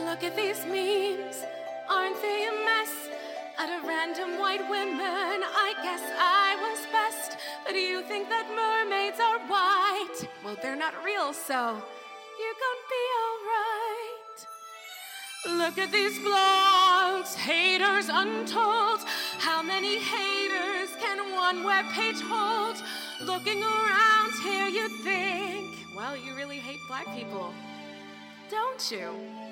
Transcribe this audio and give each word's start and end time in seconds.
Look 0.00 0.24
at 0.24 0.34
these 0.34 0.64
memes, 0.66 1.44
aren't 1.88 2.20
they 2.20 2.48
a 2.48 2.52
mess? 2.64 2.92
At 3.56 3.70
a 3.70 3.86
random 3.86 4.40
white 4.40 4.68
women, 4.68 4.98
I 4.98 5.74
guess 5.82 6.02
I 6.18 6.56
was 6.58 6.86
best. 6.90 7.38
But 7.64 7.72
do 7.72 7.78
you 7.78 8.02
think 8.02 8.28
that 8.28 8.50
mermaids 8.50 9.20
are 9.20 9.38
white? 9.46 10.28
Well, 10.44 10.56
they're 10.60 10.74
not 10.74 10.94
real, 11.04 11.32
so 11.32 11.54
you're 12.40 12.58
gonna 12.64 12.86
be 12.90 13.04
alright. 13.22 14.14
Look 15.58 15.78
at 15.78 15.92
these 15.92 16.18
blogs, 16.18 17.36
haters 17.36 18.08
untold. 18.10 19.00
How 19.38 19.62
many 19.62 19.98
haters 20.00 20.90
can 21.00 21.32
one 21.36 21.62
webpage 21.62 22.20
hold? 22.20 22.82
Looking 23.22 23.62
around 23.62 24.32
here, 24.42 24.66
you'd 24.66 24.92
think, 25.04 25.76
well, 25.96 26.16
you 26.16 26.34
really 26.34 26.58
hate 26.58 26.80
black 26.88 27.06
people, 27.14 27.54
don't 28.50 28.90
you? 28.90 29.43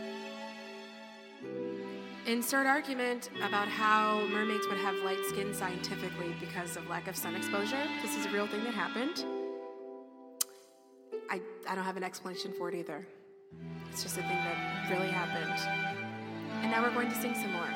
Insert 2.32 2.66
argument 2.66 3.28
about 3.46 3.68
how 3.68 4.26
mermaids 4.28 4.66
would 4.66 4.78
have 4.78 4.94
light 5.04 5.22
skin 5.28 5.52
scientifically 5.52 6.34
because 6.40 6.78
of 6.78 6.88
lack 6.88 7.06
of 7.06 7.14
sun 7.14 7.34
exposure. 7.34 7.86
This 8.00 8.16
is 8.16 8.24
a 8.24 8.30
real 8.30 8.46
thing 8.46 8.64
that 8.64 8.72
happened. 8.72 9.22
I, 11.30 11.42
I 11.68 11.74
don't 11.74 11.84
have 11.84 11.98
an 11.98 12.02
explanation 12.02 12.54
for 12.56 12.70
it 12.70 12.74
either. 12.74 13.06
It's 13.90 14.02
just 14.02 14.16
a 14.16 14.22
thing 14.22 14.30
that 14.30 14.88
really 14.90 15.10
happened. 15.10 15.60
And 16.62 16.70
now 16.70 16.82
we're 16.82 16.94
going 16.94 17.10
to 17.10 17.20
sing 17.20 17.34
some 17.34 17.52
more. 17.52 17.68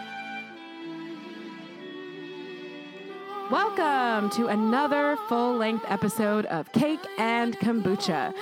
Welcome 3.51 4.31
to 4.39 4.47
another 4.47 5.19
full 5.29 5.55
length 5.55 5.85
episode 5.87 6.47
of 6.47 6.73
Cake 6.73 7.07
and 7.19 7.59
Kombucha. 7.59 8.33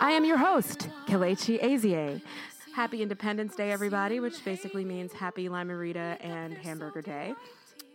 I 0.00 0.12
am 0.12 0.24
your 0.24 0.38
host, 0.38 0.88
Kelechi 1.08 1.60
Azie. 1.60 2.22
Happy 2.78 3.02
Independence 3.02 3.56
Day, 3.56 3.72
everybody, 3.72 4.20
which 4.20 4.44
basically 4.44 4.84
means 4.84 5.12
Happy 5.12 5.48
Lime-A-Rita 5.48 6.16
and 6.20 6.56
Hamburger 6.56 7.02
Day. 7.02 7.34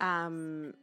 Um, 0.01 0.73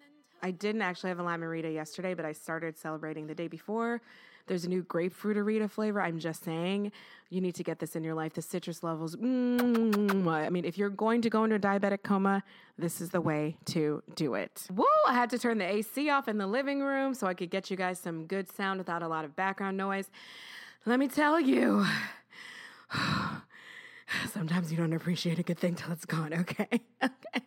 I 0.43 0.53
didn't 0.53 0.81
actually 0.81 1.11
have 1.11 1.19
a 1.19 1.23
Lime-A-Rita 1.23 1.71
yesterday, 1.71 2.15
but 2.15 2.25
I 2.25 2.33
started 2.33 2.79
celebrating 2.79 3.27
the 3.27 3.35
day 3.35 3.47
before. 3.47 4.01
There's 4.47 4.65
a 4.65 4.71
new 4.71 4.85
grapefruit 4.85 5.37
Arita 5.37 5.71
flavor. 5.71 6.01
I'm 6.01 6.19
just 6.19 6.43
saying, 6.45 6.93
you 7.29 7.43
need 7.43 7.55
to 7.57 7.63
get 7.63 7.79
this 7.79 7.95
in 7.95 8.03
your 8.03 8.15
life. 8.15 8.33
The 8.33 8.41
citrus 8.41 8.83
levels, 8.83 9.17
mm, 9.17 10.27
I 10.27 10.49
mean, 10.49 10.65
if 10.65 10.79
you're 10.79 10.89
going 10.89 11.21
to 11.21 11.29
go 11.29 11.45
into 11.45 11.57
a 11.57 11.61
diabetic 11.61 12.03
coma, 12.03 12.43
this 12.79 13.03
is 13.03 13.11
the 13.11 13.21
way 13.21 13.59
to 13.67 14.03
do 14.15 14.33
it. 14.33 14.67
Woo! 14.75 14.87
I 15.09 15.13
had 15.13 15.29
to 15.29 15.39
turn 15.39 15.59
the 15.59 15.71
AC 15.71 16.09
off 16.09 16.27
in 16.27 16.39
the 16.39 16.47
living 16.47 16.81
room 16.81 17.13
so 17.13 17.27
I 17.27 17.35
could 17.35 17.51
get 17.51 17.71
you 17.71 17.77
guys 17.77 17.99
some 17.99 18.25
good 18.25 18.51
sound 18.51 18.79
without 18.79 19.03
a 19.03 19.09
lot 19.09 19.27
of 19.27 19.37
background 19.37 19.77
noise. 19.77 20.09
Let 20.87 20.99
me 20.99 21.07
tell 21.07 21.39
you. 21.39 21.85
Sometimes 24.33 24.71
you 24.71 24.77
don't 24.77 24.93
appreciate 24.93 25.39
a 25.39 25.43
good 25.43 25.59
thing 25.59 25.75
till 25.75 25.93
it's 25.93 26.05
gone, 26.05 26.33
okay? 26.35 26.69
okay. 27.03 27.45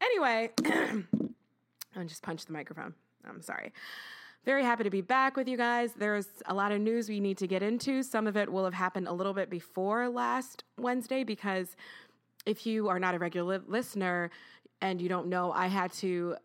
anyway, 0.00 0.50
I 0.64 2.04
just 2.04 2.22
punched 2.22 2.46
the 2.46 2.52
microphone. 2.52 2.94
I'm 3.28 3.40
sorry. 3.40 3.72
Very 4.44 4.62
happy 4.62 4.84
to 4.84 4.90
be 4.90 5.00
back 5.00 5.36
with 5.36 5.48
you 5.48 5.56
guys. 5.56 5.94
There's 5.94 6.28
a 6.46 6.54
lot 6.54 6.70
of 6.70 6.80
news 6.80 7.08
we 7.08 7.18
need 7.18 7.38
to 7.38 7.46
get 7.46 7.62
into. 7.62 8.02
Some 8.02 8.26
of 8.26 8.36
it 8.36 8.52
will 8.52 8.64
have 8.64 8.74
happened 8.74 9.08
a 9.08 9.12
little 9.12 9.32
bit 9.32 9.48
before 9.48 10.08
last 10.08 10.64
Wednesday 10.78 11.24
because 11.24 11.76
if 12.44 12.66
you 12.66 12.88
are 12.88 12.98
not 12.98 13.14
a 13.14 13.18
regular 13.18 13.62
listener 13.66 14.30
and 14.82 15.00
you 15.00 15.08
don't 15.08 15.28
know, 15.28 15.50
I 15.50 15.68
had 15.68 15.92
to 15.94 16.36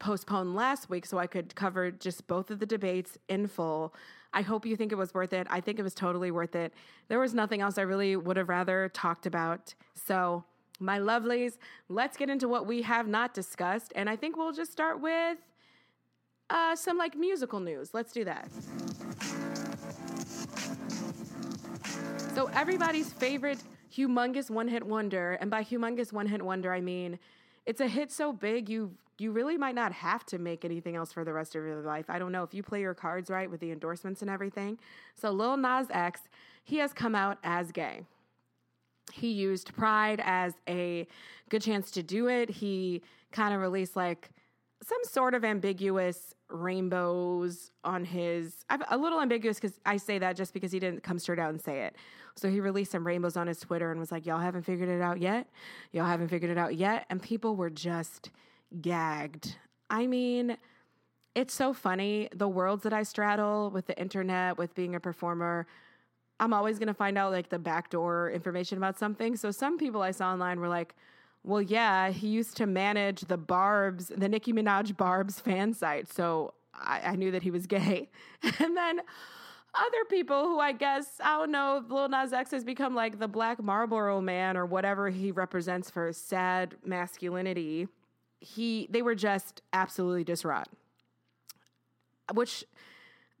postpone 0.00 0.54
last 0.54 0.90
week 0.90 1.06
so 1.06 1.18
I 1.18 1.28
could 1.28 1.54
cover 1.54 1.92
just 1.92 2.26
both 2.26 2.50
of 2.50 2.58
the 2.58 2.66
debates 2.66 3.16
in 3.28 3.46
full. 3.46 3.94
I 4.34 4.42
hope 4.42 4.66
you 4.66 4.76
think 4.76 4.90
it 4.90 4.96
was 4.96 5.14
worth 5.14 5.32
it. 5.32 5.46
I 5.48 5.60
think 5.60 5.78
it 5.78 5.82
was 5.82 5.94
totally 5.94 6.30
worth 6.32 6.56
it. 6.56 6.74
There 7.08 7.20
was 7.20 7.32
nothing 7.32 7.60
else 7.60 7.78
I 7.78 7.82
really 7.82 8.16
would 8.16 8.36
have 8.36 8.48
rather 8.48 8.90
talked 8.92 9.26
about. 9.26 9.74
So, 9.94 10.44
my 10.80 10.98
lovelies, 10.98 11.56
let's 11.88 12.16
get 12.16 12.28
into 12.28 12.48
what 12.48 12.66
we 12.66 12.82
have 12.82 13.06
not 13.06 13.32
discussed. 13.32 13.92
And 13.94 14.10
I 14.10 14.16
think 14.16 14.36
we'll 14.36 14.52
just 14.52 14.72
start 14.72 15.00
with 15.00 15.38
uh, 16.50 16.74
some 16.74 16.98
like 16.98 17.16
musical 17.16 17.60
news. 17.60 17.94
Let's 17.94 18.12
do 18.12 18.24
that. 18.24 18.50
So, 22.34 22.50
everybody's 22.52 23.12
favorite 23.12 23.62
humongous 23.96 24.50
one 24.50 24.66
hit 24.66 24.84
wonder, 24.84 25.38
and 25.40 25.48
by 25.48 25.62
humongous 25.62 26.12
one 26.12 26.26
hit 26.26 26.42
wonder, 26.42 26.72
I 26.72 26.80
mean 26.80 27.20
it's 27.66 27.80
a 27.80 27.88
hit 27.88 28.12
so 28.12 28.32
big 28.32 28.68
you 28.68 28.92
you 29.18 29.32
really 29.32 29.56
might 29.56 29.74
not 29.74 29.92
have 29.92 30.24
to 30.26 30.38
make 30.38 30.64
anything 30.64 30.96
else 30.96 31.12
for 31.12 31.24
the 31.24 31.32
rest 31.32 31.54
of 31.54 31.64
your 31.64 31.82
life. 31.82 32.06
I 32.08 32.18
don't 32.18 32.32
know 32.32 32.42
if 32.42 32.52
you 32.52 32.62
play 32.62 32.80
your 32.80 32.94
cards 32.94 33.30
right 33.30 33.50
with 33.50 33.60
the 33.60 33.70
endorsements 33.70 34.22
and 34.22 34.30
everything. 34.30 34.78
So 35.14 35.30
Lil 35.30 35.56
Nas 35.56 35.86
X, 35.90 36.22
he 36.64 36.78
has 36.78 36.92
come 36.92 37.14
out 37.14 37.38
as 37.44 37.70
gay. 37.72 38.02
He 39.12 39.30
used 39.30 39.74
Pride 39.74 40.20
as 40.24 40.54
a 40.68 41.06
good 41.48 41.62
chance 41.62 41.90
to 41.92 42.02
do 42.02 42.28
it. 42.28 42.50
He 42.50 43.02
kind 43.32 43.54
of 43.54 43.60
released 43.60 43.96
like 43.96 44.30
some 44.82 44.98
sort 45.04 45.34
of 45.34 45.44
ambiguous 45.44 46.34
rainbows 46.50 47.70
on 47.84 48.04
his 48.04 48.64
I'm 48.68 48.82
a 48.90 48.96
little 48.96 49.20
ambiguous 49.20 49.58
because 49.58 49.78
I 49.86 49.96
say 49.96 50.18
that 50.18 50.36
just 50.36 50.52
because 50.52 50.72
he 50.72 50.78
didn't 50.78 51.02
come 51.02 51.18
straight 51.18 51.38
out 51.38 51.50
and 51.50 51.60
say 51.60 51.82
it. 51.82 51.96
So 52.36 52.50
he 52.50 52.60
released 52.60 52.92
some 52.92 53.06
rainbows 53.06 53.36
on 53.36 53.46
his 53.46 53.60
Twitter 53.60 53.90
and 53.90 54.00
was 54.00 54.12
like, 54.12 54.26
Y'all 54.26 54.38
haven't 54.38 54.62
figured 54.62 54.88
it 54.88 55.00
out 55.00 55.20
yet? 55.20 55.48
Y'all 55.92 56.06
haven't 56.06 56.28
figured 56.28 56.50
it 56.50 56.58
out 56.58 56.76
yet? 56.76 57.06
And 57.10 57.22
people 57.22 57.56
were 57.56 57.70
just 57.70 58.30
gagged. 58.80 59.56
I 59.90 60.06
mean, 60.06 60.56
it's 61.34 61.54
so 61.54 61.72
funny. 61.72 62.28
The 62.34 62.48
worlds 62.48 62.82
that 62.84 62.92
I 62.92 63.02
straddle 63.02 63.70
with 63.70 63.86
the 63.86 63.98
internet, 63.98 64.58
with 64.58 64.74
being 64.74 64.94
a 64.94 65.00
performer, 65.00 65.66
I'm 66.40 66.52
always 66.52 66.78
gonna 66.78 66.94
find 66.94 67.16
out 67.16 67.32
like 67.32 67.48
the 67.48 67.58
backdoor 67.58 68.30
information 68.30 68.78
about 68.78 68.98
something. 68.98 69.36
So 69.36 69.50
some 69.50 69.78
people 69.78 70.02
I 70.02 70.10
saw 70.10 70.32
online 70.32 70.60
were 70.60 70.68
like, 70.68 70.94
well, 71.42 71.62
yeah, 71.62 72.10
he 72.10 72.28
used 72.28 72.56
to 72.56 72.66
manage 72.66 73.22
the 73.22 73.36
Barb's, 73.36 74.08
the 74.08 74.28
Nicki 74.28 74.52
Minaj 74.52 74.96
Barb's 74.96 75.40
fan 75.40 75.74
site. 75.74 76.12
So 76.12 76.54
I, 76.72 77.00
I 77.04 77.16
knew 77.16 77.30
that 77.30 77.42
he 77.42 77.50
was 77.50 77.66
gay. 77.66 78.08
and 78.42 78.76
then 78.76 79.00
other 79.74 80.04
people 80.08 80.44
who 80.44 80.58
I 80.58 80.72
guess, 80.72 81.20
I 81.22 81.38
don't 81.38 81.50
know, 81.50 81.84
Lil 81.88 82.08
Nas 82.08 82.32
X 82.32 82.50
has 82.52 82.64
become 82.64 82.94
like 82.94 83.18
the 83.18 83.28
Black 83.28 83.62
Marlboro 83.62 84.20
man 84.20 84.56
or 84.56 84.66
whatever 84.66 85.10
he 85.10 85.32
represents 85.32 85.90
for 85.90 86.12
sad 86.12 86.76
masculinity. 86.84 87.88
He, 88.44 88.86
they 88.90 89.02
were 89.02 89.14
just 89.14 89.62
absolutely 89.72 90.24
distraught. 90.24 90.68
Which, 92.32 92.64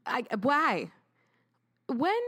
I, 0.06 0.24
why? 0.40 0.90
When, 1.88 2.20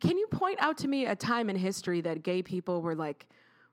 can 0.00 0.18
you 0.18 0.26
point 0.28 0.60
out 0.62 0.78
to 0.78 0.88
me 0.88 1.06
a 1.06 1.16
time 1.16 1.50
in 1.50 1.56
history 1.56 2.00
that 2.02 2.22
gay 2.22 2.42
people 2.42 2.82
were 2.82 2.94
like, 2.94 3.26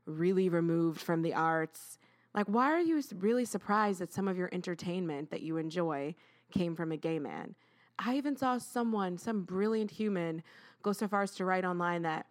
really 0.08 0.50
removed 0.50 1.02
from 1.02 1.22
the 1.22 1.34
arts. 1.34 2.00
Like, 2.34 2.48
why 2.48 2.72
are 2.72 2.80
you 2.80 3.02
really 3.20 3.46
surprised 3.46 4.00
that 4.00 4.12
some 4.12 4.28
of 4.28 4.38
your 4.38 4.50
entertainment 4.52 5.30
that 5.32 5.42
you 5.42 5.58
enjoy 5.58 6.16
came 6.52 6.76
from 6.76 6.92
a 6.92 6.98
gay 6.98 7.20
man? 7.20 7.56
I 8.00 8.16
even 8.16 8.36
saw 8.36 8.58
someone, 8.58 9.18
some 9.18 9.44
brilliant 9.44 9.92
human, 9.92 10.44
go 10.82 10.94
so 10.94 11.08
far 11.08 11.24
as 11.24 11.32
to 11.32 11.46
write 11.46 11.66
online 11.66 12.04
that, 12.04 12.28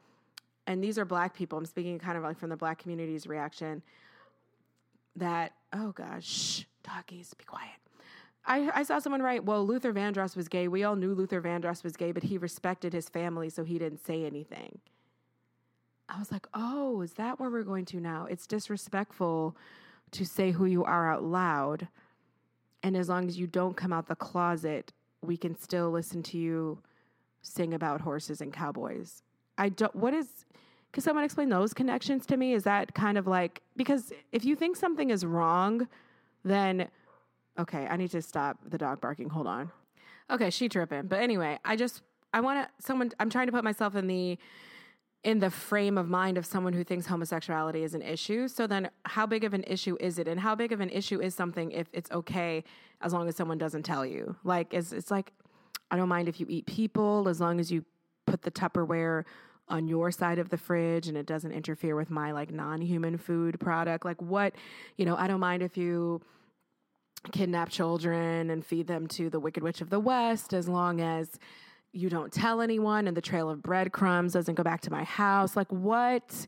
and 0.66 0.82
these 0.82 0.98
are 0.98 1.04
black 1.04 1.34
people, 1.34 1.58
I'm 1.58 1.66
speaking 1.66 1.98
kind 1.98 2.16
of 2.16 2.24
like 2.24 2.38
from 2.38 2.50
the 2.50 2.56
black 2.56 2.78
community's 2.78 3.26
reaction, 3.26 3.82
that, 5.16 5.52
oh 5.72 5.92
gosh, 5.92 6.66
doggies, 6.82 7.34
be 7.34 7.44
quiet. 7.44 7.70
I, 8.44 8.70
I 8.72 8.82
saw 8.84 9.00
someone 9.00 9.22
write, 9.22 9.44
well, 9.44 9.66
Luther 9.66 9.92
Vandross 9.92 10.36
was 10.36 10.46
gay. 10.48 10.68
We 10.68 10.84
all 10.84 10.94
knew 10.94 11.14
Luther 11.14 11.42
Vandross 11.42 11.82
was 11.82 11.96
gay, 11.96 12.12
but 12.12 12.22
he 12.22 12.38
respected 12.38 12.92
his 12.92 13.08
family, 13.08 13.50
so 13.50 13.64
he 13.64 13.78
didn't 13.78 14.04
say 14.04 14.24
anything. 14.24 14.78
I 16.08 16.18
was 16.18 16.30
like, 16.30 16.46
oh, 16.54 17.00
is 17.00 17.14
that 17.14 17.40
where 17.40 17.50
we're 17.50 17.64
going 17.64 17.84
to 17.86 18.00
now? 18.00 18.26
It's 18.30 18.46
disrespectful 18.46 19.56
to 20.12 20.24
say 20.24 20.52
who 20.52 20.66
you 20.66 20.84
are 20.84 21.10
out 21.10 21.24
loud. 21.24 21.88
And 22.84 22.96
as 22.96 23.08
long 23.08 23.26
as 23.26 23.36
you 23.36 23.48
don't 23.48 23.76
come 23.76 23.92
out 23.92 24.06
the 24.06 24.14
closet, 24.14 24.92
we 25.22 25.36
can 25.36 25.58
still 25.58 25.90
listen 25.90 26.22
to 26.24 26.38
you 26.38 26.80
sing 27.42 27.74
about 27.74 28.00
horses 28.00 28.40
and 28.40 28.52
cowboys. 28.52 29.22
I 29.58 29.70
don't, 29.70 29.94
what 29.96 30.14
is, 30.14 30.45
can 30.96 31.02
someone 31.02 31.24
explain 31.24 31.50
those 31.50 31.74
connections 31.74 32.24
to 32.24 32.38
me? 32.38 32.54
Is 32.54 32.62
that 32.62 32.94
kind 32.94 33.18
of 33.18 33.26
like, 33.26 33.60
because 33.76 34.14
if 34.32 34.46
you 34.46 34.56
think 34.56 34.76
something 34.76 35.10
is 35.10 35.26
wrong, 35.26 35.88
then, 36.42 36.88
okay, 37.58 37.86
I 37.86 37.98
need 37.98 38.12
to 38.12 38.22
stop 38.22 38.56
the 38.66 38.78
dog 38.78 39.02
barking. 39.02 39.28
Hold 39.28 39.46
on. 39.46 39.70
Okay, 40.30 40.48
she 40.48 40.70
tripping. 40.70 41.02
But 41.02 41.20
anyway, 41.20 41.58
I 41.66 41.76
just, 41.76 42.00
I 42.32 42.40
want 42.40 42.66
to, 42.66 42.82
someone, 42.82 43.12
I'm 43.20 43.28
trying 43.28 43.44
to 43.44 43.52
put 43.52 43.62
myself 43.62 43.94
in 43.94 44.06
the, 44.06 44.38
in 45.22 45.38
the 45.38 45.50
frame 45.50 45.98
of 45.98 46.08
mind 46.08 46.38
of 46.38 46.46
someone 46.46 46.72
who 46.72 46.82
thinks 46.82 47.04
homosexuality 47.04 47.82
is 47.82 47.92
an 47.92 48.00
issue. 48.00 48.48
So 48.48 48.66
then 48.66 48.88
how 49.04 49.26
big 49.26 49.44
of 49.44 49.52
an 49.52 49.64
issue 49.66 49.98
is 50.00 50.18
it? 50.18 50.26
And 50.26 50.40
how 50.40 50.54
big 50.54 50.72
of 50.72 50.80
an 50.80 50.88
issue 50.88 51.20
is 51.20 51.34
something 51.34 51.72
if 51.72 51.88
it's 51.92 52.10
okay 52.10 52.64
as 53.02 53.12
long 53.12 53.28
as 53.28 53.36
someone 53.36 53.58
doesn't 53.58 53.82
tell 53.82 54.06
you? 54.06 54.34
Like 54.44 54.72
it's 54.72 54.92
it's 54.92 55.10
like 55.10 55.32
I 55.90 55.96
don't 55.98 56.08
mind 56.08 56.30
if 56.30 56.40
you 56.40 56.46
eat 56.48 56.64
people 56.64 57.28
as 57.28 57.38
long 57.38 57.60
as 57.60 57.70
you 57.70 57.84
put 58.24 58.40
the 58.40 58.50
Tupperware 58.50 59.24
on 59.68 59.88
your 59.88 60.10
side 60.10 60.38
of 60.38 60.48
the 60.48 60.56
fridge 60.56 61.08
and 61.08 61.16
it 61.16 61.26
doesn't 61.26 61.52
interfere 61.52 61.96
with 61.96 62.10
my 62.10 62.32
like 62.32 62.52
non-human 62.52 63.18
food 63.18 63.58
product. 63.58 64.04
Like 64.04 64.20
what, 64.22 64.54
you 64.96 65.04
know, 65.04 65.16
I 65.16 65.26
don't 65.26 65.40
mind 65.40 65.62
if 65.62 65.76
you 65.76 66.20
kidnap 67.32 67.68
children 67.68 68.50
and 68.50 68.64
feed 68.64 68.86
them 68.86 69.06
to 69.08 69.28
the 69.28 69.40
wicked 69.40 69.62
witch 69.62 69.80
of 69.80 69.90
the 69.90 69.98
west 69.98 70.54
as 70.54 70.68
long 70.68 71.00
as 71.00 71.38
you 71.92 72.08
don't 72.08 72.32
tell 72.32 72.60
anyone 72.60 73.08
and 73.08 73.16
the 73.16 73.22
trail 73.22 73.48
of 73.50 73.62
breadcrumbs 73.62 74.34
doesn't 74.34 74.54
go 74.54 74.62
back 74.62 74.82
to 74.82 74.92
my 74.92 75.02
house. 75.04 75.56
Like, 75.56 75.70
what 75.72 76.46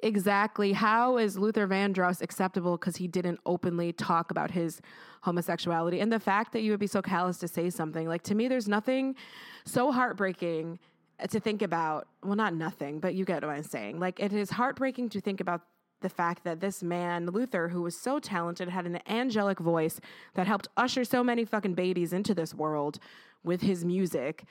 exactly? 0.00 0.72
How 0.72 1.16
is 1.16 1.38
Luther 1.38 1.66
Vandross 1.66 2.20
acceptable 2.20 2.76
because 2.76 2.96
he 2.96 3.08
didn't 3.08 3.40
openly 3.46 3.92
talk 3.92 4.30
about 4.30 4.50
his 4.50 4.80
homosexuality? 5.22 6.00
And 6.00 6.12
the 6.12 6.20
fact 6.20 6.52
that 6.52 6.60
you 6.60 6.70
would 6.70 6.80
be 6.80 6.86
so 6.86 7.00
callous 7.00 7.38
to 7.38 7.48
say 7.48 7.70
something, 7.70 8.06
like, 8.06 8.22
to 8.24 8.34
me, 8.34 8.46
there's 8.46 8.68
nothing 8.68 9.16
so 9.64 9.90
heartbreaking 9.90 10.78
to 11.28 11.40
think 11.40 11.62
about. 11.62 12.06
Well, 12.22 12.36
not 12.36 12.54
nothing, 12.54 13.00
but 13.00 13.14
you 13.14 13.24
get 13.24 13.42
what 13.42 13.54
I'm 13.54 13.62
saying. 13.62 14.00
Like, 14.00 14.20
it 14.20 14.32
is 14.32 14.50
heartbreaking 14.50 15.10
to 15.10 15.20
think 15.20 15.40
about 15.40 15.62
the 16.00 16.08
fact 16.08 16.44
that 16.44 16.60
this 16.60 16.82
man, 16.82 17.26
Luther, 17.26 17.68
who 17.68 17.82
was 17.82 17.96
so 17.96 18.18
talented, 18.18 18.68
had 18.68 18.86
an 18.86 19.00
angelic 19.06 19.58
voice 19.58 20.00
that 20.34 20.46
helped 20.46 20.68
usher 20.76 21.04
so 21.04 21.22
many 21.22 21.44
fucking 21.44 21.74
babies 21.74 22.12
into 22.12 22.34
this 22.34 22.54
world 22.54 22.98
with 23.44 23.60
his 23.60 23.84
music, 23.84 24.44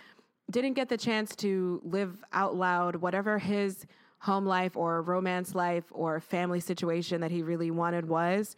didn't 0.51 0.73
get 0.73 0.89
the 0.89 0.97
chance 0.97 1.35
to 1.37 1.81
live 1.83 2.23
out 2.33 2.55
loud 2.55 2.97
whatever 2.97 3.39
his 3.39 3.85
home 4.19 4.45
life 4.45 4.75
or 4.75 5.01
romance 5.01 5.55
life 5.55 5.85
or 5.91 6.19
family 6.19 6.59
situation 6.59 7.21
that 7.21 7.31
he 7.31 7.41
really 7.41 7.71
wanted 7.71 8.07
was. 8.07 8.55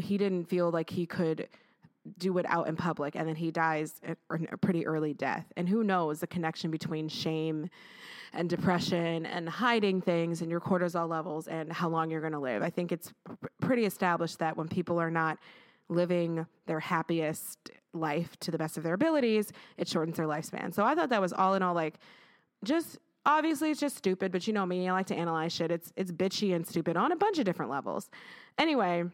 He 0.00 0.18
didn't 0.18 0.44
feel 0.46 0.70
like 0.70 0.90
he 0.90 1.06
could 1.06 1.48
do 2.18 2.38
it 2.38 2.46
out 2.48 2.66
in 2.66 2.76
public 2.76 3.14
and 3.14 3.28
then 3.28 3.36
he 3.36 3.50
dies 3.50 4.00
a 4.30 4.56
pretty 4.56 4.86
early 4.86 5.12
death. 5.12 5.46
And 5.56 5.68
who 5.68 5.84
knows 5.84 6.20
the 6.20 6.26
connection 6.26 6.70
between 6.70 7.08
shame 7.08 7.68
and 8.32 8.48
depression 8.48 9.26
and 9.26 9.48
hiding 9.48 10.00
things 10.00 10.40
and 10.40 10.50
your 10.50 10.60
cortisol 10.60 11.08
levels 11.08 11.48
and 11.48 11.72
how 11.72 11.88
long 11.88 12.10
you're 12.10 12.20
going 12.20 12.32
to 12.32 12.38
live. 12.38 12.62
I 12.62 12.70
think 12.70 12.92
it's 12.92 13.12
pretty 13.60 13.84
established 13.84 14.38
that 14.38 14.56
when 14.56 14.68
people 14.68 15.00
are 15.00 15.10
not 15.10 15.38
living 15.88 16.46
their 16.66 16.80
happiest 16.80 17.70
life 17.92 18.36
to 18.40 18.50
the 18.50 18.58
best 18.58 18.76
of 18.76 18.84
their 18.84 18.94
abilities, 18.94 19.52
it 19.76 19.88
shortens 19.88 20.16
their 20.16 20.26
lifespan. 20.26 20.72
So 20.72 20.84
I 20.84 20.94
thought 20.94 21.10
that 21.10 21.20
was 21.20 21.32
all 21.32 21.54
in 21.54 21.62
all 21.62 21.74
like 21.74 21.98
just 22.64 22.98
obviously 23.26 23.70
it's 23.70 23.80
just 23.80 23.96
stupid, 23.96 24.32
but 24.32 24.46
you 24.46 24.52
know 24.52 24.64
me, 24.64 24.88
I 24.88 24.92
like 24.92 25.06
to 25.06 25.16
analyze 25.16 25.52
shit. 25.52 25.70
It's 25.70 25.92
it's 25.96 26.12
bitchy 26.12 26.54
and 26.54 26.66
stupid 26.66 26.96
on 26.96 27.12
a 27.12 27.16
bunch 27.16 27.38
of 27.38 27.44
different 27.44 27.70
levels. 27.70 28.08
Anyway, 28.58 29.04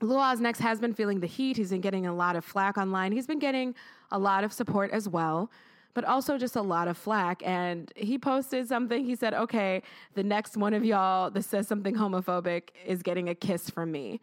Nas 0.00 0.40
X 0.40 0.58
has 0.60 0.80
been 0.80 0.94
feeling 0.94 1.20
the 1.20 1.26
heat. 1.26 1.56
He's 1.56 1.70
been 1.70 1.80
getting 1.80 2.06
a 2.06 2.14
lot 2.14 2.36
of 2.36 2.44
flack 2.44 2.78
online. 2.78 3.12
He's 3.12 3.26
been 3.26 3.38
getting 3.38 3.74
a 4.10 4.18
lot 4.18 4.44
of 4.44 4.52
support 4.52 4.90
as 4.90 5.08
well 5.08 5.50
but 5.98 6.04
also 6.04 6.38
just 6.38 6.54
a 6.54 6.62
lot 6.62 6.86
of 6.86 6.96
flack. 6.96 7.42
And 7.44 7.92
he 7.96 8.18
posted 8.18 8.68
something. 8.68 9.04
He 9.04 9.16
said, 9.16 9.34
okay, 9.34 9.82
the 10.14 10.22
next 10.22 10.56
one 10.56 10.72
of 10.72 10.84
y'all 10.84 11.28
that 11.28 11.42
says 11.42 11.66
something 11.66 11.96
homophobic 11.96 12.68
is 12.86 13.02
getting 13.02 13.28
a 13.28 13.34
kiss 13.34 13.68
from 13.68 13.90
me. 13.90 14.20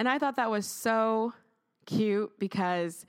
And 0.00 0.08
I 0.08 0.18
thought 0.18 0.34
that 0.34 0.50
was 0.50 0.66
so 0.66 1.32
cute 1.86 2.32
because 2.40 3.06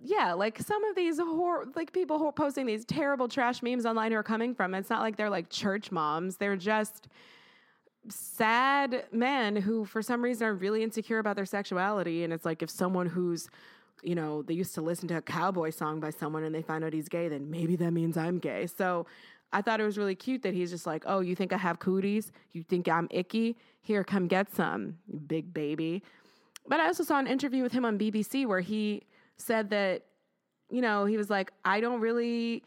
yeah, 0.00 0.32
like 0.34 0.60
some 0.60 0.84
of 0.84 0.94
these 0.94 1.18
hor- 1.18 1.66
like 1.74 1.92
people 1.92 2.20
who 2.20 2.26
are 2.26 2.32
posting 2.32 2.66
these 2.66 2.84
terrible 2.84 3.26
trash 3.26 3.62
memes 3.62 3.84
online 3.84 4.12
who 4.12 4.18
are 4.18 4.22
coming 4.22 4.54
from. 4.54 4.72
It's 4.72 4.90
not 4.90 5.00
like 5.00 5.16
they're 5.16 5.28
like 5.28 5.50
church 5.50 5.90
moms. 5.90 6.36
They're 6.36 6.54
just 6.54 7.08
sad 8.08 9.04
men 9.12 9.56
who 9.56 9.84
for 9.84 10.02
some 10.02 10.22
reason 10.22 10.46
are 10.46 10.54
really 10.54 10.82
insecure 10.82 11.18
about 11.18 11.36
their 11.36 11.46
sexuality 11.46 12.24
and 12.24 12.32
it's 12.32 12.44
like 12.44 12.62
if 12.62 12.70
someone 12.70 13.06
who's 13.06 13.48
you 14.02 14.14
know, 14.14 14.42
they 14.42 14.54
used 14.54 14.74
to 14.74 14.80
listen 14.80 15.08
to 15.08 15.16
a 15.16 15.22
cowboy 15.22 15.70
song 15.70 16.00
by 16.00 16.10
someone 16.10 16.44
and 16.44 16.54
they 16.54 16.62
find 16.62 16.84
out 16.84 16.92
he's 16.92 17.08
gay, 17.08 17.28
then 17.28 17.50
maybe 17.50 17.76
that 17.76 17.92
means 17.92 18.16
I'm 18.16 18.38
gay. 18.38 18.66
So 18.66 19.06
I 19.52 19.62
thought 19.62 19.80
it 19.80 19.84
was 19.84 19.98
really 19.98 20.14
cute 20.14 20.42
that 20.42 20.54
he's 20.54 20.70
just 20.70 20.86
like, 20.86 21.04
oh, 21.06 21.20
you 21.20 21.34
think 21.34 21.52
I 21.52 21.56
have 21.58 21.78
cooties? 21.78 22.32
You 22.52 22.62
think 22.62 22.88
I'm 22.88 23.08
icky? 23.10 23.56
Here, 23.82 24.04
come 24.04 24.26
get 24.26 24.54
some, 24.54 24.98
you 25.06 25.18
big 25.18 25.52
baby. 25.52 26.02
But 26.66 26.80
I 26.80 26.86
also 26.86 27.02
saw 27.02 27.18
an 27.18 27.26
interview 27.26 27.62
with 27.62 27.72
him 27.72 27.84
on 27.84 27.98
BBC 27.98 28.46
where 28.46 28.60
he 28.60 29.02
said 29.36 29.70
that, 29.70 30.02
you 30.70 30.80
know, 30.80 31.04
he 31.04 31.16
was 31.16 31.30
like, 31.30 31.52
I 31.64 31.80
don't 31.80 32.00
really 32.00 32.62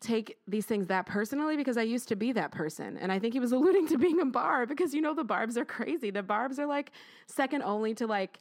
take 0.00 0.38
these 0.46 0.64
things 0.64 0.86
that 0.86 1.06
personally 1.06 1.56
because 1.56 1.76
I 1.76 1.82
used 1.82 2.08
to 2.08 2.16
be 2.16 2.32
that 2.32 2.52
person. 2.52 2.96
And 2.96 3.10
I 3.10 3.18
think 3.18 3.34
he 3.34 3.40
was 3.40 3.52
alluding 3.58 3.88
to 3.88 3.98
being 3.98 4.20
a 4.20 4.26
barb 4.26 4.68
because, 4.68 4.94
you 4.94 5.00
know, 5.00 5.14
the 5.14 5.24
barbs 5.24 5.56
are 5.56 5.64
crazy. 5.64 6.10
The 6.10 6.22
barbs 6.22 6.58
are 6.58 6.66
like 6.66 6.92
second 7.26 7.62
only 7.62 7.94
to 7.94 8.06
like, 8.06 8.38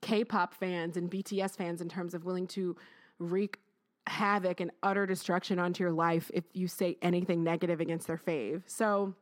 K-pop 0.00 0.54
fans 0.54 0.96
and 0.96 1.10
BTS 1.10 1.56
fans 1.56 1.80
in 1.80 1.88
terms 1.88 2.14
of 2.14 2.24
willing 2.24 2.46
to 2.48 2.76
wreak 3.18 3.58
havoc 4.06 4.60
and 4.60 4.70
utter 4.82 5.06
destruction 5.06 5.58
onto 5.58 5.82
your 5.84 5.92
life 5.92 6.30
if 6.32 6.44
you 6.52 6.68
say 6.68 6.96
anything 7.02 7.44
negative 7.44 7.80
against 7.80 8.06
their 8.06 8.16
fave. 8.16 8.62
So 8.66 9.14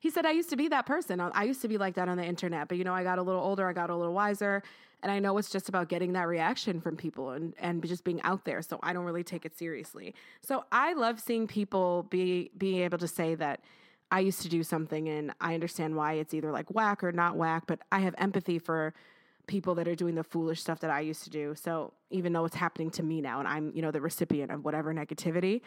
he 0.00 0.10
said, 0.10 0.24
I 0.24 0.30
used 0.30 0.50
to 0.50 0.56
be 0.56 0.68
that 0.68 0.86
person. 0.86 1.20
I 1.20 1.44
used 1.44 1.60
to 1.62 1.68
be 1.68 1.76
like 1.76 1.94
that 1.94 2.08
on 2.08 2.16
the 2.16 2.24
internet, 2.24 2.68
but 2.68 2.78
you 2.78 2.84
know, 2.84 2.94
I 2.94 3.02
got 3.02 3.18
a 3.18 3.22
little 3.22 3.42
older, 3.42 3.68
I 3.68 3.72
got 3.72 3.90
a 3.90 3.96
little 3.96 4.14
wiser, 4.14 4.62
and 5.02 5.12
I 5.12 5.18
know 5.20 5.38
it's 5.38 5.50
just 5.50 5.68
about 5.68 5.88
getting 5.88 6.12
that 6.14 6.26
reaction 6.26 6.80
from 6.80 6.96
people 6.96 7.30
and, 7.30 7.54
and 7.58 7.86
just 7.86 8.04
being 8.04 8.20
out 8.22 8.44
there. 8.44 8.62
So 8.62 8.80
I 8.82 8.92
don't 8.92 9.04
really 9.04 9.22
take 9.22 9.44
it 9.44 9.56
seriously. 9.56 10.14
So 10.42 10.64
I 10.72 10.94
love 10.94 11.20
seeing 11.20 11.46
people 11.46 12.06
be 12.10 12.50
being 12.58 12.82
able 12.82 12.98
to 12.98 13.08
say 13.08 13.34
that 13.36 13.60
I 14.10 14.20
used 14.20 14.42
to 14.42 14.48
do 14.48 14.62
something 14.62 15.08
and 15.08 15.32
I 15.40 15.54
understand 15.54 15.94
why 15.94 16.14
it's 16.14 16.34
either 16.34 16.50
like 16.50 16.70
whack 16.74 17.04
or 17.04 17.12
not 17.12 17.36
whack, 17.36 17.64
but 17.66 17.80
I 17.92 18.00
have 18.00 18.14
empathy 18.18 18.58
for 18.58 18.94
people 19.46 19.74
that 19.76 19.86
are 19.86 19.94
doing 19.94 20.14
the 20.14 20.24
foolish 20.24 20.60
stuff 20.60 20.80
that 20.80 20.90
I 20.90 21.00
used 21.00 21.24
to 21.24 21.30
do. 21.30 21.54
So 21.54 21.92
even 22.10 22.32
though 22.32 22.44
it's 22.44 22.56
happening 22.56 22.90
to 22.92 23.02
me 23.02 23.20
now 23.20 23.38
and 23.38 23.46
I'm, 23.46 23.72
you 23.74 23.82
know, 23.82 23.90
the 23.90 24.00
recipient 24.00 24.50
of 24.50 24.64
whatever 24.64 24.92
negativity. 24.92 25.60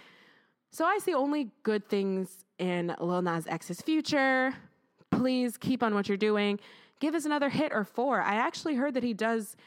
So 0.72 0.86
I 0.86 1.00
see 1.00 1.13
only 1.13 1.51
good 1.63 1.88
things 1.88 2.45
in 2.57 2.95
Lil 3.00 3.22
Nas 3.22 3.48
X's 3.48 3.81
future. 3.81 4.54
Please 5.10 5.57
keep 5.57 5.83
on 5.83 5.94
what 5.94 6.07
you're 6.07 6.18
doing. 6.18 6.60
Give 7.01 7.15
us 7.15 7.25
another 7.25 7.50
hit 7.50 7.74
or 7.74 7.83
four. 7.83 8.21
I 8.21 8.36
actually 8.36 8.75
heard 8.75 8.94
that 8.94 9.03
he 9.03 9.13
does 9.13 9.57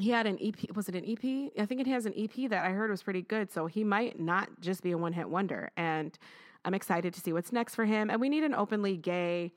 he 0.00 0.10
had 0.10 0.26
an 0.26 0.38
EP. 0.40 0.54
Was 0.76 0.88
it 0.88 0.94
an 0.94 1.04
EP? 1.04 1.52
I 1.60 1.66
think 1.66 1.80
it 1.80 1.86
has 1.88 2.06
an 2.06 2.14
EP 2.16 2.48
that 2.50 2.64
I 2.64 2.70
heard 2.70 2.88
was 2.88 3.02
pretty 3.02 3.22
good. 3.22 3.50
So 3.50 3.66
he 3.66 3.82
might 3.82 4.18
not 4.18 4.48
just 4.60 4.82
be 4.82 4.92
a 4.92 4.98
one 4.98 5.12
hit 5.12 5.28
wonder. 5.28 5.70
And 5.76 6.16
I'm 6.64 6.74
excited 6.74 7.12
to 7.14 7.20
see 7.20 7.32
what's 7.32 7.52
next 7.52 7.74
for 7.74 7.84
him. 7.84 8.08
And 8.08 8.20
we 8.20 8.28
need 8.28 8.44
an 8.44 8.54
openly 8.54 8.96
gay 8.96 9.52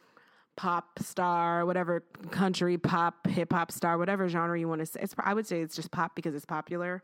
pop 0.57 0.99
star, 0.99 1.65
whatever 1.65 2.03
country 2.31 2.77
pop, 2.77 3.27
hip 3.27 3.53
hop 3.53 3.71
star, 3.71 3.97
whatever 3.97 4.27
genre 4.27 4.59
you 4.59 4.67
want 4.67 4.79
to 4.79 4.85
say. 4.85 4.99
It's, 5.03 5.13
I 5.19 5.33
would 5.33 5.45
say 5.45 5.61
it's 5.61 5.75
just 5.75 5.91
pop 5.91 6.15
because 6.15 6.33
it's 6.33 6.45
popular. 6.45 7.03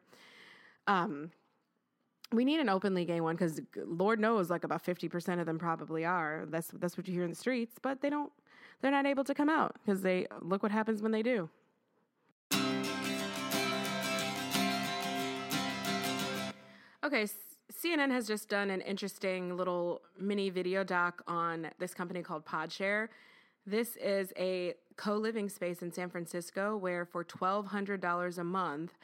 Um, 0.87 1.31
we 2.31 2.43
need 2.43 2.59
an 2.59 2.69
openly 2.69 3.05
gay 3.05 3.21
one 3.21 3.35
because 3.35 3.61
Lord 3.75 4.19
knows, 4.19 4.49
like 4.49 4.63
about 4.63 4.81
fifty 4.81 5.07
percent 5.07 5.39
of 5.39 5.45
them 5.45 5.59
probably 5.59 6.03
are. 6.05 6.45
That's 6.49 6.69
that's 6.73 6.97
what 6.97 7.07
you 7.07 7.13
hear 7.13 7.23
in 7.23 7.29
the 7.29 7.35
streets, 7.35 7.75
but 7.81 8.01
they 8.01 8.09
don't. 8.09 8.31
They're 8.81 8.91
not 8.91 9.05
able 9.05 9.23
to 9.23 9.33
come 9.33 9.49
out 9.49 9.75
because 9.83 10.01
they 10.01 10.27
look 10.41 10.61
what 10.63 10.71
happens 10.71 11.01
when 11.01 11.11
they 11.11 11.23
do. 11.23 11.49
Okay, 17.03 17.25
CNN 17.71 18.11
has 18.11 18.27
just 18.27 18.49
done 18.49 18.69
an 18.69 18.81
interesting 18.81 19.55
little 19.55 20.01
mini 20.19 20.49
video 20.49 20.83
doc 20.83 21.23
on 21.27 21.69
this 21.79 21.93
company 21.93 22.21
called 22.21 22.45
Podshare. 22.45 23.07
This 23.65 23.95
is 23.97 24.33
a 24.37 24.73
co 24.95 25.15
living 25.15 25.49
space 25.49 25.81
in 25.81 25.91
San 25.91 26.09
Francisco 26.09 26.75
where 26.75 27.05
for 27.05 27.23
$1,200 27.23 28.37
a 28.37 28.43
month, 28.43 28.97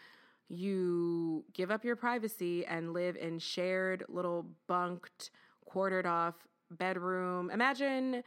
you 0.49 1.45
give 1.53 1.71
up 1.71 1.83
your 1.83 1.95
privacy 1.95 2.65
and 2.65 2.93
live 2.93 3.15
in 3.15 3.39
shared 3.39 4.03
little 4.09 4.45
bunked, 4.67 5.31
quartered 5.65 6.05
off 6.05 6.35
bedroom. 6.71 7.49
Imagine 7.51 8.23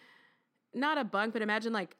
not 0.76 0.98
a 0.98 1.04
bunk, 1.04 1.32
but 1.32 1.42
imagine 1.42 1.72
like 1.72 1.96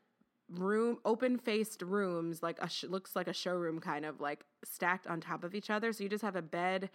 room 0.48 0.98
open 1.04 1.38
faced 1.38 1.82
rooms 1.82 2.42
like 2.42 2.56
a 2.60 2.68
sh- 2.68 2.84
looks 2.84 3.16
like 3.16 3.26
a 3.26 3.32
showroom 3.32 3.80
kind 3.80 4.04
of 4.04 4.20
like 4.20 4.44
stacked 4.64 5.08
on 5.08 5.20
top 5.20 5.42
of 5.42 5.56
each 5.56 5.70
other 5.70 5.92
so 5.92 6.04
you 6.04 6.08
just 6.08 6.22
have 6.22 6.36
a 6.36 6.42
bed 6.42 6.88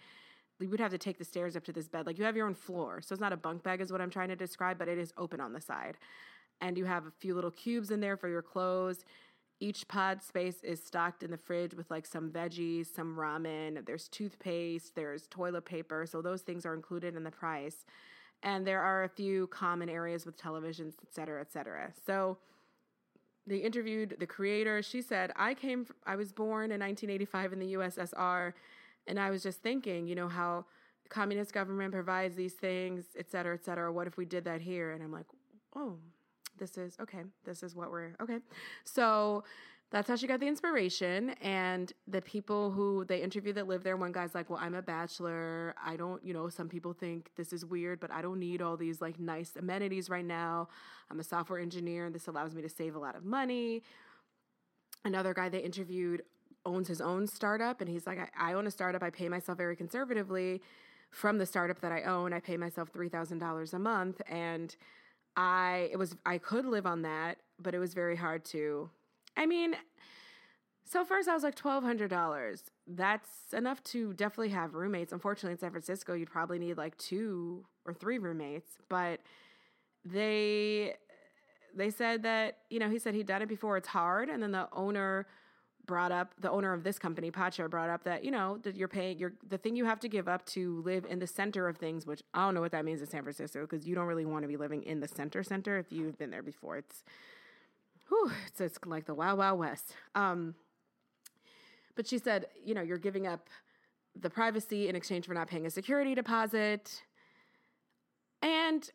you 0.58 0.70
would 0.70 0.80
have 0.80 0.90
to 0.90 0.96
take 0.96 1.18
the 1.18 1.24
stairs 1.24 1.54
up 1.54 1.62
to 1.62 1.70
this 1.70 1.86
bed 1.86 2.06
like 2.06 2.16
you 2.16 2.24
have 2.24 2.34
your 2.34 2.46
own 2.46 2.54
floor 2.54 3.02
so 3.02 3.12
it's 3.12 3.20
not 3.20 3.30
a 3.30 3.36
bunk 3.36 3.62
bed 3.62 3.82
is 3.82 3.92
what 3.92 4.00
i'm 4.00 4.08
trying 4.08 4.30
to 4.30 4.36
describe 4.36 4.78
but 4.78 4.88
it 4.88 4.96
is 4.96 5.12
open 5.18 5.38
on 5.38 5.52
the 5.52 5.60
side 5.60 5.98
and 6.62 6.78
you 6.78 6.84
have 6.86 7.06
a 7.06 7.10
few 7.10 7.34
little 7.34 7.50
cubes 7.50 7.90
in 7.90 8.00
there 8.00 8.16
for 8.16 8.28
your 8.28 8.40
clothes. 8.40 9.04
Each 9.60 9.86
pod 9.86 10.22
space 10.22 10.62
is 10.62 10.82
stocked 10.82 11.22
in 11.22 11.30
the 11.30 11.36
fridge 11.36 11.74
with 11.74 11.90
like 11.90 12.06
some 12.06 12.30
veggies, 12.30 12.86
some 12.86 13.16
ramen, 13.16 13.84
there's 13.84 14.08
toothpaste, 14.08 14.94
there's 14.94 15.26
toilet 15.26 15.64
paper. 15.64 16.06
So 16.06 16.22
those 16.22 16.42
things 16.42 16.64
are 16.64 16.74
included 16.74 17.16
in 17.16 17.24
the 17.24 17.30
price. 17.30 17.84
And 18.42 18.66
there 18.66 18.80
are 18.80 19.04
a 19.04 19.08
few 19.08 19.46
common 19.48 19.88
areas 19.88 20.26
with 20.26 20.36
televisions, 20.36 20.94
et 21.02 21.12
cetera, 21.12 21.40
et 21.40 21.52
cetera. 21.52 21.92
So 22.06 22.38
they 23.46 23.58
interviewed 23.58 24.16
the 24.18 24.26
creator. 24.26 24.82
She 24.82 25.02
said, 25.02 25.32
I 25.36 25.54
came, 25.54 25.86
I 26.06 26.16
was 26.16 26.32
born 26.32 26.72
in 26.72 26.80
1985 26.80 27.52
in 27.52 27.58
the 27.60 27.74
USSR. 27.74 28.52
And 29.06 29.18
I 29.18 29.30
was 29.30 29.42
just 29.42 29.62
thinking, 29.62 30.06
you 30.06 30.14
know, 30.14 30.28
how 30.28 30.64
communist 31.08 31.52
government 31.52 31.92
provides 31.92 32.36
these 32.36 32.54
things, 32.54 33.04
et 33.18 33.30
cetera, 33.30 33.54
et 33.54 33.64
cetera. 33.64 33.92
What 33.92 34.06
if 34.06 34.16
we 34.16 34.24
did 34.24 34.44
that 34.44 34.60
here? 34.60 34.92
And 34.92 35.02
I'm 35.02 35.12
like, 35.12 35.26
oh, 35.76 35.96
this 36.58 36.76
is 36.78 36.96
okay, 37.00 37.22
this 37.44 37.62
is 37.62 37.74
what 37.74 37.90
we're 37.90 38.14
okay. 38.20 38.38
So 38.84 39.44
that's 39.92 40.08
how 40.08 40.16
she 40.16 40.26
got 40.26 40.40
the 40.40 40.48
inspiration. 40.48 41.30
And 41.42 41.92
the 42.08 42.22
people 42.22 42.70
who 42.70 43.04
they 43.04 43.20
interviewed 43.22 43.56
that 43.56 43.68
live 43.68 43.84
there, 43.84 43.96
one 43.98 44.10
guy's 44.10 44.34
like, 44.34 44.48
Well, 44.48 44.58
I'm 44.60 44.74
a 44.74 44.82
bachelor. 44.82 45.74
I 45.84 45.96
don't, 45.96 46.24
you 46.24 46.32
know, 46.32 46.48
some 46.48 46.68
people 46.68 46.94
think 46.94 47.30
this 47.36 47.52
is 47.52 47.64
weird, 47.64 48.00
but 48.00 48.10
I 48.10 48.22
don't 48.22 48.40
need 48.40 48.62
all 48.62 48.76
these 48.76 49.02
like 49.02 49.20
nice 49.20 49.54
amenities 49.54 50.08
right 50.08 50.24
now. 50.24 50.68
I'm 51.10 51.20
a 51.20 51.24
software 51.24 51.60
engineer 51.60 52.06
and 52.06 52.14
this 52.14 52.26
allows 52.26 52.54
me 52.54 52.62
to 52.62 52.70
save 52.70 52.96
a 52.96 52.98
lot 52.98 53.14
of 53.14 53.24
money. 53.24 53.82
Another 55.04 55.34
guy 55.34 55.50
they 55.50 55.58
interviewed 55.58 56.22
owns 56.64 56.88
his 56.88 57.00
own 57.00 57.26
startup 57.26 57.80
and 57.80 57.90
he's 57.90 58.06
like 58.06 58.18
I, 58.18 58.50
I 58.50 58.52
own 58.52 58.68
a 58.68 58.70
startup 58.70 59.02
i 59.02 59.10
pay 59.10 59.28
myself 59.28 59.58
very 59.58 59.74
conservatively 59.74 60.62
from 61.10 61.38
the 61.38 61.44
startup 61.44 61.80
that 61.80 61.90
i 61.90 62.02
own 62.02 62.32
i 62.32 62.38
pay 62.38 62.56
myself 62.56 62.92
$3000 62.92 63.74
a 63.74 63.78
month 63.80 64.22
and 64.28 64.76
i 65.36 65.88
it 65.90 65.96
was 65.96 66.14
i 66.24 66.38
could 66.38 66.64
live 66.64 66.86
on 66.86 67.02
that 67.02 67.38
but 67.60 67.74
it 67.74 67.80
was 67.80 67.94
very 67.94 68.14
hard 68.14 68.44
to 68.44 68.88
i 69.36 69.46
mean 69.46 69.74
so 70.84 71.04
first 71.04 71.28
i 71.28 71.34
was 71.34 71.42
like 71.42 71.56
$1200 71.56 72.62
that's 72.86 73.28
enough 73.52 73.82
to 73.84 74.12
definitely 74.14 74.48
have 74.48 74.74
roommates. 74.74 75.12
Unfortunately 75.12 75.52
in 75.52 75.58
san 75.58 75.70
francisco 75.70 76.14
you'd 76.14 76.30
probably 76.30 76.58
need 76.58 76.76
like 76.76 76.96
two 76.98 77.64
or 77.84 77.94
three 77.94 78.18
roommates 78.18 78.78
but 78.88 79.20
they 80.04 80.94
they 81.74 81.90
said 81.90 82.22
that 82.22 82.58
you 82.70 82.78
know 82.78 82.90
he 82.90 82.98
said 82.98 83.14
he'd 83.14 83.26
done 83.26 83.42
it 83.42 83.48
before. 83.48 83.76
It's 83.76 83.88
hard. 83.88 84.28
And 84.28 84.42
then 84.42 84.52
the 84.52 84.68
owner 84.72 85.26
brought 85.84 86.12
up 86.12 86.34
the 86.38 86.50
owner 86.50 86.72
of 86.72 86.84
this 86.84 86.98
company 86.98 87.30
Podshare 87.30 87.68
brought 87.68 87.90
up 87.90 88.04
that 88.04 88.24
you 88.24 88.30
know 88.30 88.58
that 88.58 88.76
you're 88.76 88.88
paying 88.88 89.18
your 89.18 89.32
the 89.48 89.58
thing 89.58 89.74
you 89.74 89.84
have 89.84 89.98
to 89.98 90.08
give 90.08 90.28
up 90.28 90.46
to 90.46 90.80
live 90.82 91.04
in 91.10 91.18
the 91.18 91.26
center 91.26 91.66
of 91.66 91.76
things 91.76 92.06
which 92.06 92.22
i 92.34 92.44
don't 92.44 92.54
know 92.54 92.60
what 92.60 92.70
that 92.70 92.84
means 92.84 93.00
in 93.00 93.06
san 93.08 93.20
francisco 93.24 93.62
because 93.62 93.84
you 93.84 93.92
don't 93.92 94.06
really 94.06 94.24
want 94.24 94.44
to 94.44 94.48
be 94.48 94.56
living 94.56 94.84
in 94.84 95.00
the 95.00 95.08
center 95.08 95.42
center 95.42 95.78
if 95.78 95.90
you've 95.90 96.16
been 96.16 96.30
there 96.30 96.42
before. 96.42 96.76
It's 96.76 97.02
whew, 98.12 98.30
it's, 98.46 98.60
it's 98.60 98.78
like 98.86 99.06
the 99.06 99.14
wild 99.14 99.38
wild 99.38 99.58
west 99.58 99.94
um, 100.14 100.54
but 101.94 102.06
she 102.06 102.18
said 102.18 102.46
you 102.64 102.74
know 102.74 102.82
you're 102.82 102.98
giving 102.98 103.26
up 103.26 103.48
the 104.14 104.28
privacy 104.28 104.88
in 104.88 104.96
exchange 104.96 105.26
for 105.26 105.34
not 105.34 105.48
paying 105.48 105.64
a 105.64 105.70
security 105.70 106.14
deposit 106.14 107.02
and 108.42 108.90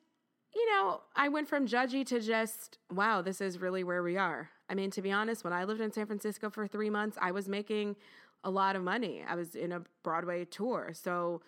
you 0.58 0.66
know, 0.72 1.02
I 1.16 1.30
went 1.30 1.48
from 1.48 1.68
judgy 1.68 2.04
to 2.08 2.20
just, 2.20 2.80
wow, 2.92 3.22
this 3.22 3.42
is 3.42 3.60
really 3.60 3.84
where 3.84 4.02
we 4.02 4.18
are. 4.18 4.50
I 4.70 4.74
mean, 4.74 4.90
to 4.92 5.04
be 5.04 5.12
honest, 5.12 5.44
when 5.44 5.54
I 5.54 5.64
lived 5.66 5.82
in 5.82 5.92
San 5.92 6.08
Francisco 6.08 6.50
for 6.50 6.66
three 6.66 6.90
months, 6.90 7.16
I 7.22 7.32
was 7.32 7.48
making 7.48 7.96
a 8.44 8.50
lot 8.50 8.76
of 8.76 8.84
money. 8.84 9.24
I 9.28 9.36
was 9.36 9.56
in 9.56 9.72
a 9.72 9.82
Broadway 10.04 10.46
tour. 10.46 10.92
So 10.94 11.42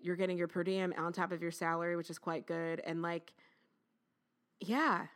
you're 0.00 0.16
getting 0.16 0.38
your 0.38 0.46
per 0.46 0.62
diem 0.62 0.94
on 0.96 1.12
top 1.12 1.32
of 1.32 1.42
your 1.42 1.50
salary, 1.50 1.96
which 1.96 2.08
is 2.08 2.18
quite 2.18 2.46
good. 2.46 2.80
And 2.86 3.02
like, 3.02 3.32
yeah, 4.60 5.06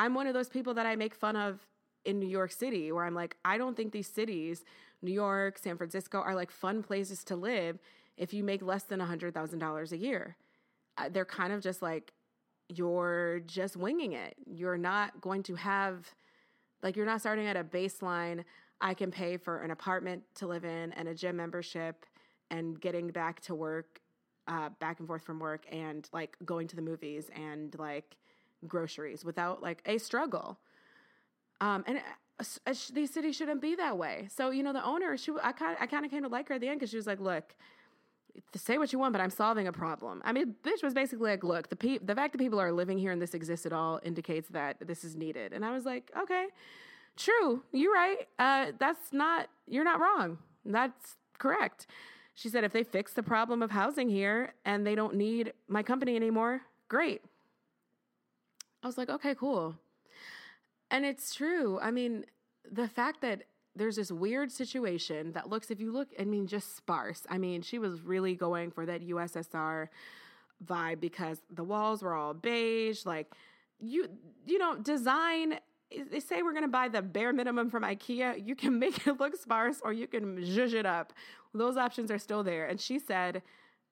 I'm 0.00 0.14
one 0.14 0.26
of 0.26 0.32
those 0.32 0.48
people 0.48 0.72
that 0.74 0.86
I 0.86 0.96
make 0.96 1.14
fun 1.14 1.36
of 1.36 1.66
in 2.06 2.18
New 2.18 2.26
York 2.26 2.52
City, 2.52 2.90
where 2.90 3.04
I'm 3.04 3.14
like, 3.14 3.36
I 3.44 3.58
don't 3.58 3.76
think 3.76 3.92
these 3.92 4.08
cities, 4.08 4.64
New 5.02 5.12
York, 5.12 5.58
San 5.58 5.76
Francisco, 5.76 6.22
are 6.22 6.34
like 6.34 6.50
fun 6.50 6.82
places 6.82 7.22
to 7.24 7.36
live 7.36 7.78
if 8.16 8.32
you 8.32 8.42
make 8.42 8.62
less 8.62 8.84
than 8.84 8.98
$100,000 8.98 9.92
a 9.92 9.96
year. 9.98 10.36
Uh, 10.96 11.10
they're 11.10 11.26
kind 11.26 11.52
of 11.52 11.60
just 11.60 11.82
like 11.82 12.14
you're 12.70 13.42
just 13.46 13.76
winging 13.76 14.14
it. 14.14 14.36
You're 14.46 14.78
not 14.78 15.20
going 15.20 15.42
to 15.42 15.54
have, 15.56 16.14
like, 16.82 16.96
you're 16.96 17.04
not 17.04 17.20
starting 17.20 17.46
at 17.46 17.58
a 17.58 17.64
baseline. 17.64 18.44
I 18.80 18.94
can 18.94 19.10
pay 19.10 19.36
for 19.36 19.60
an 19.60 19.70
apartment 19.70 20.22
to 20.36 20.46
live 20.46 20.64
in 20.64 20.94
and 20.94 21.08
a 21.08 21.14
gym 21.14 21.36
membership 21.36 22.06
and 22.50 22.80
getting 22.80 23.08
back 23.08 23.40
to 23.42 23.54
work, 23.54 24.00
uh, 24.48 24.70
back 24.78 24.98
and 24.98 25.06
forth 25.06 25.24
from 25.24 25.40
work 25.40 25.66
and 25.70 26.08
like 26.14 26.38
going 26.46 26.68
to 26.68 26.76
the 26.76 26.80
movies 26.80 27.30
and 27.36 27.78
like 27.78 28.16
groceries 28.66 29.24
without 29.24 29.62
like 29.62 29.82
a 29.86 29.98
struggle. 29.98 30.58
Um, 31.60 31.84
and 31.86 31.98
uh, 32.38 32.74
these 32.92 33.12
cities 33.12 33.36
shouldn't 33.36 33.60
be 33.60 33.74
that 33.76 33.98
way. 33.98 34.28
So, 34.34 34.50
you 34.50 34.62
know, 34.62 34.72
the 34.72 34.84
owner, 34.84 35.16
she, 35.16 35.32
I 35.42 35.52
kind 35.52 35.76
I 35.80 35.86
kind 35.86 36.04
of 36.04 36.10
came 36.10 36.22
to 36.22 36.28
like 36.28 36.48
her 36.48 36.54
at 36.54 36.60
the 36.60 36.68
end 36.68 36.80
because 36.80 36.90
she 36.90 36.96
was 36.96 37.06
like, 37.06 37.20
look, 37.20 37.54
say 38.54 38.78
what 38.78 38.92
you 38.92 38.98
want, 38.98 39.12
but 39.12 39.20
I'm 39.20 39.30
solving 39.30 39.66
a 39.68 39.72
problem. 39.72 40.22
I 40.24 40.32
mean, 40.32 40.54
bitch 40.62 40.82
was 40.82 40.94
basically 40.94 41.30
like, 41.30 41.44
look, 41.44 41.68
the 41.68 41.76
pe- 41.76 41.98
the 41.98 42.14
fact 42.14 42.32
that 42.32 42.38
people 42.38 42.60
are 42.60 42.72
living 42.72 42.98
here 42.98 43.12
and 43.12 43.20
this 43.20 43.34
exists 43.34 43.66
at 43.66 43.72
all 43.72 44.00
indicates 44.02 44.48
that 44.50 44.76
this 44.86 45.04
is 45.04 45.16
needed. 45.16 45.52
And 45.52 45.64
I 45.64 45.72
was 45.72 45.84
like, 45.84 46.10
okay, 46.18 46.46
true, 47.16 47.62
you're 47.72 47.92
right. 47.92 48.28
Uh, 48.38 48.72
that's 48.78 49.12
not, 49.12 49.48
you're 49.66 49.84
not 49.84 50.00
wrong. 50.00 50.38
That's 50.64 51.16
correct. 51.38 51.86
She 52.34 52.48
said, 52.48 52.64
if 52.64 52.72
they 52.72 52.84
fix 52.84 53.12
the 53.12 53.22
problem 53.22 53.62
of 53.62 53.70
housing 53.70 54.08
here 54.08 54.54
and 54.64 54.86
they 54.86 54.94
don't 54.94 55.14
need 55.16 55.52
my 55.68 55.82
company 55.82 56.16
anymore, 56.16 56.62
great. 56.88 57.22
I 58.82 58.86
was 58.86 58.96
like, 58.96 59.10
okay, 59.10 59.34
cool. 59.34 59.76
And 60.90 61.04
it's 61.04 61.34
true. 61.34 61.78
I 61.80 61.90
mean, 61.90 62.24
the 62.70 62.88
fact 62.88 63.20
that 63.20 63.42
there's 63.76 63.96
this 63.96 64.10
weird 64.10 64.50
situation 64.50 65.32
that 65.32 65.48
looks, 65.48 65.70
if 65.70 65.80
you 65.80 65.92
look, 65.92 66.08
I 66.18 66.24
mean, 66.24 66.46
just 66.46 66.76
sparse. 66.76 67.22
I 67.28 67.38
mean, 67.38 67.62
she 67.62 67.78
was 67.78 68.02
really 68.02 68.34
going 68.34 68.70
for 68.70 68.84
that 68.86 69.06
USSR 69.06 69.88
vibe 70.64 71.00
because 71.00 71.40
the 71.50 71.64
walls 71.64 72.02
were 72.02 72.14
all 72.14 72.34
beige. 72.34 73.06
Like, 73.06 73.32
you, 73.78 74.08
you 74.46 74.58
know, 74.58 74.76
design. 74.76 75.58
They 76.10 76.20
say 76.20 76.42
we're 76.42 76.52
going 76.52 76.64
to 76.64 76.68
buy 76.68 76.88
the 76.88 77.02
bare 77.02 77.32
minimum 77.32 77.70
from 77.70 77.82
IKEA. 77.82 78.44
You 78.46 78.54
can 78.54 78.78
make 78.78 79.06
it 79.06 79.20
look 79.20 79.36
sparse 79.36 79.80
or 79.84 79.92
you 79.92 80.06
can 80.06 80.38
zhuzh 80.38 80.74
it 80.74 80.86
up. 80.86 81.12
Those 81.54 81.76
options 81.76 82.10
are 82.10 82.18
still 82.18 82.42
there. 82.42 82.66
And 82.66 82.80
she 82.80 82.98
said, 82.98 83.42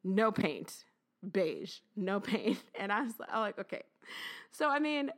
no 0.05 0.31
paint, 0.31 0.85
beige, 1.33 1.79
no 1.97 2.21
paint. 2.21 2.59
And 2.79 2.93
I 2.93 3.03
was 3.03 3.15
like, 3.19 3.59
okay. 3.59 3.83
So, 4.51 4.71
I 4.71 4.79
mean, 4.79 5.11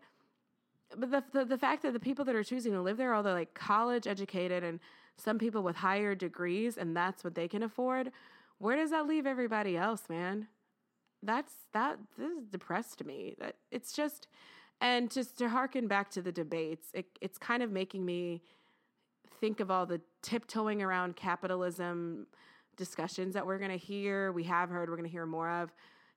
but 0.98 1.10
the, 1.10 1.24
the, 1.32 1.44
the 1.44 1.56
fact 1.56 1.82
that 1.82 1.92
the 1.92 2.00
people 2.00 2.24
that 2.24 2.34
are 2.34 2.42
choosing 2.42 2.72
to 2.72 2.82
live 2.82 2.96
there 2.96 3.22
they're 3.22 3.32
like 3.32 3.54
college 3.54 4.06
educated 4.06 4.64
and 4.64 4.80
some 5.16 5.38
people 5.38 5.62
with 5.62 5.76
higher 5.76 6.14
degrees 6.14 6.76
and 6.76 6.96
that's 6.96 7.22
what 7.22 7.36
they 7.36 7.46
can 7.46 7.62
afford 7.62 8.10
where 8.60 8.76
does 8.76 8.90
that 8.90 9.06
leave 9.06 9.26
everybody 9.26 9.76
else 9.76 10.02
man? 10.08 10.46
That's 11.22 11.52
that 11.72 11.98
this 12.16 12.30
is 12.30 12.46
depressed 12.46 13.04
me. 13.04 13.34
That 13.38 13.56
it's 13.70 13.92
just 13.92 14.28
and 14.80 15.10
just 15.10 15.38
to 15.38 15.48
harken 15.48 15.88
back 15.88 16.10
to 16.10 16.22
the 16.22 16.30
debates 16.30 16.88
it, 16.94 17.06
it's 17.20 17.38
kind 17.38 17.62
of 17.62 17.72
making 17.72 18.04
me 18.04 18.42
think 19.40 19.60
of 19.60 19.70
all 19.70 19.86
the 19.86 20.00
tiptoeing 20.22 20.82
around 20.82 21.16
capitalism 21.16 22.26
discussions 22.76 23.34
that 23.34 23.46
we're 23.46 23.58
going 23.58 23.70
to 23.70 23.78
hear 23.78 24.30
we 24.30 24.44
have 24.44 24.68
heard 24.68 24.90
we're 24.90 24.96
going 24.96 25.08
to 25.08 25.12
hear 25.12 25.26
more 25.26 25.50
of. 25.50 25.72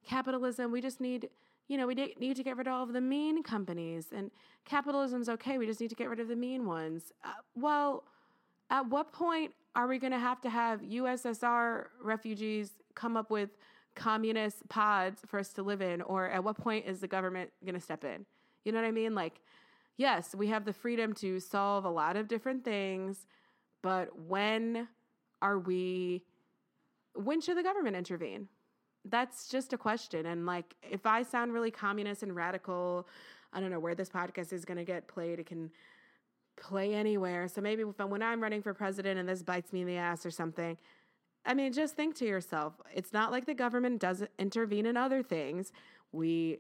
Capitalism 0.06 0.70
we 0.70 0.82
just 0.82 1.00
need 1.00 1.30
you 1.68 1.78
know, 1.78 1.88
we 1.88 1.96
need 1.96 2.36
to 2.36 2.44
get 2.44 2.58
rid 2.58 2.68
of 2.68 2.74
all 2.74 2.84
of 2.84 2.94
the 2.94 3.02
mean 3.02 3.42
companies 3.42 4.08
and 4.16 4.32
capitalism's 4.66 5.30
okay. 5.30 5.58
We 5.58 5.66
just 5.66 5.80
need 5.80 5.90
to 5.90 5.96
get 5.96 6.10
rid 6.10 6.20
of 6.20 6.28
the 6.28 6.36
mean 6.36 6.66
ones. 6.66 7.14
Uh, 7.24 7.30
well, 7.56 8.04
at 8.70 8.88
what 8.90 9.14
point 9.14 9.54
are 9.76 9.88
we 9.88 9.98
going 9.98 10.12
to 10.12 10.20
have 10.20 10.42
to 10.42 10.50
have 10.50 10.82
USSR 10.82 11.86
refugees 12.02 12.72
come 12.96 13.18
up 13.18 13.32
with 13.32 13.50
communist 13.96 14.68
pods 14.70 15.22
for 15.26 15.40
us 15.40 15.50
to 15.54 15.64
live 15.64 15.82
in? 15.82 16.02
Or 16.02 16.30
at 16.30 16.44
what 16.44 16.58
point 16.58 16.86
is 16.86 17.00
the 17.00 17.08
government 17.08 17.52
going 17.64 17.76
to 17.76 17.82
step 17.82 18.04
in? 18.04 18.26
You 18.66 18.72
know 18.72 18.82
what 18.82 18.88
I 18.88 18.92
mean? 18.92 19.16
Like, 19.16 19.40
yes, 19.98 20.36
we 20.36 20.48
have 20.48 20.66
the 20.66 20.74
freedom 20.74 21.14
to 21.16 21.40
solve 21.40 21.86
a 21.86 21.90
lot 21.90 22.18
of 22.18 22.28
different 22.28 22.64
things, 22.64 23.26
but 23.82 24.18
when 24.18 24.88
are 25.42 25.60
we, 25.60 26.24
when 27.16 27.42
should 27.42 27.58
the 27.58 27.64
government 27.64 27.96
intervene? 27.96 28.48
That's 29.06 29.50
just 29.50 29.74
a 29.74 29.78
question. 29.78 30.26
And 30.26 30.46
like, 30.46 30.76
if 30.90 31.06
I 31.06 31.24
sound 31.24 31.54
really 31.54 31.72
communist 31.72 32.24
and 32.24 32.36
radical, 32.36 33.08
I 33.52 33.60
don't 33.60 33.70
know 33.70 33.80
where 33.80 33.96
this 33.96 34.10
podcast 34.10 34.54
is 34.54 34.66
going 34.66 34.78
to 34.78 34.86
get 34.86 35.08
played. 35.08 35.40
It 35.40 35.46
can 35.46 35.72
play 36.56 36.94
anywhere. 36.94 37.48
So 37.48 37.62
maybe 37.62 37.84
when 37.84 38.22
I'm 38.22 38.42
running 38.42 38.62
for 38.62 38.74
president 38.74 39.20
and 39.20 39.28
this 39.28 39.44
bites 39.44 39.74
me 39.74 39.82
in 39.82 39.88
the 39.88 39.98
ass 39.98 40.26
or 40.26 40.32
something, 40.32 40.78
I 41.46 41.54
mean, 41.54 41.74
just 41.74 41.96
think 41.96 42.16
to 42.16 42.26
yourself 42.26 42.74
it's 42.94 43.12
not 43.12 43.32
like 43.32 43.46
the 43.46 43.54
government 43.54 44.00
doesn't 44.00 44.32
intervene 44.40 44.86
in 44.86 44.96
other 44.96 45.22
things. 45.22 45.72
We 46.12 46.60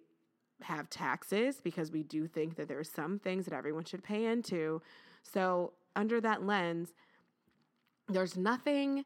have 0.62 0.90
taxes 0.90 1.62
because 1.64 1.92
we 1.92 2.04
do 2.04 2.28
think 2.28 2.56
that 2.56 2.68
there 2.68 2.80
are 2.80 2.84
some 2.84 3.20
things 3.20 3.46
that 3.46 3.54
everyone 3.54 3.86
should 3.86 4.04
pay 4.04 4.26
into. 4.26 4.82
So, 5.22 5.74
under 5.96 6.20
that 6.22 6.44
lens, 6.44 6.94
there's 8.10 8.36
nothing 8.36 9.06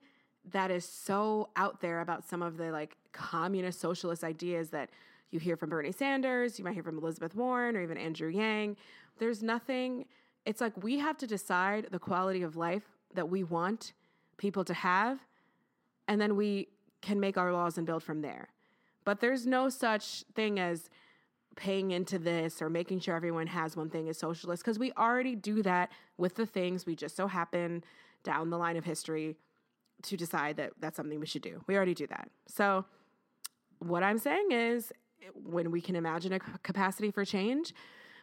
that 0.51 0.72
is 0.72 0.86
so 0.86 1.50
out 1.56 1.82
there 1.82 2.01
about 2.01 2.27
some 2.27 2.42
of 2.42 2.58
the 2.58 2.72
like 2.72 2.96
communist 3.12 3.80
socialist 3.80 4.24
ideas 4.24 4.70
that 4.70 4.89
you 5.32 5.39
hear 5.39 5.58
from 5.58 5.70
Bernie 5.70 5.92
Sanders, 5.92 6.58
you 6.58 6.66
might 6.66 6.74
hear 6.74 6.84
from 6.84 6.98
Elizabeth 6.98 7.36
Warren 7.36 7.75
or 7.75 7.82
even 7.82 7.98
Andrew 7.98 8.30
Yang. 8.30 8.77
There's 9.20 9.44
nothing, 9.44 10.06
it's 10.46 10.62
like 10.62 10.74
we 10.82 11.00
have 11.00 11.18
to 11.18 11.27
decide 11.27 11.88
the 11.92 12.00
quality 12.00 12.44
of 12.44 12.56
life 12.56 12.84
that 13.13 13.27
we 13.27 13.44
want 13.44 13.94
people 14.38 14.63
to 14.63 14.74
have, 14.74 15.20
and 16.08 16.22
then 16.22 16.36
we 16.36 16.70
can 17.01 17.20
make 17.20 17.38
our 17.38 17.51
laws 17.51 17.77
and 17.77 17.86
build 17.86 18.04
from 18.04 18.22
there. 18.22 18.50
But 19.04 19.20
there's 19.20 19.46
no 19.46 19.70
such 19.70 20.24
thing 20.36 20.60
as 20.60 20.89
paying 21.56 21.92
into 21.92 22.20
this 22.20 22.62
or 22.62 22.70
making 22.70 23.00
sure 23.00 23.16
everyone 23.16 23.48
has 23.48 23.75
one 23.75 23.89
thing 23.89 24.08
as 24.08 24.18
socialist 24.18 24.63
because 24.63 24.77
we 24.77 24.92
already 24.94 25.36
do 25.36 25.63
that 25.63 25.92
with 26.18 26.36
the 26.36 26.46
things 26.46 26.86
we 26.86 26.96
just 26.96 27.16
so 27.16 27.27
happen 27.27 27.84
down 28.24 28.50
the 28.50 28.58
line 28.58 28.77
of 28.77 28.86
history 28.86 29.36
to 30.04 30.18
decide 30.18 30.58
that 30.58 30.74
that's 30.80 30.96
something 30.98 31.20
we 31.20 31.25
should 31.25 31.42
do. 31.42 31.62
We 31.68 31.75
already 31.75 31.94
do 31.94 32.08
that. 32.08 32.30
So, 32.48 32.86
what 33.80 34.04
I'm 34.04 34.18
saying 34.18 34.51
is, 34.51 34.92
when 35.34 35.72
we 35.72 35.82
can 35.82 35.96
imagine 35.96 36.34
a 36.34 36.39
capacity 36.39 37.12
for 37.12 37.25
change, 37.25 37.74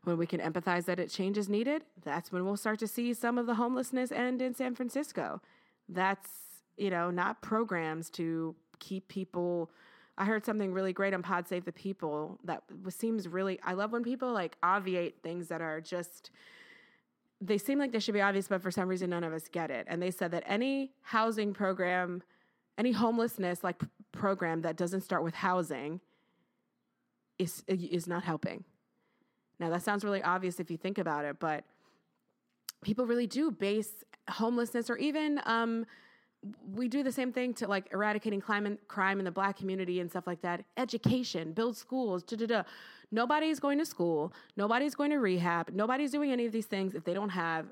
when 0.05 0.19
we 0.19 0.27
can 0.27 0.41
empathize 0.41 0.85
that 0.87 0.99
a 1.01 1.07
change 1.07 1.39
is 1.39 1.49
needed, 1.49 1.83
that's 2.03 2.31
when 2.31 2.45
we'll 2.45 2.57
start 2.57 2.79
to 2.81 2.87
see 2.87 3.15
some 3.15 3.39
of 3.39 3.47
the 3.47 3.55
homelessness 3.55 4.13
end 4.13 4.43
in 4.43 4.55
San 4.55 4.75
Francisco. 4.75 5.41
That's, 5.89 6.29
you 6.77 6.91
know, 6.91 7.11
not 7.11 7.43
programs 7.43 8.11
to 8.11 8.55
keep 8.79 9.09
people. 9.09 9.71
I 10.19 10.25
heard 10.25 10.45
something 10.45 10.73
really 10.73 10.93
great 10.93 11.15
on 11.15 11.23
Pod 11.23 11.49
Save 11.49 11.65
the 11.65 11.73
People 11.73 12.39
that 12.45 12.63
seems 12.91 13.29
really, 13.29 13.59
I 13.63 13.73
love 13.73 13.93
when 13.93 14.03
people 14.03 14.33
like 14.33 14.57
obviate 14.63 15.23
things 15.23 15.49
that 15.49 15.61
are 15.61 15.81
just 15.81 16.31
they 17.45 17.59
seem 17.59 17.79
like 17.79 17.93
they 17.93 18.01
should 18.01 18.15
be 18.15 18.23
obvious, 18.23 18.49
but 18.49 18.63
for 18.63 18.71
some 18.71 18.89
reason, 18.89 19.11
none 19.11 19.25
of 19.25 19.33
us 19.33 19.49
get 19.49 19.71
it. 19.71 19.87
And 19.89 20.01
they 20.01 20.11
said 20.11 20.31
that 20.31 20.45
any 20.47 20.93
housing 21.03 21.53
program, 21.53 22.23
any 22.79 22.93
homelessness 22.93 23.63
like 23.63 23.79
p- 23.79 23.87
program 24.13 24.63
that 24.63 24.77
doesn't 24.77 25.03
start 25.03 25.23
with 25.23 25.35
housing 25.35 26.01
is 27.39 27.63
is 27.69 28.07
not 28.07 28.23
helping. 28.23 28.65
Now 29.61 29.69
that 29.71 29.83
sounds 29.83 30.05
really 30.05 30.23
obvious 30.23 30.59
if 30.59 30.71
you 30.71 30.77
think 30.77 30.99
about 30.99 31.25
it, 31.25 31.39
but 31.39 31.65
people 32.83 33.07
really 33.07 33.27
do 33.27 33.51
base 33.51 34.05
homelessness 34.29 34.89
or 34.89 34.97
even 34.97 35.41
um, 35.45 35.85
we 36.75 36.89
do 36.89 37.03
the 37.03 37.13
same 37.13 37.33
thing 37.33 37.55
to 37.55 37.67
like 37.67 37.89
eradicating 37.93 38.41
crime, 38.41 38.79
crime 38.89 39.19
in 39.19 39.25
the 39.25 39.31
black 39.31 39.57
community 39.57 40.01
and 40.01 40.11
stuff 40.11 40.27
like 40.27 40.43
that. 40.43 40.65
Education, 40.77 41.53
build 41.53 41.77
schools, 41.77 42.23
da 42.23 42.37
da 42.37 42.47
da. 42.47 42.63
Nobody's 43.15 43.61
going 43.61 43.79
to 43.79 43.87
school. 43.87 44.33
Nobody's 44.57 44.97
going 44.97 45.11
to 45.11 45.19
rehab. 45.19 45.71
Nobody's 45.73 46.11
doing 46.11 46.33
any 46.33 46.47
of 46.47 46.53
these 46.53 46.67
things 46.67 46.97
if 46.97 47.05
they 47.05 47.15
don't 47.15 47.29
have 47.29 47.67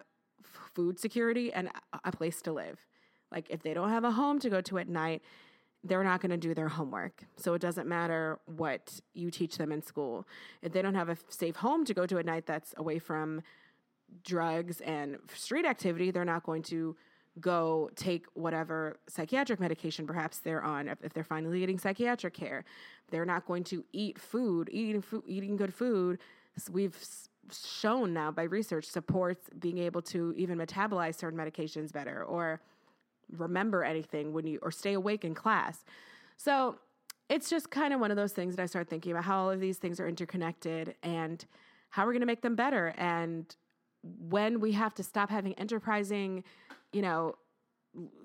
food 0.75 1.00
security 1.00 1.52
and 1.52 1.68
a 2.04 2.12
place 2.12 2.40
to 2.42 2.52
live. 2.52 2.87
Like 3.32 3.50
if 3.50 3.61
they 3.61 3.75
don't 3.75 3.88
have 3.88 4.04
a 4.04 4.12
home 4.12 4.38
to 4.38 4.49
go 4.49 4.61
to 4.61 4.78
at 4.78 4.88
night, 4.88 5.20
they're 5.82 6.04
not 6.04 6.20
going 6.20 6.30
to 6.30 6.37
do 6.37 6.54
their 6.54 6.68
homework. 6.68 7.25
So 7.37 7.54
it 7.54 7.61
doesn't 7.61 7.88
matter 7.88 8.38
what 8.46 9.00
you 9.14 9.32
teach 9.32 9.58
them 9.58 9.72
in 9.72 9.82
school. 9.82 10.28
If 10.62 10.72
they 10.72 10.80
don't 10.80 10.94
have 10.94 11.08
a 11.08 11.16
safe 11.28 11.56
home 11.56 11.84
to 11.87 11.94
go 11.94 12.06
to 12.06 12.18
at 12.18 12.25
night 12.25 12.46
that's 12.46 12.72
away 12.76 13.00
from 13.00 13.42
drugs 14.25 14.80
and 14.80 15.18
street 15.34 15.66
activity, 15.66 16.12
they're 16.12 16.25
not 16.25 16.44
going 16.44 16.62
to 16.64 16.94
go 17.41 17.91
take 17.97 18.27
whatever 18.35 18.99
psychiatric 19.09 19.59
medication 19.59 20.07
perhaps 20.07 20.39
they're 20.39 20.62
on 20.62 20.89
if, 20.89 20.99
they're 21.15 21.25
finally 21.25 21.61
getting 21.61 21.79
psychiatric 21.79 22.35
care. 22.35 22.65
They're 23.11 23.25
not 23.25 23.47
going 23.47 23.65
to 23.65 23.85
eat 23.93 24.19
food 24.19 24.69
eating 24.73 25.03
food 25.03 25.23
eating 25.27 25.57
good 25.57 25.73
food. 25.73 26.19
We've 26.71 26.97
shown 27.51 28.12
now 28.12 28.31
by 28.31 28.45
research 28.45 28.85
supports 28.85 29.49
being 29.59 29.79
able 29.79 30.03
to 30.03 30.35
even 30.37 30.59
metabolize 30.59 31.17
certain 31.17 31.39
medications 31.39 31.93
better 31.93 32.23
or 32.25 32.61
remember 33.37 33.83
anything 33.83 34.33
when 34.33 34.47
you 34.47 34.59
or 34.62 34.71
stay 34.71 34.93
awake 34.93 35.25
in 35.25 35.35
class. 35.35 35.85
So 36.37 36.77
it's 37.29 37.49
just 37.49 37.71
kind 37.71 37.95
of 37.95 38.01
one 38.01 38.11
of 38.11 38.17
those 38.17 38.33
things 38.33 38.57
that 38.57 38.62
i 38.62 38.67
start 38.67 38.89
thinking 38.89 39.12
about 39.12 39.25
how 39.25 39.39
all 39.39 39.51
of 39.51 39.61
these 39.61 39.79
things 39.79 39.99
are 39.99 40.07
interconnected 40.07 40.95
and 41.03 41.45
how 41.91 42.05
we're 42.05 42.12
going 42.12 42.21
to 42.21 42.27
make 42.27 42.43
them 42.43 42.55
better. 42.55 42.95
And 42.99 43.55
when 44.03 44.61
we 44.61 44.73
have 44.73 44.95
to 44.95 45.03
stop 45.03 45.31
having 45.31 45.55
enterprising 45.55 46.43
you 46.92 47.02
know, 47.02 47.34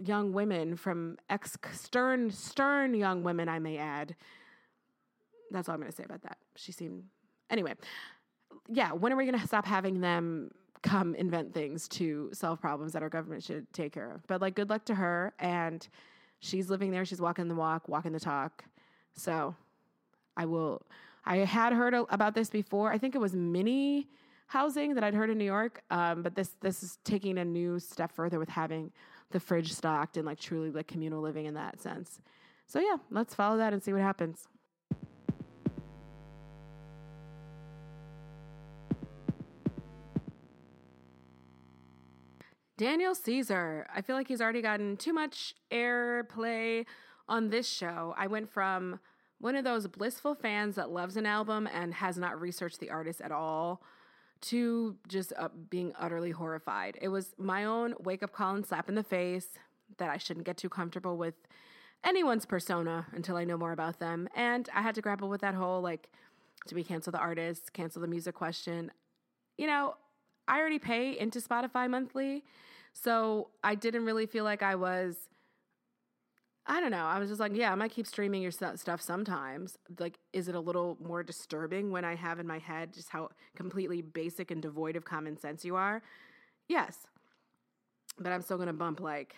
young 0.03 0.33
women 0.33 0.75
from 0.75 1.17
ex 1.29 1.57
stern, 1.73 2.31
stern 2.31 2.93
young 2.93 3.23
women, 3.23 3.49
I 3.49 3.59
may 3.59 3.77
add. 3.77 4.15
That's 5.51 5.69
all 5.69 5.75
I'm 5.75 5.81
going 5.81 5.91
to 5.91 5.95
say 5.95 6.03
about 6.03 6.21
that. 6.23 6.37
She 6.55 6.71
seemed, 6.71 7.03
anyway, 7.49 7.73
yeah, 8.67 8.91
when 8.91 9.13
are 9.13 9.15
we 9.15 9.25
going 9.25 9.39
to 9.39 9.47
stop 9.47 9.65
having 9.65 10.01
them 10.01 10.51
come 10.83 11.15
invent 11.15 11.53
things 11.53 11.87
to 11.87 12.29
solve 12.33 12.61
problems 12.61 12.93
that 12.93 13.01
our 13.01 13.09
government 13.09 13.43
should 13.43 13.71
take 13.73 13.93
care 13.93 14.11
of? 14.11 14.25
But 14.27 14.41
like, 14.41 14.55
good 14.55 14.69
luck 14.69 14.85
to 14.85 14.95
her. 14.95 15.33
And 15.39 15.87
she's 16.39 16.69
living 16.69 16.91
there. 16.91 17.05
She's 17.05 17.21
walking 17.21 17.47
the 17.47 17.55
walk, 17.55 17.87
walking 17.87 18.11
the 18.11 18.19
talk. 18.19 18.65
So 19.15 19.55
I 20.35 20.45
will, 20.45 20.85
I 21.25 21.37
had 21.37 21.73
heard 21.73 21.93
about 22.09 22.35
this 22.35 22.49
before. 22.49 22.91
I 22.91 22.97
think 22.97 23.15
it 23.15 23.19
was 23.19 23.33
Minnie 23.33 24.09
housing 24.47 24.95
that 24.95 25.03
I'd 25.03 25.13
heard 25.13 25.29
in 25.29 25.37
New 25.37 25.45
York. 25.45 25.83
Um, 25.91 26.23
but 26.23 26.35
this 26.35 26.55
this 26.61 26.81
is 26.81 26.97
taking 27.03 27.37
a 27.37 27.45
new 27.45 27.79
step 27.79 28.11
further 28.11 28.39
with 28.39 28.49
having 28.49 28.91
the 29.31 29.39
fridge 29.39 29.73
stocked 29.73 30.17
and 30.17 30.25
like 30.25 30.39
truly 30.39 30.71
like 30.71 30.87
communal 30.87 31.21
living 31.21 31.45
in 31.45 31.53
that 31.53 31.81
sense. 31.81 32.21
So 32.65 32.79
yeah, 32.79 32.97
let's 33.11 33.35
follow 33.35 33.57
that 33.57 33.73
and 33.73 33.83
see 33.83 33.93
what 33.93 34.01
happens. 34.01 34.47
Daniel 42.77 43.15
Caesar. 43.15 43.87
I 43.93 44.01
feel 44.01 44.15
like 44.15 44.27
he's 44.27 44.39
already 44.39 44.61
gotten 44.61 44.97
too 44.97 45.11
much 45.11 45.55
airplay 45.71 46.85
on 47.27 47.49
this 47.49 47.67
show. 47.67 48.13
I 48.15 48.27
went 48.27 48.49
from 48.49 48.99
one 49.39 49.55
of 49.55 49.63
those 49.63 49.87
blissful 49.87 50.35
fans 50.35 50.75
that 50.75 50.91
loves 50.91 51.17
an 51.17 51.25
album 51.25 51.67
and 51.73 51.95
has 51.95 52.17
not 52.17 52.39
researched 52.39 52.79
the 52.79 52.91
artist 52.91 53.19
at 53.19 53.31
all 53.31 53.81
to 54.41 54.95
just 55.07 55.33
uh, 55.37 55.49
being 55.69 55.93
utterly 55.99 56.31
horrified. 56.31 56.97
It 57.01 57.09
was 57.09 57.33
my 57.37 57.65
own 57.65 57.93
wake 57.99 58.23
up 58.23 58.33
call 58.33 58.55
and 58.55 58.65
slap 58.65 58.89
in 58.89 58.95
the 58.95 59.03
face 59.03 59.49
that 59.97 60.09
I 60.09 60.17
shouldn't 60.17 60.45
get 60.45 60.57
too 60.57 60.69
comfortable 60.69 61.17
with 61.17 61.35
anyone's 62.03 62.45
persona 62.45 63.07
until 63.13 63.35
I 63.35 63.43
know 63.43 63.57
more 63.57 63.71
about 63.71 63.99
them. 63.99 64.29
And 64.35 64.69
I 64.73 64.81
had 64.81 64.95
to 64.95 65.01
grapple 65.01 65.29
with 65.29 65.41
that 65.41 65.55
whole 65.55 65.81
like, 65.81 66.09
do 66.67 66.75
we 66.75 66.83
cancel 66.83 67.11
the 67.11 67.19
artist, 67.19 67.73
cancel 67.73 68.01
the 68.01 68.07
music 68.07 68.35
question? 68.35 68.91
You 69.57 69.67
know, 69.67 69.95
I 70.47 70.59
already 70.59 70.79
pay 70.79 71.17
into 71.17 71.39
Spotify 71.39 71.89
monthly. 71.89 72.43
So 72.93 73.49
I 73.63 73.75
didn't 73.75 74.05
really 74.05 74.25
feel 74.25 74.43
like 74.43 74.63
I 74.63 74.75
was 74.75 75.29
I 76.69 76.81
don't 76.81 76.91
know. 76.91 77.05
I 77.05 77.17
was 77.17 77.29
just 77.29 77.39
like, 77.39 77.55
yeah, 77.55 77.71
I 77.71 77.75
might 77.75 77.91
keep 77.91 78.05
streaming 78.05 78.41
your 78.41 78.51
st- 78.51 78.77
stuff 78.77 79.01
sometimes. 79.01 79.77
Like, 79.99 80.19
is 80.33 80.49
it 80.49 80.55
a 80.55 80.59
little 80.59 80.97
more 81.01 81.23
disturbing 81.23 81.91
when 81.91 82.03
I 82.03 82.15
have 82.15 82.39
in 82.39 82.47
my 82.47 82.59
head 82.59 82.93
just 82.93 83.09
how 83.09 83.29
completely 83.55 84.01
basic 84.01 84.51
and 84.51 84.61
devoid 84.61 84.97
of 84.97 85.05
common 85.05 85.37
sense 85.37 85.63
you 85.63 85.77
are? 85.77 86.01
Yes. 86.67 87.07
But 88.19 88.33
I'm 88.33 88.41
still 88.41 88.57
going 88.57 88.67
to 88.67 88.73
bump, 88.73 88.99
like, 88.99 89.35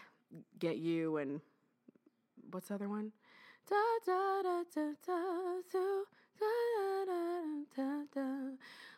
Get 0.57 0.77
You 0.77 1.17
and 1.17 1.39
what's 2.49 2.69
the 2.69 2.75
other 2.75 2.89
one? 2.89 3.11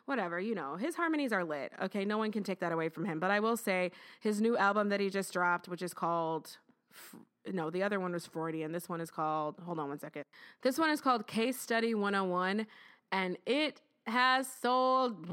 Whatever, 0.06 0.40
you 0.40 0.54
know, 0.54 0.76
his 0.76 0.94
harmonies 0.94 1.32
are 1.32 1.44
lit. 1.44 1.72
Okay, 1.82 2.06
no 2.06 2.16
one 2.16 2.32
can 2.32 2.42
take 2.42 2.60
that 2.60 2.72
away 2.72 2.88
from 2.88 3.04
him. 3.04 3.20
But 3.20 3.30
I 3.30 3.40
will 3.40 3.58
say 3.58 3.92
his 4.20 4.40
new 4.40 4.56
album 4.56 4.88
that 4.88 5.00
he 5.00 5.10
just 5.10 5.32
dropped, 5.32 5.68
which 5.68 5.82
is 5.82 5.92
called 5.92 6.56
no, 7.50 7.70
the 7.70 7.82
other 7.82 7.98
one 7.98 8.12
was 8.12 8.26
Freudian. 8.26 8.72
This 8.72 8.88
one 8.88 9.00
is 9.00 9.10
called, 9.10 9.56
hold 9.64 9.78
on 9.78 9.88
one 9.88 9.98
second. 9.98 10.24
This 10.62 10.78
one 10.78 10.90
is 10.90 11.00
called 11.00 11.26
Case 11.26 11.58
Study 11.58 11.94
101, 11.94 12.66
and 13.10 13.36
it 13.46 13.80
has 14.06 14.48
sold, 14.60 15.26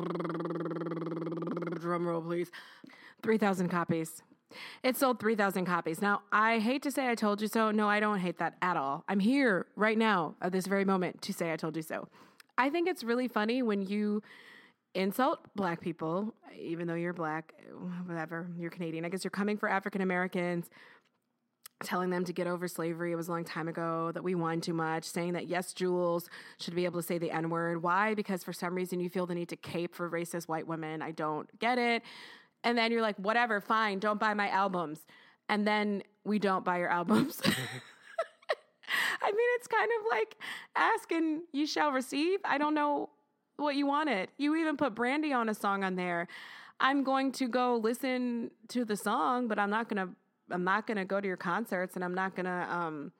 drum 1.79 2.07
roll 2.07 2.21
please, 2.21 2.51
3,000 3.23 3.69
copies. 3.69 4.23
It 4.83 4.97
sold 4.97 5.19
3,000 5.19 5.65
copies. 5.65 6.01
Now, 6.01 6.21
I 6.31 6.59
hate 6.59 6.81
to 6.83 6.91
say 6.91 7.09
I 7.09 7.15
told 7.15 7.41
you 7.41 7.47
so. 7.47 7.69
No, 7.69 7.87
I 7.87 7.99
don't 7.99 8.17
hate 8.17 8.39
that 8.39 8.55
at 8.61 8.77
all. 8.77 9.03
I'm 9.07 9.19
here 9.19 9.67
right 9.75 9.97
now 9.97 10.35
at 10.41 10.51
this 10.51 10.65
very 10.65 10.85
moment 10.85 11.21
to 11.23 11.33
say 11.33 11.53
I 11.53 11.57
told 11.57 11.75
you 11.75 11.83
so. 11.83 12.07
I 12.57 12.69
think 12.69 12.87
it's 12.87 13.03
really 13.03 13.27
funny 13.27 13.61
when 13.61 13.83
you 13.83 14.23
insult 14.95 15.39
black 15.55 15.81
people, 15.81 16.33
even 16.59 16.87
though 16.87 16.95
you're 16.95 17.13
black, 17.13 17.53
whatever, 18.05 18.49
you're 18.57 18.71
Canadian. 18.71 19.05
I 19.05 19.09
guess 19.09 19.23
you're 19.23 19.31
coming 19.31 19.55
for 19.55 19.69
African 19.69 20.01
Americans 20.01 20.69
telling 21.83 22.09
them 22.09 22.25
to 22.25 22.33
get 22.33 22.47
over 22.47 22.67
slavery. 22.67 23.11
It 23.11 23.15
was 23.15 23.27
a 23.27 23.31
long 23.31 23.45
time 23.45 23.67
ago 23.67 24.11
that 24.13 24.23
we 24.23 24.35
whine 24.35 24.61
too 24.61 24.73
much, 24.73 25.05
saying 25.05 25.33
that 25.33 25.47
yes, 25.47 25.73
Jules 25.73 26.29
should 26.59 26.75
be 26.75 26.85
able 26.85 27.01
to 27.01 27.07
say 27.07 27.17
the 27.17 27.31
N 27.31 27.49
word. 27.49 27.81
Why? 27.81 28.13
Because 28.13 28.43
for 28.43 28.53
some 28.53 28.75
reason 28.75 28.99
you 28.99 29.09
feel 29.09 29.25
the 29.25 29.35
need 29.35 29.49
to 29.49 29.55
cape 29.55 29.95
for 29.95 30.09
racist 30.09 30.47
white 30.47 30.67
women. 30.67 31.01
I 31.01 31.11
don't 31.11 31.47
get 31.59 31.77
it. 31.77 32.03
And 32.63 32.77
then 32.77 32.91
you're 32.91 33.01
like, 33.01 33.15
whatever, 33.17 33.61
fine, 33.61 33.99
don't 33.99 34.19
buy 34.19 34.33
my 34.33 34.49
albums. 34.49 34.99
And 35.47 35.65
then 35.65 36.03
we 36.25 36.37
don't 36.37 36.65
buy 36.65 36.79
your 36.79 36.89
albums. 36.89 37.41
I 39.21 39.31
mean, 39.31 39.47
it's 39.55 39.67
kind 39.67 39.89
of 39.99 40.05
like 40.11 40.35
asking 40.75 41.43
you 41.53 41.65
shall 41.65 41.91
receive. 41.91 42.39
I 42.43 42.57
don't 42.57 42.73
know 42.73 43.09
what 43.57 43.75
you 43.75 43.85
wanted. 43.85 44.29
You 44.37 44.55
even 44.55 44.77
put 44.77 44.95
Brandy 44.95 45.33
on 45.33 45.49
a 45.49 45.53
song 45.53 45.83
on 45.83 45.95
there. 45.95 46.27
I'm 46.79 47.03
going 47.03 47.31
to 47.33 47.47
go 47.47 47.75
listen 47.75 48.51
to 48.69 48.85
the 48.85 48.95
song, 48.95 49.47
but 49.47 49.59
I'm 49.59 49.69
not 49.69 49.89
going 49.89 50.07
to 50.07 50.13
I'm 50.51 50.63
not 50.63 50.87
gonna 50.87 51.05
go 51.05 51.19
to 51.21 51.27
your 51.27 51.37
concerts 51.37 51.95
and 51.95 52.03
I'm 52.03 52.13
not 52.13 52.35
gonna 52.35 52.67
um 52.69 53.11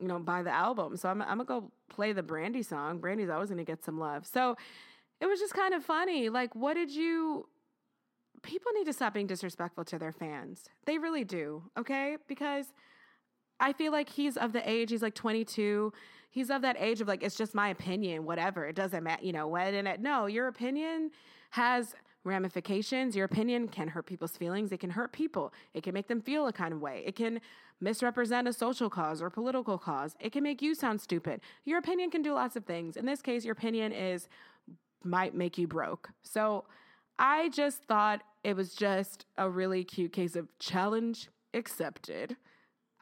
you 0.00 0.08
know 0.08 0.18
buy 0.18 0.42
the 0.42 0.50
album. 0.50 0.96
So 0.96 1.08
I'm 1.08 1.22
I'm 1.22 1.38
gonna 1.38 1.44
go 1.44 1.70
play 1.88 2.12
the 2.12 2.22
Brandy 2.22 2.62
song. 2.62 2.98
Brandy's 2.98 3.30
always 3.30 3.50
gonna 3.50 3.64
get 3.64 3.84
some 3.84 3.98
love. 3.98 4.26
So 4.26 4.56
it 5.20 5.26
was 5.26 5.38
just 5.38 5.54
kind 5.54 5.72
of 5.72 5.84
funny. 5.84 6.28
Like, 6.28 6.54
what 6.54 6.74
did 6.74 6.90
you? 6.90 7.46
People 8.42 8.72
need 8.72 8.86
to 8.86 8.92
stop 8.92 9.14
being 9.14 9.28
disrespectful 9.28 9.84
to 9.84 9.98
their 9.98 10.10
fans. 10.10 10.68
They 10.84 10.98
really 10.98 11.22
do. 11.22 11.62
Okay, 11.78 12.16
because 12.26 12.72
I 13.60 13.72
feel 13.72 13.92
like 13.92 14.08
he's 14.08 14.36
of 14.36 14.52
the 14.52 14.68
age. 14.68 14.90
He's 14.90 15.02
like 15.02 15.14
22. 15.14 15.92
He's 16.30 16.50
of 16.50 16.62
that 16.62 16.76
age 16.80 17.00
of 17.00 17.06
like 17.06 17.22
it's 17.22 17.36
just 17.36 17.54
my 17.54 17.68
opinion. 17.68 18.24
Whatever. 18.24 18.66
It 18.66 18.74
doesn't 18.74 19.04
matter. 19.04 19.24
You 19.24 19.32
know 19.32 19.46
what? 19.46 19.74
And 19.74 19.86
it, 19.86 20.00
no, 20.00 20.26
your 20.26 20.48
opinion 20.48 21.12
has 21.50 21.94
ramifications. 22.24 23.16
Your 23.16 23.24
opinion 23.24 23.68
can 23.68 23.88
hurt 23.88 24.06
people's 24.06 24.36
feelings. 24.36 24.72
It 24.72 24.80
can 24.80 24.90
hurt 24.90 25.12
people. 25.12 25.52
It 25.74 25.82
can 25.82 25.94
make 25.94 26.08
them 26.08 26.20
feel 26.20 26.46
a 26.46 26.52
kind 26.52 26.72
of 26.72 26.80
way. 26.80 27.02
It 27.06 27.16
can 27.16 27.40
misrepresent 27.80 28.46
a 28.46 28.52
social 28.52 28.88
cause 28.88 29.20
or 29.20 29.30
political 29.30 29.78
cause. 29.78 30.14
It 30.20 30.32
can 30.32 30.42
make 30.42 30.62
you 30.62 30.74
sound 30.74 31.00
stupid. 31.00 31.40
Your 31.64 31.78
opinion 31.78 32.10
can 32.10 32.22
do 32.22 32.32
lots 32.34 32.56
of 32.56 32.64
things. 32.64 32.96
In 32.96 33.06
this 33.06 33.22
case, 33.22 33.44
your 33.44 33.52
opinion 33.52 33.92
is 33.92 34.28
might 35.04 35.34
make 35.34 35.58
you 35.58 35.66
broke. 35.66 36.10
So 36.22 36.64
I 37.18 37.48
just 37.48 37.84
thought 37.84 38.22
it 38.44 38.54
was 38.54 38.74
just 38.74 39.26
a 39.36 39.48
really 39.48 39.84
cute 39.84 40.12
case 40.12 40.36
of 40.36 40.48
challenge 40.58 41.28
accepted. 41.54 42.36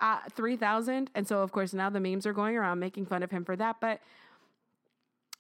Uh, 0.01 0.19
3,000. 0.31 1.11
And 1.15 1.29
so, 1.29 1.43
of 1.43 1.53
course, 1.53 1.75
now 1.75 1.91
the 1.91 2.01
memes 2.01 2.27
are 2.27 2.33
going 2.33 2.57
around 2.57 2.79
making 2.79 3.05
fun 3.05 3.23
of 3.23 3.31
him 3.31 3.45
for 3.45 3.55
that. 3.57 3.77
But 3.83 4.01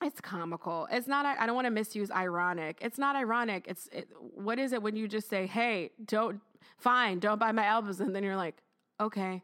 it's 0.02 0.20
comical. 0.20 0.88
It's 0.90 1.06
not. 1.06 1.26
I 1.26 1.46
don't 1.46 1.54
want 1.54 1.66
to 1.66 1.70
misuse 1.70 2.10
ironic. 2.10 2.78
It's 2.80 2.98
not 2.98 3.16
ironic. 3.16 3.66
It's 3.68 3.88
it, 3.92 4.08
what 4.34 4.58
is 4.58 4.72
it 4.72 4.82
when 4.82 4.96
you 4.96 5.06
just 5.06 5.28
say, 5.28 5.46
"Hey, 5.46 5.90
don't 6.04 6.40
fine, 6.78 7.18
don't 7.18 7.38
buy 7.38 7.52
my 7.52 7.64
albums," 7.64 8.00
and 8.00 8.14
then 8.14 8.22
you're 8.22 8.36
like, 8.36 8.62
"Okay." 8.98 9.42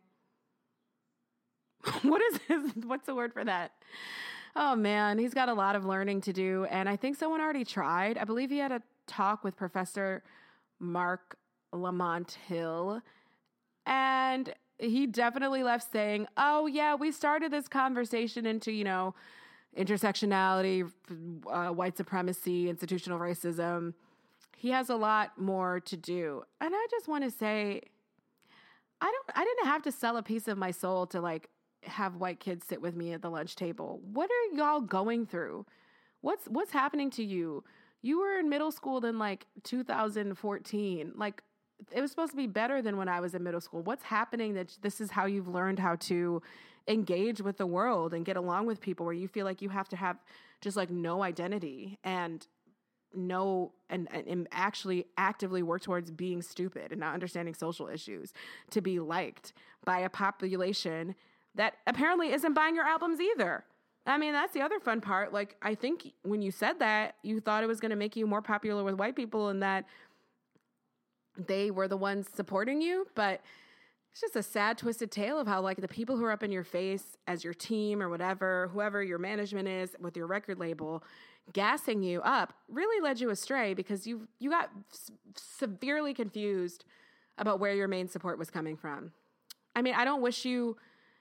what 2.03 2.23
is 2.23 2.41
this? 2.49 2.73
What's 2.85 3.07
the 3.07 3.15
word 3.15 3.33
for 3.33 3.45
that? 3.45 3.73
Oh 4.55 4.75
man, 4.75 5.19
he's 5.19 5.35
got 5.35 5.51
a 5.51 5.55
lot 5.55 5.77
of 5.77 5.85
learning 5.85 6.23
to 6.23 6.33
do, 6.33 6.67
and 6.71 6.89
I 6.89 6.97
think 6.97 7.17
someone 7.17 7.41
already 7.43 7.65
tried. 7.65 8.17
I 8.17 8.25
believe 8.25 8.51
he 8.51 8.59
had 8.59 8.73
a 8.73 8.83
talk 9.07 9.45
with 9.45 9.57
Professor 9.57 10.23
Marc 10.81 11.37
Lamont 11.73 12.39
Hill, 12.49 13.03
and 13.85 14.55
he 14.79 15.07
definitely 15.07 15.63
left 15.63 15.93
saying, 15.93 16.27
"Oh 16.39 16.67
yeah, 16.67 16.95
we 16.95 17.13
started 17.13 17.53
this 17.53 17.69
conversation 17.69 18.47
into 18.47 18.73
you 18.73 18.85
know." 18.85 19.15
Intersectionality, 19.77 20.91
uh, 21.51 21.69
white 21.69 21.97
supremacy, 21.97 22.69
institutional 22.69 23.19
racism. 23.19 23.95
He 24.57 24.71
has 24.71 24.89
a 24.89 24.97
lot 24.97 25.39
more 25.39 25.81
to 25.81 25.97
do. 25.97 26.43
And 26.61 26.75
I 26.75 26.87
just 26.91 27.09
want 27.09 27.25
to 27.25 27.31
say, 27.31 27.83
I 29.01 29.05
don't 29.05 29.39
I 29.39 29.45
didn't 29.45 29.67
have 29.67 29.83
to 29.83 29.93
sell 29.93 30.17
a 30.17 30.23
piece 30.23 30.49
of 30.49 30.57
my 30.57 30.71
soul 30.71 31.07
to 31.09 31.21
like 31.21 31.51
have 31.83 32.17
white 32.17 32.41
kids 32.41 32.67
sit 32.67 32.81
with 32.81 32.97
me 32.97 33.13
at 33.13 33.23
the 33.23 33.31
lunch 33.31 33.57
table. 33.57 34.01
What 34.03 34.31
are 34.31 34.57
y'all 34.57 34.81
going 34.81 35.27
through? 35.27 35.67
What's 36.23 36.47
what's 36.47 36.73
happening 36.73 37.11
to 37.11 37.25
you? 37.25 37.63
You 38.03 38.21
were 38.21 38.39
in 38.39 38.49
middle 38.49 38.73
school 38.73 39.05
in 39.05 39.19
like 39.19 39.47
2014. 39.65 41.13
Like 41.15 41.43
it 41.93 42.01
was 42.01 42.11
supposed 42.11 42.33
to 42.33 42.37
be 42.37 42.47
better 42.47 42.83
than 42.83 42.97
when 42.97 43.09
I 43.09 43.21
was 43.21 43.35
in 43.35 43.43
middle 43.43 43.61
school. 43.61 43.83
What's 43.83 44.05
happening 44.05 44.55
that 44.55 44.77
this 44.83 45.01
is 45.01 45.11
how 45.11 45.27
you've 45.27 45.49
learned 45.49 45.79
how 45.79 45.97
to 45.97 46.43
engage 46.89 47.41
with 47.41 47.59
the 47.59 47.67
world 47.67 48.15
and 48.15 48.25
get 48.25 48.37
along 48.37 48.67
with 48.67 48.81
people 48.81 49.05
where 49.05 49.15
you 49.15 49.29
feel 49.29 49.45
like 49.45 49.61
you 49.61 49.69
have 49.69 49.89
to 49.89 49.97
have 49.97 50.17
just 50.61 50.77
like 50.77 50.91
no 50.91 51.23
identity 51.23 51.99
and 52.05 52.47
no 53.15 53.73
and, 53.89 54.09
and 54.13 54.47
actually 54.53 55.07
actively 55.17 55.63
work 55.63 55.83
towards 55.83 56.11
being 56.11 56.43
stupid 56.43 56.93
and 56.93 57.01
not 57.01 57.15
understanding 57.15 57.55
social 57.55 57.89
issues 57.89 58.33
to 58.71 58.81
be 58.81 58.99
liked 58.99 59.53
by 59.85 60.01
a 60.01 60.09
population 60.09 61.15
that 61.55 61.75
apparently 61.87 62.33
isn't 62.33 62.53
buying 62.53 62.75
your 62.75 62.85
albums 62.85 63.19
either. 63.21 63.65
I 64.07 64.19
mean, 64.19 64.33
that's 64.33 64.53
the 64.53 64.61
other 64.61 64.79
fun 64.79 65.01
part. 65.01 65.33
Like, 65.33 65.57
I 65.63 65.75
think 65.75 66.13
when 66.23 66.41
you 66.41 66.53
said 66.53 66.79
that, 66.79 67.17
you 67.23 67.41
thought 67.41 67.65
it 67.65 67.67
was 67.67 67.81
going 67.81 67.91
to 67.91 67.97
make 67.97 68.15
you 68.15 68.27
more 68.27 68.43
popular 68.43 68.85
with 68.85 68.95
white 68.95 69.17
people 69.17 69.49
and 69.49 69.63
that 69.63 69.85
they 71.37 71.71
were 71.71 71.89
the 71.89 71.97
ones 71.97 72.29
supporting 72.35 72.81
you, 72.81 73.07
but 73.15 73.41
it's 74.13 74.21
just 74.21 74.37
a 74.37 74.43
sad, 74.43 74.79
twisted 74.79 75.11
tale 75.11 75.39
of 75.39 75.47
how, 75.47 75.61
like, 75.61 75.81
the 75.81 75.89
people 75.89 76.17
who 76.17 76.25
are 76.25 76.33
up 76.33 76.43
in 76.43 76.51
your 76.51 76.65
face 76.65 77.17
as 77.27 77.45
your 77.45 77.53
team 77.53 78.03
or 78.03 78.09
whatever, 78.09 78.71
whoever 78.73 79.03
your 79.03 79.19
management 79.19 79.69
is 79.69 79.95
with 80.01 80.17
your 80.17 80.27
record 80.27 80.59
label, 80.59 81.05
gassing 81.53 82.03
you 82.03 82.21
up 82.23 82.55
really 82.69 83.01
led 83.03 83.21
you 83.21 83.31
astray 83.31 83.73
because 83.73 84.07
you 84.07 84.27
you 84.41 84.51
got 84.51 84.71
s- 84.93 85.13
severely 85.37 86.13
confused 86.13 86.85
about 87.39 87.61
where 87.61 87.75
your 87.75 87.89
main 87.89 88.09
support 88.09 88.39
was 88.39 88.51
coming 88.51 88.77
from. 88.77 89.13
I 89.77 89.83
mean, 89.83 89.95
I 89.95 90.05
don't 90.05 90.23
wish 90.23 90.45
you, 90.45 90.77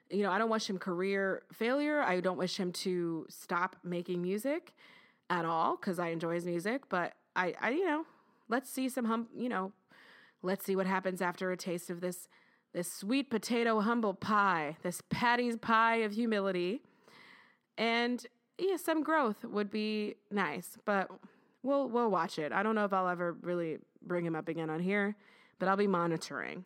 you 0.10 0.23
know, 0.23 0.32
I 0.32 0.38
don't 0.38 0.49
wish 0.49 0.69
him 0.69 0.78
career 0.80 1.43
failure. 1.51 2.01
I 2.01 2.21
don't 2.21 2.38
wish 2.38 2.58
him 2.58 2.71
to 2.71 3.25
stop 3.30 3.75
making 3.84 4.21
music 4.21 4.73
at 5.30 5.43
all 5.45 5.75
because 5.75 5.99
I 5.99 6.08
enjoy 6.08 6.36
his 6.36 6.45
music. 6.45 6.84
But 6.88 7.13
I, 7.36 7.54
I, 7.60 7.71
you 7.71 7.86
know, 7.86 8.06
let's 8.47 8.69
see 8.69 8.88
some 8.88 9.06
hum, 9.06 9.28
you 9.36 9.49
know, 9.49 9.73
let's 10.45 10.65
see 10.65 10.75
what 10.75 10.86
happens 10.86 11.21
after 11.21 11.51
a 11.51 11.58
taste 11.58 11.89
of 11.89 12.01
this 12.01 12.27
this 12.73 12.91
sweet 12.91 13.29
potato 13.29 13.79
humble 13.79 14.13
pie, 14.13 14.75
this 14.84 15.01
Patti's 15.10 15.55
pie 15.55 15.97
of 15.97 16.12
humility. 16.12 16.81
And 17.77 18.25
yeah, 18.58 18.75
some 18.75 19.01
growth 19.01 19.45
would 19.45 19.71
be 19.71 20.15
nice, 20.29 20.77
but 20.86 21.10
we'll 21.63 21.89
we'll 21.89 22.12
watch 22.12 22.38
it. 22.38 22.51
I 22.51 22.63
don't 22.63 22.75
know 22.75 22.86
if 22.86 22.93
I'll 22.93 23.08
ever 23.08 23.38
really 23.41 23.79
bring 24.01 24.25
him 24.25 24.36
up 24.36 24.47
again 24.49 24.69
on 24.69 24.79
here, 24.79 25.15
but 25.58 25.67
I'll 25.67 25.77
be 25.77 25.88
monitoring. 25.88 26.65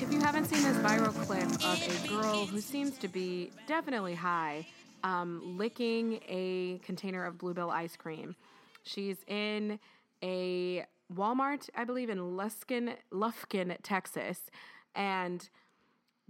If 0.00 0.12
you 0.12 0.20
haven't 0.20 0.46
seen 0.46 0.62
this 0.62 0.76
viral 0.78 1.14
clip 1.24 1.48
of 1.64 2.04
a 2.04 2.08
girl 2.08 2.46
who 2.46 2.60
seems 2.60 2.98
to 2.98 3.08
be 3.08 3.50
definitely 3.66 4.14
high 4.14 4.66
um, 5.02 5.56
licking 5.56 6.20
a 6.28 6.80
container 6.84 7.24
of 7.24 7.38
Blue 7.38 7.54
Bell 7.54 7.70
ice 7.70 7.96
cream. 7.96 8.34
She's 8.82 9.18
in 9.26 9.78
a 10.22 10.84
Walmart, 11.14 11.68
I 11.76 11.84
believe, 11.84 12.10
in 12.10 12.18
Luskin, 12.18 12.94
Lufkin, 13.12 13.76
Texas, 13.82 14.40
and 14.94 15.48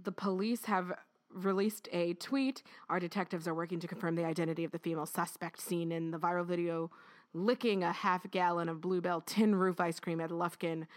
the 0.03 0.11
police 0.11 0.65
have 0.65 0.93
released 1.33 1.89
a 1.91 2.13
tweet. 2.15 2.63
Our 2.89 2.99
detectives 2.99 3.47
are 3.47 3.53
working 3.53 3.79
to 3.79 3.87
confirm 3.87 4.15
the 4.15 4.25
identity 4.25 4.63
of 4.63 4.71
the 4.71 4.79
female 4.79 5.05
suspect 5.05 5.59
seen 5.59 5.91
in 5.91 6.11
the 6.11 6.19
viral 6.19 6.45
video 6.45 6.91
licking 7.33 7.83
a 7.83 7.91
half 7.91 8.29
gallon 8.31 8.69
of 8.69 8.81
Blue 8.81 9.01
Bell 9.01 9.21
tin 9.21 9.55
roof 9.55 9.79
ice 9.79 9.99
cream 9.99 10.21
at 10.21 10.29
Lufkin 10.29 10.87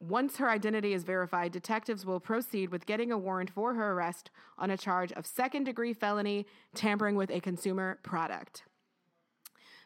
once 0.00 0.36
her 0.36 0.50
identity 0.50 0.92
is 0.92 1.04
verified, 1.04 1.52
detectives 1.52 2.04
will 2.04 2.20
proceed 2.20 2.70
with 2.70 2.86
getting 2.86 3.10
a 3.10 3.18
warrant 3.18 3.50
for 3.50 3.74
her 3.74 3.92
arrest 3.92 4.30
on 4.58 4.70
a 4.70 4.76
charge 4.76 5.12
of 5.12 5.26
second 5.26 5.64
degree 5.64 5.94
felony 5.94 6.46
tampering 6.74 7.16
with 7.16 7.30
a 7.30 7.40
consumer 7.40 7.98
product. 8.02 8.64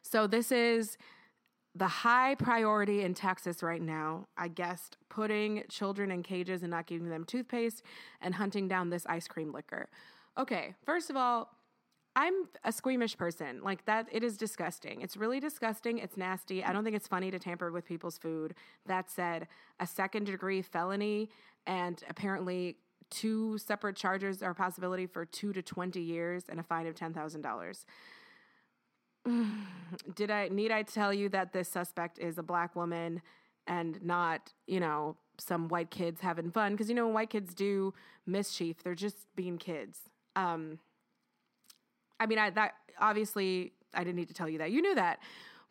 So, 0.02 0.26
this 0.26 0.50
is 0.50 0.96
the 1.74 1.86
high 1.86 2.34
priority 2.34 3.02
in 3.02 3.14
Texas 3.14 3.62
right 3.62 3.80
now, 3.80 4.26
I 4.36 4.48
guess, 4.48 4.90
putting 5.08 5.62
children 5.68 6.10
in 6.10 6.22
cages 6.24 6.62
and 6.62 6.70
not 6.70 6.86
giving 6.86 7.08
them 7.08 7.24
toothpaste 7.24 7.82
and 8.20 8.34
hunting 8.34 8.66
down 8.66 8.90
this 8.90 9.06
ice 9.06 9.28
cream 9.28 9.52
licker. 9.52 9.88
Okay, 10.36 10.74
first 10.84 11.10
of 11.10 11.16
all, 11.16 11.50
I'm 12.16 12.34
a 12.64 12.72
squeamish 12.72 13.16
person. 13.16 13.62
Like 13.62 13.84
that, 13.86 14.06
it 14.10 14.24
is 14.24 14.36
disgusting. 14.36 15.00
It's 15.00 15.16
really 15.16 15.38
disgusting. 15.38 15.98
It's 15.98 16.16
nasty. 16.16 16.64
I 16.64 16.72
don't 16.72 16.82
think 16.84 16.96
it's 16.96 17.06
funny 17.06 17.30
to 17.30 17.38
tamper 17.38 17.70
with 17.70 17.84
people's 17.86 18.18
food. 18.18 18.54
That 18.86 19.10
said, 19.10 19.46
a 19.78 19.86
second 19.86 20.24
degree 20.24 20.60
felony 20.62 21.30
and 21.66 22.02
apparently 22.08 22.76
two 23.10 23.58
separate 23.58 23.96
charges 23.96 24.42
are 24.42 24.50
a 24.50 24.54
possibility 24.54 25.06
for 25.06 25.24
two 25.24 25.52
to 25.52 25.62
20 25.62 26.00
years 26.00 26.44
and 26.48 26.58
a 26.58 26.62
fine 26.62 26.86
of 26.86 26.94
$10,000. 26.94 27.84
Did 30.14 30.30
I 30.30 30.48
need 30.48 30.70
I 30.70 30.82
tell 30.82 31.12
you 31.12 31.28
that 31.28 31.52
this 31.52 31.68
suspect 31.68 32.18
is 32.18 32.38
a 32.38 32.42
black 32.42 32.74
woman 32.74 33.22
and 33.66 34.02
not, 34.02 34.52
you 34.66 34.80
know, 34.80 35.16
some 35.38 35.68
white 35.68 35.90
kids 35.90 36.20
having 36.20 36.50
fun? 36.50 36.72
Because, 36.72 36.88
you 36.88 36.94
know, 36.94 37.06
when 37.06 37.14
white 37.14 37.30
kids 37.30 37.54
do 37.54 37.94
mischief, 38.26 38.82
they're 38.82 38.94
just 38.94 39.26
being 39.36 39.58
kids. 39.58 40.00
Um, 40.36 40.78
I 42.20 42.26
mean, 42.26 42.38
I 42.38 42.50
that 42.50 42.74
obviously 43.00 43.72
I 43.92 44.04
didn't 44.04 44.16
need 44.16 44.28
to 44.28 44.34
tell 44.34 44.48
you 44.48 44.58
that. 44.58 44.70
You 44.70 44.82
knew 44.82 44.94
that. 44.94 45.18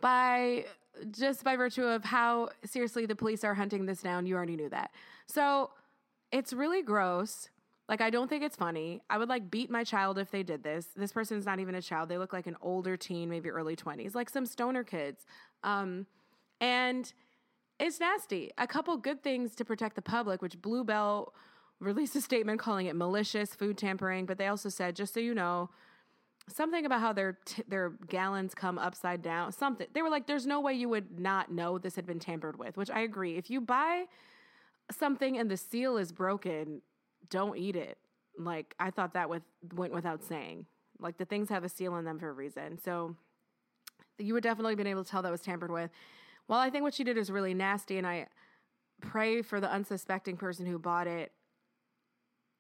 By 0.02 0.66
just 1.12 1.44
by 1.44 1.56
virtue 1.56 1.84
of 1.84 2.04
how 2.04 2.50
seriously 2.66 3.06
the 3.06 3.16
police 3.16 3.44
are 3.46 3.54
hunting 3.54 3.86
this 3.86 4.02
down, 4.02 4.26
you 4.26 4.36
already 4.36 4.58
knew 4.58 4.70
that. 4.70 4.92
So, 5.28 5.72
it's 6.32 6.52
really 6.52 6.82
gross. 6.82 7.50
Like 7.88 8.02
I 8.02 8.10
don't 8.12 8.28
think 8.30 8.44
it's 8.44 8.56
funny. 8.56 9.02
I 9.10 9.18
would 9.18 9.30
like 9.30 9.50
beat 9.50 9.72
my 9.72 9.84
child 9.84 10.20
if 10.20 10.30
they 10.30 10.44
did 10.44 10.64
this. 10.64 10.88
This 10.96 11.12
person's 11.12 11.46
not 11.46 11.60
even 11.60 11.74
a 11.76 11.82
child. 11.82 12.10
They 12.10 12.20
look 12.20 12.34
like 12.34 12.46
an 12.46 12.56
older 12.62 12.96
teen, 12.96 13.30
maybe 13.30 13.50
early 13.50 13.76
20s, 13.76 14.14
like 14.14 14.30
some 14.30 14.46
stoner 14.46 14.84
kids. 14.84 15.26
Um 15.64 16.06
and 16.62 17.12
it's 17.80 18.00
nasty. 18.00 18.52
A 18.60 18.68
couple 18.68 18.96
good 18.98 19.24
things 19.24 19.56
to 19.56 19.66
protect 19.66 19.96
the 19.96 20.02
public, 20.04 20.42
which 20.42 20.62
Blue 20.62 20.84
Bell 20.84 21.34
released 21.80 22.16
a 22.16 22.22
statement 22.22 22.60
calling 22.60 22.86
it 22.86 22.96
malicious 22.96 23.56
food 23.56 23.78
tampering, 23.78 24.26
but 24.26 24.38
they 24.38 24.48
also 24.48 24.70
said 24.70 24.96
just 24.96 25.14
so 25.14 25.20
you 25.20 25.34
know, 25.34 25.70
something 26.50 26.86
about 26.86 27.02
how 27.02 27.14
their 27.14 27.38
t- 27.46 27.64
their 27.68 27.92
gallons 28.08 28.54
come 28.54 28.78
upside 28.78 29.22
down. 29.22 29.52
Something 29.52 29.88
they 29.94 30.02
were 30.02 30.10
like, 30.10 30.28
"There's 30.28 30.46
no 30.46 30.60
way 30.60 30.74
you 30.74 30.90
would 30.90 31.20
not 31.20 31.52
know 31.52 31.78
this 31.78 31.96
had 31.96 32.06
been 32.06 32.20
tampered 32.20 32.58
with." 32.58 32.78
Which 32.78 32.90
I 32.90 33.02
agree. 33.02 33.38
If 33.38 33.50
you 33.50 33.62
buy 33.62 34.06
something 34.92 35.38
and 35.38 35.50
the 35.50 35.58
seal 35.58 35.98
is 35.98 36.12
broken, 36.12 36.82
don't 37.30 37.58
eat 37.58 37.76
it. 37.76 37.98
Like 38.38 38.76
I 38.80 38.92
thought 38.92 39.14
that 39.14 39.30
with 39.30 39.44
went 39.74 39.94
without 39.94 40.24
saying. 40.24 40.66
Like 41.00 41.18
the 41.18 41.26
things 41.26 41.50
have 41.50 41.64
a 41.64 41.70
seal 41.70 41.94
on 41.94 42.06
them 42.06 42.20
for 42.20 42.30
a 42.30 42.34
reason. 42.34 42.78
So 42.78 43.16
you 44.18 44.34
would 44.34 44.44
definitely 44.44 44.76
been 44.76 44.88
able 44.88 45.04
to 45.04 45.10
tell 45.10 45.22
that 45.22 45.32
was 45.32 45.42
tampered 45.42 45.72
with. 45.72 45.92
Well, 46.48 46.60
I 46.60 46.70
think 46.70 46.84
what 46.84 46.94
she 46.94 47.04
did 47.04 47.18
is 47.18 47.32
really 47.32 47.54
nasty, 47.54 47.98
and 47.98 48.08
I 48.08 48.28
pray 49.02 49.42
for 49.42 49.60
the 49.62 49.72
unsuspecting 49.72 50.36
person 50.36 50.66
who 50.66 50.78
bought 50.78 51.08
it 51.08 51.32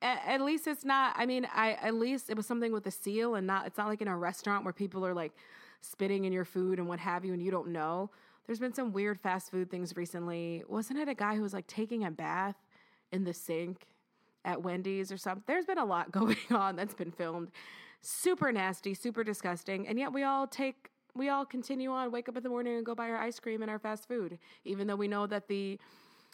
at, 0.01 0.41
least 0.41 0.67
it's 0.67 0.85
not 0.85 1.13
i 1.17 1.25
mean 1.25 1.45
i 1.53 1.73
at 1.73 1.93
least 1.93 2.29
it 2.29 2.37
was 2.37 2.45
something 2.45 2.71
with 2.71 2.85
a 2.87 2.91
seal 2.91 3.35
and 3.35 3.45
not 3.45 3.67
it's 3.67 3.77
not 3.77 3.87
like 3.87 4.01
in 4.01 4.07
a 4.07 4.17
restaurant 4.17 4.63
where 4.63 4.73
people 4.73 5.05
are 5.05 5.13
like 5.13 5.33
spitting 5.81 6.25
in 6.25 6.33
your 6.33 6.45
food 6.45 6.79
and 6.79 6.87
what 6.87 6.99
have 6.99 7.25
you 7.25 7.33
and 7.33 7.41
you 7.41 7.51
don't 7.51 7.69
know. 7.69 8.09
There's 8.45 8.59
been 8.59 8.73
some 8.73 8.91
weird 8.91 9.19
fast 9.19 9.51
food 9.51 9.69
things 9.69 9.95
recently. 9.95 10.63
Wasn't 10.67 10.97
it 10.97 11.07
a 11.07 11.13
guy 11.13 11.35
who 11.35 11.41
was 11.41 11.53
like 11.53 11.67
taking 11.67 12.03
a 12.03 12.11
bath 12.11 12.55
in 13.11 13.23
the 13.23 13.33
sink 13.33 13.85
at 14.43 14.61
wendy's 14.61 15.11
or 15.11 15.17
something? 15.17 15.43
There's 15.45 15.65
been 15.65 15.77
a 15.77 15.85
lot 15.85 16.11
going 16.11 16.37
on 16.51 16.75
that's 16.75 16.93
been 16.93 17.11
filmed. 17.11 17.51
Super 18.01 18.51
nasty 18.51 18.93
super 18.93 19.23
disgusting 19.23 19.87
and 19.87 19.99
yet 19.99 20.13
we 20.13 20.23
all 20.23 20.47
take 20.47 20.89
we 21.15 21.27
all 21.27 21.45
continue 21.45 21.91
on 21.91 22.11
wake 22.11 22.29
up 22.29 22.37
in 22.37 22.43
the 22.43 22.49
morning 22.49 22.77
and 22.77 22.85
go 22.85 22.95
buy 22.95 23.09
our 23.09 23.17
ice 23.17 23.39
cream 23.41 23.61
and 23.61 23.69
our 23.69 23.79
fast 23.79 24.07
food 24.07 24.39
even 24.63 24.87
though 24.87 24.95
we 24.95 25.07
know 25.07 25.27
that 25.27 25.49
the 25.49 25.77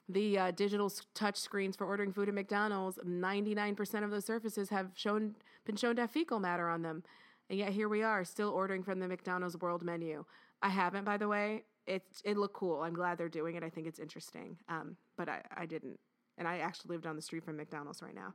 the 0.07 0.37
uh, 0.37 0.51
digital 0.51 0.91
touch 1.13 1.37
screens 1.37 1.75
for 1.75 1.85
ordering 1.85 2.13
food 2.13 2.27
at 2.27 2.35
McDonald's, 2.35 2.99
99% 3.05 4.03
of 4.03 4.11
those 4.11 4.25
surfaces 4.25 4.69
have 4.69 4.91
shown 4.93 5.35
been 5.65 5.75
shown 5.75 5.95
to 5.95 6.03
have 6.03 6.11
fecal 6.11 6.39
matter 6.39 6.69
on 6.69 6.83
them. 6.83 7.03
And 7.49 7.57
yet 7.57 7.71
here 7.71 7.89
we 7.89 8.03
are 8.03 8.23
still 8.23 8.49
ordering 8.49 8.83
from 8.83 8.99
the 8.99 9.07
McDonald's 9.07 9.57
world 9.57 9.83
menu. 9.83 10.25
I 10.61 10.69
haven't, 10.69 11.05
by 11.05 11.17
the 11.17 11.27
way. 11.27 11.63
It 11.87 12.03
it 12.23 12.37
looked 12.37 12.55
cool. 12.55 12.81
I'm 12.81 12.93
glad 12.93 13.17
they're 13.17 13.29
doing 13.29 13.55
it. 13.55 13.63
I 13.63 13.69
think 13.69 13.87
it's 13.87 13.99
interesting. 13.99 14.57
Um, 14.69 14.95
but 15.17 15.29
I, 15.29 15.41
I 15.55 15.65
didn't. 15.65 15.99
And 16.37 16.47
I 16.47 16.57
actually 16.59 16.95
live 16.95 17.03
down 17.03 17.15
the 17.15 17.21
street 17.21 17.43
from 17.43 17.57
McDonald's 17.57 18.01
right 18.01 18.15
now. 18.15 18.33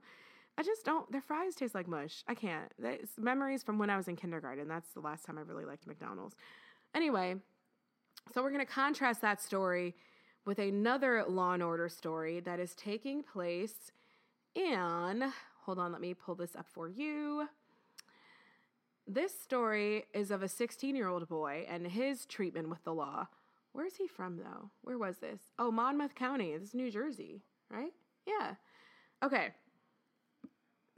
I 0.57 0.63
just 0.63 0.85
don't. 0.85 1.11
Their 1.11 1.21
fries 1.21 1.55
taste 1.55 1.75
like 1.75 1.89
mush. 1.89 2.23
I 2.29 2.35
can't. 2.35 2.73
Memories 3.19 3.63
from 3.63 3.79
when 3.79 3.91
I 3.91 3.97
was 3.97 4.09
in 4.09 4.17
kindergarten. 4.17 4.69
That's 4.69 4.93
the 4.93 5.01
last 5.01 5.25
time 5.25 5.39
I 5.39 5.43
really 5.43 5.65
liked 5.65 5.87
McDonald's. 5.87 6.37
Anyway, 6.95 7.37
so 8.33 8.43
we're 8.43 8.51
going 8.51 8.65
to 8.65 8.73
contrast 8.73 9.21
that 9.23 9.41
story 9.43 9.95
with 10.45 10.59
another 10.59 11.25
Law 11.29 11.53
and 11.53 11.63
Order 11.63 11.89
story 11.89 12.41
that 12.41 12.59
is 12.59 12.75
taking 12.75 13.23
place 13.23 13.93
in. 14.55 15.33
Hold 15.65 15.79
on, 15.79 15.93
let 15.93 16.01
me 16.01 16.15
pull 16.15 16.35
this 16.35 16.57
up 16.57 16.67
for 16.69 16.89
you. 16.89 17.49
This 19.07 19.39
story 19.39 20.05
is 20.15 20.31
of 20.31 20.43
a 20.43 20.49
16 20.49 20.95
year 20.95 21.09
old 21.09 21.29
boy 21.29 21.67
and 21.69 21.87
his 21.87 22.27
treatment 22.27 22.69
with 22.69 22.85
the 22.85 22.95
law. 22.95 23.27
Where's 23.73 23.97
he 23.97 24.09
from, 24.09 24.37
though? 24.37 24.71
Where 24.83 24.99
was 24.99 25.19
this? 25.19 25.41
Oh, 25.59 25.71
Monmouth 25.71 26.15
County. 26.15 26.57
This 26.57 26.69
is 26.69 26.75
New 26.75 26.91
Jersey, 26.91 27.43
right? 27.71 27.93
Yeah. 28.27 28.55
Okay. 29.23 29.49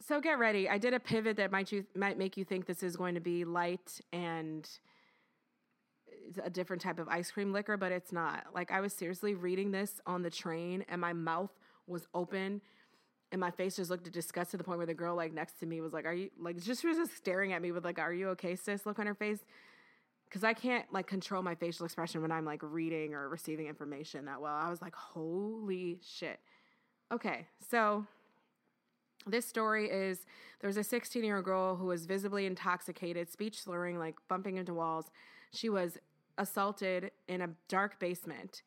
So 0.00 0.20
get 0.20 0.38
ready. 0.38 0.68
I 0.68 0.78
did 0.78 0.94
a 0.94 1.00
pivot 1.00 1.36
that 1.36 1.52
might 1.52 1.70
you 1.70 1.84
might 1.94 2.18
make 2.18 2.36
you 2.36 2.44
think 2.44 2.66
this 2.66 2.82
is 2.82 2.96
going 2.96 3.14
to 3.14 3.20
be 3.20 3.44
light 3.44 4.00
and 4.12 4.68
a 6.42 6.50
different 6.50 6.82
type 6.82 6.98
of 6.98 7.08
ice 7.08 7.30
cream 7.30 7.52
licker, 7.52 7.76
but 7.76 7.92
it's 7.92 8.12
not. 8.12 8.46
Like 8.54 8.70
I 8.70 8.80
was 8.80 8.92
seriously 8.92 9.34
reading 9.34 9.70
this 9.70 10.00
on 10.06 10.22
the 10.22 10.30
train 10.30 10.84
and 10.88 11.00
my 11.00 11.12
mouth 11.12 11.50
was 11.86 12.06
open 12.14 12.60
and 13.30 13.40
my 13.40 13.50
face 13.50 13.76
just 13.76 13.90
looked 13.90 14.10
disgusted 14.12 14.52
to 14.52 14.56
the 14.58 14.64
point 14.64 14.78
where 14.78 14.86
the 14.86 14.94
girl 14.94 15.16
like 15.16 15.32
next 15.32 15.58
to 15.60 15.66
me 15.66 15.80
was 15.80 15.92
like, 15.92 16.04
"Are 16.04 16.12
you 16.12 16.30
like 16.38 16.62
just 16.62 16.82
she 16.82 16.86
was 16.86 16.98
just 16.98 17.16
staring 17.16 17.52
at 17.52 17.62
me 17.62 17.72
with 17.72 17.84
like, 17.84 17.98
"Are 17.98 18.12
you 18.12 18.28
okay, 18.30 18.54
sis?" 18.54 18.84
look 18.84 18.98
on 18.98 19.06
her 19.06 19.14
face 19.14 19.40
because 20.32 20.44
I 20.44 20.54
can't 20.54 20.90
like 20.90 21.06
control 21.06 21.42
my 21.42 21.54
facial 21.54 21.84
expression 21.84 22.22
when 22.22 22.32
I'm 22.32 22.46
like 22.46 22.60
reading 22.62 23.12
or 23.12 23.28
receiving 23.28 23.66
information 23.66 24.24
that 24.24 24.40
well. 24.40 24.54
I 24.54 24.70
was 24.70 24.80
like, 24.80 24.94
holy 24.94 25.98
shit. 26.02 26.40
Okay, 27.12 27.46
so 27.70 28.06
this 29.26 29.44
story 29.44 29.90
is 29.90 30.24
there's 30.60 30.78
a 30.78 30.84
16 30.84 31.22
year 31.22 31.36
old 31.36 31.44
girl 31.44 31.76
who 31.76 31.84
was 31.84 32.06
visibly 32.06 32.46
intoxicated, 32.46 33.30
speech 33.30 33.60
slurring, 33.60 33.98
like 33.98 34.14
bumping 34.26 34.56
into 34.56 34.72
walls. 34.72 35.10
She 35.52 35.68
was 35.68 35.98
assaulted 36.38 37.10
in 37.28 37.42
a 37.42 37.50
dark 37.68 37.98
basement 37.98 38.62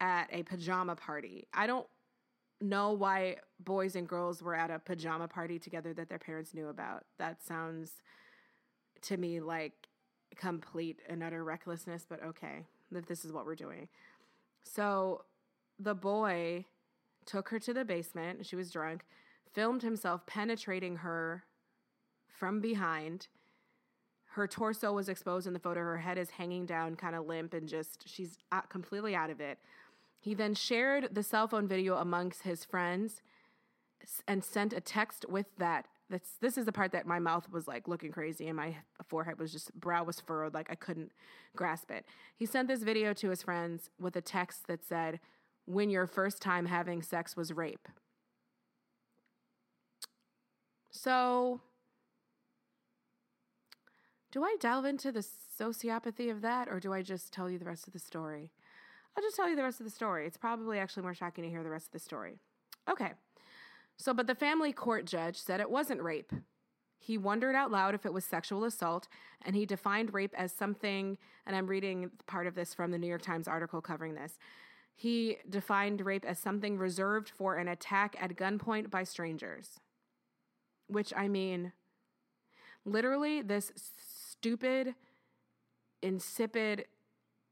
at 0.00 0.28
a 0.32 0.42
pajama 0.42 0.96
party. 0.96 1.46
I 1.52 1.66
don't 1.66 1.86
know 2.60 2.92
why 2.92 3.36
boys 3.58 3.96
and 3.96 4.08
girls 4.08 4.42
were 4.42 4.54
at 4.54 4.70
a 4.70 4.78
pajama 4.78 5.28
party 5.28 5.58
together 5.58 5.92
that 5.94 6.08
their 6.08 6.18
parents 6.18 6.54
knew 6.54 6.68
about. 6.68 7.04
That 7.18 7.42
sounds 7.42 8.02
to 9.02 9.16
me 9.16 9.40
like 9.40 9.72
complete 10.36 11.00
and 11.08 11.22
utter 11.22 11.42
recklessness, 11.42 12.06
but 12.08 12.22
okay, 12.22 12.64
if 12.94 13.06
this 13.06 13.24
is 13.24 13.32
what 13.32 13.46
we're 13.46 13.54
doing. 13.54 13.88
So 14.62 15.24
the 15.78 15.94
boy 15.94 16.66
took 17.26 17.48
her 17.48 17.58
to 17.60 17.72
the 17.72 17.84
basement. 17.84 18.44
She 18.46 18.56
was 18.56 18.70
drunk, 18.70 19.04
filmed 19.52 19.82
himself 19.82 20.26
penetrating 20.26 20.96
her 20.96 21.44
from 22.28 22.60
behind. 22.60 23.28
Her 24.34 24.46
torso 24.46 24.92
was 24.92 25.08
exposed 25.08 25.46
in 25.46 25.52
the 25.52 25.58
photo. 25.58 25.80
Her 25.80 25.98
head 25.98 26.16
is 26.16 26.30
hanging 26.30 26.64
down, 26.64 26.94
kind 26.94 27.16
of 27.16 27.26
limp, 27.26 27.52
and 27.52 27.68
just 27.68 28.08
she's 28.08 28.38
completely 28.68 29.14
out 29.14 29.30
of 29.30 29.40
it. 29.40 29.58
He 30.20 30.34
then 30.34 30.54
shared 30.54 31.14
the 31.14 31.22
cell 31.22 31.48
phone 31.48 31.66
video 31.66 31.96
amongst 31.96 32.42
his 32.42 32.64
friends 32.64 33.22
and 34.28 34.44
sent 34.44 34.72
a 34.72 34.80
text 34.80 35.26
with 35.28 35.46
that 35.58 35.86
that's 36.10 36.32
this 36.40 36.58
is 36.58 36.66
the 36.66 36.72
part 36.72 36.92
that 36.92 37.06
my 37.06 37.18
mouth 37.18 37.48
was 37.50 37.68
like 37.68 37.86
looking 37.86 38.10
crazy 38.10 38.48
and 38.48 38.56
my 38.56 38.76
forehead 39.06 39.38
was 39.38 39.52
just 39.52 39.72
brow 39.74 40.02
was 40.02 40.20
furrowed 40.20 40.52
like 40.52 40.70
I 40.70 40.74
couldn't 40.74 41.12
grasp 41.54 41.90
it. 41.90 42.04
He 42.36 42.46
sent 42.46 42.68
this 42.68 42.82
video 42.82 43.12
to 43.14 43.30
his 43.30 43.42
friends 43.42 43.90
with 43.98 44.16
a 44.16 44.20
text 44.20 44.66
that 44.66 44.84
said, 44.84 45.20
"When 45.66 45.88
your 45.88 46.06
first 46.06 46.42
time 46.42 46.66
having 46.66 47.02
sex 47.02 47.36
was 47.36 47.52
rape." 47.52 47.88
So, 50.90 51.60
do 54.30 54.44
I 54.44 54.56
delve 54.60 54.84
into 54.84 55.10
the 55.10 55.24
sociopathy 55.60 56.30
of 56.30 56.40
that 56.42 56.68
or 56.68 56.80
do 56.80 56.92
I 56.92 57.02
just 57.02 57.32
tell 57.32 57.50
you 57.50 57.58
the 57.58 57.64
rest 57.64 57.86
of 57.86 57.92
the 57.92 57.98
story? 57.98 58.52
I'll 59.16 59.22
just 59.22 59.36
tell 59.36 59.48
you 59.48 59.56
the 59.56 59.62
rest 59.62 59.80
of 59.80 59.84
the 59.84 59.90
story. 59.90 60.26
It's 60.26 60.36
probably 60.36 60.78
actually 60.78 61.02
more 61.02 61.14
shocking 61.14 61.44
to 61.44 61.50
hear 61.50 61.62
the 61.62 61.70
rest 61.70 61.86
of 61.86 61.92
the 61.92 61.98
story. 61.98 62.38
Okay. 62.88 63.12
So, 63.96 64.14
but 64.14 64.26
the 64.26 64.34
family 64.34 64.72
court 64.72 65.04
judge 65.04 65.36
said 65.36 65.60
it 65.60 65.70
wasn't 65.70 66.02
rape. 66.02 66.32
He 66.98 67.18
wondered 67.18 67.54
out 67.54 67.70
loud 67.70 67.94
if 67.94 68.06
it 68.06 68.12
was 68.12 68.24
sexual 68.24 68.64
assault, 68.64 69.08
and 69.44 69.56
he 69.56 69.64
defined 69.66 70.14
rape 70.14 70.34
as 70.36 70.52
something, 70.52 71.16
and 71.46 71.56
I'm 71.56 71.66
reading 71.66 72.10
part 72.26 72.46
of 72.46 72.54
this 72.54 72.74
from 72.74 72.90
the 72.90 72.98
New 72.98 73.06
York 73.06 73.22
Times 73.22 73.48
article 73.48 73.80
covering 73.80 74.14
this. 74.14 74.38
He 74.94 75.38
defined 75.48 76.04
rape 76.04 76.26
as 76.26 76.38
something 76.38 76.76
reserved 76.76 77.30
for 77.30 77.56
an 77.56 77.68
attack 77.68 78.16
at 78.20 78.36
gunpoint 78.36 78.90
by 78.90 79.04
strangers. 79.04 79.80
Which, 80.88 81.12
I 81.16 81.26
mean, 81.26 81.72
literally, 82.84 83.40
this 83.40 83.72
stupid, 84.40 84.94
insipid, 86.00 86.86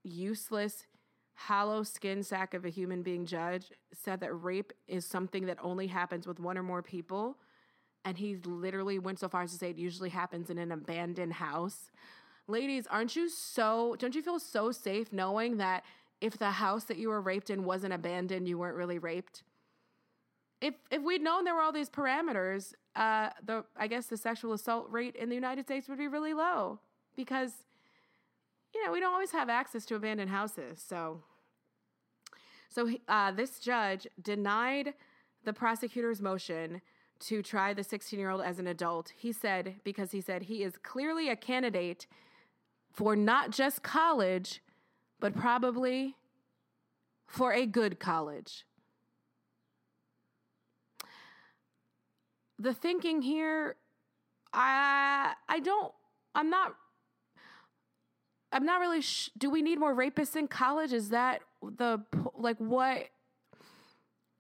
useless, 0.04 0.86
hollow 1.34 1.82
skin 1.82 2.22
sack 2.22 2.54
of 2.54 2.64
a 2.64 2.70
human 2.70 3.02
being 3.02 3.26
judge 3.26 3.70
said 3.92 4.20
that 4.20 4.32
rape 4.32 4.72
is 4.88 5.04
something 5.04 5.44
that 5.44 5.58
only 5.60 5.86
happens 5.86 6.26
with 6.26 6.40
one 6.40 6.56
or 6.56 6.62
more 6.62 6.82
people. 6.82 7.36
And 8.06 8.16
he 8.16 8.36
literally 8.36 8.98
went 8.98 9.18
so 9.18 9.28
far 9.28 9.42
as 9.42 9.52
to 9.52 9.58
say 9.58 9.68
it 9.68 9.76
usually 9.76 10.08
happens 10.08 10.48
in 10.48 10.56
an 10.56 10.72
abandoned 10.72 11.34
house. 11.34 11.90
Ladies, 12.46 12.86
aren't 12.86 13.14
you 13.14 13.28
so, 13.28 13.94
don't 13.98 14.14
you 14.14 14.22
feel 14.22 14.38
so 14.38 14.72
safe 14.72 15.12
knowing 15.12 15.58
that 15.58 15.84
if 16.22 16.38
the 16.38 16.52
house 16.52 16.84
that 16.84 16.96
you 16.96 17.10
were 17.10 17.20
raped 17.20 17.50
in 17.50 17.64
wasn't 17.64 17.92
abandoned, 17.92 18.48
you 18.48 18.56
weren't 18.56 18.76
really 18.76 18.98
raped? 18.98 19.42
If, 20.62 20.74
if 20.90 21.02
we'd 21.02 21.20
known 21.20 21.44
there 21.44 21.54
were 21.54 21.60
all 21.60 21.70
these 21.70 21.90
parameters, 21.90 22.72
uh, 22.98 23.30
the 23.46 23.64
I 23.76 23.86
guess 23.86 24.06
the 24.06 24.16
sexual 24.16 24.52
assault 24.52 24.88
rate 24.90 25.14
in 25.14 25.28
the 25.28 25.36
United 25.36 25.64
States 25.66 25.88
would 25.88 25.98
be 25.98 26.08
really 26.08 26.34
low 26.34 26.80
because 27.16 27.52
you 28.74 28.84
know 28.84 28.90
we 28.90 28.98
don't 28.98 29.12
always 29.12 29.30
have 29.30 29.48
access 29.48 29.86
to 29.86 29.94
abandoned 29.94 30.30
houses. 30.30 30.84
So, 30.86 31.22
so 32.68 32.90
uh, 33.06 33.30
this 33.30 33.60
judge 33.60 34.08
denied 34.20 34.94
the 35.44 35.52
prosecutor's 35.52 36.20
motion 36.20 36.82
to 37.20 37.40
try 37.40 37.72
the 37.72 37.84
16 37.84 38.18
year 38.18 38.30
old 38.30 38.42
as 38.42 38.58
an 38.58 38.66
adult. 38.66 39.12
He 39.16 39.30
said 39.30 39.76
because 39.84 40.10
he 40.10 40.20
said 40.20 40.42
he 40.42 40.64
is 40.64 40.76
clearly 40.76 41.28
a 41.28 41.36
candidate 41.36 42.08
for 42.92 43.14
not 43.14 43.52
just 43.52 43.84
college, 43.84 44.60
but 45.20 45.36
probably 45.36 46.16
for 47.28 47.52
a 47.52 47.64
good 47.64 48.00
college. 48.00 48.64
The 52.58 52.74
thinking 52.74 53.22
here 53.22 53.76
i 54.52 55.32
i 55.48 55.60
don't 55.60 55.92
i'm 56.34 56.50
not 56.50 56.74
i'm 58.52 58.64
not 58.64 58.80
really 58.80 59.00
sh- 59.00 59.30
do 59.36 59.50
we 59.50 59.62
need 59.62 59.78
more 59.78 59.94
rapists 59.94 60.36
in 60.36 60.48
college? 60.48 60.92
Is 60.92 61.10
that 61.10 61.42
the 61.62 62.02
like 62.36 62.56
what 62.58 63.08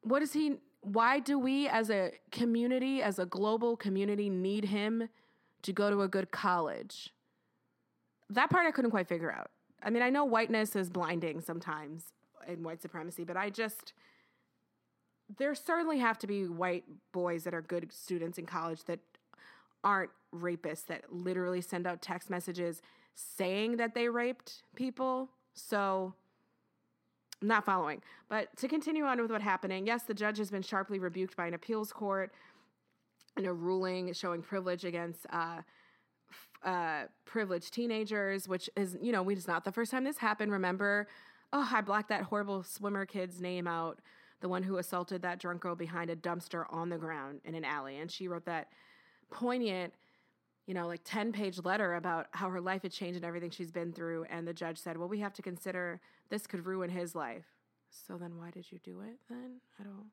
what 0.02 0.22
is 0.22 0.32
he 0.32 0.56
why 0.80 1.18
do 1.18 1.38
we 1.38 1.68
as 1.68 1.90
a 1.90 2.12
community 2.30 3.02
as 3.02 3.18
a 3.18 3.26
global 3.26 3.76
community 3.76 4.30
need 4.30 4.66
him 4.66 5.08
to 5.62 5.72
go 5.72 5.90
to 5.90 6.02
a 6.02 6.08
good 6.08 6.30
college? 6.30 7.10
That 8.30 8.50
part 8.50 8.66
i 8.66 8.70
couldn't 8.70 8.90
quite 8.90 9.08
figure 9.08 9.32
out. 9.32 9.50
I 9.82 9.90
mean 9.90 10.02
i 10.02 10.10
know 10.10 10.24
whiteness 10.24 10.74
is 10.76 10.90
blinding 10.90 11.40
sometimes 11.40 12.12
in 12.46 12.62
white 12.62 12.80
supremacy 12.80 13.24
but 13.24 13.36
i 13.36 13.50
just 13.50 13.92
there 15.36 15.54
certainly 15.54 15.98
have 15.98 16.18
to 16.18 16.26
be 16.26 16.46
white 16.46 16.84
boys 17.12 17.44
that 17.44 17.54
are 17.54 17.62
good 17.62 17.92
students 17.92 18.38
in 18.38 18.46
college 18.46 18.84
that 18.84 19.00
aren't 19.84 20.10
rapists 20.34 20.86
that 20.86 21.04
literally 21.10 21.60
send 21.60 21.86
out 21.86 22.02
text 22.02 22.30
messages 22.30 22.82
saying 23.14 23.76
that 23.76 23.94
they 23.94 24.08
raped 24.08 24.62
people. 24.74 25.28
So 25.54 26.14
not 27.40 27.64
following. 27.64 28.02
But 28.28 28.56
to 28.56 28.68
continue 28.68 29.04
on 29.04 29.20
with 29.20 29.30
what 29.30 29.42
happening, 29.42 29.86
yes, 29.86 30.02
the 30.02 30.14
judge 30.14 30.38
has 30.38 30.50
been 30.50 30.62
sharply 30.62 30.98
rebuked 30.98 31.36
by 31.36 31.46
an 31.46 31.54
appeals 31.54 31.92
court 31.92 32.32
in 33.36 33.44
a 33.44 33.52
ruling 33.52 34.12
showing 34.12 34.42
privilege 34.42 34.84
against 34.84 35.26
uh, 35.30 35.62
uh, 36.64 37.04
privileged 37.24 37.72
teenagers, 37.72 38.48
which 38.48 38.68
is, 38.76 38.96
you 39.00 39.12
know, 39.12 39.28
it's 39.28 39.46
not 39.46 39.64
the 39.64 39.72
first 39.72 39.90
time 39.90 40.04
this 40.04 40.18
happened. 40.18 40.50
Remember, 40.50 41.06
oh, 41.52 41.68
I 41.72 41.80
blocked 41.80 42.08
that 42.08 42.22
horrible 42.22 42.62
swimmer 42.64 43.06
kid's 43.06 43.40
name 43.40 43.66
out 43.66 44.00
the 44.40 44.48
one 44.48 44.62
who 44.62 44.78
assaulted 44.78 45.22
that 45.22 45.38
drunk 45.38 45.60
girl 45.60 45.74
behind 45.74 46.10
a 46.10 46.16
dumpster 46.16 46.64
on 46.70 46.88
the 46.88 46.98
ground 46.98 47.40
in 47.44 47.54
an 47.54 47.64
alley. 47.64 47.98
And 47.98 48.10
she 48.10 48.28
wrote 48.28 48.44
that 48.46 48.68
poignant, 49.30 49.92
you 50.66 50.74
know, 50.74 50.86
like 50.86 51.00
10 51.04 51.32
page 51.32 51.58
letter 51.64 51.94
about 51.94 52.26
how 52.32 52.48
her 52.50 52.60
life 52.60 52.82
had 52.82 52.92
changed 52.92 53.16
and 53.16 53.24
everything 53.24 53.50
she's 53.50 53.72
been 53.72 53.92
through. 53.92 54.24
And 54.30 54.46
the 54.46 54.52
judge 54.52 54.78
said, 54.78 54.96
well, 54.96 55.08
we 55.08 55.20
have 55.20 55.32
to 55.34 55.42
consider 55.42 56.00
this 56.30 56.46
could 56.46 56.66
ruin 56.66 56.90
his 56.90 57.14
life. 57.14 57.46
So 57.90 58.16
then 58.16 58.36
why 58.36 58.50
did 58.50 58.70
you 58.70 58.78
do 58.78 59.00
it 59.00 59.18
then? 59.28 59.60
I 59.80 59.82
don't. 59.82 60.10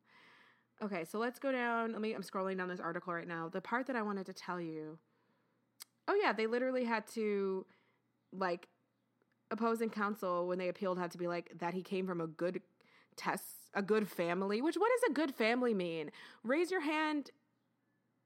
Okay, 0.81 1.05
so 1.05 1.19
let's 1.19 1.39
go 1.39 1.51
down. 1.51 1.93
Let 1.93 2.01
me, 2.01 2.13
I'm 2.13 2.23
scrolling 2.23 2.57
down 2.57 2.67
this 2.67 2.79
article 2.79 3.13
right 3.13 3.27
now. 3.27 3.49
The 3.49 3.61
part 3.61 3.87
that 3.87 3.95
I 3.95 4.01
wanted 4.01 4.25
to 4.25 4.33
tell 4.33 4.59
you. 4.59 4.97
Oh, 6.07 6.15
yeah, 6.21 6.33
they 6.33 6.47
literally 6.47 6.83
had 6.83 7.07
to, 7.13 7.65
like, 8.31 8.67
opposing 9.51 9.89
counsel 9.89 10.47
when 10.47 10.57
they 10.57 10.69
appealed 10.69 10.99
had 10.99 11.11
to 11.11 11.17
be 11.17 11.27
like 11.27 11.51
that 11.59 11.73
he 11.73 11.81
came 11.81 12.07
from 12.07 12.21
a 12.21 12.27
good 12.27 12.61
test, 13.17 13.69
a 13.73 13.81
good 13.81 14.07
family. 14.07 14.61
Which, 14.61 14.75
what 14.75 14.89
does 14.89 15.11
a 15.11 15.13
good 15.13 15.33
family 15.33 15.73
mean? 15.73 16.11
Raise 16.43 16.71
your 16.71 16.81
hand 16.81 17.31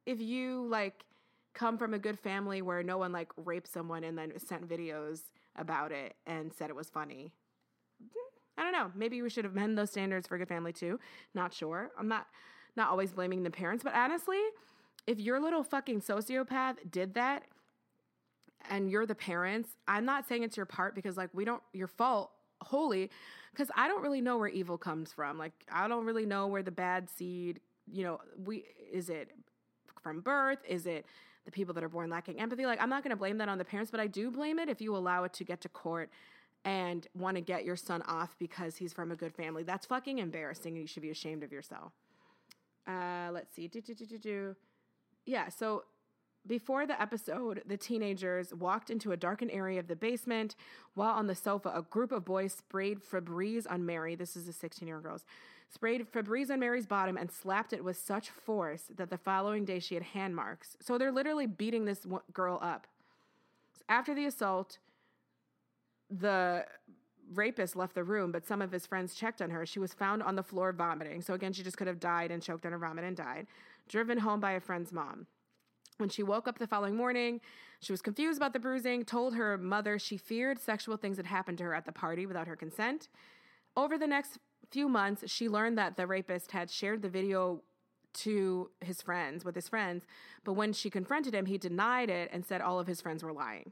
if 0.05 0.19
you, 0.21 0.67
like, 0.67 1.05
come 1.53 1.77
from 1.77 1.93
a 1.93 1.99
good 1.99 2.19
family 2.19 2.61
where 2.61 2.83
no 2.83 2.97
one, 2.97 3.11
like, 3.11 3.31
raped 3.37 3.67
someone 3.67 4.03
and 4.03 4.17
then 4.17 4.31
sent 4.39 4.67
videos 4.67 5.21
about 5.55 5.91
it 5.91 6.15
and 6.25 6.53
said 6.53 6.69
it 6.69 6.75
was 6.75 6.89
funny. 6.89 7.33
I 8.57 8.63
don't 8.63 8.73
know. 8.73 8.91
Maybe 8.93 9.21
we 9.21 9.29
should 9.29 9.45
amend 9.45 9.77
those 9.77 9.91
standards 9.91 10.27
for 10.27 10.37
good 10.37 10.49
family 10.49 10.73
too. 10.73 10.99
Not 11.33 11.53
sure. 11.53 11.91
I'm 11.97 12.09
not 12.09 12.27
not 12.75 12.89
always 12.89 13.13
blaming 13.13 13.43
the 13.43 13.49
parents, 13.49 13.83
but 13.83 13.93
honestly, 13.95 14.39
if 15.07 15.17
your 15.17 15.39
little 15.39 15.63
fucking 15.63 16.01
sociopath 16.01 16.75
did 16.91 17.13
that 17.13 17.43
and 18.69 18.91
you're 18.91 19.05
the 19.05 19.15
parents, 19.15 19.69
I'm 19.87 20.05
not 20.05 20.27
saying 20.27 20.43
it's 20.43 20.57
your 20.57 20.65
part 20.65 20.93
because 20.93 21.15
like 21.15 21.29
we 21.33 21.45
don't 21.45 21.63
your 21.71 21.87
fault 21.87 22.31
wholly 22.61 23.09
because 23.51 23.69
I 23.75 23.87
don't 23.87 24.01
really 24.01 24.21
know 24.21 24.37
where 24.37 24.47
evil 24.47 24.77
comes 24.77 25.11
from. 25.11 25.37
Like 25.37 25.53
I 25.71 25.87
don't 25.87 26.05
really 26.05 26.25
know 26.25 26.47
where 26.47 26.63
the 26.63 26.71
bad 26.71 27.09
seed, 27.09 27.59
you 27.91 28.03
know, 28.03 28.19
we 28.43 28.65
is 28.91 29.09
it 29.09 29.31
from 30.01 30.21
birth? 30.21 30.59
Is 30.67 30.85
it 30.85 31.05
the 31.45 31.51
people 31.51 31.73
that 31.73 31.83
are 31.83 31.89
born 31.89 32.09
lacking 32.09 32.39
empathy? 32.39 32.65
Like 32.65 32.81
I'm 32.81 32.89
not 32.89 33.03
going 33.03 33.11
to 33.11 33.17
blame 33.17 33.37
that 33.39 33.49
on 33.49 33.57
the 33.57 33.65
parents, 33.65 33.91
but 33.91 33.99
I 33.99 34.07
do 34.07 34.31
blame 34.31 34.59
it 34.59 34.69
if 34.69 34.81
you 34.81 34.95
allow 34.95 35.23
it 35.23 35.33
to 35.33 35.43
get 35.43 35.61
to 35.61 35.69
court 35.69 36.09
and 36.65 37.07
want 37.15 37.35
to 37.35 37.41
get 37.41 37.63
your 37.63 37.75
son 37.75 38.01
off 38.03 38.35
because 38.37 38.75
he's 38.77 38.93
from 38.93 39.11
a 39.11 39.15
good 39.15 39.33
family. 39.33 39.63
That's 39.63 39.85
fucking 39.85 40.19
embarrassing 40.19 40.73
and 40.73 40.81
you 40.81 40.87
should 40.87 41.03
be 41.03 41.09
ashamed 41.09 41.43
of 41.43 41.51
yourself. 41.51 41.93
Uh, 42.87 43.29
let's 43.31 43.53
see. 43.55 43.67
Do, 43.67 43.81
do, 43.81 43.93
do, 43.93 44.05
do, 44.05 44.17
do. 44.17 44.55
Yeah, 45.25 45.49
so 45.49 45.83
before 46.47 46.87
the 46.87 46.99
episode, 47.01 47.63
the 47.65 47.77
teenagers 47.77 48.53
walked 48.53 48.89
into 48.89 49.11
a 49.11 49.17
darkened 49.17 49.51
area 49.51 49.79
of 49.79 49.87
the 49.87 49.95
basement. 49.95 50.55
While 50.93 51.13
on 51.13 51.27
the 51.27 51.35
sofa, 51.35 51.71
a 51.75 51.81
group 51.81 52.11
of 52.11 52.25
boys 52.25 52.53
sprayed 52.53 52.99
Febreze 53.03 53.65
on 53.69 53.85
Mary. 53.85 54.15
This 54.15 54.35
is 54.35 54.45
the 54.45 54.53
16 54.53 54.87
year 54.87 54.97
old 54.97 55.03
girls. 55.03 55.25
Sprayed 55.71 56.11
Febreze 56.11 56.49
on 56.49 56.59
Mary's 56.59 56.87
bottom 56.87 57.15
and 57.17 57.31
slapped 57.31 57.73
it 57.73 57.83
with 57.83 57.97
such 57.97 58.29
force 58.31 58.85
that 58.95 59.11
the 59.11 59.17
following 59.17 59.65
day 59.65 59.79
she 59.79 59.93
had 59.93 60.03
hand 60.03 60.35
marks. 60.35 60.75
So 60.79 60.97
they're 60.97 61.11
literally 61.11 61.45
beating 61.45 61.85
this 61.85 62.07
girl 62.33 62.57
up. 62.61 62.87
After 63.87 64.15
the 64.15 64.25
assault, 64.25 64.79
the 66.09 66.65
rapist 67.33 67.75
left 67.75 67.93
the 67.93 68.03
room, 68.03 68.31
but 68.31 68.47
some 68.47 68.61
of 68.61 68.71
his 68.71 68.87
friends 68.87 69.13
checked 69.13 69.41
on 69.41 69.51
her. 69.51 69.65
She 69.65 69.79
was 69.79 69.93
found 69.93 70.23
on 70.23 70.35
the 70.35 70.43
floor 70.43 70.71
vomiting. 70.71 71.21
So 71.21 71.35
again, 71.35 71.53
she 71.53 71.61
just 71.61 71.77
could 71.77 71.87
have 71.87 71.99
died 71.99 72.31
and 72.31 72.41
choked 72.41 72.65
on 72.65 72.71
her 72.71 72.79
vomit 72.79 73.05
and 73.05 73.15
died. 73.15 73.45
Driven 73.87 74.17
home 74.17 74.39
by 74.39 74.53
a 74.53 74.59
friend's 74.59 74.91
mom. 74.91 75.27
When 75.97 76.09
she 76.09 76.23
woke 76.23 76.47
up 76.47 76.59
the 76.59 76.67
following 76.67 76.95
morning, 76.95 77.41
she 77.81 77.91
was 77.91 78.01
confused 78.01 78.37
about 78.37 78.53
the 78.53 78.59
bruising, 78.59 79.03
told 79.03 79.35
her 79.35 79.57
mother 79.57 79.99
she 79.99 80.17
feared 80.17 80.59
sexual 80.59 80.97
things 80.97 81.17
had 81.17 81.25
happened 81.25 81.57
to 81.57 81.65
her 81.65 81.75
at 81.75 81.85
the 81.85 81.91
party 81.91 82.25
without 82.25 82.47
her 82.47 82.55
consent. 82.55 83.09
Over 83.75 83.97
the 83.97 84.07
next 84.07 84.37
few 84.71 84.87
months, 84.87 85.29
she 85.29 85.49
learned 85.49 85.77
that 85.77 85.97
the 85.97 86.07
rapist 86.07 86.51
had 86.51 86.69
shared 86.69 87.01
the 87.01 87.09
video 87.09 87.63
to 88.13 88.71
his 88.81 89.01
friends, 89.01 89.45
with 89.45 89.55
his 89.55 89.69
friends, 89.69 90.05
but 90.43 90.53
when 90.53 90.73
she 90.73 90.89
confronted 90.89 91.35
him, 91.35 91.45
he 91.45 91.57
denied 91.57 92.09
it 92.09 92.29
and 92.31 92.45
said 92.45 92.61
all 92.61 92.79
of 92.79 92.87
his 92.87 93.01
friends 93.01 93.23
were 93.23 93.33
lying. 93.33 93.71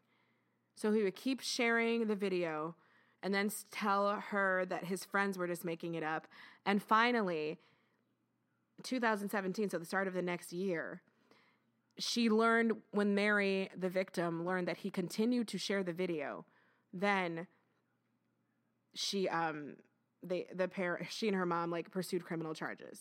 So 0.76 0.92
he 0.92 1.04
would 1.04 1.16
keep 1.16 1.42
sharing 1.42 2.08
the 2.08 2.16
video 2.16 2.76
and 3.24 3.34
then 3.34 3.50
tell 3.72 4.22
her 4.30 4.66
that 4.66 4.86
his 4.86 5.04
friends 5.04 5.38
were 5.38 5.48
just 5.48 5.66
making 5.66 5.96
it 5.96 6.04
up. 6.04 6.28
And 6.66 6.84
finally, 6.84 7.58
2017, 8.84 9.72
so 9.72 9.80
the 9.80 9.86
start 9.86 10.08
of 10.08 10.14
the 10.14 10.22
next 10.22 10.54
year, 10.54 11.02
she 12.00 12.30
learned 12.30 12.74
when 12.92 13.16
Mary, 13.16 13.70
the 13.76 13.90
victim, 13.90 14.46
learned 14.46 14.68
that 14.68 14.78
he 14.78 14.90
continued 14.90 15.48
to 15.50 15.58
share 15.58 15.84
the 15.84 15.94
video. 15.94 16.46
Then 16.94 17.48
she, 18.94 19.28
um, 19.30 19.76
they, 20.24 20.48
the 20.54 20.68
pair, 20.68 21.06
she 21.10 21.28
and 21.28 21.36
her 21.36 21.46
mom, 21.46 21.72
like 21.72 21.92
pursued 21.92 22.24
criminal 22.24 22.54
charges. 22.54 23.00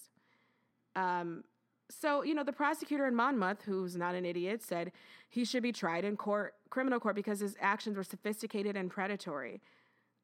Um, 0.94 1.44
so, 1.88 2.22
you 2.22 2.34
know, 2.34 2.42
the 2.42 2.52
prosecutor 2.52 3.06
in 3.06 3.14
Monmouth, 3.14 3.62
who's 3.62 3.96
not 3.96 4.14
an 4.14 4.24
idiot, 4.24 4.62
said 4.62 4.90
he 5.28 5.44
should 5.44 5.62
be 5.62 5.72
tried 5.72 6.04
in 6.04 6.16
court, 6.16 6.54
criminal 6.70 6.98
court, 6.98 7.14
because 7.14 7.40
his 7.40 7.56
actions 7.60 7.96
were 7.96 8.02
sophisticated 8.02 8.76
and 8.76 8.90
predatory. 8.90 9.60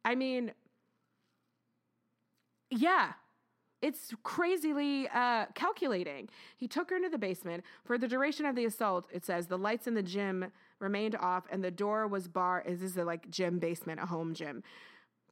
I 0.04 0.16
mean, 0.16 0.52
yeah, 2.70 3.12
it's 3.82 4.14
crazily 4.22 5.08
uh, 5.08 5.46
calculating. 5.54 6.28
He 6.56 6.68
took 6.68 6.90
her 6.90 6.96
into 6.96 7.08
the 7.08 7.18
basement. 7.18 7.64
For 7.84 7.98
the 7.98 8.08
duration 8.08 8.46
of 8.46 8.54
the 8.54 8.64
assault, 8.64 9.08
it 9.12 9.24
says 9.24 9.48
the 9.48 9.58
lights 9.58 9.86
in 9.86 9.94
the 9.94 10.02
gym 10.02 10.46
remained 10.78 11.16
off 11.16 11.44
and 11.50 11.62
the 11.62 11.70
door 11.70 12.06
was 12.06 12.28
barred. 12.28 12.64
This 12.66 12.82
is 12.82 12.96
a 12.96 13.04
like 13.04 13.28
gym 13.28 13.58
basement, 13.58 14.00
a 14.00 14.06
home 14.06 14.34
gym. 14.34 14.62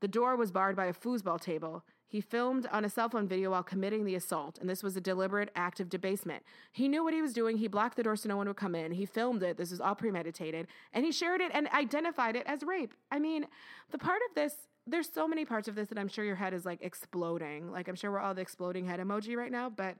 The 0.00 0.08
door 0.08 0.36
was 0.36 0.50
barred 0.50 0.76
by 0.76 0.86
a 0.86 0.94
foosball 0.94 1.40
table. 1.40 1.84
He 2.10 2.20
filmed 2.20 2.66
on 2.72 2.84
a 2.84 2.90
cell 2.90 3.08
phone 3.08 3.28
video 3.28 3.52
while 3.52 3.62
committing 3.62 4.04
the 4.04 4.16
assault, 4.16 4.58
and 4.58 4.68
this 4.68 4.82
was 4.82 4.96
a 4.96 5.00
deliberate 5.00 5.50
act 5.54 5.78
of 5.78 5.88
debasement. 5.88 6.42
He 6.72 6.88
knew 6.88 7.04
what 7.04 7.14
he 7.14 7.22
was 7.22 7.32
doing. 7.32 7.56
He 7.56 7.68
blocked 7.68 7.96
the 7.96 8.02
door 8.02 8.16
so 8.16 8.28
no 8.28 8.36
one 8.36 8.48
would 8.48 8.56
come 8.56 8.74
in. 8.74 8.90
He 8.90 9.06
filmed 9.06 9.44
it. 9.44 9.56
This 9.56 9.70
was 9.70 9.80
all 9.80 9.94
premeditated, 9.94 10.66
and 10.92 11.04
he 11.04 11.12
shared 11.12 11.40
it 11.40 11.52
and 11.54 11.68
identified 11.68 12.34
it 12.34 12.48
as 12.48 12.64
rape. 12.64 12.94
I 13.12 13.20
mean, 13.20 13.46
the 13.92 13.98
part 13.98 14.22
of 14.28 14.34
this, 14.34 14.54
there's 14.90 15.10
so 15.12 15.26
many 15.28 15.44
parts 15.44 15.68
of 15.68 15.74
this 15.74 15.88
that 15.88 15.98
I'm 15.98 16.08
sure 16.08 16.24
your 16.24 16.36
head 16.36 16.52
is 16.54 16.64
like 16.64 16.80
exploding. 16.82 17.70
Like, 17.70 17.88
I'm 17.88 17.94
sure 17.94 18.10
we're 18.10 18.20
all 18.20 18.34
the 18.34 18.42
exploding 18.42 18.86
head 18.86 19.00
emoji 19.00 19.36
right 19.36 19.52
now, 19.52 19.70
but 19.70 19.96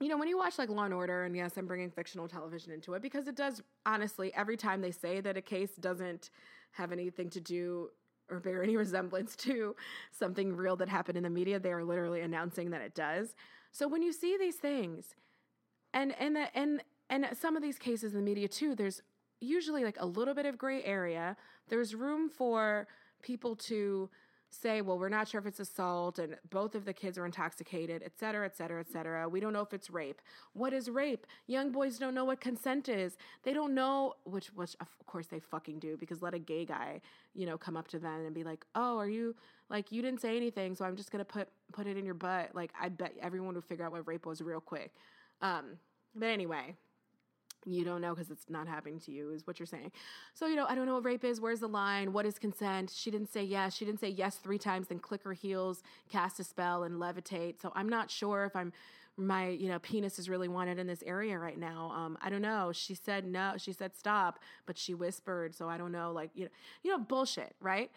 you 0.00 0.08
know, 0.08 0.16
when 0.16 0.28
you 0.28 0.38
watch 0.38 0.58
like 0.58 0.68
Law 0.68 0.84
and 0.84 0.94
Order, 0.94 1.24
and 1.24 1.34
yes, 1.34 1.56
I'm 1.56 1.66
bringing 1.66 1.90
fictional 1.90 2.28
television 2.28 2.72
into 2.72 2.94
it 2.94 3.02
because 3.02 3.26
it 3.26 3.34
does, 3.34 3.62
honestly, 3.84 4.32
every 4.34 4.56
time 4.56 4.80
they 4.80 4.92
say 4.92 5.20
that 5.20 5.36
a 5.36 5.42
case 5.42 5.72
doesn't 5.80 6.30
have 6.72 6.92
anything 6.92 7.30
to 7.30 7.40
do 7.40 7.90
or 8.30 8.38
bear 8.38 8.62
any 8.62 8.76
resemblance 8.84 9.34
to 9.36 9.74
something 10.12 10.54
real 10.54 10.76
that 10.76 10.88
happened 10.88 11.16
in 11.16 11.24
the 11.24 11.30
media. 11.30 11.58
They 11.58 11.72
are 11.72 11.82
literally 11.82 12.20
announcing 12.20 12.70
that 12.70 12.80
it 12.80 12.94
does. 12.94 13.34
So 13.72 13.88
when 13.88 14.02
you 14.02 14.12
see 14.12 14.36
these 14.38 14.56
things, 14.56 15.14
and 15.92 16.14
and 16.20 16.36
the, 16.36 16.56
and 16.56 16.82
and 17.10 17.26
some 17.38 17.56
of 17.56 17.62
these 17.62 17.78
cases 17.78 18.12
in 18.12 18.18
the 18.18 18.24
media 18.24 18.46
too, 18.46 18.76
there's 18.76 19.02
usually 19.40 19.82
like 19.84 19.96
a 19.98 20.06
little 20.06 20.34
bit 20.34 20.46
of 20.46 20.58
gray 20.58 20.82
area. 20.84 21.36
There's 21.68 21.94
room 21.94 22.28
for 22.28 22.86
people 23.22 23.56
to 23.56 24.10
say, 24.50 24.80
well, 24.80 24.98
we're 24.98 25.10
not 25.10 25.28
sure 25.28 25.38
if 25.38 25.46
it's 25.46 25.60
assault 25.60 26.18
and 26.18 26.34
both 26.48 26.74
of 26.74 26.86
the 26.86 26.92
kids 26.94 27.18
are 27.18 27.26
intoxicated, 27.26 28.02
et 28.02 28.12
cetera, 28.18 28.46
et 28.46 28.56
cetera, 28.56 28.80
et 28.80 28.88
cetera. 28.88 29.28
We 29.28 29.40
don't 29.40 29.52
know 29.52 29.60
if 29.60 29.74
it's 29.74 29.90
rape. 29.90 30.22
What 30.54 30.72
is 30.72 30.88
rape? 30.88 31.26
Young 31.46 31.70
boys 31.70 31.98
don't 31.98 32.14
know 32.14 32.24
what 32.24 32.40
consent 32.40 32.88
is. 32.88 33.18
They 33.42 33.52
don't 33.52 33.74
know, 33.74 34.14
which, 34.24 34.46
which 34.54 34.74
of 34.80 34.88
course 35.04 35.26
they 35.26 35.38
fucking 35.38 35.80
do 35.80 35.98
because 35.98 36.22
let 36.22 36.32
a 36.32 36.38
gay 36.38 36.64
guy, 36.64 37.02
you 37.34 37.44
know, 37.44 37.58
come 37.58 37.76
up 37.76 37.88
to 37.88 37.98
them 37.98 38.24
and 38.24 38.34
be 38.34 38.42
like, 38.42 38.64
oh, 38.74 38.96
are 38.96 39.08
you, 39.08 39.36
like, 39.68 39.92
you 39.92 40.00
didn't 40.00 40.22
say 40.22 40.34
anything, 40.34 40.74
so 40.74 40.86
I'm 40.86 40.96
just 40.96 41.10
going 41.10 41.22
to 41.22 41.30
put, 41.30 41.48
put 41.74 41.86
it 41.86 41.98
in 41.98 42.06
your 42.06 42.14
butt. 42.14 42.54
Like, 42.54 42.72
I 42.80 42.88
bet 42.88 43.12
everyone 43.20 43.54
would 43.54 43.66
figure 43.66 43.84
out 43.84 43.92
what 43.92 44.08
rape 44.08 44.24
was 44.24 44.40
real 44.40 44.60
quick. 44.60 44.94
Um, 45.42 45.76
but 46.14 46.30
anyway, 46.30 46.74
you 47.66 47.84
don't 47.84 48.00
know 48.00 48.14
because 48.14 48.30
it's 48.30 48.48
not 48.48 48.66
happening 48.68 48.98
to 49.00 49.10
you 49.12 49.30
is 49.30 49.46
what 49.46 49.58
you're 49.58 49.66
saying. 49.66 49.92
So 50.34 50.46
you 50.46 50.56
know 50.56 50.66
i 50.68 50.74
don't 50.74 50.86
know 50.86 50.94
what 50.94 51.04
rape 51.04 51.24
is 51.24 51.40
where's 51.40 51.60
the 51.60 51.68
line 51.68 52.12
what 52.12 52.26
is 52.26 52.38
consent? 52.38 52.90
She 52.94 53.10
didn't 53.10 53.32
say 53.32 53.42
yes 53.42 53.74
she 53.74 53.84
didn't 53.84 54.00
say 54.00 54.08
yes 54.08 54.36
three 54.36 54.58
times 54.58 54.88
then 54.88 54.98
click 54.98 55.22
her 55.24 55.32
heels 55.32 55.82
cast 56.08 56.40
a 56.40 56.44
spell 56.44 56.84
and 56.84 57.00
levitate. 57.00 57.60
So 57.60 57.72
i'm 57.74 57.88
not 57.88 58.10
sure 58.10 58.44
if 58.44 58.54
i'm 58.56 58.72
my 59.16 59.48
you 59.48 59.68
know 59.68 59.78
penis 59.80 60.18
is 60.18 60.28
really 60.28 60.48
wanted 60.48 60.78
in 60.78 60.86
this 60.86 61.02
area 61.04 61.38
right 61.38 61.58
now. 61.58 61.92
Um, 61.94 62.16
i 62.22 62.30
don't 62.30 62.42
know. 62.42 62.70
She 62.72 62.94
said 62.94 63.26
no 63.26 63.54
she 63.56 63.72
said 63.72 63.96
stop 63.96 64.38
but 64.66 64.78
she 64.78 64.94
whispered 64.94 65.54
so 65.54 65.68
i 65.68 65.76
don't 65.76 65.92
know 65.92 66.12
like 66.12 66.30
you 66.34 66.44
know 66.44 66.50
you 66.82 66.90
know 66.90 66.98
bullshit 66.98 67.54
right? 67.60 67.90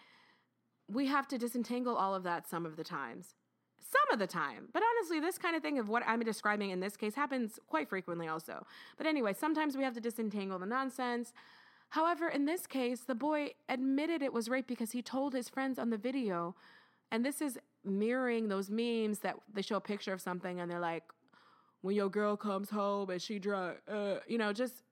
We 0.88 1.08
have 1.08 1.28
to 1.30 1.38
disentangle 1.38 1.96
all 1.96 2.14
of 2.14 2.24
that 2.24 2.50
some 2.50 2.66
of 2.66 2.76
the 2.76 2.84
times 2.84 3.36
some 3.82 4.14
of 4.14 4.20
the 4.20 4.28
time. 4.28 4.68
But 4.74 4.84
honestly, 4.84 5.20
this 5.20 5.38
kind 5.38 5.56
of 5.56 5.62
thing 5.62 5.80
of 5.80 5.90
what 5.90 6.04
I'm 6.06 6.22
describing 6.22 6.70
in 6.70 6.80
this 6.80 6.96
case 6.96 7.16
happens 7.16 7.60
quite 7.68 7.90
frequently 7.90 8.28
also. 8.28 8.66
But 8.98 9.08
anyway, 9.08 9.34
sometimes 9.34 9.76
we 9.76 9.84
have 9.84 9.94
to 9.96 10.02
disentangle 10.02 10.60
the 10.60 10.66
nonsense. 10.66 11.34
However, 11.90 12.30
in 12.30 12.46
this 12.46 12.68
case, 12.68 13.02
the 13.02 13.16
boy 13.16 13.50
admitted 13.68 14.22
it 14.22 14.32
was 14.32 14.48
rape 14.50 14.68
because 14.68 14.92
he 14.92 15.02
told 15.02 15.34
his 15.34 15.50
friends 15.50 15.78
on 15.78 15.90
the 15.90 15.98
video. 15.98 16.56
And 17.12 17.26
this 17.26 17.42
is 17.42 17.58
mirroring 17.84 18.48
those 18.48 18.70
memes 18.70 19.20
that 19.20 19.36
they 19.54 19.62
show 19.62 19.76
a 19.76 19.82
picture 19.82 20.14
of 20.14 20.22
something 20.22 20.60
and 20.60 20.72
they're 20.72 20.80
like, 20.80 21.04
when 21.82 21.96
your 21.96 22.10
girl 22.10 22.38
comes 22.38 22.70
home 22.70 23.10
and 23.10 23.22
she 23.22 23.40
drunk, 23.40 23.78
uh, 23.92 24.18
you 24.28 24.38
know, 24.38 24.54
just 24.54 24.84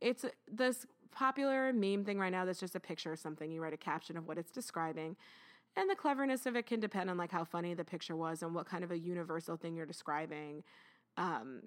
it's 0.00 0.24
this 0.50 0.84
popular 1.12 1.72
meme 1.72 2.04
thing 2.04 2.18
right 2.18 2.32
now 2.32 2.44
that's 2.44 2.60
just 2.60 2.74
a 2.74 2.80
picture 2.80 3.12
of 3.12 3.18
something. 3.18 3.50
You 3.50 3.62
write 3.62 3.72
a 3.72 3.78
caption 3.78 4.16
of 4.16 4.26
what 4.26 4.36
it's 4.36 4.50
describing 4.50 5.16
and 5.76 5.90
the 5.90 5.94
cleverness 5.94 6.46
of 6.46 6.56
it 6.56 6.66
can 6.66 6.80
depend 6.80 7.10
on 7.10 7.16
like 7.16 7.30
how 7.30 7.44
funny 7.44 7.74
the 7.74 7.84
picture 7.84 8.16
was 8.16 8.42
and 8.42 8.54
what 8.54 8.66
kind 8.66 8.84
of 8.84 8.90
a 8.90 8.98
universal 8.98 9.56
thing 9.56 9.74
you're 9.74 9.86
describing. 9.86 10.62
Um, 11.16 11.64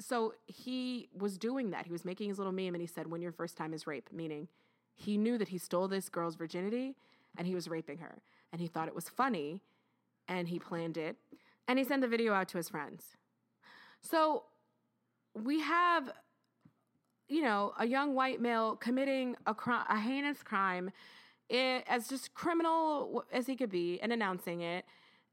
so 0.00 0.34
he 0.46 1.08
was 1.16 1.38
doing 1.38 1.70
that. 1.70 1.86
He 1.86 1.92
was 1.92 2.04
making 2.04 2.28
his 2.28 2.38
little 2.38 2.52
meme 2.52 2.74
and 2.74 2.80
he 2.80 2.86
said 2.86 3.06
when 3.06 3.22
your 3.22 3.32
first 3.32 3.56
time 3.56 3.72
is 3.72 3.86
rape 3.86 4.10
meaning 4.12 4.48
he 4.94 5.18
knew 5.18 5.36
that 5.38 5.48
he 5.48 5.58
stole 5.58 5.88
this 5.88 6.08
girl's 6.08 6.36
virginity 6.36 6.96
and 7.36 7.46
he 7.46 7.54
was 7.54 7.68
raping 7.68 7.98
her. 7.98 8.22
And 8.52 8.60
he 8.60 8.66
thought 8.66 8.88
it 8.88 8.94
was 8.94 9.08
funny 9.08 9.62
and 10.28 10.48
he 10.48 10.58
planned 10.58 10.96
it 10.96 11.16
and 11.68 11.78
he 11.78 11.84
sent 11.84 12.02
the 12.02 12.08
video 12.08 12.32
out 12.32 12.48
to 12.48 12.56
his 12.56 12.68
friends. 12.68 13.16
So 14.00 14.44
we 15.34 15.60
have 15.60 16.12
you 17.28 17.42
know, 17.42 17.72
a 17.78 17.86
young 17.86 18.14
white 18.14 18.40
male 18.40 18.76
committing 18.76 19.36
a, 19.46 19.54
crime, 19.54 19.84
a 19.88 19.98
heinous 19.98 20.42
crime 20.42 20.90
it, 21.48 21.84
as 21.86 22.08
just 22.08 22.34
criminal 22.34 23.24
as 23.32 23.46
he 23.46 23.56
could 23.56 23.70
be 23.70 24.00
and 24.00 24.12
announcing 24.12 24.60
it 24.60 24.84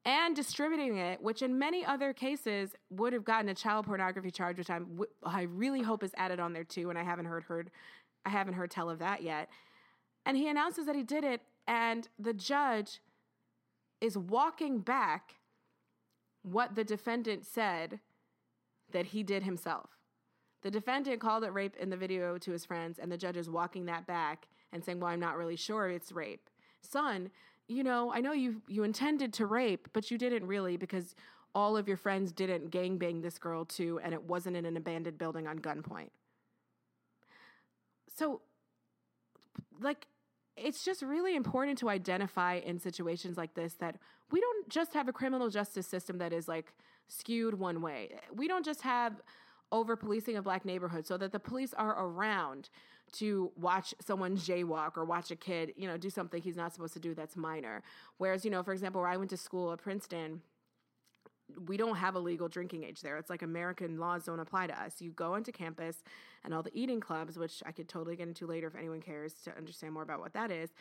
and 0.05 0.36
distributing 0.36 0.97
it, 0.97 1.22
which 1.22 1.41
in 1.41 1.57
many 1.57 1.86
other 1.86 2.14
cases 2.14 2.76
would 2.89 3.14
have 3.14 3.24
gotten 3.24 3.49
a 3.49 3.55
child 3.55 3.86
pornography 3.86 4.32
charge, 4.32 4.57
which 4.57 4.70
I'm 4.70 5.01
I 5.24 5.43
really 5.43 5.82
hope 5.82 6.03
is 6.03 6.11
added 6.18 6.39
on 6.39 6.53
there 6.53 6.64
too. 6.64 6.89
And 6.89 6.99
I 6.99 7.03
haven't 7.03 7.26
heard 7.26 7.43
heard 7.43 7.72
I 8.26 8.30
haven't 8.30 8.53
heard 8.53 8.72
tell 8.72 8.89
of 8.89 8.99
that 8.99 9.24
yet. 9.24 9.49
And 10.26 10.38
he 10.38 10.47
announces 10.47 10.86
that 10.86 10.95
he 10.95 11.03
did 11.03 11.24
it, 11.24 11.41
and 11.68 12.07
the 12.18 12.34
judge 12.34 13.01
is 13.99 14.18
walking 14.18 14.80
back 14.80 15.36
what 16.43 16.76
the 16.76 16.84
defendant 16.84 17.45
said 17.45 17.99
that 18.91 19.07
he 19.07 19.24
did 19.24 19.43
himself. 19.43 19.89
The 20.61 20.72
defendant 20.72 21.20
called 21.20 21.43
it 21.43 21.53
rape 21.53 21.76
in 21.78 21.89
the 21.89 21.97
video 21.97 22.38
to 22.38 22.51
his 22.51 22.66
friends, 22.66 22.99
and 22.99 23.11
the 23.11 23.18
judge 23.18 23.38
is 23.38 23.49
walking 23.49 23.86
that 23.86 24.05
back 24.05 24.47
and 24.74 24.84
saying, 24.84 25.00
Well, 25.00 25.10
I'm 25.12 25.20
not 25.20 25.38
really 25.38 25.56
sure 25.56 25.90
it's 25.90 26.12
rape. 26.12 26.50
Son, 26.82 27.30
you 27.68 27.84
know, 27.84 28.12
I 28.14 28.20
know 28.20 28.34
you 28.34 28.62
you 28.68 28.84
intended 28.84 29.34
to 29.34 29.46
rape, 29.46 29.88
but 29.94 30.12
you 30.12 30.18
didn't 30.18 30.46
really 30.46 30.78
because 30.78 31.16
all 31.56 31.78
of 31.78 31.88
your 31.88 31.98
friends 31.98 32.32
didn't 32.32 32.72
gangbang 32.72 33.22
this 33.22 33.38
girl 33.38 33.64
too, 33.64 34.00
and 34.04 34.14
it 34.14 34.24
wasn't 34.24 34.56
in 34.56 34.66
an 34.66 34.76
abandoned 34.76 35.18
building 35.18 35.48
on 35.48 35.60
gunpoint. 35.60 36.10
So, 38.16 38.42
like, 39.80 40.08
it's 40.56 40.84
just 40.84 41.02
really 41.02 41.36
important 41.36 41.78
to 41.80 41.90
identify 41.90 42.56
in 42.56 42.80
situations 42.80 43.38
like 43.38 43.54
this 43.54 43.74
that 43.76 43.98
we 44.32 44.40
don't 44.40 44.70
just 44.70 44.94
have 44.94 45.08
a 45.08 45.14
criminal 45.14 45.50
justice 45.50 45.88
system 45.88 46.18
that 46.20 46.34
is 46.34 46.48
like 46.48 46.74
skewed 47.08 47.58
one 47.58 47.82
way. 47.82 48.16
We 48.34 48.48
don't 48.48 48.66
just 48.66 48.82
have 48.82 49.22
over 49.72 49.96
policing 49.96 50.38
of 50.38 50.44
black 50.44 50.66
neighborhoods 50.66 51.08
so 51.08 51.18
that 51.18 51.32
the 51.32 51.40
police 51.40 51.74
are 51.74 52.06
around 52.06 52.70
to 53.14 53.51
watch 53.55 53.93
someone 54.05 54.38
jaywalk 54.38 54.97
or 54.97 55.05
watch 55.05 55.32
a 55.32 55.36
kid, 55.36 55.74
you 55.78 55.88
know, 55.88 55.97
do 55.97 56.09
something 56.09 56.41
he's 56.41 56.55
not 56.55 56.74
supposed 56.74 56.93
to 56.93 56.99
do 56.99 57.14
that's 57.14 57.36
minor. 57.36 57.84
Whereas, 58.18 58.43
you 58.43 58.51
know, 58.51 58.64
for 58.64 58.74
example, 58.74 59.01
where 59.01 59.09
I 59.09 59.18
went 59.18 59.30
to 59.32 59.38
school 59.38 59.72
at 59.72 59.80
Princeton, 59.80 60.41
we 61.68 61.78
don't 61.78 61.95
have 61.95 62.16
a 62.16 62.20
legal 62.20 62.47
drinking 62.47 62.84
age 62.84 63.01
there. 63.01 63.18
It's 63.18 63.30
like 63.30 63.41
American 63.41 63.97
laws 63.97 64.26
don't 64.26 64.39
apply 64.39 64.68
to 64.68 64.82
us. 64.82 65.01
You 65.01 65.11
go 65.11 65.36
into 65.36 65.51
campus 65.51 66.03
and 66.43 66.53
all 66.53 66.64
the 66.64 66.72
eating 66.74 66.99
clubs, 66.99 67.38
which 67.38 67.61
I 67.66 67.72
could 67.72 67.88
totally 67.88 68.16
get 68.16 68.28
into 68.28 68.47
later 68.47 68.68
if 68.68 68.76
anyone 68.76 69.01
cares 69.01 69.34
to 69.45 69.55
understand 69.55 69.93
more 69.93 70.03
about 70.03 70.20
what 70.20 70.34
that 70.34 70.51
is. 70.51 70.72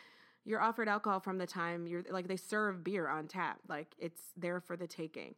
You're 0.45 0.61
offered 0.61 0.87
alcohol 0.87 1.19
from 1.19 1.37
the 1.37 1.47
time 1.47 1.87
you're 1.87 2.03
like 2.09 2.27
they 2.27 2.35
serve 2.35 2.83
beer 2.83 3.07
on 3.07 3.27
tap. 3.27 3.59
Like 3.69 3.87
it's 3.97 4.21
there 4.35 4.59
for 4.59 4.75
the 4.75 4.87
taking 4.87 5.35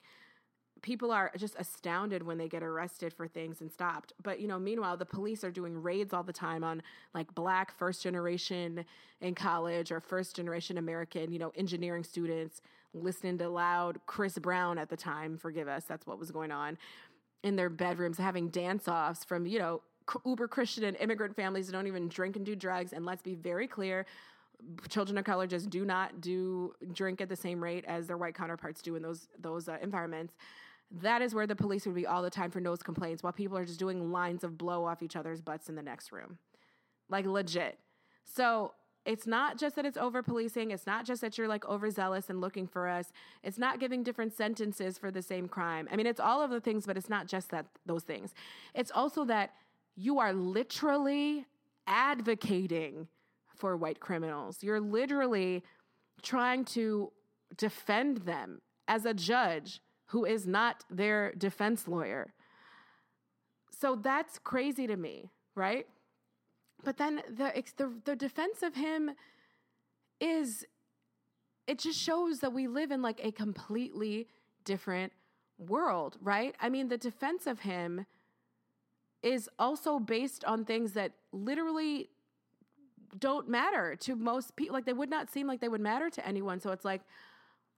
people 0.85 1.11
are 1.11 1.31
just 1.35 1.55
astounded 1.57 2.21
when 2.21 2.37
they 2.37 2.47
get 2.47 2.61
arrested 2.61 3.11
for 3.11 3.27
things 3.27 3.59
and 3.59 3.71
stopped. 3.71 4.13
But, 4.21 4.39
you 4.39 4.47
know, 4.47 4.59
meanwhile, 4.59 4.95
the 4.95 5.05
police 5.05 5.43
are 5.43 5.49
doing 5.49 5.81
raids 5.81 6.13
all 6.13 6.21
the 6.21 6.31
time 6.31 6.63
on 6.63 6.83
like 7.15 7.33
black 7.33 7.75
first 7.75 8.03
generation 8.03 8.85
in 9.19 9.33
college 9.33 9.91
or 9.91 9.99
first 9.99 10.35
generation 10.35 10.77
American, 10.77 11.31
you 11.33 11.39
know, 11.39 11.51
engineering 11.57 12.03
students 12.03 12.61
listening 12.93 13.35
to 13.39 13.49
loud 13.49 13.99
Chris 14.05 14.37
Brown 14.37 14.77
at 14.77 14.89
the 14.89 14.95
time, 14.95 15.39
forgive 15.39 15.67
us, 15.67 15.85
that's 15.85 16.05
what 16.05 16.19
was 16.19 16.29
going 16.29 16.51
on 16.51 16.77
in 17.41 17.55
their 17.55 17.69
bedrooms, 17.69 18.19
having 18.19 18.49
dance 18.49 18.87
offs 18.87 19.23
from, 19.23 19.47
you 19.47 19.57
know, 19.57 19.81
uber 20.23 20.47
Christian 20.47 20.83
and 20.83 20.95
immigrant 20.97 21.35
families 21.35 21.65
that 21.65 21.73
don't 21.73 21.87
even 21.87 22.07
drink 22.09 22.35
and 22.35 22.45
do 22.45 22.55
drugs. 22.55 22.93
And 22.93 23.07
let's 23.07 23.23
be 23.23 23.33
very 23.33 23.67
clear, 23.67 24.05
children 24.87 25.17
of 25.17 25.25
color 25.25 25.47
just 25.47 25.71
do 25.71 25.83
not 25.83 26.21
do 26.21 26.75
drink 26.93 27.21
at 27.21 27.27
the 27.27 27.35
same 27.35 27.61
rate 27.61 27.85
as 27.87 28.05
their 28.05 28.17
white 28.17 28.35
counterparts 28.35 28.83
do 28.83 28.95
in 28.95 29.01
those 29.01 29.27
those 29.39 29.67
uh, 29.67 29.77
environments 29.81 30.35
that 30.91 31.21
is 31.21 31.33
where 31.33 31.47
the 31.47 31.55
police 31.55 31.85
would 31.85 31.95
be 31.95 32.05
all 32.05 32.21
the 32.21 32.29
time 32.29 32.51
for 32.51 32.59
nose 32.59 32.83
complaints 32.83 33.23
while 33.23 33.33
people 33.33 33.57
are 33.57 33.65
just 33.65 33.79
doing 33.79 34.11
lines 34.11 34.43
of 34.43 34.57
blow 34.57 34.85
off 34.85 35.01
each 35.03 35.15
other's 35.15 35.41
butts 35.41 35.69
in 35.69 35.75
the 35.75 35.81
next 35.81 36.11
room. 36.11 36.37
Like 37.09 37.25
legit. 37.25 37.79
So 38.23 38.73
it's 39.05 39.27
not 39.27 39.57
just 39.57 39.75
that 39.75 39.85
it's 39.85 39.97
over 39.97 40.23
policing. 40.23 40.71
It's 40.71 40.87
not 40.87 41.05
just 41.05 41.21
that 41.21 41.37
you're 41.37 41.47
like 41.47 41.65
overzealous 41.65 42.29
and 42.29 42.41
looking 42.41 42.65
for 42.67 42.87
us. 42.87 43.11
It's 43.43 43.57
not 43.57 43.79
giving 43.79 44.03
different 44.03 44.33
sentences 44.33 44.97
for 44.97 45.11
the 45.11 45.21
same 45.21 45.47
crime. 45.47 45.87
I 45.91 45.95
mean, 45.95 46.07
it's 46.07 46.19
all 46.19 46.41
of 46.41 46.49
the 46.49 46.59
things, 46.59 46.85
but 46.85 46.97
it's 46.97 47.09
not 47.09 47.27
just 47.27 47.49
that 47.51 47.67
those 47.85 48.03
things. 48.03 48.33
It's 48.73 48.91
also 48.91 49.25
that 49.25 49.51
you 49.95 50.19
are 50.19 50.33
literally 50.33 51.45
advocating 51.87 53.07
for 53.55 53.77
white 53.77 53.99
criminals. 53.99 54.63
You're 54.63 54.81
literally 54.81 55.63
trying 56.21 56.65
to 56.65 57.11
defend 57.57 58.17
them 58.19 58.61
as 58.87 59.05
a 59.05 59.13
judge 59.13 59.81
who 60.15 60.23
is 60.23 60.47
not 60.47 60.85
their 60.89 61.33
defense 61.33 61.89
lawyer. 61.89 62.33
So 63.69 63.97
that's 64.01 64.39
crazy 64.39 64.87
to 64.87 64.95
me, 64.95 65.29
right? 65.55 65.85
But 66.85 66.95
then 66.95 67.21
the, 67.27 67.51
the, 67.75 67.91
the 68.05 68.15
defense 68.15 68.63
of 68.63 68.75
him 68.75 69.11
is 70.21 70.65
it 71.67 71.79
just 71.79 71.99
shows 71.99 72.39
that 72.39 72.53
we 72.53 72.65
live 72.65 72.91
in 72.91 73.01
like 73.01 73.19
a 73.21 73.33
completely 73.33 74.29
different 74.63 75.11
world, 75.57 76.15
right? 76.21 76.55
I 76.61 76.69
mean, 76.69 76.87
the 76.87 76.97
defense 76.97 77.45
of 77.45 77.59
him 77.59 78.05
is 79.21 79.49
also 79.59 79.99
based 79.99 80.45
on 80.45 80.63
things 80.63 80.93
that 80.93 81.11
literally 81.33 82.07
don't 83.19 83.49
matter 83.49 83.97
to 83.97 84.15
most 84.15 84.55
people. 84.55 84.75
Like 84.75 84.85
they 84.85 84.93
would 84.93 85.09
not 85.09 85.29
seem 85.29 85.45
like 85.45 85.59
they 85.59 85.67
would 85.67 85.81
matter 85.81 86.09
to 86.09 86.25
anyone. 86.25 86.61
So 86.61 86.71
it's 86.71 86.85
like, 86.85 87.01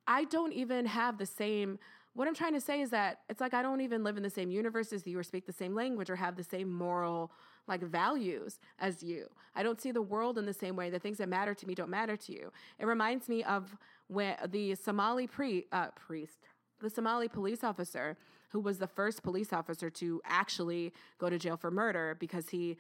I 0.06 0.26
don't 0.26 0.54
even 0.54 0.86
have 0.86 1.18
the 1.18 1.26
same 1.26 1.80
what 2.18 2.28
I'm 2.28 2.34
trying 2.34 2.54
to 2.54 2.62
say 2.62 2.82
is 2.82 2.90
that 2.90 3.20
it's 3.30 3.40
like 3.40 3.54
I 3.54 3.62
don't 3.62 3.80
even 3.82 4.04
live 4.04 4.18
in 4.18 4.24
the 4.24 4.30
same 4.32 4.50
universe 4.50 4.92
as 4.92 5.06
you 5.06 5.20
or 5.20 5.24
speak 5.24 5.46
the 5.46 5.54
same 5.54 5.76
language 5.76 6.10
or 6.10 6.16
have 6.16 6.36
the 6.36 6.44
same 6.44 6.74
moral 6.74 7.32
like 7.68 7.84
values 7.84 8.60
as 8.80 9.04
you. 9.04 9.28
I 9.56 9.62
don't 9.62 9.80
see 9.80 9.92
the 9.92 10.02
world 10.02 10.40
in 10.40 10.46
the 10.48 10.54
same 10.54 10.76
way. 10.76 10.90
The 10.90 10.98
things 10.98 11.20
that 11.20 11.30
matter 11.30 11.54
to 11.54 11.68
me 11.68 11.76
don't 11.76 11.92
matter 11.92 12.18
to 12.18 12.32
you. 12.32 12.52
It 12.80 12.88
reminds 12.88 13.30
me 13.30 13.44
of 13.44 13.78
when 14.08 14.36
the 14.48 14.74
Somali 14.74 15.28
pre, 15.28 15.68
uh, 15.72 15.90
priest, 15.92 16.40
the 16.82 16.90
Somali 16.90 17.28
police 17.28 17.64
officer 17.64 18.18
who 18.50 18.62
was 18.62 18.80
the 18.80 18.88
first 18.88 19.22
police 19.22 19.54
officer 19.54 19.92
to 19.92 20.20
actually 20.26 20.94
go 21.20 21.30
to 21.30 21.38
jail 21.38 21.56
for 21.56 21.70
murder 21.70 22.18
because 22.20 22.50
he 22.50 22.78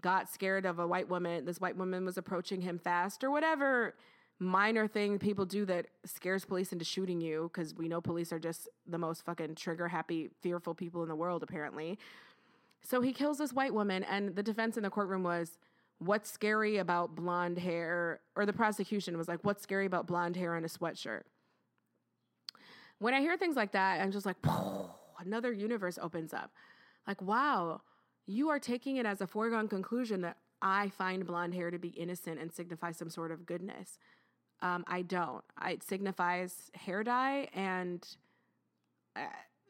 got 0.00 0.30
scared 0.30 0.64
of 0.64 0.78
a 0.78 0.86
white 0.86 1.08
woman. 1.08 1.44
This 1.44 1.60
white 1.60 1.76
woman 1.76 2.04
was 2.04 2.16
approaching 2.16 2.60
him 2.60 2.78
fast 2.78 3.24
or 3.24 3.32
whatever 3.32 3.96
minor 4.38 4.86
thing 4.86 5.18
people 5.18 5.44
do 5.44 5.64
that 5.66 5.86
scares 6.04 6.44
police 6.44 6.72
into 6.72 6.84
shooting 6.84 7.20
you 7.20 7.50
because 7.52 7.74
we 7.74 7.88
know 7.88 8.00
police 8.00 8.32
are 8.32 8.38
just 8.38 8.68
the 8.86 8.98
most 8.98 9.24
fucking 9.24 9.54
trigger 9.54 9.88
happy, 9.88 10.30
fearful 10.40 10.74
people 10.74 11.02
in 11.02 11.08
the 11.08 11.16
world, 11.16 11.42
apparently. 11.42 11.98
So 12.82 13.00
he 13.00 13.12
kills 13.12 13.38
this 13.38 13.52
white 13.52 13.74
woman, 13.74 14.04
and 14.04 14.36
the 14.36 14.42
defense 14.42 14.76
in 14.76 14.82
the 14.82 14.90
courtroom 14.90 15.22
was, 15.22 15.58
What's 16.00 16.30
scary 16.30 16.76
about 16.76 17.16
blonde 17.16 17.58
hair? 17.58 18.20
Or 18.36 18.46
the 18.46 18.52
prosecution 18.52 19.18
was 19.18 19.26
like, 19.26 19.40
What's 19.42 19.62
scary 19.62 19.86
about 19.86 20.06
blonde 20.06 20.36
hair 20.36 20.54
and 20.54 20.64
a 20.64 20.68
sweatshirt? 20.68 21.22
When 23.00 23.14
I 23.14 23.20
hear 23.20 23.36
things 23.36 23.56
like 23.56 23.72
that, 23.72 24.00
I'm 24.00 24.12
just 24.12 24.26
like, 24.26 24.36
another 25.20 25.52
universe 25.52 25.98
opens 26.00 26.32
up. 26.32 26.52
Like, 27.06 27.22
wow, 27.22 27.80
you 28.26 28.48
are 28.50 28.58
taking 28.58 28.96
it 28.96 29.06
as 29.06 29.20
a 29.20 29.26
foregone 29.26 29.68
conclusion 29.68 30.20
that 30.22 30.36
I 30.60 30.88
find 30.90 31.26
blonde 31.26 31.54
hair 31.54 31.70
to 31.70 31.78
be 31.78 31.88
innocent 31.88 32.40
and 32.40 32.52
signify 32.52 32.92
some 32.92 33.08
sort 33.08 33.30
of 33.30 33.46
goodness. 33.46 33.98
Um, 34.60 34.84
I 34.88 35.02
don't. 35.02 35.44
It 35.66 35.82
signifies 35.82 36.70
hair 36.74 37.04
dye, 37.04 37.48
and 37.54 38.06
uh, 39.14 39.20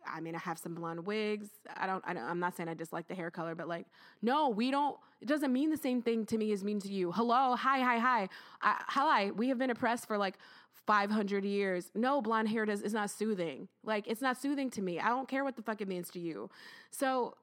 I 0.06 0.20
mean, 0.20 0.34
I 0.34 0.38
have 0.38 0.58
some 0.58 0.74
blonde 0.74 1.06
wigs. 1.06 1.48
I 1.76 1.86
don't, 1.86 2.02
I 2.06 2.12
am 2.12 2.40
not 2.40 2.56
saying 2.56 2.68
I 2.68 2.74
dislike 2.74 3.08
the 3.08 3.14
hair 3.14 3.30
color, 3.30 3.54
but 3.54 3.68
like, 3.68 3.86
no, 4.22 4.48
we 4.48 4.70
don't. 4.70 4.96
It 5.20 5.28
doesn't 5.28 5.52
mean 5.52 5.70
the 5.70 5.76
same 5.76 6.00
thing 6.00 6.24
to 6.26 6.38
me 6.38 6.52
as 6.52 6.64
mean 6.64 6.80
to 6.80 6.92
you. 6.92 7.12
Hello, 7.12 7.56
hi, 7.56 7.80
hi, 7.80 7.98
hi, 7.98 8.28
hi. 8.60 9.30
We 9.32 9.48
have 9.48 9.58
been 9.58 9.70
oppressed 9.70 10.06
for 10.06 10.16
like 10.16 10.38
500 10.86 11.44
years. 11.44 11.90
No, 11.94 12.22
blonde 12.22 12.48
hair 12.48 12.64
does 12.64 12.82
is 12.82 12.94
not 12.94 13.10
soothing. 13.10 13.68
Like, 13.84 14.06
it's 14.06 14.22
not 14.22 14.40
soothing 14.40 14.70
to 14.70 14.82
me. 14.82 15.00
I 15.00 15.08
don't 15.08 15.28
care 15.28 15.44
what 15.44 15.56
the 15.56 15.62
fuck 15.62 15.80
it 15.80 15.88
means 15.88 16.08
to 16.10 16.20
you. 16.20 16.50
So 16.90 17.34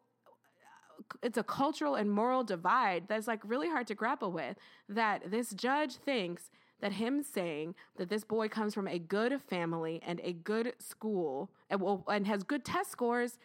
it's 1.22 1.38
a 1.38 1.44
cultural 1.44 1.96
and 1.96 2.10
moral 2.10 2.44
divide 2.44 3.08
that's 3.08 3.28
like 3.28 3.42
really 3.44 3.70
hard 3.70 3.88
to 3.88 3.96
grapple 3.96 4.32
with. 4.32 4.58
That 4.88 5.30
this 5.30 5.52
judge 5.52 5.96
thinks 5.96 6.50
that 6.82 6.94
him 6.94 7.24
saying 7.24 7.76
that 7.98 8.10
this 8.10 8.24
boy 8.24 8.48
comes 8.48 8.74
from 8.74 8.88
a 8.88 9.00
good 9.00 9.42
family 9.42 10.02
and 10.06 10.20
a 10.24 10.34
good 10.34 10.74
school 10.80 11.50
and, 11.70 11.82
will, 11.82 12.04
and 12.08 12.28
has 12.28 12.44
good 12.44 12.66
test 12.66 12.92
scores, 12.92 13.38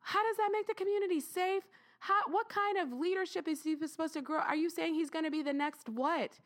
how 0.00 0.22
does 0.22 0.36
that 0.36 0.50
make 0.52 0.66
the 0.66 0.74
community 0.74 1.20
safe? 1.20 1.64
How, 2.00 2.22
what 2.30 2.48
kind 2.48 2.78
of 2.78 2.92
leadership 2.92 3.48
is 3.48 3.62
he 3.62 3.76
supposed 3.86 4.14
to 4.14 4.22
grow? 4.22 4.40
Are 4.40 4.56
you 4.56 4.70
saying 4.70 4.94
he's 4.94 5.10
going 5.10 5.24
to 5.24 5.30
be 5.30 5.42
the 5.42 5.52
next 5.52 5.88
what? 5.88 6.38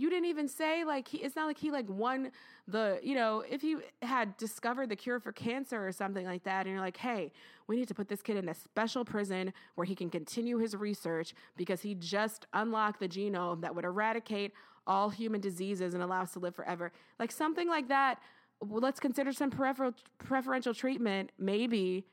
you 0.00 0.08
didn't 0.08 0.26
even 0.26 0.48
say 0.48 0.82
like 0.84 1.08
he 1.08 1.18
it's 1.18 1.36
not 1.36 1.46
like 1.46 1.58
he 1.58 1.70
like 1.70 1.88
won 1.88 2.30
the 2.68 2.98
you 3.02 3.14
know 3.14 3.44
if 3.48 3.60
he 3.60 3.76
had 4.02 4.36
discovered 4.38 4.88
the 4.88 4.96
cure 4.96 5.20
for 5.20 5.30
cancer 5.32 5.86
or 5.86 5.92
something 5.92 6.24
like 6.24 6.42
that 6.44 6.66
and 6.66 6.74
you're 6.74 6.84
like 6.84 6.96
hey 6.96 7.30
we 7.66 7.76
need 7.76 7.86
to 7.86 7.94
put 7.94 8.08
this 8.08 8.22
kid 8.22 8.36
in 8.36 8.48
a 8.48 8.54
special 8.54 9.04
prison 9.04 9.52
where 9.74 9.84
he 9.84 9.94
can 9.94 10.08
continue 10.08 10.58
his 10.58 10.74
research 10.74 11.34
because 11.56 11.82
he 11.82 11.94
just 11.94 12.46
unlocked 12.54 13.00
the 13.00 13.08
genome 13.08 13.60
that 13.60 13.74
would 13.74 13.84
eradicate 13.84 14.52
all 14.90 15.08
human 15.08 15.40
diseases 15.40 15.94
and 15.94 16.02
allow 16.02 16.22
us 16.22 16.32
to 16.32 16.38
live 16.38 16.54
forever 16.54 16.92
like 17.18 17.30
something 17.30 17.68
like 17.68 17.88
that 17.88 18.18
well, 18.62 18.80
let's 18.80 19.00
consider 19.00 19.32
some 19.32 19.50
prefer- 19.50 19.94
preferential 20.18 20.74
treatment 20.74 21.30
maybe 21.38 22.04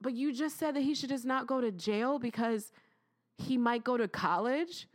but 0.00 0.14
you 0.14 0.32
just 0.32 0.58
said 0.58 0.74
that 0.74 0.82
he 0.82 0.94
should 0.94 1.10
just 1.10 1.24
not 1.24 1.46
go 1.46 1.60
to 1.60 1.70
jail 1.70 2.18
because 2.18 2.72
he 3.38 3.56
might 3.56 3.84
go 3.84 3.96
to 3.96 4.08
college 4.08 4.88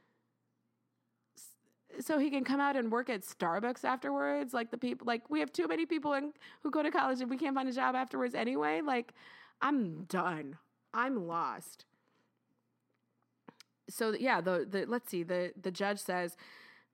so 1.99 2.19
he 2.19 2.29
can 2.29 2.43
come 2.43 2.59
out 2.59 2.75
and 2.75 2.91
work 2.91 3.09
at 3.09 3.21
Starbucks 3.21 3.83
afterwards. 3.83 4.53
Like 4.53 4.71
the 4.71 4.77
people, 4.77 5.07
like 5.07 5.29
we 5.29 5.39
have 5.39 5.51
too 5.51 5.67
many 5.67 5.85
people 5.85 6.13
in, 6.13 6.33
who 6.61 6.71
go 6.71 6.83
to 6.83 6.91
college 6.91 7.21
and 7.21 7.29
we 7.29 7.37
can't 7.37 7.55
find 7.55 7.67
a 7.67 7.73
job 7.73 7.95
afterwards 7.95 8.35
anyway. 8.35 8.81
Like 8.81 9.13
I'm 9.61 10.03
done. 10.03 10.57
I'm 10.93 11.27
lost. 11.27 11.85
So 13.89 14.13
yeah, 14.13 14.41
the 14.41 14.67
the 14.69 14.85
let's 14.85 15.09
see 15.09 15.23
the 15.23 15.53
the 15.61 15.71
judge 15.71 15.99
says 15.99 16.35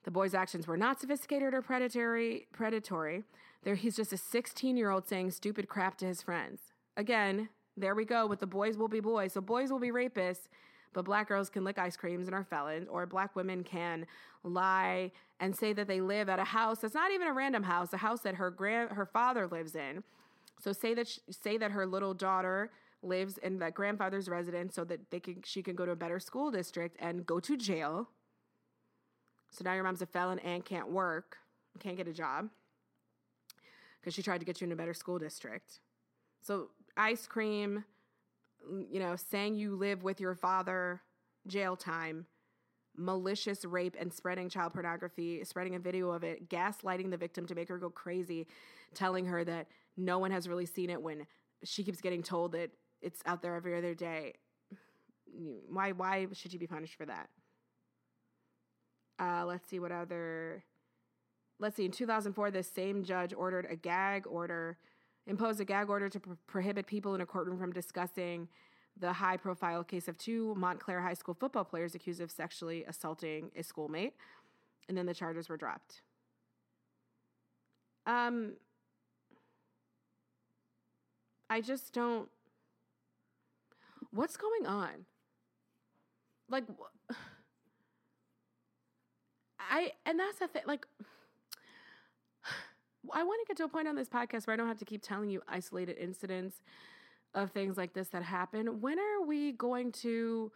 the 0.03 0.11
boy's 0.11 0.33
actions 0.33 0.67
were 0.67 0.77
not 0.77 0.99
sophisticated 0.99 1.53
or 1.53 1.61
predatory. 1.61 2.47
Predatory. 2.51 3.23
There, 3.63 3.75
he's 3.75 3.95
just 3.95 4.13
a 4.13 4.17
16 4.17 4.75
year 4.77 4.89
old 4.89 5.07
saying 5.07 5.31
stupid 5.31 5.67
crap 5.67 5.97
to 5.99 6.05
his 6.05 6.21
friends. 6.21 6.61
Again, 6.97 7.49
there 7.75 7.95
we 7.95 8.05
go 8.05 8.27
with 8.27 8.39
the 8.39 8.47
boys 8.47 8.77
will 8.77 8.87
be 8.87 8.99
boys. 8.99 9.33
So 9.33 9.41
boys 9.41 9.71
will 9.71 9.79
be 9.79 9.91
rapists 9.91 10.47
but 10.93 11.05
black 11.05 11.27
girls 11.27 11.49
can 11.49 11.63
lick 11.63 11.77
ice 11.77 11.97
creams 11.97 12.27
and 12.27 12.35
are 12.35 12.43
felons, 12.43 12.87
or 12.89 13.05
black 13.05 13.35
women 13.35 13.63
can 13.63 14.05
lie 14.43 15.11
and 15.39 15.55
say 15.55 15.73
that 15.73 15.87
they 15.87 15.99
live 15.99 16.29
at 16.29 16.39
a 16.39 16.43
house 16.43 16.79
that's 16.79 16.93
not 16.93 17.11
even 17.11 17.27
a 17.27 17.33
random 17.33 17.63
house, 17.63 17.91
a 17.93 17.97
house 17.97 18.21
that 18.21 18.35
her 18.35 18.49
grand 18.49 18.91
her 18.91 19.05
father 19.05 19.47
lives 19.47 19.75
in. 19.75 20.03
So 20.61 20.71
say 20.71 20.93
that 20.93 21.07
she, 21.07 21.19
say 21.31 21.57
that 21.57 21.71
her 21.71 21.85
little 21.85 22.13
daughter 22.13 22.71
lives 23.01 23.37
in 23.39 23.59
that 23.59 23.73
grandfather's 23.73 24.29
residence 24.29 24.75
so 24.75 24.85
that 24.85 25.11
they 25.11 25.19
can 25.19 25.41
she 25.43 25.61
can 25.61 25.75
go 25.75 25.85
to 25.85 25.91
a 25.91 25.95
better 25.95 26.19
school 26.19 26.51
district 26.51 26.95
and 26.99 27.25
go 27.25 27.39
to 27.39 27.57
jail. 27.57 28.09
So 29.53 29.63
now 29.63 29.73
your 29.73 29.83
mom's 29.83 30.01
a 30.01 30.07
felon 30.07 30.39
and 30.39 30.65
can't 30.65 30.89
work, 30.89 31.37
can't 31.79 31.95
get 31.95 32.07
a 32.07 32.13
job 32.13 32.49
because 33.99 34.15
she 34.15 34.23
tried 34.23 34.39
to 34.39 34.45
get 34.45 34.59
you 34.59 34.65
in 34.65 34.71
a 34.71 34.75
better 34.75 34.95
school 34.95 35.19
district. 35.19 35.79
So 36.41 36.69
ice 36.97 37.27
cream, 37.27 37.85
you 38.89 38.99
know, 38.99 39.15
saying 39.15 39.55
you 39.55 39.75
live 39.75 40.03
with 40.03 40.19
your 40.19 40.33
father, 40.33 41.01
jail 41.45 41.75
time, 41.75 42.25
malicious 42.97 43.63
rape 43.63 43.95
and 43.99 44.11
spreading 44.11 44.49
child 44.49 44.73
pornography, 44.73 45.43
spreading 45.43 45.75
a 45.75 45.79
video 45.79 46.09
of 46.09 46.23
it, 46.23 46.49
gaslighting 46.49 47.11
the 47.11 47.17
victim 47.17 47.45
to 47.45 47.53
make 47.53 47.69
her 47.69 47.77
go 47.77 47.91
crazy, 47.91 48.47
telling 48.95 49.25
her 49.25 49.43
that 49.43 49.67
no 49.97 50.17
one 50.17 50.31
has 50.31 50.49
really 50.49 50.65
seen 50.65 50.89
it 50.89 51.01
when 51.01 51.27
she 51.63 51.83
keeps 51.83 52.01
getting 52.01 52.23
told 52.23 52.53
that 52.53 52.71
it's 53.01 53.21
out 53.27 53.43
there 53.43 53.55
every 53.55 53.77
other 53.77 53.93
day. 53.93 54.33
Why 55.69 55.91
why 55.91 56.27
should 56.33 56.51
she 56.51 56.57
be 56.57 56.67
punished 56.67 56.95
for 56.95 57.05
that? 57.05 57.29
Uh, 59.19 59.45
let's 59.45 59.69
see 59.69 59.79
what 59.79 59.91
other 59.91 60.63
let's 61.59 61.75
see 61.75 61.85
in 61.85 61.91
2004 61.91 62.51
this 62.51 62.67
same 62.67 63.03
judge 63.03 63.33
ordered 63.33 63.67
a 63.69 63.75
gag 63.75 64.25
order 64.27 64.77
imposed 65.27 65.61
a 65.61 65.65
gag 65.65 65.89
order 65.89 66.09
to 66.09 66.19
pro- 66.19 66.37
prohibit 66.47 66.87
people 66.87 67.15
in 67.15 67.21
a 67.21 67.25
courtroom 67.25 67.57
from 67.57 67.71
discussing 67.71 68.47
the 68.99 69.13
high 69.13 69.37
profile 69.37 69.83
case 69.83 70.07
of 70.07 70.17
two 70.17 70.53
Montclair 70.55 71.01
High 71.01 71.13
School 71.13 71.33
football 71.33 71.63
players 71.63 71.95
accused 71.95 72.21
of 72.21 72.31
sexually 72.31 72.83
assaulting 72.85 73.51
a 73.55 73.63
schoolmate. 73.63 74.13
And 74.87 74.97
then 74.97 75.05
the 75.05 75.13
charges 75.13 75.49
were 75.49 75.57
dropped. 75.57 76.01
Um, 78.05 78.53
I 81.49 81.61
just 81.61 81.93
don't. 81.93 82.29
What's 84.11 84.37
going 84.37 84.67
on? 84.67 85.05
Like, 86.49 86.65
I, 89.69 89.91
and 90.05 90.19
that's 90.19 90.39
the 90.39 90.47
thing, 90.47 90.63
like, 90.65 90.85
I 93.13 93.23
want 93.23 93.41
to 93.45 93.47
get 93.47 93.57
to 93.57 93.65
a 93.65 93.67
point 93.67 93.87
on 93.87 93.95
this 93.95 94.09
podcast 94.09 94.47
where 94.47 94.53
I 94.53 94.57
don't 94.57 94.67
have 94.67 94.79
to 94.79 94.85
keep 94.85 95.01
telling 95.01 95.29
you 95.29 95.41
isolated 95.47 95.97
incidents 95.97 96.61
of 97.33 97.51
things 97.51 97.77
like 97.77 97.93
this 97.93 98.09
that 98.09 98.23
happen. 98.23 98.81
When 98.81 98.99
are 98.99 99.25
we 99.25 99.51
going 99.53 99.91
to 99.93 100.51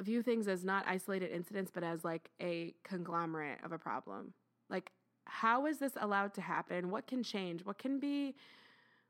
view 0.00 0.22
things 0.22 0.48
as 0.48 0.64
not 0.64 0.84
isolated 0.86 1.30
incidents, 1.30 1.70
but 1.72 1.84
as 1.84 2.04
like 2.04 2.30
a 2.40 2.74
conglomerate 2.84 3.58
of 3.64 3.72
a 3.72 3.78
problem? 3.78 4.32
Like, 4.70 4.92
how 5.24 5.66
is 5.66 5.78
this 5.78 5.92
allowed 6.00 6.34
to 6.34 6.40
happen? 6.40 6.90
What 6.90 7.06
can 7.06 7.22
change? 7.22 7.64
What 7.64 7.78
can 7.78 7.98
be, 7.98 8.34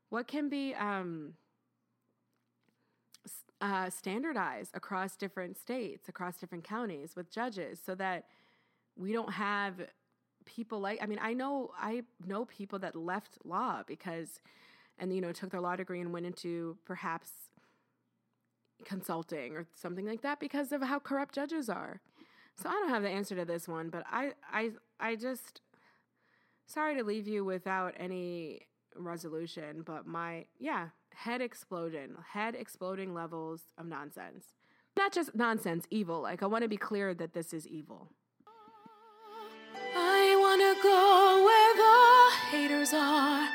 what 0.09 0.27
can 0.27 0.49
be, 0.49 0.75
um, 0.75 1.33
uh, 3.61 3.89
standardized 3.89 4.71
across 4.73 5.15
different 5.15 5.57
states, 5.57 6.09
across 6.09 6.35
different 6.37 6.65
counties 6.65 7.15
with 7.15 7.31
judges 7.31 7.79
so 7.83 7.95
that 7.95 8.25
we 8.97 9.11
don't 9.11 9.31
have 9.31 9.75
people 10.45 10.79
like 10.79 10.99
I 11.01 11.05
mean 11.05 11.19
I 11.21 11.33
know 11.33 11.71
I 11.79 12.03
know 12.25 12.45
people 12.45 12.79
that 12.79 12.95
left 12.95 13.37
law 13.43 13.83
because 13.85 14.41
and 14.97 15.13
you 15.13 15.21
know 15.21 15.31
took 15.31 15.51
their 15.51 15.61
law 15.61 15.75
degree 15.75 16.01
and 16.01 16.13
went 16.13 16.25
into 16.25 16.77
perhaps 16.85 17.31
consulting 18.85 19.55
or 19.55 19.65
something 19.73 20.05
like 20.05 20.21
that 20.21 20.39
because 20.39 20.71
of 20.71 20.81
how 20.81 20.99
corrupt 20.99 21.33
judges 21.33 21.69
are. 21.69 22.01
So 22.61 22.69
I 22.69 22.73
don't 22.73 22.89
have 22.89 23.03
the 23.03 23.09
answer 23.09 23.35
to 23.35 23.45
this 23.45 23.67
one, 23.67 23.89
but 23.89 24.03
I 24.11 24.33
I 24.51 24.71
I 24.99 25.15
just 25.15 25.61
sorry 26.65 26.95
to 26.95 27.03
leave 27.03 27.27
you 27.27 27.43
without 27.43 27.93
any 27.97 28.61
resolution, 28.95 29.81
but 29.85 30.05
my 30.05 30.45
yeah, 30.59 30.89
head 31.15 31.41
explosion, 31.41 32.15
head 32.33 32.55
exploding 32.55 33.13
levels 33.13 33.61
of 33.77 33.87
nonsense. 33.87 34.45
Not 34.95 35.11
just 35.11 35.33
nonsense, 35.33 35.87
evil. 35.89 36.21
Like 36.21 36.43
I 36.43 36.45
want 36.45 36.61
to 36.63 36.67
be 36.67 36.77
clear 36.77 37.15
that 37.15 37.33
this 37.33 37.53
is 37.53 37.67
evil 37.67 38.11
go 40.83 41.43
where 41.45 41.73
the 41.83 41.97
haters 42.51 42.93
are. 42.93 43.47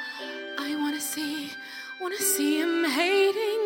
I 0.66 0.74
wanna 0.80 1.00
see, 1.00 1.52
wanna 2.00 2.16
see 2.16 2.62
them 2.62 2.84
hating. 2.84 3.62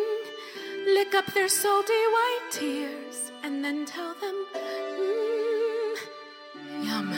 Lick 0.97 1.15
up 1.15 1.27
their 1.33 1.47
salty 1.47 2.03
white 2.15 2.47
tears 2.51 3.31
and 3.43 3.63
then 3.63 3.85
tell 3.85 4.13
them, 4.15 4.37
mm, 4.53 5.95
yum. 6.87 7.09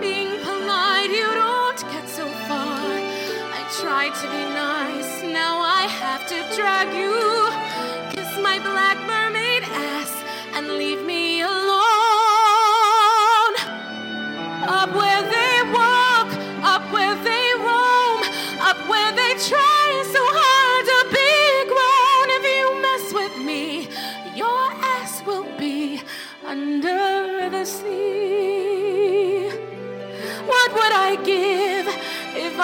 Being 0.00 0.32
polite, 0.42 1.10
you 1.20 1.30
don't 1.44 1.80
get 1.92 2.08
so 2.08 2.26
far. 2.48 2.80
I 3.58 3.62
tried 3.80 4.14
to 4.22 4.26
be 4.36 4.44
nice, 4.66 5.12
now 5.22 5.54
I 5.80 5.82
have 6.02 6.22
to 6.32 6.38
drag 6.56 6.88
you. 7.00 7.07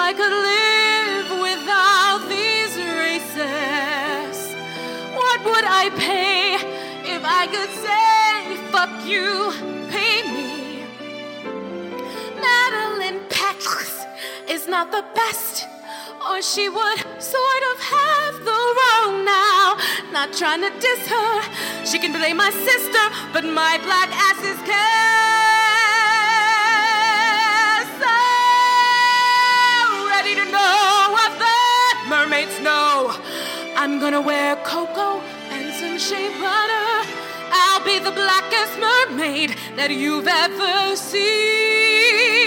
I 0.07 0.13
could 0.13 0.37
live 0.53 1.29
without 1.41 2.19
these 2.29 2.77
races? 3.03 4.55
What 5.15 5.39
would 5.43 5.65
I 5.65 5.89
pay 5.97 6.61
if 7.15 7.23
I 7.25 7.47
could 7.47 7.71
say, 7.85 8.55
fuck 8.71 8.93
you? 9.03 9.49
Pay 9.89 10.21
me? 10.35 10.85
Madeline 12.39 13.21
Petris 13.29 14.05
is 14.47 14.67
not 14.67 14.91
the 14.91 15.03
best, 15.15 15.65
or 16.29 16.39
she 16.43 16.69
would 16.69 16.99
sort 17.19 17.63
of 17.71 17.77
have 17.97 18.35
the 18.45 18.61
wrong 18.77 19.25
now. 19.25 19.75
Not 20.11 20.33
trying 20.33 20.61
to 20.61 20.71
diss 20.79 21.07
her, 21.07 21.41
she 21.83 21.97
can 21.97 22.11
blame 22.11 22.37
my 22.37 22.51
sister, 22.51 23.03
but 23.33 23.43
my 23.43 23.79
black 23.81 24.09
ass 24.13 24.43
is 24.43 24.55
so 24.67 25.24
what 31.11 31.31
the 31.39 32.09
mermaids 32.09 32.59
know. 32.61 33.13
I'm 33.75 33.99
gonna 33.99 34.21
wear 34.21 34.55
cocoa 34.57 35.19
and 35.51 35.73
some 35.73 35.97
shea 35.97 36.29
butter. 36.39 36.89
I'll 37.51 37.83
be 37.83 37.99
the 37.99 38.11
blackest 38.11 38.73
mermaid 38.79 39.55
that 39.75 39.91
you've 39.91 40.27
ever 40.27 40.95
seen. 40.95 42.44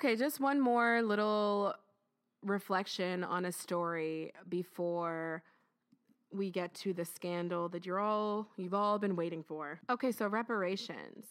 Okay, 0.00 0.16
just 0.16 0.40
one 0.40 0.58
more 0.58 1.02
little 1.02 1.74
reflection 2.42 3.22
on 3.22 3.44
a 3.44 3.52
story 3.52 4.32
before 4.48 5.42
we 6.32 6.50
get 6.50 6.72
to 6.72 6.94
the 6.94 7.04
scandal 7.04 7.68
that 7.68 7.84
you're 7.84 8.00
all 8.00 8.48
you've 8.56 8.72
all 8.72 8.98
been 8.98 9.14
waiting 9.14 9.42
for. 9.42 9.78
Okay, 9.90 10.10
so 10.10 10.26
reparations. 10.26 11.26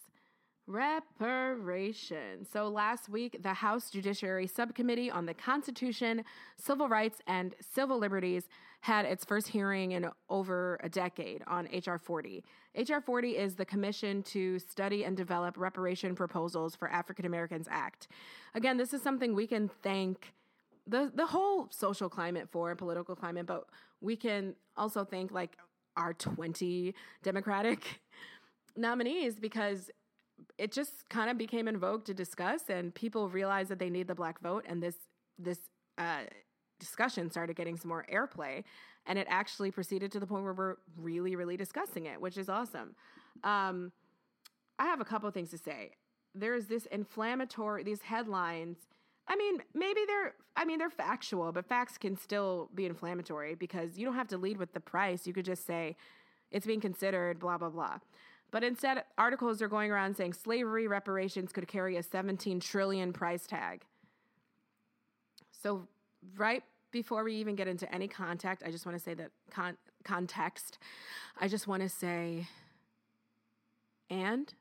Reparations. 0.70 2.48
So 2.54 2.70
last 2.70 3.10
week, 3.10 3.42
the 3.42 3.56
House 3.56 3.90
Judiciary 3.90 4.46
Subcommittee 4.46 5.10
on 5.10 5.26
the 5.26 5.34
Constitution, 5.34 6.24
Civil 6.58 6.88
Rights, 6.88 7.22
and 7.26 7.56
Civil 7.74 7.98
Liberties 7.98 8.48
had 8.82 9.04
its 9.06 9.26
first 9.26 9.48
hearing 9.48 9.94
in 9.94 10.08
over 10.30 10.80
a 10.84 10.88
decade 10.88 11.42
on 11.48 11.68
H.R. 11.72 11.98
40. 11.98 12.44
H.R. 12.76 13.02
40 13.02 13.32
is 13.32 13.56
the 13.56 13.66
Commission 13.66 14.22
to 14.24 14.60
Study 14.60 15.04
and 15.06 15.18
Develop 15.18 15.58
Reparation 15.58 16.14
Proposals 16.14 16.76
for 16.76 16.88
African 16.88 17.26
Americans 17.26 17.68
Act. 17.72 18.08
Again, 18.54 18.78
this 18.78 18.94
is 18.94 19.02
something 19.02 19.34
we 19.34 19.48
can 19.48 19.72
thank 19.82 20.34
the 20.86 21.12
the 21.16 21.26
whole 21.26 21.68
social 21.72 22.10
climate 22.10 22.48
for 22.52 22.70
and 22.70 22.78
political 22.78 23.16
climate, 23.16 23.48
but 23.48 23.66
we 24.02 24.16
can 24.16 24.54
also 24.78 25.04
thank 25.04 25.32
like 25.32 25.58
our 25.98 26.14
20 26.14 26.94
Democratic 27.24 28.02
nominees 28.76 29.40
because 29.40 29.90
it 30.58 30.72
just 30.72 31.08
kind 31.10 31.30
of 31.30 31.38
became 31.38 31.68
in 31.68 31.78
vogue 31.78 32.06
to 32.06 32.14
discuss 32.14 32.62
and 32.70 32.94
people 32.94 33.30
realized 33.30 33.70
that 33.70 33.80
they 33.80 33.90
need 33.90 34.08
the 34.08 34.16
black 34.16 34.40
vote 34.42 34.66
and 34.68 34.82
this 34.82 34.96
this 35.38 35.60
uh, 35.98 36.22
discussion 36.80 37.30
started 37.30 37.56
getting 37.56 37.78
some 37.78 37.90
more 37.90 38.06
airplay 38.12 38.64
and 39.06 39.18
it 39.18 39.28
actually 39.30 39.72
proceeded 39.72 40.12
to 40.12 40.20
the 40.20 40.28
point 40.28 40.44
where 40.44 40.54
we're 40.54 40.76
really 40.98 41.36
really 41.36 41.58
discussing 41.58 42.06
it 42.06 42.20
which 42.20 42.38
is 42.38 42.50
awesome 42.50 42.96
um, 43.44 43.92
i 44.78 44.86
have 44.86 45.02
a 45.02 45.06
couple 45.06 45.30
things 45.32 45.50
to 45.50 45.58
say 45.58 45.92
there's 46.36 46.66
this 46.68 46.86
inflammatory 46.88 47.84
these 47.84 48.02
headlines 48.02 48.78
I 49.30 49.36
mean, 49.36 49.60
maybe 49.76 50.02
they're 50.08 50.34
I 50.56 50.66
mean, 50.66 50.80
they're 50.80 50.90
factual, 50.90 51.52
but 51.52 51.66
facts 51.66 51.98
can 51.98 52.18
still 52.18 52.70
be 52.76 52.86
inflammatory 52.86 53.56
because 53.56 53.98
you 53.98 54.06
don't 54.06 54.16
have 54.16 54.28
to 54.30 54.38
lead 54.38 54.58
with 54.58 54.74
the 54.74 54.80
price. 54.80 55.26
You 55.26 55.34
could 55.34 55.46
just 55.46 55.66
say 55.66 55.96
it's 56.52 56.66
being 56.66 56.82
considered 56.82 57.40
blah 57.40 57.58
blah 57.58 57.70
blah. 57.70 58.00
But 58.52 58.64
instead 58.64 59.04
articles 59.18 59.62
are 59.62 59.68
going 59.68 59.92
around 59.92 60.18
saying 60.18 60.34
slavery 60.34 60.88
reparations 60.88 61.52
could 61.52 61.68
carry 61.68 61.98
a 61.98 62.04
17 62.04 62.60
trillion 62.60 63.14
price 63.14 63.46
tag. 63.46 63.84
So 65.52 65.88
right 66.36 66.64
before 66.92 67.24
we 67.24 67.36
even 67.36 67.56
get 67.56 67.68
into 67.68 67.94
any 67.94 68.08
contact, 68.08 68.64
I 68.66 68.72
just 68.72 68.86
want 68.86 68.98
to 68.98 69.04
say 69.04 69.14
that 69.14 69.32
con- 69.52 69.78
context. 70.04 70.80
I 71.40 71.48
just 71.48 71.68
want 71.68 71.84
to 71.84 71.90
say 71.90 72.48
and 74.10 74.54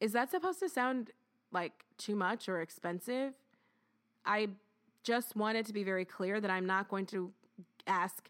is 0.00 0.12
that 0.12 0.30
supposed 0.30 0.58
to 0.60 0.68
sound 0.68 1.10
like 1.52 1.84
too 1.98 2.16
much 2.16 2.48
or 2.48 2.60
expensive. 2.60 3.32
I 4.24 4.48
just 5.04 5.36
wanted 5.36 5.66
to 5.66 5.72
be 5.72 5.84
very 5.84 6.04
clear 6.04 6.40
that 6.40 6.50
I'm 6.50 6.66
not 6.66 6.88
going 6.88 7.06
to 7.06 7.30
ask 7.86 8.28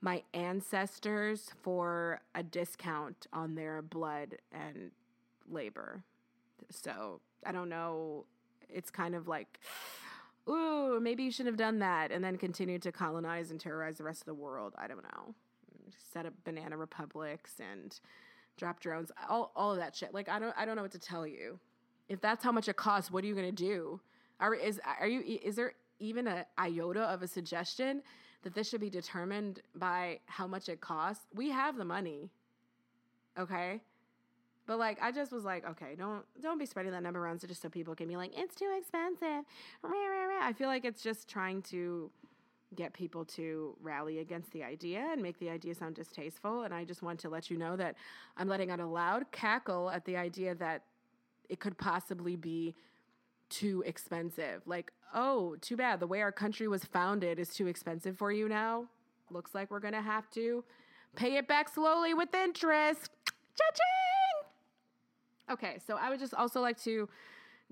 my 0.00 0.22
ancestors 0.32 1.50
for 1.62 2.20
a 2.34 2.42
discount 2.42 3.26
on 3.32 3.54
their 3.54 3.82
blood 3.82 4.36
and 4.52 4.90
labor. 5.50 6.02
So 6.70 7.20
I 7.44 7.52
don't 7.52 7.68
know. 7.68 8.24
It's 8.68 8.90
kind 8.90 9.14
of 9.14 9.26
like, 9.28 9.60
ooh, 10.48 11.00
maybe 11.00 11.24
you 11.24 11.30
shouldn't 11.30 11.52
have 11.52 11.58
done 11.58 11.78
that 11.80 12.12
and 12.12 12.22
then 12.22 12.36
continue 12.36 12.78
to 12.78 12.92
colonize 12.92 13.50
and 13.50 13.60
terrorize 13.60 13.98
the 13.98 14.04
rest 14.04 14.20
of 14.20 14.26
the 14.26 14.34
world. 14.34 14.74
I 14.78 14.86
don't 14.86 15.02
know. 15.02 15.34
Set 16.12 16.26
up 16.26 16.34
banana 16.44 16.76
republics 16.76 17.54
and 17.58 17.98
drop 18.56 18.80
drones, 18.80 19.10
all, 19.28 19.52
all 19.56 19.72
of 19.72 19.78
that 19.78 19.96
shit. 19.96 20.12
Like 20.12 20.28
I 20.28 20.38
don't 20.38 20.54
I 20.56 20.64
don't 20.64 20.76
know 20.76 20.82
what 20.82 20.92
to 20.92 20.98
tell 20.98 21.26
you 21.26 21.58
if 22.08 22.20
that's 22.20 22.42
how 22.42 22.52
much 22.52 22.68
it 22.68 22.76
costs, 22.76 23.10
what 23.10 23.22
are 23.22 23.26
you 23.26 23.34
going 23.34 23.54
to 23.54 23.64
do? 23.64 24.00
Are 24.40 24.54
is 24.54 24.80
are 25.00 25.08
you 25.08 25.38
is 25.42 25.56
there 25.56 25.72
even 25.98 26.26
a 26.26 26.46
iota 26.58 27.02
of 27.02 27.22
a 27.22 27.26
suggestion 27.26 28.02
that 28.42 28.54
this 28.54 28.68
should 28.68 28.80
be 28.80 28.90
determined 28.90 29.60
by 29.74 30.20
how 30.26 30.46
much 30.46 30.68
it 30.68 30.80
costs? 30.80 31.26
We 31.34 31.50
have 31.50 31.76
the 31.76 31.84
money. 31.84 32.30
Okay? 33.38 33.80
But 34.66 34.78
like 34.78 34.98
I 35.00 35.12
just 35.12 35.32
was 35.32 35.44
like, 35.44 35.66
okay, 35.66 35.94
don't 35.96 36.24
don't 36.42 36.58
be 36.58 36.66
spreading 36.66 36.92
that 36.92 37.02
number 37.02 37.20
around 37.20 37.40
so 37.40 37.46
just 37.46 37.62
so 37.62 37.68
people 37.68 37.94
can 37.94 38.06
be 38.06 38.16
like, 38.16 38.32
it's 38.36 38.54
too 38.54 38.70
expensive. 38.78 39.44
I 39.82 40.52
feel 40.56 40.68
like 40.68 40.84
it's 40.84 41.02
just 41.02 41.28
trying 41.28 41.62
to 41.62 42.10
get 42.74 42.92
people 42.92 43.24
to 43.24 43.74
rally 43.80 44.18
against 44.18 44.52
the 44.52 44.62
idea 44.62 45.08
and 45.10 45.22
make 45.22 45.38
the 45.38 45.48
idea 45.48 45.74
sound 45.74 45.94
distasteful. 45.94 46.64
And 46.64 46.74
I 46.74 46.84
just 46.84 47.02
want 47.02 47.18
to 47.20 47.30
let 47.30 47.50
you 47.50 47.56
know 47.56 47.76
that 47.76 47.96
I'm 48.36 48.46
letting 48.46 48.70
out 48.70 48.78
a 48.78 48.86
loud 48.86 49.30
cackle 49.32 49.90
at 49.90 50.04
the 50.04 50.16
idea 50.18 50.54
that 50.56 50.84
it 51.48 51.60
could 51.60 51.78
possibly 51.78 52.36
be 52.36 52.74
too 53.48 53.82
expensive. 53.86 54.62
Like, 54.66 54.92
oh, 55.14 55.56
too 55.60 55.76
bad. 55.76 56.00
The 56.00 56.06
way 56.06 56.20
our 56.22 56.32
country 56.32 56.68
was 56.68 56.84
founded 56.84 57.38
is 57.38 57.54
too 57.54 57.66
expensive 57.66 58.16
for 58.16 58.32
you 58.32 58.48
now. 58.48 58.86
Looks 59.30 59.54
like 59.54 59.70
we're 59.70 59.80
going 59.80 59.94
to 59.94 60.02
have 60.02 60.30
to 60.30 60.64
pay 61.16 61.36
it 61.36 61.48
back 61.48 61.68
slowly 61.68 62.14
with 62.14 62.34
interest. 62.34 63.10
Cha-ching! 63.26 64.48
Okay, 65.50 65.78
so 65.86 65.96
I 65.96 66.10
would 66.10 66.20
just 66.20 66.34
also 66.34 66.60
like 66.60 66.78
to 66.82 67.08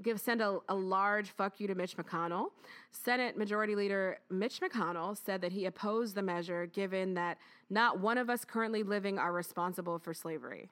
give 0.02 0.20
send 0.20 0.42
a, 0.42 0.58
a 0.68 0.74
large 0.74 1.30
fuck 1.30 1.58
you 1.58 1.66
to 1.66 1.74
Mitch 1.74 1.96
McConnell. 1.96 2.48
Senate 2.92 3.36
Majority 3.36 3.74
Leader 3.74 4.18
Mitch 4.30 4.60
McConnell 4.60 5.16
said 5.16 5.40
that 5.40 5.52
he 5.52 5.64
opposed 5.64 6.14
the 6.14 6.22
measure 6.22 6.66
given 6.66 7.14
that 7.14 7.38
not 7.70 8.00
one 8.00 8.18
of 8.18 8.28
us 8.28 8.44
currently 8.44 8.82
living 8.82 9.18
are 9.18 9.32
responsible 9.32 9.98
for 9.98 10.12
slavery. 10.12 10.70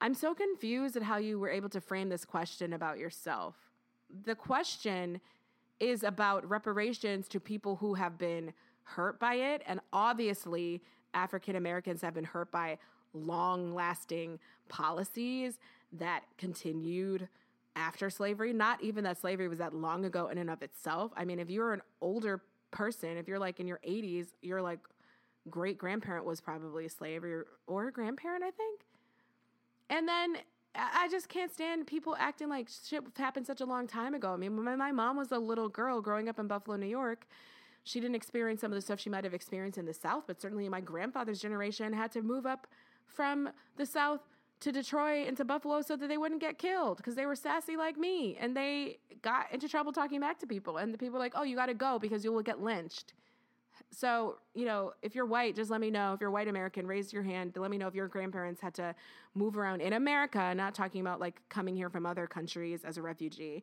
I'm 0.00 0.14
so 0.14 0.34
confused 0.34 0.96
at 0.96 1.02
how 1.02 1.18
you 1.18 1.38
were 1.38 1.50
able 1.50 1.68
to 1.70 1.80
frame 1.80 2.08
this 2.08 2.24
question 2.24 2.72
about 2.72 2.98
yourself. 2.98 3.54
The 4.24 4.34
question 4.34 5.20
is 5.80 6.02
about 6.02 6.48
reparations 6.48 7.28
to 7.28 7.40
people 7.40 7.76
who 7.76 7.94
have 7.94 8.18
been 8.18 8.52
hurt 8.84 9.18
by 9.18 9.34
it. 9.34 9.62
And 9.66 9.80
obviously, 9.92 10.82
African 11.14 11.56
Americans 11.56 12.02
have 12.02 12.14
been 12.14 12.24
hurt 12.24 12.50
by 12.50 12.78
long 13.14 13.74
lasting 13.74 14.38
policies 14.68 15.58
that 15.92 16.22
continued 16.38 17.28
after 17.76 18.10
slavery. 18.10 18.52
Not 18.52 18.82
even 18.82 19.04
that 19.04 19.18
slavery 19.18 19.48
was 19.48 19.58
that 19.58 19.74
long 19.74 20.04
ago 20.04 20.28
in 20.28 20.38
and 20.38 20.50
of 20.50 20.62
itself. 20.62 21.12
I 21.16 21.24
mean, 21.24 21.38
if 21.38 21.50
you're 21.50 21.72
an 21.72 21.82
older 22.00 22.42
person, 22.70 23.16
if 23.16 23.28
you're 23.28 23.38
like 23.38 23.60
in 23.60 23.66
your 23.66 23.80
80s, 23.86 24.28
your 24.40 24.62
like 24.62 24.80
great 25.50 25.78
grandparent 25.78 26.24
was 26.24 26.40
probably 26.40 26.86
a 26.86 26.90
slave 26.90 27.24
or, 27.24 27.46
or 27.66 27.88
a 27.88 27.92
grandparent, 27.92 28.44
I 28.44 28.50
think. 28.50 28.80
And 29.90 30.08
then 30.08 30.36
I 30.74 31.08
just 31.10 31.28
can't 31.28 31.52
stand 31.52 31.86
people 31.86 32.16
acting 32.18 32.48
like 32.48 32.68
shit 32.68 33.02
happened 33.16 33.46
such 33.46 33.60
a 33.60 33.66
long 33.66 33.86
time 33.86 34.14
ago. 34.14 34.32
I 34.32 34.36
mean, 34.36 34.64
when 34.64 34.78
my 34.78 34.92
mom 34.92 35.16
was 35.16 35.30
a 35.32 35.38
little 35.38 35.68
girl 35.68 36.00
growing 36.00 36.28
up 36.28 36.38
in 36.38 36.46
Buffalo, 36.46 36.76
New 36.76 36.86
York, 36.86 37.26
she 37.84 38.00
didn't 38.00 38.14
experience 38.14 38.60
some 38.60 38.72
of 38.72 38.76
the 38.76 38.80
stuff 38.80 39.00
she 39.00 39.10
might 39.10 39.24
have 39.24 39.34
experienced 39.34 39.78
in 39.78 39.84
the 39.84 39.94
South, 39.94 40.24
but 40.26 40.40
certainly 40.40 40.68
my 40.68 40.80
grandfather's 40.80 41.40
generation 41.40 41.92
had 41.92 42.12
to 42.12 42.22
move 42.22 42.46
up 42.46 42.66
from 43.06 43.50
the 43.76 43.84
South 43.84 44.20
to 44.60 44.70
Detroit 44.70 45.26
and 45.26 45.36
to 45.36 45.44
Buffalo 45.44 45.82
so 45.82 45.96
that 45.96 46.06
they 46.06 46.16
wouldn't 46.16 46.40
get 46.40 46.58
killed 46.58 46.96
because 46.96 47.16
they 47.16 47.26
were 47.26 47.34
sassy 47.34 47.76
like 47.76 47.98
me 47.98 48.36
and 48.40 48.56
they 48.56 48.98
got 49.20 49.52
into 49.52 49.68
trouble 49.68 49.92
talking 49.92 50.20
back 50.20 50.38
to 50.38 50.46
people. 50.46 50.76
And 50.76 50.94
the 50.94 50.98
people 50.98 51.14
were 51.14 51.18
like, 51.18 51.32
oh, 51.34 51.42
you 51.42 51.56
got 51.56 51.66
to 51.66 51.74
go 51.74 51.98
because 51.98 52.24
you 52.24 52.32
will 52.32 52.42
get 52.42 52.62
lynched. 52.62 53.12
So, 53.90 54.38
you 54.54 54.64
know, 54.64 54.92
if 55.02 55.14
you're 55.14 55.26
white, 55.26 55.54
just 55.54 55.70
let 55.70 55.80
me 55.80 55.90
know. 55.90 56.14
If 56.14 56.20
you're 56.20 56.30
white 56.30 56.48
American, 56.48 56.86
raise 56.86 57.12
your 57.12 57.22
hand. 57.22 57.52
Let 57.56 57.70
me 57.70 57.78
know 57.78 57.86
if 57.86 57.94
your 57.94 58.08
grandparents 58.08 58.60
had 58.60 58.74
to 58.74 58.94
move 59.34 59.56
around 59.56 59.80
in 59.80 59.92
America, 59.92 60.54
not 60.54 60.74
talking 60.74 61.00
about 61.00 61.20
like 61.20 61.40
coming 61.48 61.76
here 61.76 61.90
from 61.90 62.06
other 62.06 62.26
countries 62.26 62.84
as 62.84 62.96
a 62.96 63.02
refugee. 63.02 63.62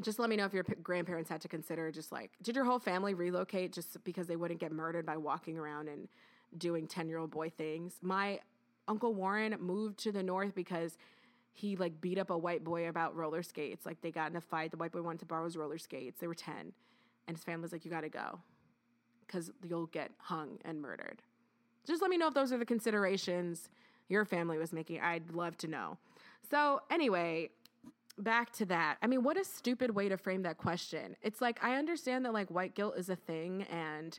Just 0.00 0.18
let 0.18 0.30
me 0.30 0.36
know 0.36 0.44
if 0.44 0.52
your 0.52 0.62
p- 0.64 0.74
grandparents 0.82 1.28
had 1.28 1.40
to 1.40 1.48
consider 1.48 1.90
just 1.90 2.12
like, 2.12 2.30
did 2.42 2.54
your 2.54 2.64
whole 2.64 2.78
family 2.78 3.14
relocate 3.14 3.72
just 3.72 4.02
because 4.04 4.26
they 4.26 4.36
wouldn't 4.36 4.60
get 4.60 4.72
murdered 4.72 5.04
by 5.04 5.16
walking 5.16 5.58
around 5.58 5.88
and 5.88 6.08
doing 6.56 6.86
10 6.86 7.08
year 7.08 7.18
old 7.18 7.30
boy 7.30 7.50
things? 7.50 7.94
My 8.02 8.40
Uncle 8.86 9.14
Warren 9.14 9.56
moved 9.58 9.98
to 10.00 10.12
the 10.12 10.22
north 10.22 10.54
because 10.54 10.96
he 11.52 11.76
like 11.76 12.00
beat 12.00 12.18
up 12.18 12.30
a 12.30 12.38
white 12.38 12.62
boy 12.62 12.88
about 12.88 13.16
roller 13.16 13.42
skates. 13.42 13.84
Like 13.84 14.00
they 14.02 14.12
got 14.12 14.30
in 14.30 14.36
a 14.36 14.40
fight. 14.40 14.70
The 14.70 14.76
white 14.76 14.92
boy 14.92 15.02
wanted 15.02 15.20
to 15.20 15.26
borrow 15.26 15.44
his 15.44 15.56
roller 15.56 15.78
skates. 15.78 16.20
They 16.20 16.28
were 16.28 16.34
10. 16.34 16.72
And 17.26 17.36
his 17.36 17.42
family's 17.42 17.72
like, 17.72 17.84
you 17.84 17.90
got 17.90 18.02
to 18.02 18.08
go 18.08 18.38
because 19.28 19.52
you'll 19.62 19.86
get 19.86 20.10
hung 20.18 20.58
and 20.64 20.82
murdered. 20.82 21.22
Just 21.86 22.02
let 22.02 22.10
me 22.10 22.18
know 22.18 22.26
if 22.26 22.34
those 22.34 22.52
are 22.52 22.58
the 22.58 22.66
considerations 22.66 23.68
your 24.08 24.24
family 24.24 24.58
was 24.58 24.72
making. 24.72 25.00
I'd 25.00 25.30
love 25.32 25.56
to 25.58 25.68
know. 25.68 25.98
So, 26.50 26.80
anyway, 26.90 27.50
back 28.18 28.52
to 28.54 28.66
that. 28.66 28.96
I 29.02 29.06
mean, 29.06 29.22
what 29.22 29.36
a 29.36 29.44
stupid 29.44 29.94
way 29.94 30.08
to 30.08 30.16
frame 30.16 30.42
that 30.42 30.58
question. 30.58 31.16
It's 31.22 31.40
like 31.40 31.62
I 31.62 31.76
understand 31.76 32.24
that 32.24 32.32
like 32.32 32.50
white 32.50 32.74
guilt 32.74 32.94
is 32.96 33.08
a 33.08 33.16
thing 33.16 33.62
and 33.70 34.18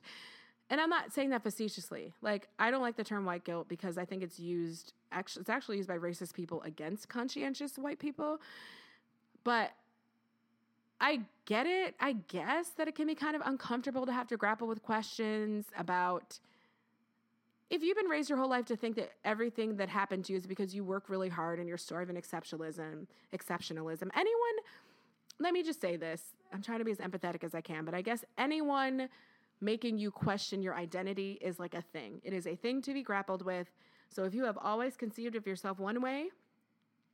and 0.71 0.79
I'm 0.79 0.89
not 0.89 1.11
saying 1.11 1.31
that 1.31 1.41
facetiously. 1.41 2.13
Like 2.21 2.47
I 2.59 2.71
don't 2.71 2.81
like 2.81 2.95
the 2.95 3.03
term 3.03 3.25
white 3.25 3.43
guilt 3.43 3.67
because 3.67 3.97
I 3.97 4.05
think 4.05 4.23
it's 4.23 4.39
used 4.39 4.93
actually 5.11 5.41
it's 5.41 5.49
actually 5.49 5.77
used 5.77 5.89
by 5.89 5.97
racist 5.97 6.33
people 6.33 6.61
against 6.63 7.09
conscientious 7.09 7.77
white 7.77 7.99
people. 7.99 8.39
But 9.43 9.71
I 11.01 11.21
get 11.45 11.65
it. 11.65 11.95
I 11.99 12.13
guess 12.13 12.69
that 12.77 12.87
it 12.87 12.95
can 12.95 13.07
be 13.07 13.15
kind 13.15 13.35
of 13.35 13.41
uncomfortable 13.45 14.05
to 14.05 14.11
have 14.11 14.27
to 14.27 14.37
grapple 14.37 14.67
with 14.67 14.83
questions 14.83 15.65
about 15.77 16.39
if 17.69 17.83
you've 17.83 17.97
been 17.97 18.07
raised 18.07 18.29
your 18.29 18.39
whole 18.39 18.49
life 18.49 18.65
to 18.65 18.75
think 18.75 18.95
that 18.95 19.11
everything 19.23 19.77
that 19.77 19.89
happened 19.89 20.25
to 20.25 20.33
you 20.33 20.37
is 20.37 20.47
because 20.47 20.73
you 20.73 20.83
work 20.83 21.07
really 21.07 21.29
hard 21.29 21.59
and 21.59 21.67
you're 21.67 21.77
starving 21.77 22.15
exceptionalism, 22.15 23.05
exceptionalism. 23.31 24.09
Anyone, 24.15 24.55
let 25.39 25.53
me 25.53 25.61
just 25.61 25.79
say 25.79 25.95
this. 25.95 26.21
I'm 26.51 26.63
trying 26.63 26.79
to 26.79 26.85
be 26.85 26.91
as 26.91 26.97
empathetic 26.97 27.43
as 27.43 27.53
I 27.53 27.61
can, 27.61 27.85
but 27.85 27.93
I 27.93 28.01
guess 28.01 28.25
anyone 28.37 29.07
making 29.61 29.99
you 29.99 30.09
question 30.09 30.63
your 30.63 30.75
identity 30.75 31.37
is 31.41 31.59
like 31.59 31.75
a 31.75 31.81
thing. 31.81 32.21
It 32.23 32.33
is 32.33 32.47
a 32.47 32.55
thing 32.55 32.81
to 32.83 32.93
be 32.93 33.03
grappled 33.03 33.43
with. 33.43 33.67
So 34.09 34.23
if 34.23 34.33
you 34.33 34.45
have 34.45 34.57
always 34.59 34.97
conceived 34.97 35.35
of 35.35 35.45
yourself 35.45 35.79
one 35.79 36.01
way 36.01 36.29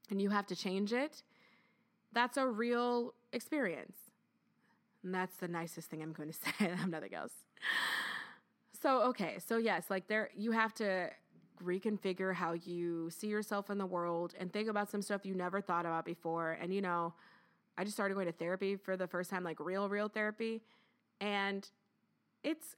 and 0.10 0.22
you 0.22 0.30
have 0.30 0.46
to 0.48 0.56
change 0.56 0.94
it, 0.94 1.22
that's 2.14 2.38
a 2.38 2.48
real 2.48 3.14
experience. 3.36 3.98
And 5.04 5.14
that's 5.14 5.36
the 5.38 5.48
nicest 5.48 5.90
thing 5.90 6.02
I'm 6.02 6.14
going 6.14 6.30
to 6.34 6.36
say. 6.36 6.72
I'm 6.82 6.90
nothing 6.90 7.14
else. 7.14 7.34
So, 8.82 9.02
okay. 9.04 9.38
So, 9.46 9.58
yes, 9.58 9.86
like 9.90 10.08
there, 10.08 10.30
you 10.36 10.52
have 10.52 10.74
to 10.76 11.10
reconfigure 11.64 12.34
how 12.34 12.54
you 12.54 13.10
see 13.10 13.28
yourself 13.28 13.70
in 13.70 13.78
the 13.78 13.86
world 13.86 14.34
and 14.40 14.52
think 14.52 14.68
about 14.68 14.90
some 14.90 15.02
stuff 15.02 15.26
you 15.26 15.34
never 15.34 15.62
thought 15.62 15.86
about 15.86 16.06
before. 16.06 16.58
And, 16.62 16.74
you 16.74 16.82
know, 16.82 17.14
I 17.78 17.84
just 17.84 17.96
started 17.96 18.16
going 18.16 18.28
to 18.28 18.32
therapy 18.32 18.76
for 18.76 18.98
the 18.98 19.08
first 19.08 19.30
time, 19.30 19.44
like 19.44 19.60
real, 19.60 19.90
real 19.90 20.08
therapy. 20.08 20.62
And 21.22 21.68
it's 22.44 22.76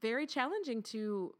very 0.00 0.26
challenging 0.26 0.82
to 0.82 1.34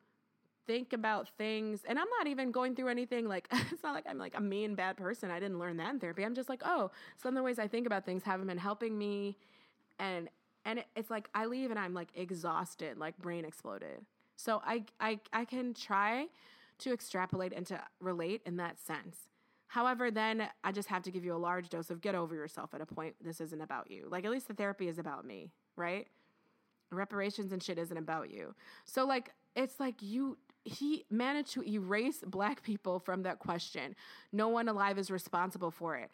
think 0.67 0.93
about 0.93 1.29
things 1.37 1.81
and 1.87 1.99
i'm 1.99 2.09
not 2.19 2.27
even 2.27 2.51
going 2.51 2.75
through 2.75 2.89
anything 2.89 3.27
like 3.27 3.49
it's 3.71 3.83
not 3.83 3.95
like 3.95 4.05
i'm 4.09 4.19
like 4.19 4.37
a 4.37 4.41
mean 4.41 4.75
bad 4.75 4.97
person. 4.97 5.31
I 5.31 5.41
didn't 5.41 5.59
learn 5.59 5.77
that 5.79 5.93
in 5.93 6.01
therapy. 6.01 6.25
I'm 6.25 6.35
just 6.35 6.49
like 6.49 6.63
oh 6.65 6.91
some 7.17 7.31
of 7.31 7.35
the 7.37 7.43
ways 7.43 7.59
i 7.59 7.67
think 7.69 7.87
about 7.87 8.05
things 8.05 8.23
haven't 8.23 8.47
been 8.47 8.59
helping 8.59 8.97
me 8.97 9.37
and 9.99 10.29
and 10.65 10.85
it's 10.97 11.11
like 11.11 11.29
i 11.35 11.47
leave 11.47 11.71
and 11.71 11.79
i'm 11.79 11.95
like 11.95 12.09
exhausted 12.15 12.99
like 12.99 13.17
brain 13.19 13.45
exploded. 13.45 14.05
So 14.37 14.61
I, 14.65 14.85
I 15.01 15.21
i 15.33 15.45
can 15.45 15.75
try 15.75 16.27
to 16.79 16.93
extrapolate 16.93 17.53
and 17.53 17.67
to 17.67 17.81
relate 18.01 18.43
in 18.47 18.57
that 18.57 18.81
sense. 18.81 19.17
However 19.69 20.11
then 20.11 20.49
i 20.65 20.73
just 20.73 20.89
have 20.89 21.03
to 21.03 21.11
give 21.11 21.25
you 21.25 21.35
a 21.35 21.39
large 21.39 21.69
dose 21.69 21.91
of 21.91 22.01
get 22.01 22.15
over 22.15 22.35
yourself 22.35 22.75
at 22.75 22.81
a 22.81 22.87
point 22.87 23.15
this 23.21 23.41
isn't 23.41 23.61
about 23.61 23.91
you. 23.91 24.07
Like 24.11 24.25
at 24.25 24.31
least 24.31 24.49
the 24.49 24.55
therapy 24.55 24.89
is 24.89 24.99
about 24.99 25.25
me 25.25 25.51
right? 25.77 26.07
Reparations 26.91 27.53
and 27.53 27.63
shit 27.63 27.79
isn't 27.79 27.97
about 27.97 28.31
you. 28.31 28.55
So 28.85 29.05
like 29.05 29.31
it's 29.55 29.81
like 29.81 30.03
you 30.03 30.39
he 30.65 31.05
managed 31.11 31.53
to 31.53 31.63
erase 31.63 32.23
black 32.27 32.63
people 32.63 32.99
from 32.99 33.23
that 33.23 33.39
question. 33.39 33.95
No 34.33 34.49
one 34.49 34.69
alive 34.69 34.99
is 34.99 35.11
responsible 35.11 35.71
for 35.71 35.97
it. 35.97 36.11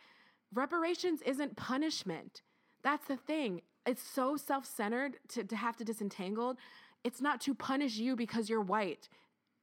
Reparations 0.55 1.21
isn't 1.23 1.57
punishment. 1.57 2.43
That's 2.83 3.07
the 3.07 3.17
thing. 3.17 3.63
It's 3.87 4.03
so 4.03 4.37
self 4.37 4.65
centered 4.65 5.17
to, 5.29 5.45
to 5.45 5.57
have 5.57 5.77
to 5.77 5.85
disentangle. 5.85 6.57
It's 7.05 7.21
not 7.21 7.41
to 7.43 7.55
punish 7.55 7.97
you 7.97 8.17
because 8.17 8.49
you're 8.49 8.61
white. 8.61 9.09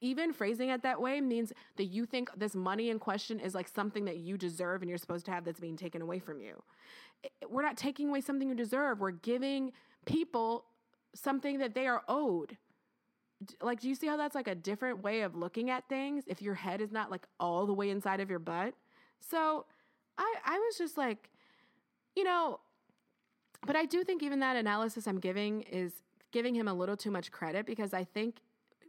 Even 0.00 0.32
phrasing 0.32 0.68
it 0.68 0.82
that 0.82 1.00
way 1.00 1.20
means 1.20 1.52
that 1.76 1.86
you 1.86 2.06
think 2.06 2.30
this 2.36 2.54
money 2.54 2.90
in 2.90 2.98
question 2.98 3.40
is 3.40 3.54
like 3.54 3.68
something 3.68 4.04
that 4.04 4.18
you 4.18 4.36
deserve 4.36 4.82
and 4.82 4.88
you're 4.88 4.98
supposed 4.98 5.24
to 5.26 5.32
have 5.32 5.44
that's 5.44 5.60
being 5.60 5.76
taken 5.76 6.02
away 6.02 6.18
from 6.18 6.40
you. 6.40 6.62
We're 7.48 7.62
not 7.62 7.76
taking 7.76 8.10
away 8.10 8.20
something 8.20 8.48
you 8.48 8.54
deserve, 8.54 9.00
we're 9.00 9.10
giving 9.10 9.72
people 10.04 10.66
something 11.14 11.58
that 11.58 11.74
they 11.74 11.86
are 11.86 12.02
owed 12.08 12.56
like 13.60 13.80
do 13.80 13.88
you 13.88 13.94
see 13.94 14.06
how 14.06 14.16
that's 14.16 14.34
like 14.34 14.48
a 14.48 14.54
different 14.54 15.02
way 15.02 15.22
of 15.22 15.34
looking 15.34 15.70
at 15.70 15.88
things 15.88 16.24
if 16.26 16.40
your 16.40 16.54
head 16.54 16.80
is 16.80 16.90
not 16.90 17.10
like 17.10 17.26
all 17.38 17.66
the 17.66 17.74
way 17.74 17.90
inside 17.90 18.20
of 18.20 18.30
your 18.30 18.38
butt? 18.38 18.74
So 19.20 19.66
i 20.18 20.34
i 20.44 20.58
was 20.58 20.78
just 20.78 20.96
like 20.96 21.30
you 22.14 22.24
know 22.24 22.58
but 23.66 23.76
i 23.76 23.84
do 23.84 24.02
think 24.02 24.22
even 24.22 24.40
that 24.40 24.56
analysis 24.56 25.06
i'm 25.06 25.20
giving 25.20 25.62
is 25.62 25.92
giving 26.32 26.54
him 26.54 26.68
a 26.68 26.74
little 26.74 26.96
too 26.96 27.10
much 27.10 27.30
credit 27.30 27.66
because 27.66 27.92
i 27.92 28.02
think 28.02 28.36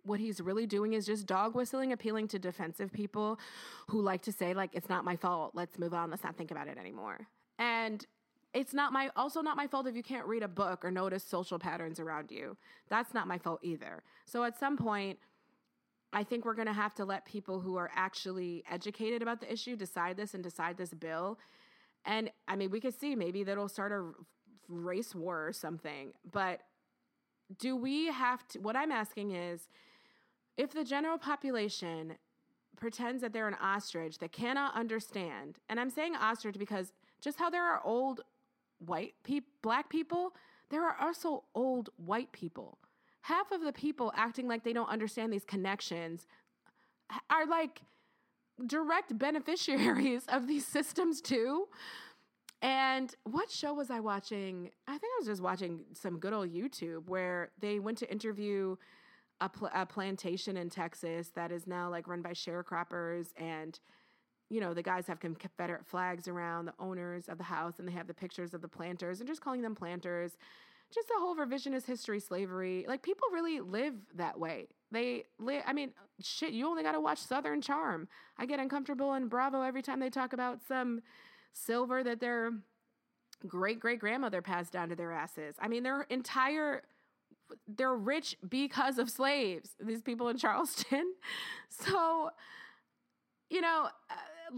what 0.08 0.20
he's 0.20 0.40
really 0.42 0.66
doing 0.66 0.94
is 0.94 1.06
just 1.06 1.26
dog 1.26 1.54
whistling 1.54 1.92
appealing 1.92 2.28
to 2.30 2.40
defensive 2.40 2.92
people 2.92 3.40
who 3.88 4.02
like 4.02 4.22
to 4.22 4.32
say 4.32 4.54
like 4.54 4.72
it's 4.74 4.90
not 4.90 5.04
my 5.06 5.16
fault. 5.16 5.52
Let's 5.54 5.78
move 5.78 5.94
on. 5.94 6.10
Let's 6.10 6.24
not 6.24 6.38
think 6.38 6.52
about 6.52 6.68
it 6.68 6.78
anymore. 6.78 7.28
And 7.60 8.06
it's 8.54 8.74
not 8.74 8.94
my 8.94 9.10
also 9.16 9.42
not 9.42 9.58
my 9.58 9.68
fault 9.68 9.88
if 9.88 9.96
you 9.96 10.04
can't 10.04 10.26
read 10.26 10.44
a 10.44 10.48
book 10.48 10.84
or 10.84 10.92
notice 10.92 11.24
social 11.24 11.60
patterns 11.60 12.00
around 12.00 12.32
you. 12.32 12.58
That's 12.90 13.14
not 13.14 13.28
my 13.28 13.38
fault 13.38 13.60
either. 13.62 14.04
So 14.26 14.44
at 14.44 14.58
some 14.58 14.78
point 14.78 15.20
I 16.14 16.24
think 16.24 16.46
we're 16.46 16.54
going 16.54 16.68
to 16.68 16.74
have 16.74 16.96
to 16.96 17.06
let 17.06 17.26
people 17.26 17.60
who 17.60 17.76
are 17.76 17.92
actually 17.94 18.64
educated 18.72 19.22
about 19.22 19.42
the 19.42 19.52
issue 19.52 19.76
decide 19.76 20.16
this 20.18 20.34
and 20.34 20.44
decide 20.44 20.78
this 20.78 20.94
bill. 20.94 21.38
And 22.06 22.32
I 22.48 22.56
mean, 22.56 22.72
we 22.72 22.80
could 22.80 22.98
see 22.98 23.16
maybe 23.16 23.44
that'll 23.44 23.68
start 23.68 23.92
a 23.92 24.12
race 24.70 25.14
war 25.14 25.46
or 25.46 25.54
something. 25.54 26.14
But 26.32 26.62
do 27.60 27.76
we 27.76 28.08
have 28.08 28.48
to? 28.50 28.60
What 28.60 28.76
I'm 28.76 28.92
asking 28.92 29.32
is 29.32 29.68
if 30.58 30.72
the 30.72 30.84
general 30.84 31.18
population 31.18 32.16
pretends 32.78 33.22
that 33.22 33.34
they're 33.34 33.48
an 33.48 33.58
ostrich 33.62 34.20
that 34.20 34.32
cannot 34.32 34.76
understand, 34.76 35.58
and 35.70 35.80
I'm 35.80 35.90
saying 35.90 36.16
ostrich 36.16 36.58
because 36.58 36.94
just 37.22 37.38
how 37.40 37.50
there 37.50 37.64
are 37.64 37.82
old 37.84 38.22
white 38.80 39.14
people, 39.24 39.50
black 39.62 39.90
people, 39.90 40.34
there 40.70 40.84
are 40.84 40.96
also 41.00 41.44
old 41.56 41.90
white 41.98 42.32
people. 42.32 42.78
Half 43.22 43.52
of 43.52 43.62
the 43.62 43.74
people 43.74 44.12
acting 44.16 44.48
like 44.48 44.64
they 44.64 44.74
don't 44.74 44.90
understand 44.90 45.34
these 45.34 45.46
connections 45.46 46.28
are 47.30 47.46
like 47.46 47.82
direct 48.66 49.18
beneficiaries 49.18 50.24
of 50.30 50.48
these 50.48 50.66
systems 50.66 51.22
too. 51.22 51.68
And 52.62 53.14
what 53.24 53.52
show 53.52 53.74
was 53.74 53.92
I 53.92 54.00
watching? 54.00 54.72
I 54.88 54.92
think 54.92 55.04
I 55.04 55.20
was 55.20 55.28
just 55.28 55.42
watching 55.42 55.82
some 55.94 56.18
good 56.18 56.34
old 56.34 56.52
YouTube 56.52 57.08
where 57.08 57.52
they 57.60 57.80
went 57.80 58.00
to 58.00 58.12
interview 58.12 58.78
a, 59.40 59.50
pl- 59.50 59.70
a 59.74 59.86
plantation 59.86 60.58
in 60.58 60.70
Texas 60.70 61.30
that 61.36 61.52
is 61.52 61.68
now 61.68 61.90
like 61.90 62.08
run 62.08 62.24
by 62.24 62.32
sharecroppers 62.32 63.28
and 63.38 63.80
you 64.50 64.62
know, 64.62 64.74
the 64.74 64.84
guys 64.84 65.08
have 65.08 65.20
Confederate 65.20 65.86
flags 65.86 66.28
around, 66.28 66.66
the 66.66 66.74
owners 66.80 67.28
of 67.28 67.38
the 67.38 67.44
house, 67.44 67.80
and 67.80 67.88
they 67.88 67.92
have 67.92 68.08
the 68.08 68.14
pictures 68.14 68.54
of 68.54 68.62
the 68.62 68.68
planters 68.68 69.20
and 69.20 69.28
just 69.28 69.42
calling 69.42 69.62
them 69.62 69.76
planters. 69.76 70.38
Just 70.94 71.10
the 71.10 71.16
whole 71.20 71.36
revisionist 71.36 71.86
history, 71.86 72.20
slavery. 72.22 72.86
Like 72.88 73.02
people 73.02 73.28
really 73.34 73.60
live 73.60 73.96
that 74.16 74.40
way. 74.40 74.68
They 74.90 75.26
live, 75.38 75.64
I 75.66 75.74
mean, 75.74 75.92
shit, 76.22 76.54
you 76.54 76.66
only 76.66 76.82
got 76.82 76.94
to 76.94 77.02
watch 77.02 77.20
Southern 77.20 77.62
Charm. 77.62 78.08
I 78.38 78.46
get 78.46 78.62
uncomfortable 78.62 79.14
in 79.16 79.28
Bravo 79.28 79.62
every 79.64 79.82
time 79.82 80.00
they 80.00 80.10
talk 80.10 80.32
about 80.32 80.60
some 80.66 81.02
silver 81.52 82.04
that 82.04 82.22
their 82.22 82.52
great 83.46 83.80
great 83.80 84.00
grandmother 84.00 84.42
passed 84.42 84.72
down 84.72 84.90
to 84.90 84.96
their 84.96 85.12
asses. 85.12 85.56
I 85.60 85.68
mean, 85.68 85.84
their 85.84 86.04
entire 86.04 86.84
they're 87.68 87.96
rich 87.96 88.36
because 88.48 88.98
of 88.98 89.10
slaves. 89.10 89.72
These 89.80 90.02
people 90.02 90.30
in 90.30 90.38
Charleston. 90.38 91.14
So, 91.70 92.30
you 93.50 93.62
know, 93.62 93.90
uh, 94.10 94.14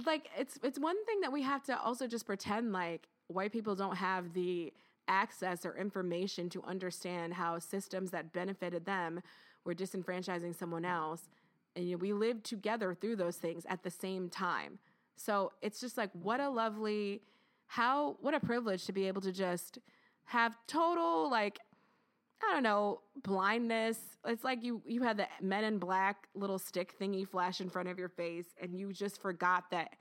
like 0.06 0.30
it's 0.38 0.60
it's 0.64 0.80
one 0.80 1.04
thing 1.06 1.22
that 1.22 1.32
we 1.32 1.42
have 1.42 1.64
to 1.64 1.80
also 1.80 2.08
just 2.08 2.26
pretend 2.26 2.72
like 2.74 3.08
white 3.28 3.52
people 3.52 3.76
don't 3.76 3.96
have 3.98 4.34
the 4.34 4.74
access 5.08 5.66
or 5.66 5.76
information 5.76 6.50
to 6.50 6.64
understand 6.64 7.34
how 7.34 7.60
systems 7.60 8.12
that 8.12 8.32
benefited 8.32 8.86
them 8.86 9.22
were 9.66 9.74
disenfranchising 9.74 10.56
someone 10.56 10.86
else. 10.86 11.30
And 11.76 11.86
you 11.86 11.92
know, 11.92 11.98
we 11.98 12.14
lived 12.14 12.46
together 12.46 12.94
through 12.94 13.16
those 13.18 13.38
things 13.38 13.66
at 13.68 13.84
the 13.84 13.90
same 13.90 14.30
time. 14.30 14.80
So 15.16 15.52
it's 15.62 15.80
just 15.80 15.98
like 15.98 16.12
what 16.14 16.40
a 16.40 16.50
lovely 16.50 17.22
how 17.68 18.18
what 18.22 18.34
a 18.34 18.40
privilege 18.40 18.86
to 18.86 18.94
be 18.94 19.08
able 19.08 19.22
to 19.22 19.32
just 19.32 19.80
have 20.26 20.56
total 20.68 21.30
like 21.30 21.60
I 22.42 22.54
don't 22.54 22.64
know, 22.64 23.02
blindness. 23.24 24.00
It's 24.26 24.44
like 24.44 24.64
you 24.64 24.82
you 24.86 25.04
had 25.04 25.18
the 25.18 25.28
men 25.42 25.64
in 25.64 25.78
black 25.78 26.28
little 26.34 26.60
stick 26.60 26.98
thingy 27.00 27.28
flash 27.28 27.62
in 27.62 27.70
front 27.70 27.90
of 27.90 28.00
your 28.00 28.10
face 28.10 28.48
and 28.62 28.78
you 28.78 28.94
just 28.94 29.22
forgot 29.22 29.70
that 29.72 29.96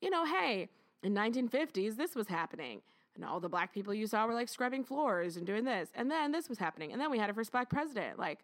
you 0.00 0.10
know, 0.10 0.24
hey, 0.24 0.68
in 1.02 1.14
1950s 1.14 1.96
this 1.96 2.14
was 2.14 2.28
happening. 2.28 2.82
And 3.14 3.24
all 3.24 3.40
the 3.40 3.48
black 3.48 3.74
people 3.74 3.92
you 3.92 4.06
saw 4.06 4.26
were 4.26 4.34
like 4.34 4.48
scrubbing 4.48 4.84
floors 4.84 5.36
and 5.36 5.44
doing 5.44 5.64
this. 5.64 5.88
And 5.94 6.08
then 6.08 6.30
this 6.30 6.48
was 6.48 6.58
happening. 6.58 6.92
And 6.92 7.00
then 7.00 7.10
we 7.10 7.18
had 7.18 7.30
a 7.30 7.34
first 7.34 7.50
black 7.50 7.68
president. 7.68 8.18
Like 8.18 8.40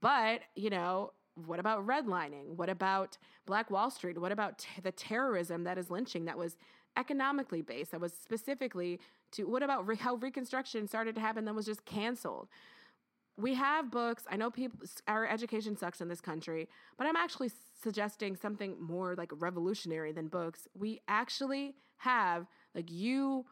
but, 0.00 0.40
you 0.54 0.70
know, 0.70 1.12
what 1.34 1.58
about 1.58 1.86
redlining? 1.86 2.56
What 2.56 2.68
about 2.68 3.18
Black 3.46 3.70
Wall 3.70 3.90
Street? 3.90 4.18
What 4.18 4.32
about 4.32 4.58
t- 4.58 4.80
the 4.82 4.92
terrorism 4.92 5.64
that 5.64 5.78
is 5.78 5.90
lynching 5.90 6.26
that 6.26 6.38
was 6.38 6.56
economically 6.96 7.62
based, 7.62 7.92
that 7.92 8.00
was 8.00 8.12
specifically 8.12 9.00
to 9.32 9.44
what 9.44 9.62
about 9.62 9.86
re- 9.86 9.96
how 9.96 10.16
Reconstruction 10.16 10.86
started 10.86 11.14
to 11.14 11.20
happen, 11.20 11.44
then 11.44 11.56
was 11.56 11.66
just 11.66 11.84
canceled? 11.84 12.48
We 13.38 13.54
have 13.54 13.90
books. 13.90 14.24
I 14.30 14.36
know 14.36 14.50
people, 14.50 14.80
our 15.08 15.26
education 15.26 15.74
sucks 15.76 16.02
in 16.02 16.08
this 16.08 16.20
country, 16.20 16.68
but 16.98 17.06
I'm 17.06 17.16
actually 17.16 17.50
suggesting 17.82 18.36
something 18.36 18.76
more 18.78 19.14
like 19.16 19.30
revolutionary 19.34 20.12
than 20.12 20.28
books. 20.28 20.68
We 20.74 21.00
actually 21.08 21.74
have 21.96 22.46
Like 22.74 22.90
you 22.90 23.46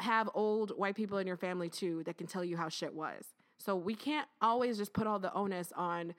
have 0.00 0.28
old 0.34 0.72
white 0.76 0.94
people 0.94 1.18
in 1.18 1.26
your 1.26 1.36
family 1.36 1.68
too 1.68 2.02
that 2.04 2.18
can 2.18 2.26
tell 2.26 2.44
you 2.44 2.56
how 2.56 2.68
shit 2.68 2.94
was. 2.94 3.26
So 3.58 3.76
we 3.76 3.94
can't 3.94 4.28
always 4.42 4.76
just 4.76 4.92
put 4.92 5.06
all 5.06 5.18
the 5.18 5.32
onus 5.32 5.72
on 5.76 6.14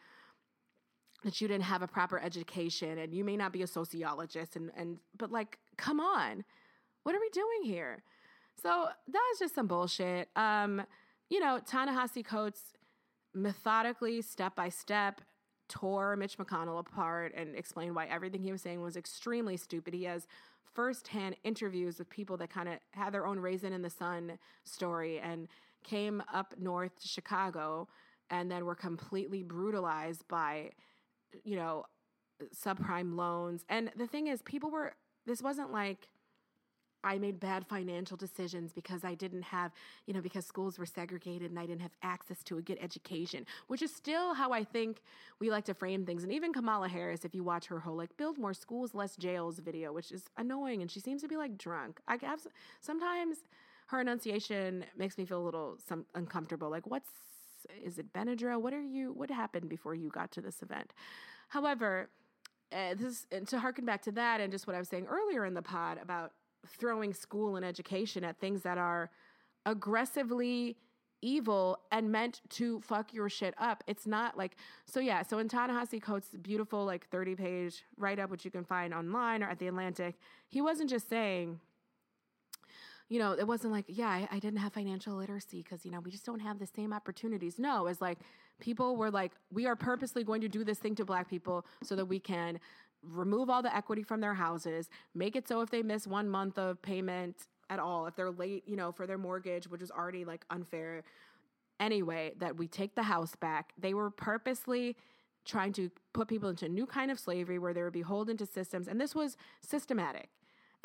that 1.25 1.41
you 1.41 1.47
didn't 1.47 1.63
have 1.63 1.81
a 1.81 1.87
proper 1.87 2.19
education 2.19 2.99
and 2.99 3.13
you 3.13 3.25
may 3.25 3.35
not 3.35 3.51
be 3.51 3.61
a 3.61 3.67
sociologist 3.67 4.55
and 4.55 4.71
and 4.77 4.97
but 5.17 5.31
like 5.31 5.59
come 5.77 5.99
on. 5.99 6.45
What 7.03 7.13
are 7.13 7.19
we 7.19 7.29
doing 7.29 7.63
here? 7.63 8.03
So 8.61 8.87
that 9.07 9.21
was 9.31 9.39
just 9.39 9.53
some 9.53 9.67
bullshit. 9.67 10.29
Um, 10.35 10.81
you 11.29 11.39
know, 11.39 11.59
Ta-Nehisi 11.65 12.25
Coates 12.25 12.61
methodically, 13.33 14.21
step 14.21 14.55
by 14.55 14.69
step, 14.69 15.21
tore 15.67 16.15
Mitch 16.15 16.37
McConnell 16.37 16.79
apart 16.79 17.33
and 17.35 17.55
explained 17.55 17.95
why 17.95 18.05
everything 18.05 18.41
he 18.41 18.51
was 18.51 18.61
saying 18.61 18.81
was 18.81 18.95
extremely 18.95 19.57
stupid. 19.57 19.93
He 19.93 20.03
has 20.05 20.27
firsthand 20.73 21.35
interviews 21.43 21.99
with 21.99 22.09
people 22.09 22.37
that 22.37 22.49
kind 22.49 22.69
of 22.69 22.75
had 22.91 23.13
their 23.13 23.25
own 23.25 23.39
raisin 23.39 23.73
in 23.73 23.81
the 23.81 23.89
sun 23.89 24.37
story 24.63 25.19
and 25.19 25.47
came 25.83 26.23
up 26.33 26.53
north 26.59 26.99
to 27.01 27.07
Chicago 27.07 27.87
and 28.29 28.49
then 28.49 28.65
were 28.65 28.75
completely 28.75 29.43
brutalized 29.43 30.27
by, 30.27 30.71
you 31.43 31.55
know, 31.55 31.85
subprime 32.55 33.15
loans. 33.15 33.65
And 33.69 33.91
the 33.95 34.07
thing 34.07 34.27
is, 34.27 34.41
people 34.41 34.69
were, 34.69 34.93
this 35.25 35.41
wasn't 35.41 35.71
like, 35.71 36.09
I 37.03 37.19
made 37.19 37.39
bad 37.39 37.67
financial 37.67 38.17
decisions 38.17 38.73
because 38.73 39.03
I 39.03 39.13
didn't 39.13 39.43
have, 39.43 39.71
you 40.07 40.13
know, 40.13 40.21
because 40.21 40.43
schools 40.43 40.79
were 40.79 40.87
segregated 40.87 41.51
and 41.51 41.59
I 41.59 41.67
didn't 41.67 41.83
have 41.83 41.95
access 42.01 42.41
to 42.45 42.57
a 42.57 42.63
good 42.63 42.79
education, 42.81 43.45
which 43.67 43.83
is 43.83 43.95
still 43.95 44.33
how 44.33 44.51
I 44.51 44.63
think 44.63 45.03
we 45.39 45.51
like 45.51 45.65
to 45.65 45.75
frame 45.75 46.03
things. 46.03 46.23
And 46.23 46.33
even 46.33 46.51
Kamala 46.51 46.89
Harris, 46.89 47.23
if 47.23 47.35
you 47.35 47.43
watch 47.43 47.67
her 47.67 47.79
whole 47.79 47.95
like 47.95 48.17
build 48.17 48.39
more 48.39 48.55
schools, 48.55 48.95
less 48.95 49.15
jails 49.15 49.59
video, 49.59 49.93
which 49.93 50.11
is 50.11 50.23
annoying, 50.37 50.81
and 50.81 50.89
she 50.89 50.99
seems 50.99 51.21
to 51.21 51.27
be 51.27 51.37
like 51.37 51.59
drunk. 51.59 51.99
I 52.07 52.17
have 52.23 52.39
sometimes 52.81 53.37
her 53.87 54.01
enunciation 54.01 54.83
makes 54.97 55.15
me 55.15 55.25
feel 55.25 55.39
a 55.39 55.45
little 55.45 55.77
some 55.87 56.05
uncomfortable. 56.15 56.71
Like, 56.71 56.87
what's 56.87 57.11
is 57.83 57.97
it 57.99 58.13
Benadryl? 58.13 58.61
What 58.61 58.73
are 58.73 58.81
you? 58.81 59.11
What 59.13 59.29
happened 59.29 59.69
before 59.69 59.95
you 59.95 60.09
got 60.09 60.31
to 60.33 60.41
this 60.41 60.61
event? 60.61 60.93
However, 61.49 62.09
uh, 62.71 62.95
this 62.95 63.25
to 63.47 63.59
harken 63.59 63.85
back 63.85 64.01
to 64.03 64.11
that 64.13 64.41
and 64.41 64.51
just 64.51 64.67
what 64.67 64.75
I 64.75 64.79
was 64.79 64.89
saying 64.89 65.07
earlier 65.07 65.45
in 65.45 65.53
the 65.53 65.61
pod 65.61 65.99
about 66.01 66.31
throwing 66.67 67.13
school 67.13 67.55
and 67.55 67.65
education 67.65 68.23
at 68.23 68.39
things 68.39 68.63
that 68.63 68.77
are 68.77 69.11
aggressively 69.65 70.77
evil 71.21 71.79
and 71.91 72.11
meant 72.11 72.41
to 72.49 72.79
fuck 72.81 73.13
your 73.13 73.29
shit 73.29 73.53
up. 73.57 73.83
It's 73.87 74.05
not 74.05 74.37
like 74.37 74.57
so 74.85 74.99
yeah, 74.99 75.23
so 75.23 75.39
in 75.39 75.47
Ta-Nehisi 75.47 76.01
Coates' 76.01 76.29
beautiful 76.41 76.85
like 76.85 77.07
30 77.09 77.35
page 77.35 77.83
write 77.97 78.19
up 78.19 78.29
which 78.29 78.45
you 78.45 78.51
can 78.51 78.63
find 78.63 78.93
online 78.93 79.41
or 79.43 79.49
at 79.49 79.59
the 79.59 79.67
Atlantic, 79.67 80.15
he 80.47 80.61
wasn't 80.61 80.89
just 80.89 81.09
saying 81.09 81.59
you 83.07 83.19
know, 83.19 83.33
it 83.33 83.47
wasn't 83.47 83.71
like, 83.71 83.85
yeah, 83.87 84.07
I, 84.07 84.27
I 84.31 84.39
didn't 84.39 84.59
have 84.59 84.73
financial 84.73 85.15
literacy 85.15 85.61
because, 85.61 85.85
you 85.85 85.91
know, 85.91 85.99
we 85.99 86.11
just 86.11 86.25
don't 86.25 86.39
have 86.39 86.57
the 86.57 86.65
same 86.65 86.91
opportunities. 86.91 87.59
No, 87.59 87.87
it's 87.87 88.01
like 88.01 88.19
people 88.59 88.95
were 88.95 89.11
like, 89.11 89.33
we 89.51 89.67
are 89.67 89.75
purposely 89.75 90.23
going 90.23 90.41
to 90.41 90.49
do 90.49 90.63
this 90.63 90.79
thing 90.79 90.95
to 90.95 91.05
black 91.05 91.29
people 91.29 91.65
so 91.83 91.95
that 91.95 92.05
we 92.05 92.19
can 92.19 92.59
remove 93.03 93.49
all 93.49 93.61
the 93.61 93.75
equity 93.75 94.01
from 94.01 94.21
their 94.21 94.33
houses, 94.33 94.89
make 95.13 95.35
it 95.35 95.47
so 95.47 95.61
if 95.61 95.69
they 95.69 95.83
miss 95.83 96.07
one 96.07 96.27
month 96.27 96.57
of 96.57 96.81
payment 96.81 97.47
at 97.69 97.79
all, 97.79 98.07
if 98.07 98.15
they're 98.15 98.31
late, 98.31 98.63
you 98.67 98.75
know, 98.75 98.91
for 98.91 99.05
their 99.05 99.17
mortgage, 99.17 99.67
which 99.67 99.81
was 99.81 99.91
already 99.91 100.25
like 100.25 100.45
unfair 100.49 101.03
anyway, 101.79 102.33
that 102.39 102.57
we 102.57 102.67
take 102.67 102.95
the 102.95 103.03
house 103.03 103.35
back. 103.35 103.73
They 103.77 103.93
were 103.93 104.09
purposely 104.09 104.95
trying 105.45 105.73
to 105.73 105.91
put 106.13 106.27
people 106.27 106.49
into 106.49 106.65
a 106.65 106.69
new 106.69 106.87
kind 106.87 107.11
of 107.11 107.19
slavery 107.19 107.59
where 107.59 107.73
they 107.73 107.81
were 107.81 107.91
beholden 107.91 108.37
to 108.37 108.45
systems. 108.45 108.87
And 108.87 108.99
this 108.99 109.13
was 109.13 109.37
systematic. 109.61 110.29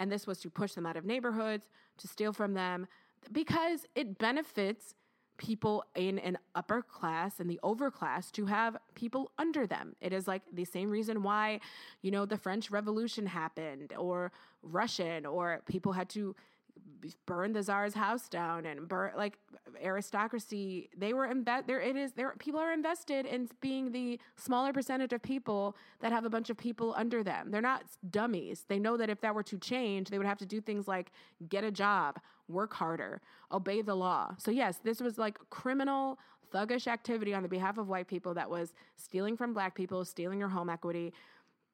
And 0.01 0.11
this 0.11 0.27
was 0.27 0.41
to 0.41 0.51
push 0.51 0.73
them 0.73 0.87
out 0.87 0.97
of 0.97 1.05
neighborhoods, 1.05 1.69
to 1.99 2.09
steal 2.09 2.33
from 2.33 2.55
them, 2.55 2.89
because 3.31 3.87
it 3.95 4.19
benefits 4.19 4.95
people 5.37 5.85
in 5.95 6.19
an 6.19 6.37
upper 6.55 6.83
class 6.83 7.39
and 7.39 7.49
the 7.49 7.61
overclass 7.63 8.31
to 8.33 8.47
have 8.47 8.77
people 8.95 9.31
under 9.39 9.67
them. 9.67 9.95
It 10.01 10.13
is 10.13 10.27
like 10.27 10.43
the 10.53 10.65
same 10.65 10.91
reason 10.91 11.23
why, 11.23 11.61
you 12.03 12.11
know, 12.11 12.27
the 12.27 12.37
French 12.37 12.71
Revolution 12.71 13.27
happened 13.27 13.95
or 13.97 14.33
Russian 14.63 15.25
or 15.25 15.63
people 15.67 15.93
had 15.93 16.09
to 16.11 16.35
burn 17.27 17.53
the 17.53 17.63
czar's 17.63 17.95
house 17.95 18.29
down 18.29 18.67
and 18.67 18.89
burn 18.89 19.13
like 19.17 19.39
aristocracy 19.83 20.89
they 20.97 21.13
were 21.13 21.27
invest 21.27 21.67
there 21.67 21.81
it 21.81 21.97
is 21.97 22.13
there 22.13 22.35
people 22.39 22.61
are 22.61 22.73
invested 22.73 23.27
in 23.27 23.49
being 23.61 23.93
the 23.93 24.19
smaller 24.37 24.73
percentage 24.73 25.13
of 25.13 25.23
people 25.23 25.77
that 26.01 26.13
have 26.13 26.25
a 26.25 26.31
bunch 26.31 26.51
of 26.51 26.57
people 26.57 26.95
under 26.97 27.23
them. 27.23 27.51
They're 27.51 27.61
not 27.61 27.85
dummies. 28.11 28.65
They 28.69 28.79
know 28.79 28.97
that 28.97 29.11
if 29.11 29.21
that 29.21 29.35
were 29.35 29.43
to 29.45 29.59
change 29.59 30.11
they 30.11 30.19
would 30.19 30.27
have 30.27 30.39
to 30.39 30.47
do 30.47 30.61
things 30.61 30.87
like 30.89 31.13
get 31.49 31.65
a 31.65 31.71
job 31.71 32.19
work 32.49 32.75
harder 32.75 33.21
obey 33.53 33.83
the 33.83 33.95
law. 33.95 34.35
So 34.39 34.51
yes 34.51 34.79
this 34.83 35.01
was 35.01 35.19
like 35.19 35.39
criminal 35.51 36.19
thuggish 36.53 36.87
activity 36.87 37.33
on 37.33 37.43
the 37.43 37.49
behalf 37.49 37.79
of 37.79 37.89
white 37.89 38.09
people 38.09 38.35
that 38.35 38.51
was 38.51 38.75
stealing 38.97 39.37
from 39.37 39.55
black 39.55 39.75
people 39.75 40.05
stealing 40.05 40.39
your 40.39 40.49
home 40.49 40.69
equity. 40.69 41.13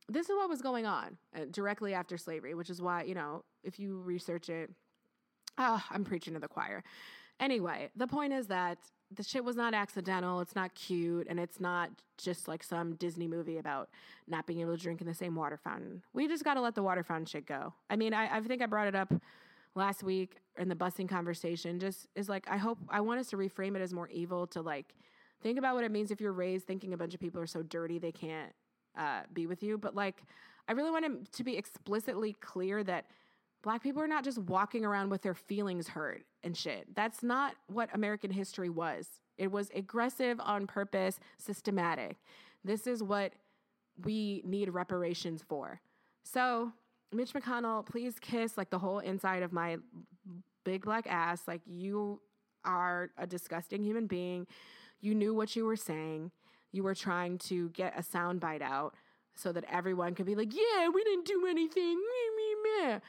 This 0.09 0.29
is 0.29 0.37
what 0.37 0.49
was 0.49 0.63
going 0.63 0.87
on 0.87 1.17
uh, 1.35 1.47
directly 1.51 1.95
after 1.95 2.17
slavery 2.17 2.55
which 2.55 2.71
is 2.71 2.81
why 2.81 3.03
you 3.03 3.15
know 3.15 3.45
if 3.65 3.79
you 3.79 4.01
research 4.01 4.49
it 4.49 4.71
Oh, 5.59 5.83
I'm 5.91 6.05
preaching 6.05 6.35
to 6.35 6.41
the 6.41 6.49
choir. 6.49 6.83
Anyway, 7.41 7.91
the 7.97 8.07
point 8.07 8.33
is 8.33 8.47
that 8.47 8.79
the 9.15 9.23
shit 9.23 9.45
was 9.45 9.57
not 9.57 9.75
accidental. 9.75 10.41
It's 10.41 10.57
not 10.57 10.75
cute, 10.75 11.27
and 11.29 11.39
it's 11.39 11.61
not 11.61 11.91
just 12.19 12.49
like 12.49 12.63
some 12.63 12.95
Disney 12.95 13.29
movie 13.29 13.59
about 13.59 13.89
not 14.27 14.47
being 14.47 14.61
able 14.61 14.77
to 14.77 14.83
drink 14.83 15.01
in 15.01 15.07
the 15.07 15.15
same 15.15 15.35
water 15.35 15.57
fountain. 15.57 16.03
We 16.13 16.27
just 16.29 16.45
got 16.45 16.55
to 16.55 16.61
let 16.61 16.75
the 16.75 16.83
water 16.83 17.05
fountain 17.05 17.27
shit 17.27 17.47
go. 17.47 17.73
I 17.89 17.97
mean, 17.97 18.15
I, 18.15 18.37
I 18.37 18.41
think 18.41 18.63
I 18.63 18.67
brought 18.67 18.89
it 18.89 18.95
up 18.95 19.13
last 19.75 20.03
week 20.03 20.39
in 20.59 20.69
the 20.69 20.75
busing 20.75 21.09
conversation. 21.09 21.79
Just 21.79 22.09
is 22.17 22.29
like 22.29 22.47
I 22.51 22.57
hope 22.57 22.79
I 22.89 23.01
want 23.01 23.21
us 23.21 23.29
to 23.29 23.37
reframe 23.37 23.77
it 23.77 23.83
as 23.83 23.93
more 23.93 24.09
evil 24.09 24.47
to 24.49 24.63
like 24.63 24.95
think 25.43 25.59
about 25.59 25.75
what 25.75 25.85
it 25.85 25.91
means 25.91 26.11
if 26.11 26.21
you're 26.21 26.33
raised 26.33 26.67
thinking 26.67 26.93
a 26.95 26.97
bunch 26.97 27.15
of 27.15 27.21
people 27.21 27.41
are 27.41 27.47
so 27.47 27.63
dirty 27.63 27.99
they 27.99 28.13
can't 28.13 28.53
uh, 28.97 29.21
be 29.33 29.47
with 29.47 29.63
you. 29.63 29.79
But 29.79 29.95
like, 29.95 30.23
I 30.69 30.73
really 30.73 30.91
want 30.91 31.05
it 31.05 31.33
to 31.33 31.45
be 31.45 31.57
explicitly 31.57 32.33
clear 32.41 32.83
that 32.85 33.07
Black 33.67 33.83
people 33.83 34.01
are 34.01 34.07
not 34.07 34.23
just 34.23 34.39
walking 34.39 34.85
around 34.85 35.11
with 35.11 35.23
their 35.23 35.35
feelings 35.35 35.89
hurt 35.89 36.23
and 36.45 36.57
shit. 36.57 36.87
That's 36.95 37.25
not 37.25 37.57
what 37.67 37.93
American 37.93 38.31
history 38.31 38.71
was. 38.71 39.09
It 39.39 39.51
was 39.51 39.71
aggressive 39.75 40.39
on 40.39 40.69
purpose, 40.69 41.19
systematic. 41.37 42.17
This 42.63 42.87
is 42.87 43.03
what 43.03 43.33
we 44.05 44.41
need 44.45 44.69
reparations 44.69 45.43
for. 45.49 45.81
So, 46.23 46.71
Mitch 47.13 47.33
McConnell, 47.33 47.85
please 47.85 48.21
kiss 48.21 48.57
like 48.57 48.71
the 48.71 48.79
whole 48.79 49.01
inside 49.01 49.43
of 49.43 49.53
my 49.53 49.79
big 50.63 50.85
black 50.85 51.09
ass. 51.09 51.43
Like, 51.49 51.63
you 51.67 52.21
are 52.65 53.11
a 53.19 53.27
disgusting 53.27 53.83
human 53.83 54.07
being. 54.07 54.47
You 55.01 55.13
knew 55.13 55.35
what 55.35 55.57
you 55.57 55.65
were 55.65 55.75
saying. 55.75 56.31
You 56.71 56.85
were 56.85 56.95
trying 56.95 57.39
to 57.39 57.71
get 57.71 57.99
a 57.99 58.03
soundbite 58.03 58.63
out 58.63 58.95
so 59.35 59.51
that 59.51 59.65
everyone 59.69 60.15
could 60.15 60.27
be 60.27 60.37
like, 60.37 60.55
yeah, 60.55 60.89
we 60.89 61.03
didn't 61.03 61.27
do 61.27 61.47
anything. 61.49 61.97
Me, 61.97 62.31
me, 62.37 62.95
me. 62.95 63.01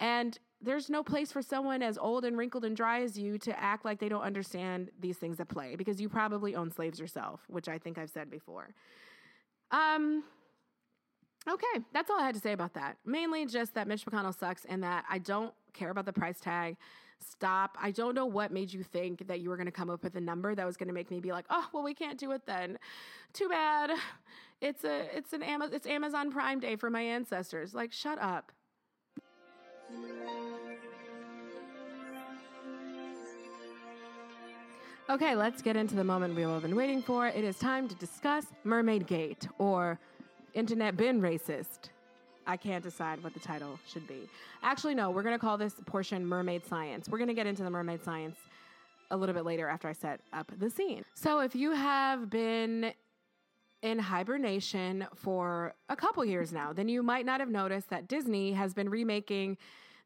And 0.00 0.38
there's 0.60 0.88
no 0.88 1.02
place 1.02 1.32
for 1.32 1.42
someone 1.42 1.82
as 1.82 1.98
old 1.98 2.24
and 2.24 2.36
wrinkled 2.36 2.64
and 2.64 2.76
dry 2.76 3.02
as 3.02 3.18
you 3.18 3.38
to 3.38 3.58
act 3.60 3.84
like 3.84 3.98
they 3.98 4.08
don't 4.08 4.22
understand 4.22 4.90
these 4.98 5.18
things 5.18 5.38
at 5.38 5.48
play 5.48 5.76
because 5.76 6.00
you 6.00 6.08
probably 6.08 6.54
own 6.54 6.70
slaves 6.70 6.98
yourself, 6.98 7.42
which 7.48 7.68
I 7.68 7.78
think 7.78 7.98
I've 7.98 8.10
said 8.10 8.30
before. 8.30 8.68
Um 9.70 10.24
okay, 11.48 11.84
that's 11.92 12.10
all 12.10 12.18
I 12.20 12.24
had 12.24 12.34
to 12.34 12.40
say 12.40 12.52
about 12.52 12.74
that. 12.74 12.96
Mainly 13.04 13.46
just 13.46 13.74
that 13.74 13.86
Mitch 13.86 14.04
McConnell 14.06 14.36
sucks 14.36 14.64
and 14.64 14.82
that 14.82 15.04
I 15.08 15.18
don't 15.18 15.52
care 15.72 15.90
about 15.90 16.06
the 16.06 16.12
price 16.12 16.40
tag. 16.40 16.76
Stop. 17.20 17.76
I 17.80 17.90
don't 17.92 18.14
know 18.14 18.26
what 18.26 18.52
made 18.52 18.72
you 18.72 18.82
think 18.82 19.26
that 19.28 19.40
you 19.40 19.48
were 19.48 19.56
going 19.56 19.66
to 19.66 19.72
come 19.72 19.88
up 19.88 20.02
with 20.02 20.16
a 20.16 20.20
number 20.20 20.54
that 20.54 20.66
was 20.66 20.76
going 20.76 20.88
to 20.88 20.94
make 20.94 21.10
me 21.10 21.18
be 21.18 21.32
like, 21.32 21.46
"Oh, 21.48 21.66
well 21.72 21.82
we 21.82 21.94
can't 21.94 22.18
do 22.18 22.32
it 22.32 22.44
then." 22.46 22.78
Too 23.32 23.48
bad. 23.48 23.90
It's 24.60 24.84
a 24.84 25.14
it's 25.16 25.32
an 25.34 25.42
Amazon 25.42 25.74
it's 25.74 25.86
Amazon 25.86 26.30
Prime 26.30 26.60
Day 26.60 26.76
for 26.76 26.90
my 26.90 27.02
ancestors. 27.02 27.74
Like, 27.74 27.92
shut 27.92 28.18
up. 28.20 28.52
Okay, 35.08 35.36
let's 35.36 35.62
get 35.62 35.76
into 35.76 35.94
the 35.94 36.02
moment 36.02 36.34
we've 36.34 36.48
all 36.48 36.58
been 36.58 36.74
waiting 36.74 37.00
for. 37.00 37.28
It 37.28 37.44
is 37.44 37.58
time 37.58 37.86
to 37.86 37.94
discuss 37.94 38.46
Mermaid 38.64 39.06
Gate 39.06 39.46
or 39.58 40.00
Internet 40.54 40.96
Bin 40.96 41.20
Racist. 41.20 41.90
I 42.46 42.56
can't 42.56 42.82
decide 42.82 43.22
what 43.22 43.32
the 43.32 43.40
title 43.40 43.78
should 43.86 44.06
be. 44.08 44.28
Actually, 44.64 44.94
no, 44.94 45.10
we're 45.10 45.22
going 45.22 45.34
to 45.34 45.38
call 45.38 45.56
this 45.56 45.74
portion 45.86 46.26
Mermaid 46.26 46.66
Science. 46.66 47.08
We're 47.08 47.18
going 47.18 47.28
to 47.28 47.34
get 47.34 47.46
into 47.46 47.62
the 47.62 47.70
Mermaid 47.70 48.02
Science 48.02 48.36
a 49.10 49.16
little 49.16 49.34
bit 49.34 49.44
later 49.44 49.68
after 49.68 49.88
I 49.88 49.92
set 49.92 50.20
up 50.32 50.50
the 50.58 50.68
scene. 50.68 51.04
So, 51.14 51.38
if 51.38 51.54
you 51.54 51.70
have 51.72 52.28
been 52.28 52.92
in 53.82 53.98
hibernation 53.98 55.06
for 55.14 55.74
a 55.88 55.96
couple 55.96 56.24
years 56.24 56.52
now, 56.52 56.72
then 56.72 56.88
you 56.88 57.02
might 57.02 57.26
not 57.26 57.40
have 57.40 57.50
noticed 57.50 57.90
that 57.90 58.08
Disney 58.08 58.52
has 58.52 58.74
been 58.74 58.88
remaking 58.88 59.56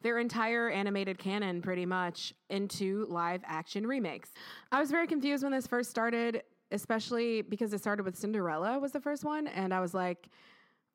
their 0.02 0.18
entire 0.18 0.70
animated 0.70 1.18
canon 1.18 1.60
pretty 1.60 1.86
much 1.86 2.32
into 2.48 3.06
live 3.08 3.42
action 3.46 3.86
remakes. 3.86 4.30
I 4.72 4.80
was 4.80 4.90
very 4.90 5.06
confused 5.06 5.42
when 5.42 5.52
this 5.52 5.66
first 5.66 5.90
started, 5.90 6.42
especially 6.70 7.42
because 7.42 7.72
it 7.72 7.80
started 7.80 8.04
with 8.04 8.16
Cinderella 8.16 8.78
was 8.78 8.92
the 8.92 9.00
first 9.00 9.24
one 9.24 9.46
and 9.46 9.74
I 9.74 9.80
was 9.80 9.94
like 9.94 10.28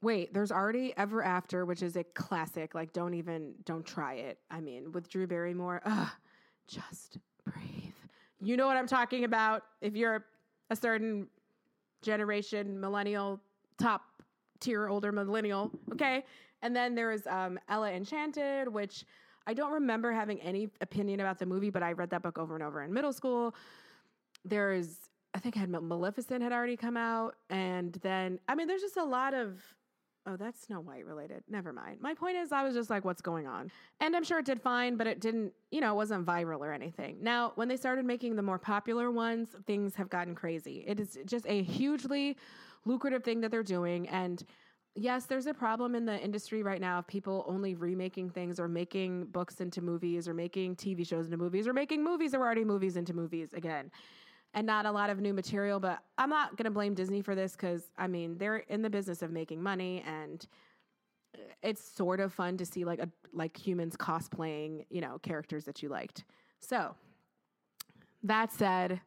Wait, 0.01 0.32
there's 0.36 0.51
already 0.51 0.93
Ever 0.97 1.23
After, 1.23 1.65
which 1.65 1.82
is 1.82 1.95
a 1.95 2.03
classic. 2.03 2.76
Like, 2.76 2.93
don't 2.93 3.15
even, 3.15 3.55
don't 3.63 3.84
try 3.84 4.13
it. 4.15 4.38
I 4.51 4.61
mean, 4.61 4.91
with 4.91 5.09
Drew 5.09 5.26
Barrymore, 5.26 5.82
ugh, 5.84 6.09
just 6.67 7.17
breathe. 7.43 7.93
You 8.39 8.55
know 8.55 8.67
what 8.67 8.78
I'm 8.78 8.86
talking 8.86 9.23
about. 9.23 9.63
If 9.82 9.95
you're 9.95 10.23
a 10.69 10.76
certain 10.76 11.28
generation, 12.06 12.80
millennial, 12.80 13.41
top 13.78 14.03
tier, 14.60 14.88
older 14.88 15.12
millennial, 15.12 15.72
okay? 15.91 16.24
And 16.62 16.76
then 16.76 16.95
there 16.95 17.12
is 17.12 17.28
um, 17.28 17.60
Ella 17.68 17.91
Enchanted, 17.91 18.68
which 18.68 19.03
I 19.47 19.53
don't 19.53 19.74
remember 19.74 20.12
having 20.12 20.39
any 20.41 20.70
opinion 20.82 21.20
about 21.20 21.38
the 21.38 21.45
movie, 21.45 21.70
but 21.70 21.84
I 21.84 21.91
read 21.91 22.10
that 22.12 22.22
book 22.22 22.38
over 22.38 22.56
and 22.56 22.64
over 22.64 22.82
in 22.84 22.93
middle 22.93 23.14
school. 23.14 23.53
There's, 24.43 25.10
I 25.34 25.39
think, 25.39 25.56
had 25.56 25.70
Maleficent 25.70 26.41
had 26.41 26.53
already 26.53 26.78
come 26.78 26.97
out, 26.97 27.36
and 27.49 27.93
then 28.01 28.39
I 28.47 28.56
mean, 28.56 28.68
there's 28.68 28.82
just 28.82 28.97
a 28.97 29.03
lot 29.03 29.34
of. 29.34 29.60
Oh, 30.28 30.38
that's 30.38 30.59
Snow 30.61 30.82
White 30.82 31.05
related. 31.05 31.43
Never 31.47 31.71
mind. 31.71 32.01
My 32.01 32.15
point 32.15 32.36
is, 32.38 32.51
I 32.51 32.63
was 32.63 32.73
just 32.73 32.89
like, 32.89 33.05
what's 33.05 33.21
going 33.21 33.45
on? 33.45 33.69
And 33.99 34.15
I'm 34.15 34.23
sure 34.23 34.39
it 34.39 34.45
did 34.45 34.59
fine, 34.59 34.97
but 34.97 35.05
it 35.05 35.21
didn't, 35.21 35.53
you 35.69 35.82
know, 35.82 35.93
it 35.93 35.95
wasn't 35.95 36.26
viral 36.26 36.61
or 36.61 36.73
anything. 36.73 37.17
Now, 37.21 37.51
when 37.55 37.67
they 37.67 37.78
started 37.78 38.05
making 38.05 38.36
the 38.36 38.41
more 38.41 38.57
popular 38.57 39.11
ones, 39.11 39.49
things 39.67 39.93
have 39.95 40.09
gotten 40.09 40.34
crazy. 40.34 40.84
It 40.88 40.99
is 40.99 41.19
just 41.26 41.45
a 41.47 41.61
hugely 41.61 42.38
lucrative 42.86 43.23
thing 43.23 43.41
that 43.41 43.51
they're 43.51 43.61
doing. 43.61 44.09
And 44.09 44.43
yes, 44.95 45.28
there's 45.28 45.45
a 45.45 45.53
problem 45.53 45.93
in 45.93 46.05
the 46.05 46.19
industry 46.19 46.63
right 46.63 46.82
now 46.82 46.97
of 46.99 47.07
people 47.07 47.45
only 47.47 47.76
remaking 47.76 48.32
things 48.32 48.59
or 48.59 48.67
making 48.67 49.26
books 49.26 49.61
into 49.61 49.82
movies 49.82 50.28
or 50.28 50.34
making 50.34 50.76
TV 50.76 51.07
shows 51.07 51.26
into 51.26 51.38
movies 51.38 51.67
or 51.67 51.73
making 51.73 52.03
movies 52.03 52.32
that 52.32 52.39
were 52.39 52.45
already 52.47 52.63
movies 52.63 52.97
into 52.97 53.13
movies 53.13 53.53
again. 53.53 53.91
And 54.56 54.66
not 54.66 54.86
a 54.86 54.91
lot 54.91 55.10
of 55.10 55.20
new 55.20 55.34
material, 55.34 55.80
but 55.82 55.99
I'm 56.18 56.30
not 56.30 56.56
going 56.56 56.64
to 56.64 56.72
blame 56.72 56.93
Disney 56.93 57.22
for 57.22 57.36
this 57.36 57.51
because, 57.51 57.84
I 57.97 58.08
mean, 58.08 58.38
they're 58.38 58.58
in 58.58 58.82
the 58.82 58.89
business 58.89 59.22
of 59.22 59.30
making 59.30 59.62
money 59.62 60.01
and 60.08 60.47
uh, 61.38 61.41
it's 61.62 61.84
sort 61.84 62.22
of 62.22 62.32
fun 62.32 62.56
to 62.58 62.66
see 62.66 62.86
like 62.86 62.99
a 62.99 63.10
like 63.34 63.58
humans 63.58 63.97
cosplaying, 63.97 64.86
you 64.89 65.01
know, 65.01 65.20
characters 65.20 65.66
that 65.66 65.84
you 65.84 65.89
liked. 65.89 66.24
So, 66.62 66.95
that 68.24 68.51
said, 68.53 69.01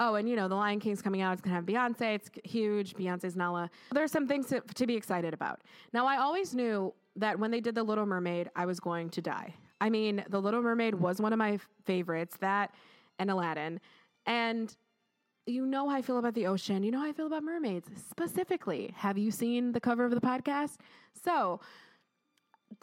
oh, 0.00 0.16
and 0.16 0.28
you 0.28 0.34
know, 0.34 0.48
The 0.48 0.56
Lion 0.56 0.80
King's 0.80 1.00
coming 1.00 1.20
out. 1.20 1.34
It's 1.34 1.42
to 1.42 1.50
have 1.50 1.64
Beyonce. 1.64 2.16
It's 2.16 2.30
huge. 2.44 2.94
Beyonce's 2.94 3.36
Nala. 3.36 3.70
There's 3.92 4.10
some 4.10 4.26
things 4.26 4.46
to, 4.48 4.60
to 4.60 4.86
be 4.86 4.96
excited 4.96 5.32
about. 5.34 5.60
Now, 5.92 6.06
I 6.06 6.16
always 6.16 6.52
knew 6.54 6.92
that 7.16 7.38
when 7.38 7.50
they 7.50 7.60
did 7.60 7.74
The 7.74 7.82
Little 7.82 8.06
Mermaid, 8.06 8.50
I 8.56 8.66
was 8.66 8.80
going 8.80 9.10
to 9.10 9.22
die. 9.22 9.54
I 9.80 9.88
mean, 9.88 10.24
The 10.28 10.40
Little 10.40 10.62
Mermaid 10.62 10.94
was 10.94 11.20
one 11.20 11.32
of 11.32 11.38
my 11.38 11.58
favorites, 11.84 12.36
that 12.40 12.74
and 13.18 13.30
Aladdin. 13.30 13.80
And 14.30 14.72
you 15.44 15.66
know 15.66 15.88
how 15.88 15.96
I 15.96 16.02
feel 16.02 16.18
about 16.18 16.34
the 16.34 16.46
ocean. 16.46 16.84
You 16.84 16.92
know 16.92 17.00
how 17.00 17.08
I 17.08 17.12
feel 17.12 17.26
about 17.26 17.42
mermaids 17.42 17.88
specifically. 18.08 18.94
Have 18.96 19.18
you 19.18 19.32
seen 19.32 19.72
the 19.72 19.80
cover 19.80 20.04
of 20.04 20.12
the 20.12 20.20
podcast? 20.20 20.76
So, 21.24 21.58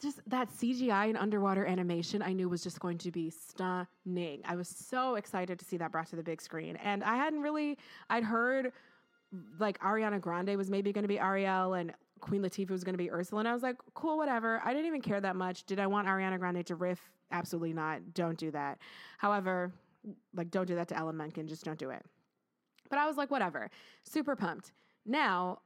just 0.02 0.20
that 0.28 0.50
CGI 0.50 1.08
and 1.08 1.18
underwater 1.18 1.66
animation 1.66 2.22
I 2.22 2.34
knew 2.34 2.50
was 2.50 2.62
just 2.62 2.82
going 2.82 2.98
to 2.98 3.12
be 3.12 3.30
stunning. 3.30 4.42
I 4.44 4.58
was 4.58 4.68
so 4.68 5.16
excited 5.16 5.58
to 5.60 5.64
see 5.64 5.78
that 5.78 5.94
brought 5.94 6.08
to 6.08 6.18
the 6.18 6.24
big 6.24 6.42
screen. 6.42 6.76
And 6.76 7.02
I 7.02 7.16
hadn't 7.16 7.42
really 7.42 7.78
I'd 8.10 8.26
heard 8.26 8.74
like 9.58 9.80
Ariana 9.80 10.20
Grande 10.20 10.58
was 10.58 10.70
maybe 10.70 10.92
going 10.92 11.06
to 11.06 11.08
be 11.08 11.18
Ariel 11.20 11.76
and 11.76 11.94
Queen 12.20 12.42
Latifah 12.42 12.72
was 12.72 12.84
going 12.84 12.96
to 12.96 13.02
be 13.02 13.10
Ursula 13.10 13.40
and 13.40 13.48
I 13.48 13.54
was 13.54 13.64
like, 13.64 13.78
"Cool, 13.94 14.18
whatever." 14.18 14.62
I 14.66 14.74
didn't 14.74 14.88
even 14.88 15.02
care 15.02 15.22
that 15.22 15.38
much. 15.38 15.64
Did 15.64 15.80
I 15.80 15.88
want 15.88 16.10
Ariana 16.10 16.38
Grande 16.38 16.66
to 16.66 16.76
riff? 16.76 17.00
Absolutely 17.32 17.72
not. 17.72 18.14
Don't 18.14 18.38
do 18.38 18.52
that. 18.52 18.80
However, 19.18 19.72
like 20.36 20.52
don't 20.52 20.68
do 20.68 20.76
that 20.76 20.88
to 20.90 20.98
Alan 20.98 21.18
Menken, 21.18 21.48
just 21.48 21.66
don't 21.66 21.80
do 21.80 21.90
it. 21.90 22.04
But 22.90 23.00
I 23.00 23.08
was 23.08 23.18
like, 23.18 23.32
whatever. 23.32 23.70
Super 24.04 24.36
pumped. 24.36 24.72
Now, 25.06 25.60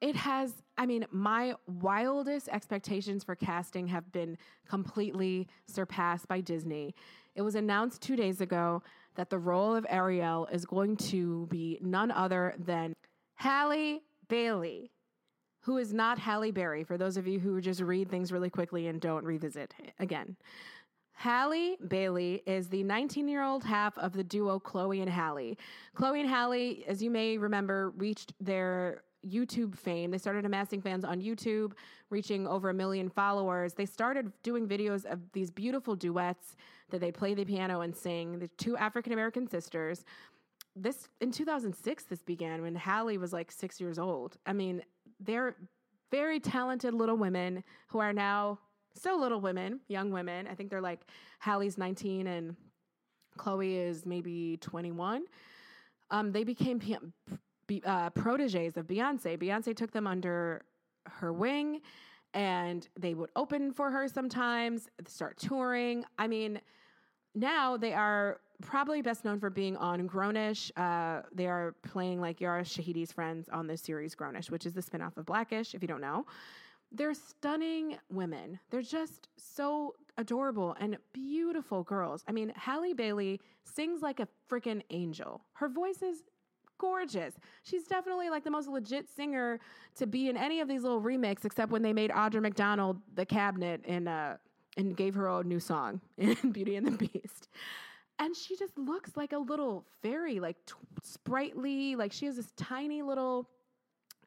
it 0.00 0.16
has, 0.16 0.52
I 0.76 0.86
mean, 0.86 1.06
my 1.10 1.54
wildest 1.66 2.48
expectations 2.48 3.24
for 3.24 3.34
casting 3.34 3.86
have 3.88 4.10
been 4.12 4.36
completely 4.68 5.48
surpassed 5.66 6.28
by 6.28 6.40
Disney. 6.40 6.94
It 7.34 7.42
was 7.42 7.54
announced 7.54 8.02
two 8.02 8.16
days 8.16 8.40
ago 8.40 8.82
that 9.14 9.30
the 9.30 9.38
role 9.38 9.74
of 9.74 9.86
Ariel 9.88 10.46
is 10.52 10.64
going 10.64 10.96
to 10.96 11.46
be 11.46 11.78
none 11.80 12.10
other 12.10 12.54
than 12.58 12.94
Halle 13.36 14.02
Bailey, 14.28 14.90
who 15.60 15.78
is 15.78 15.94
not 15.94 16.18
Halle 16.18 16.50
Berry, 16.50 16.84
for 16.84 16.98
those 16.98 17.16
of 17.16 17.26
you 17.26 17.38
who 17.38 17.60
just 17.60 17.80
read 17.80 18.10
things 18.10 18.32
really 18.32 18.50
quickly 18.50 18.88
and 18.88 19.00
don't 19.00 19.24
revisit 19.24 19.74
again. 19.98 20.36
Halle 21.14 21.76
Bailey 21.88 22.42
is 22.44 22.68
the 22.68 22.82
19 22.82 23.28
year 23.28 23.42
old 23.42 23.64
half 23.64 23.96
of 23.98 24.12
the 24.12 24.24
duo 24.24 24.58
Chloe 24.58 25.00
and 25.00 25.10
Halle. 25.10 25.56
Chloe 25.94 26.20
and 26.20 26.28
Halle, 26.28 26.84
as 26.86 27.02
you 27.02 27.10
may 27.10 27.38
remember, 27.38 27.90
reached 27.96 28.34
their 28.40 29.02
YouTube 29.26 29.76
fame. 29.76 30.10
They 30.10 30.18
started 30.18 30.44
amassing 30.44 30.82
fans 30.82 31.04
on 31.04 31.20
YouTube, 31.22 31.72
reaching 32.10 32.46
over 32.46 32.70
a 32.70 32.74
million 32.74 33.08
followers. 33.08 33.72
They 33.72 33.86
started 33.86 34.32
doing 34.42 34.68
videos 34.68 35.06
of 35.06 35.20
these 35.32 35.50
beautiful 35.50 35.96
duets 35.96 36.56
that 36.90 37.00
they 37.00 37.10
play 37.10 37.32
the 37.32 37.44
piano 37.44 37.80
and 37.80 37.96
sing. 37.96 38.38
The 38.38 38.48
two 38.58 38.76
African 38.76 39.12
American 39.12 39.46
sisters. 39.46 40.04
This 40.76 41.08
in 41.20 41.30
2006 41.30 42.04
this 42.04 42.22
began 42.22 42.60
when 42.60 42.74
Halle 42.74 43.16
was 43.16 43.32
like 43.32 43.50
6 43.50 43.80
years 43.80 43.98
old. 43.98 44.36
I 44.44 44.52
mean, 44.52 44.82
they're 45.20 45.56
very 46.10 46.40
talented 46.40 46.92
little 46.92 47.16
women 47.16 47.64
who 47.88 48.00
are 48.00 48.12
now 48.12 48.58
still 48.94 49.20
little 49.20 49.40
women, 49.40 49.80
young 49.88 50.10
women. 50.10 50.46
I 50.46 50.54
think 50.54 50.70
they're 50.70 50.80
like 50.80 51.00
Halle's 51.38 51.78
19 51.78 52.26
and 52.26 52.56
Chloe 53.36 53.76
is 53.76 54.06
maybe 54.06 54.58
21. 54.60 55.24
Um, 56.10 56.32
they 56.32 56.44
became 56.44 56.80
be, 57.66 57.82
uh, 57.84 58.10
proteges 58.10 58.76
of 58.76 58.86
Beyonce. 58.86 59.38
Beyonce 59.38 59.74
took 59.76 59.90
them 59.90 60.06
under 60.06 60.62
her 61.06 61.32
wing 61.32 61.80
and 62.32 62.88
they 62.98 63.14
would 63.14 63.30
open 63.36 63.72
for 63.72 63.90
her 63.90 64.08
sometimes, 64.08 64.88
start 65.06 65.36
touring. 65.38 66.04
I 66.18 66.26
mean, 66.26 66.60
now 67.34 67.76
they 67.76 67.92
are 67.92 68.40
probably 68.62 69.02
best 69.02 69.24
known 69.24 69.38
for 69.38 69.50
being 69.50 69.76
on 69.76 70.08
Grownish. 70.08 70.70
Uh, 70.76 71.22
they 71.32 71.46
are 71.46 71.74
playing 71.82 72.20
like 72.20 72.40
Yara 72.40 72.62
Shahidi's 72.62 73.12
friends 73.12 73.48
on 73.48 73.66
this 73.66 73.82
series 73.82 74.14
Grownish, 74.14 74.50
which 74.50 74.66
is 74.66 74.72
the 74.72 74.82
spinoff 74.82 75.16
of 75.16 75.26
Blackish, 75.26 75.74
if 75.74 75.82
you 75.82 75.88
don't 75.88 76.00
know. 76.00 76.26
They're 76.94 77.14
stunning 77.14 77.98
women. 78.10 78.60
They're 78.70 78.82
just 78.82 79.28
so 79.36 79.94
adorable 80.16 80.76
and 80.78 80.96
beautiful 81.12 81.82
girls. 81.82 82.22
I 82.28 82.32
mean, 82.32 82.52
Halle 82.54 82.94
Bailey 82.94 83.40
sings 83.64 84.00
like 84.00 84.20
a 84.20 84.28
freaking 84.48 84.80
angel. 84.90 85.42
Her 85.54 85.68
voice 85.68 86.02
is 86.02 86.22
gorgeous. 86.78 87.34
She's 87.64 87.86
definitely 87.88 88.30
like 88.30 88.44
the 88.44 88.50
most 88.50 88.68
legit 88.68 89.08
singer 89.08 89.58
to 89.96 90.06
be 90.06 90.28
in 90.28 90.36
any 90.36 90.60
of 90.60 90.68
these 90.68 90.82
little 90.82 91.02
remixes, 91.02 91.44
except 91.44 91.72
when 91.72 91.82
they 91.82 91.92
made 91.92 92.10
Audra 92.10 92.40
McDonald 92.40 93.00
the 93.14 93.26
cabinet 93.26 93.80
and 93.86 94.08
uh, 94.08 94.34
and 94.76 94.96
gave 94.96 95.14
her 95.14 95.28
a 95.28 95.42
new 95.42 95.60
song 95.60 96.00
in 96.18 96.36
Beauty 96.52 96.76
and 96.76 96.86
the 96.86 97.08
Beast. 97.08 97.48
And 98.20 98.36
she 98.36 98.56
just 98.56 98.78
looks 98.78 99.16
like 99.16 99.32
a 99.32 99.38
little 99.38 99.84
fairy, 100.00 100.38
like 100.38 100.56
t- 100.66 100.74
sprightly. 101.02 101.96
Like 101.96 102.12
she 102.12 102.26
has 102.26 102.36
this 102.36 102.52
tiny 102.56 103.02
little 103.02 103.48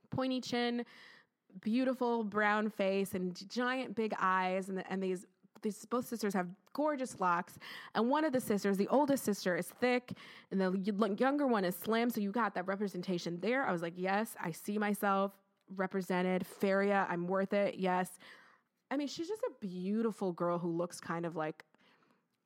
pointy 0.10 0.42
chin, 0.42 0.86
beautiful 1.62 2.24
brown 2.24 2.70
face, 2.70 3.14
and 3.14 3.50
giant 3.50 3.96
big 3.96 4.14
eyes, 4.20 4.70
and, 4.70 4.84
and 4.90 5.02
these 5.02 5.26
these 5.64 5.86
both 5.86 6.08
sisters 6.08 6.34
have 6.34 6.48
gorgeous 6.74 7.20
locks, 7.20 7.58
and 7.96 8.10
one 8.10 8.24
of 8.24 8.32
the 8.32 8.40
sisters, 8.40 8.78
the 8.78 8.88
oldest 8.90 9.24
sister, 9.24 9.56
is 9.56 9.68
thick, 9.68 10.14
and 10.52 10.62
the 10.62 11.16
younger 11.18 11.48
one 11.48 11.66
is 11.66 11.76
slim. 11.76 12.10
So 12.10 12.22
you 12.22 12.32
got 12.32 12.54
that 12.56 12.68
representation 12.68 13.40
there. 13.42 13.66
I 13.66 13.72
was 13.72 13.82
like, 13.82 13.94
yes, 13.96 14.36
I 14.42 14.52
see 14.52 14.78
myself 14.78 15.32
represented. 15.76 16.46
Faria, 16.46 17.08
I'm 17.10 17.28
worth 17.28 17.54
it. 17.54 17.76
Yes. 17.76 18.20
I 18.90 18.98
mean, 18.98 19.08
she's 19.08 19.28
just 19.28 19.42
a 19.44 19.66
beautiful 19.66 20.32
girl 20.32 20.60
who 20.60 20.72
looks 20.72 21.00
kind 21.00 21.26
of 21.26 21.36
like 21.36 21.66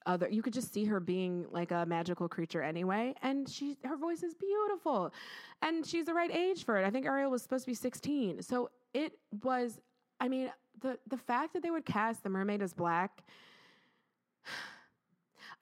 other 0.05 0.28
you 0.30 0.41
could 0.41 0.53
just 0.53 0.74
see 0.74 0.86
her 0.86 0.99
being 0.99 1.45
like 1.51 1.72
a 1.72 1.86
magical 1.86 2.28
creature 2.28 2.62
anyway 2.62 3.14
and 3.22 3.47
she 3.47 3.78
her 3.84 3.97
voice 3.97 4.24
is 4.24 4.34
beautiful 4.34 5.14
and 5.62 5.86
she's 5.86 6.05
the 6.05 6.14
right 6.14 6.32
age 6.32 6.66
for 6.66 6.78
it 6.78 6.86
i 6.86 6.89
think 6.89 7.05
ariel 7.05 7.30
was 7.30 7.41
supposed 7.41 7.66
to 7.66 7.70
be 7.70 7.76
16 7.76 8.41
so 8.41 8.70
it 8.94 9.14
was 9.44 9.80
i 10.20 10.28
mean 10.28 10.52
the 10.82 10.98
the 11.08 11.18
fact 11.18 11.54
that 11.54 11.64
they 11.64 11.72
would 11.72 11.86
cast 11.86 12.24
the 12.24 12.30
mermaid 12.30 12.62
as 12.62 12.74
black 12.74 13.24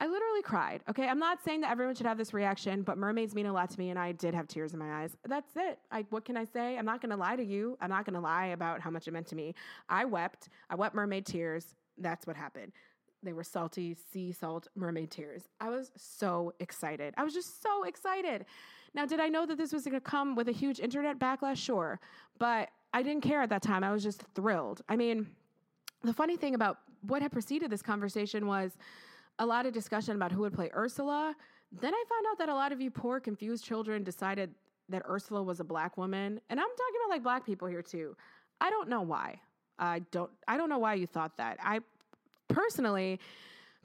I 0.02 0.08
literally 0.08 0.42
cried. 0.42 0.82
Okay, 0.90 1.08
I'm 1.08 1.20
not 1.20 1.44
saying 1.44 1.60
that 1.62 1.72
everyone 1.72 1.94
should 1.94 2.06
have 2.06 2.18
this 2.18 2.34
reaction, 2.34 2.84
but 2.84 2.98
mermaids 2.98 3.36
mean 3.36 3.48
a 3.48 3.54
lot 3.54 3.70
to 3.72 3.80
me, 3.80 3.90
and 3.90 4.00
I 4.00 4.14
did 4.14 4.34
have 4.34 4.48
tears 4.48 4.72
in 4.72 4.80
my 4.80 5.04
eyes. 5.04 5.18
That's 5.28 5.52
it. 5.58 5.80
I, 5.92 6.06
what 6.10 6.24
can 6.24 6.38
I 6.38 6.46
say? 6.46 6.78
I'm 6.78 6.86
not 6.86 7.02
going 7.02 7.10
to 7.10 7.18
lie 7.18 7.36
to 7.36 7.44
you. 7.44 7.78
I'm 7.82 7.90
not 7.90 8.06
going 8.06 8.14
to 8.14 8.22
lie 8.22 8.48
about 8.48 8.80
how 8.80 8.90
much 8.90 9.10
it 9.10 9.12
meant 9.12 9.28
to 9.28 9.36
me. 9.36 9.56
I 9.90 10.06
wept. 10.06 10.48
I 10.70 10.76
wept 10.76 10.96
mermaid 10.96 11.26
tears. 11.26 11.76
That's 11.98 12.26
what 12.26 12.38
happened. 12.38 12.72
They 13.24 13.34
were 13.34 13.44
salty 13.44 13.94
sea 14.14 14.32
salt 14.32 14.70
mermaid 14.76 15.12
tears. 15.12 15.50
I 15.60 15.70
was 15.70 15.92
so 15.98 16.54
excited. 16.62 17.14
I 17.18 17.26
was 17.26 17.34
just 17.34 17.62
so 17.62 17.84
excited. 17.84 18.46
Now, 18.94 19.06
did 19.06 19.20
I 19.20 19.28
know 19.28 19.46
that 19.46 19.58
this 19.58 19.72
was 19.72 19.84
going 19.84 19.94
to 19.94 20.02
come 20.02 20.36
with 20.36 20.50
a 20.50 20.52
huge 20.52 20.80
internet 20.80 21.20
backlash? 21.20 21.58
Sure, 21.58 22.00
but 22.38 22.70
I 22.94 23.04
didn't 23.04 23.22
care 23.22 23.42
at 23.42 23.50
that 23.50 23.62
time. 23.62 23.84
I 23.84 23.92
was 23.92 24.04
just 24.04 24.24
thrilled. 24.34 24.82
I 24.90 24.96
mean, 24.96 25.28
the 26.04 26.14
funny 26.14 26.38
thing 26.38 26.56
about 26.56 26.80
what 27.02 27.22
had 27.22 27.32
preceded 27.32 27.70
this 27.70 27.82
conversation 27.82 28.48
was 28.48 28.78
a 29.38 29.46
lot 29.46 29.66
of 29.66 29.74
discussion 29.74 30.16
about 30.16 30.32
who 30.32 30.42
would 30.42 30.54
play 30.54 30.70
Ursula. 30.76 31.36
Then 31.72 31.94
I 31.94 32.04
found 32.10 32.26
out 32.32 32.38
that 32.40 32.50
a 32.50 32.56
lot 32.56 32.72
of 32.72 32.82
you 32.82 32.90
poor, 32.90 33.20
confused 33.20 33.64
children 33.64 34.04
decided 34.04 34.54
that 34.90 35.04
Ursula 35.08 35.44
was 35.44 35.60
a 35.60 35.64
black 35.64 35.98
woman. 35.98 36.42
And 36.50 36.60
I'm 36.60 36.68
talking 36.68 36.96
about 37.06 37.14
like 37.14 37.24
black 37.24 37.46
people 37.46 37.68
here 37.68 37.82
too. 37.82 38.16
I 38.60 38.70
don't 38.70 38.90
know 38.90 39.02
why. 39.02 39.40
I 39.78 40.00
don't 40.12 40.32
I 40.48 40.58
don't 40.58 40.70
know 40.70 40.80
why 40.80 40.96
you 40.96 41.08
thought 41.08 41.38
that. 41.38 41.58
I 41.64 41.80
personally 42.50 43.20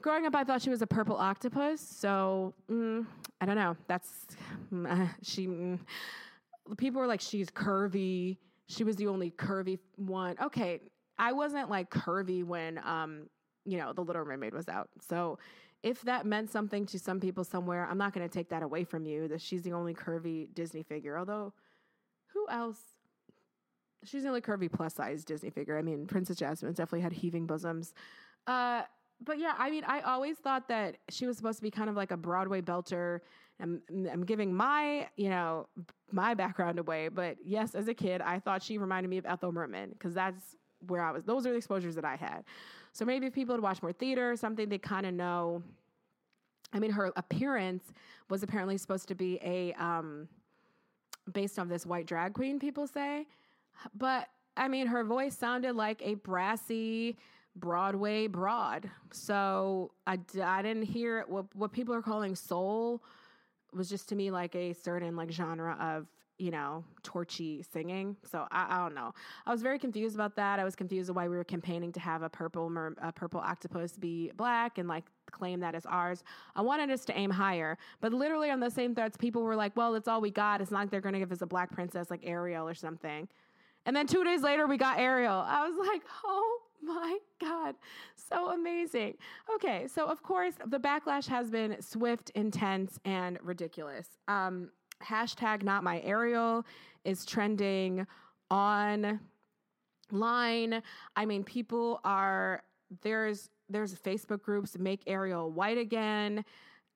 growing 0.01 0.25
up 0.25 0.35
I 0.35 0.43
thought 0.43 0.61
she 0.61 0.69
was 0.69 0.81
a 0.81 0.87
purple 0.87 1.15
octopus, 1.15 1.79
so 1.79 2.53
mm, 2.69 3.05
I 3.41 3.45
don't 3.45 3.55
know. 3.55 3.75
That's 3.87 4.09
mm, 4.73 5.09
she 5.21 5.47
mm. 5.47 5.79
people 6.77 7.01
were 7.01 7.07
like 7.07 7.21
she's 7.21 7.49
curvy. 7.49 8.37
She 8.67 8.83
was 8.83 8.95
the 8.95 9.07
only 9.07 9.31
curvy 9.31 9.79
one. 9.97 10.35
Okay, 10.41 10.81
I 11.17 11.33
wasn't 11.33 11.69
like 11.69 11.89
curvy 11.89 12.43
when 12.43 12.79
um 12.83 13.29
you 13.65 13.77
know, 13.77 13.93
The 13.93 14.01
Little 14.01 14.23
Mermaid 14.23 14.53
was 14.53 14.69
out. 14.69 14.89
So 15.01 15.39
if 15.83 16.01
that 16.03 16.25
meant 16.25 16.51
something 16.51 16.85
to 16.87 16.99
some 16.99 17.19
people 17.19 17.43
somewhere, 17.43 17.87
I'm 17.89 17.97
not 17.97 18.13
going 18.13 18.27
to 18.27 18.33
take 18.33 18.49
that 18.49 18.63
away 18.63 18.83
from 18.83 19.05
you 19.05 19.27
that 19.27 19.41
she's 19.41 19.63
the 19.63 19.73
only 19.73 19.93
curvy 19.93 20.53
Disney 20.53 20.83
figure. 20.83 21.17
Although, 21.17 21.53
who 22.27 22.47
else? 22.49 22.79
She's 24.03 24.23
the 24.23 24.29
only 24.29 24.41
curvy 24.41 24.71
plus 24.71 24.93
size 24.93 25.25
Disney 25.25 25.49
figure. 25.49 25.77
I 25.77 25.81
mean, 25.81 26.05
Princess 26.05 26.37
Jasmine 26.37 26.73
definitely 26.73 27.01
had 27.01 27.13
heaving 27.13 27.47
bosoms. 27.47 27.93
Uh, 28.45 28.83
but 29.25 29.39
yeah, 29.39 29.53
I 29.57 29.69
mean, 29.69 29.83
I 29.85 30.01
always 30.01 30.37
thought 30.37 30.67
that 30.69 30.97
she 31.09 31.25
was 31.25 31.37
supposed 31.37 31.57
to 31.57 31.63
be 31.63 31.71
kind 31.71 31.89
of 31.89 31.95
like 31.95 32.11
a 32.11 32.17
Broadway 32.17 32.61
belter. 32.61 33.21
I'm, 33.59 33.81
I'm 34.11 34.25
giving 34.25 34.53
my, 34.53 35.07
you 35.15 35.29
know, 35.29 35.67
my 36.11 36.33
background 36.33 36.79
away. 36.79 37.07
But 37.07 37.37
yes, 37.43 37.75
as 37.75 37.87
a 37.87 37.93
kid, 37.93 38.21
I 38.21 38.39
thought 38.39 38.61
she 38.61 38.77
reminded 38.77 39.09
me 39.09 39.17
of 39.17 39.25
Ethel 39.25 39.51
Merman 39.51 39.91
because 39.91 40.13
that's 40.13 40.55
where 40.87 41.01
I 41.01 41.11
was. 41.11 41.23
Those 41.23 41.45
are 41.45 41.51
the 41.51 41.57
exposures 41.57 41.95
that 41.95 42.05
I 42.05 42.15
had. 42.15 42.43
So 42.91 43.05
maybe 43.05 43.27
if 43.27 43.33
people 43.33 43.55
had 43.55 43.61
watched 43.61 43.81
more 43.81 43.93
theater 43.93 44.31
or 44.31 44.37
something, 44.37 44.69
they 44.69 44.77
kind 44.77 45.05
of 45.05 45.13
know. 45.13 45.63
I 46.73 46.79
mean, 46.79 46.91
her 46.91 47.11
appearance 47.15 47.83
was 48.29 48.43
apparently 48.43 48.77
supposed 48.77 49.07
to 49.07 49.15
be 49.15 49.39
a 49.41 49.73
um, 49.73 50.27
based 51.31 51.57
on 51.59 51.67
this 51.67 51.85
white 51.85 52.05
drag 52.05 52.33
queen. 52.33 52.59
People 52.59 52.87
say, 52.87 53.25
but 53.93 54.27
I 54.57 54.67
mean, 54.67 54.87
her 54.87 55.03
voice 55.03 55.37
sounded 55.37 55.75
like 55.75 56.01
a 56.03 56.15
brassy 56.15 57.17
Broadway 57.55 58.27
broad. 58.27 58.89
So 59.11 59.91
I, 60.05 60.19
I 60.43 60.61
didn't 60.61 60.83
hear 60.83 61.25
what 61.27 61.45
what 61.55 61.71
people 61.71 61.93
are 61.95 62.01
calling 62.01 62.35
soul 62.35 63.01
was 63.73 63.89
just 63.89 64.09
to 64.09 64.15
me 64.15 64.31
like 64.31 64.55
a 64.55 64.73
certain 64.73 65.15
like 65.15 65.31
genre 65.31 65.77
of 65.79 66.07
you 66.37 66.51
know, 66.51 66.83
torchy 67.01 67.63
singing. 67.71 68.15
So 68.29 68.45
I, 68.51 68.75
I, 68.75 68.83
don't 68.83 68.93
know. 68.93 69.13
I 69.45 69.51
was 69.51 69.61
very 69.61 69.79
confused 69.79 70.15
about 70.15 70.35
that. 70.35 70.59
I 70.59 70.65
was 70.65 70.75
confused 70.75 71.09
why 71.09 71.29
we 71.29 71.37
were 71.37 71.45
campaigning 71.45 71.93
to 71.93 71.99
have 71.99 72.23
a 72.23 72.29
purple 72.29 72.69
mer- 72.69 72.95
a 73.01 73.11
purple 73.11 73.39
octopus 73.39 73.93
be 73.93 74.31
black 74.35 74.77
and 74.77 74.87
like 74.87 75.05
claim 75.31 75.61
that 75.61 75.75
as 75.75 75.85
ours. 75.85 76.23
I 76.55 76.61
wanted 76.61 76.91
us 76.91 77.05
to 77.05 77.17
aim 77.17 77.29
higher, 77.29 77.77
but 78.01 78.13
literally 78.13 78.51
on 78.51 78.59
the 78.59 78.69
same 78.69 78.93
threads, 78.93 79.15
people 79.15 79.43
were 79.43 79.55
like, 79.55 79.75
"Well, 79.77 79.95
it's 79.95 80.07
all 80.07 80.19
we 80.19 80.31
got. 80.31 80.59
It's 80.59 80.71
not 80.71 80.79
like 80.79 80.89
they're 80.89 81.01
going 81.01 81.13
to 81.13 81.19
give 81.19 81.31
us 81.31 81.41
a 81.41 81.45
black 81.45 81.71
princess 81.71 82.09
like 82.09 82.21
Ariel 82.23 82.67
or 82.67 82.75
something." 82.75 83.27
And 83.85 83.95
then 83.95 84.07
two 84.07 84.23
days 84.23 84.41
later, 84.41 84.67
we 84.67 84.77
got 84.77 84.99
Ariel. 84.99 85.43
I 85.47 85.65
was 85.67 85.77
like, 85.87 86.01
"Oh 86.25 86.59
my 86.87 87.17
God, 87.41 87.75
so 88.15 88.51
amazing. 88.51 89.15
Okay, 89.55 89.87
so 89.87 90.07
of 90.07 90.21
course, 90.23 90.53
the 90.67 90.79
backlash 90.79 91.27
has 91.27 91.49
been 91.49 91.81
swift, 91.81 92.31
intense, 92.35 92.99
and 93.05 93.39
ridiculous. 93.41 94.07
Um, 94.27 94.69
hashtag 95.03 95.63
not 95.63 95.83
my 95.83 96.01
Ariel 96.01 96.65
is 97.03 97.25
trending 97.25 98.05
online. 98.51 99.21
I 101.15 101.25
mean, 101.25 101.43
people 101.43 101.99
are 102.03 102.63
there's 103.01 103.49
there's 103.69 103.95
Facebook 103.95 104.43
groups 104.43 104.77
make 104.77 105.01
Ariel 105.07 105.51
white 105.51 105.77
again. 105.77 106.45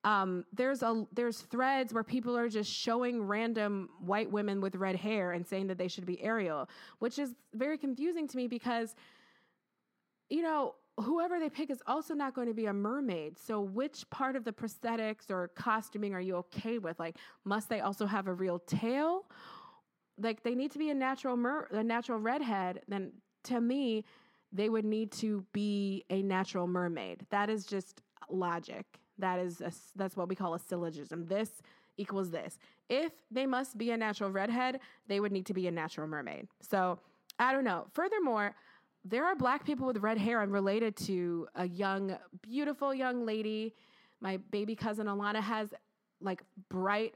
Um, 0.04 0.44
there's 0.52 0.82
a 0.82 1.06
there's 1.12 1.40
threads 1.42 1.92
where 1.92 2.04
people 2.04 2.36
are 2.36 2.48
just 2.48 2.72
showing 2.72 3.22
random 3.22 3.90
white 4.00 4.30
women 4.30 4.60
with 4.60 4.76
red 4.76 4.96
hair 4.96 5.32
and 5.32 5.46
saying 5.46 5.66
that 5.66 5.78
they 5.78 5.88
should 5.88 6.06
be 6.06 6.22
Ariel, 6.22 6.68
which 7.00 7.18
is 7.18 7.34
very 7.54 7.76
confusing 7.76 8.26
to 8.28 8.36
me 8.36 8.46
because 8.46 8.94
you 10.30 10.42
know 10.42 10.74
whoever 11.02 11.38
they 11.38 11.50
pick 11.50 11.70
is 11.70 11.82
also 11.86 12.14
not 12.14 12.34
going 12.34 12.48
to 12.48 12.54
be 12.54 12.66
a 12.66 12.72
mermaid. 12.72 13.38
So, 13.38 13.60
which 13.60 14.08
part 14.10 14.36
of 14.36 14.44
the 14.44 14.52
prosthetics 14.52 15.30
or 15.30 15.48
costuming 15.48 16.14
are 16.14 16.20
you 16.20 16.36
okay 16.36 16.78
with? 16.78 16.98
Like, 16.98 17.16
must 17.44 17.68
they 17.68 17.80
also 17.80 18.06
have 18.06 18.26
a 18.26 18.34
real 18.34 18.58
tail? 18.60 19.26
Like, 20.18 20.42
they 20.42 20.54
need 20.54 20.70
to 20.72 20.78
be 20.78 20.90
a 20.90 20.94
natural 20.94 21.36
mer- 21.36 21.68
a 21.70 21.82
natural 21.82 22.18
redhead. 22.18 22.82
Then, 22.88 23.12
to 23.44 23.60
me, 23.60 24.04
they 24.52 24.68
would 24.68 24.84
need 24.84 25.12
to 25.12 25.44
be 25.52 26.04
a 26.10 26.22
natural 26.22 26.66
mermaid. 26.66 27.26
That 27.30 27.48
is 27.48 27.64
just 27.64 28.02
logic. 28.28 28.84
That 29.18 29.38
is 29.38 29.60
a, 29.60 29.72
that's 29.96 30.16
what 30.16 30.28
we 30.28 30.34
call 30.34 30.54
a 30.54 30.58
syllogism. 30.58 31.26
This 31.26 31.50
equals 31.96 32.30
this. 32.30 32.58
If 32.88 33.12
they 33.30 33.46
must 33.46 33.76
be 33.76 33.90
a 33.90 33.96
natural 33.96 34.30
redhead, 34.30 34.80
they 35.06 35.20
would 35.20 35.32
need 35.32 35.46
to 35.46 35.54
be 35.54 35.66
a 35.66 35.70
natural 35.70 36.06
mermaid. 36.06 36.48
So, 36.60 36.98
I 37.38 37.52
don't 37.52 37.64
know. 37.64 37.86
Furthermore, 37.94 38.54
there 39.04 39.24
are 39.24 39.34
black 39.34 39.64
people 39.64 39.86
with 39.86 39.98
red 39.98 40.18
hair. 40.18 40.40
I'm 40.40 40.50
related 40.50 40.96
to 41.06 41.48
a 41.54 41.66
young, 41.66 42.16
beautiful 42.42 42.94
young 42.94 43.24
lady. 43.24 43.74
My 44.20 44.36
baby 44.50 44.76
cousin 44.76 45.06
Alana 45.06 45.40
has 45.40 45.72
like 46.20 46.42
bright 46.68 47.14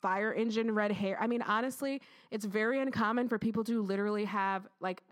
fire 0.00 0.32
engine 0.32 0.72
red 0.72 0.92
hair. 0.92 1.16
I 1.20 1.26
mean, 1.26 1.42
honestly, 1.42 2.00
it's 2.30 2.44
very 2.44 2.80
uncommon 2.80 3.28
for 3.28 3.38
people 3.38 3.64
to 3.64 3.82
literally 3.82 4.24
have 4.26 4.68
like, 4.80 5.02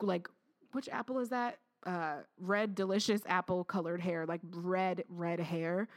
like, 0.00 0.28
which 0.72 0.88
apple 0.88 1.18
is 1.18 1.30
that? 1.30 1.58
Uh, 1.84 2.16
red, 2.38 2.74
delicious 2.74 3.22
apple 3.26 3.64
colored 3.64 4.00
hair, 4.00 4.26
like 4.26 4.40
red, 4.52 5.04
red 5.08 5.40
hair. 5.40 5.88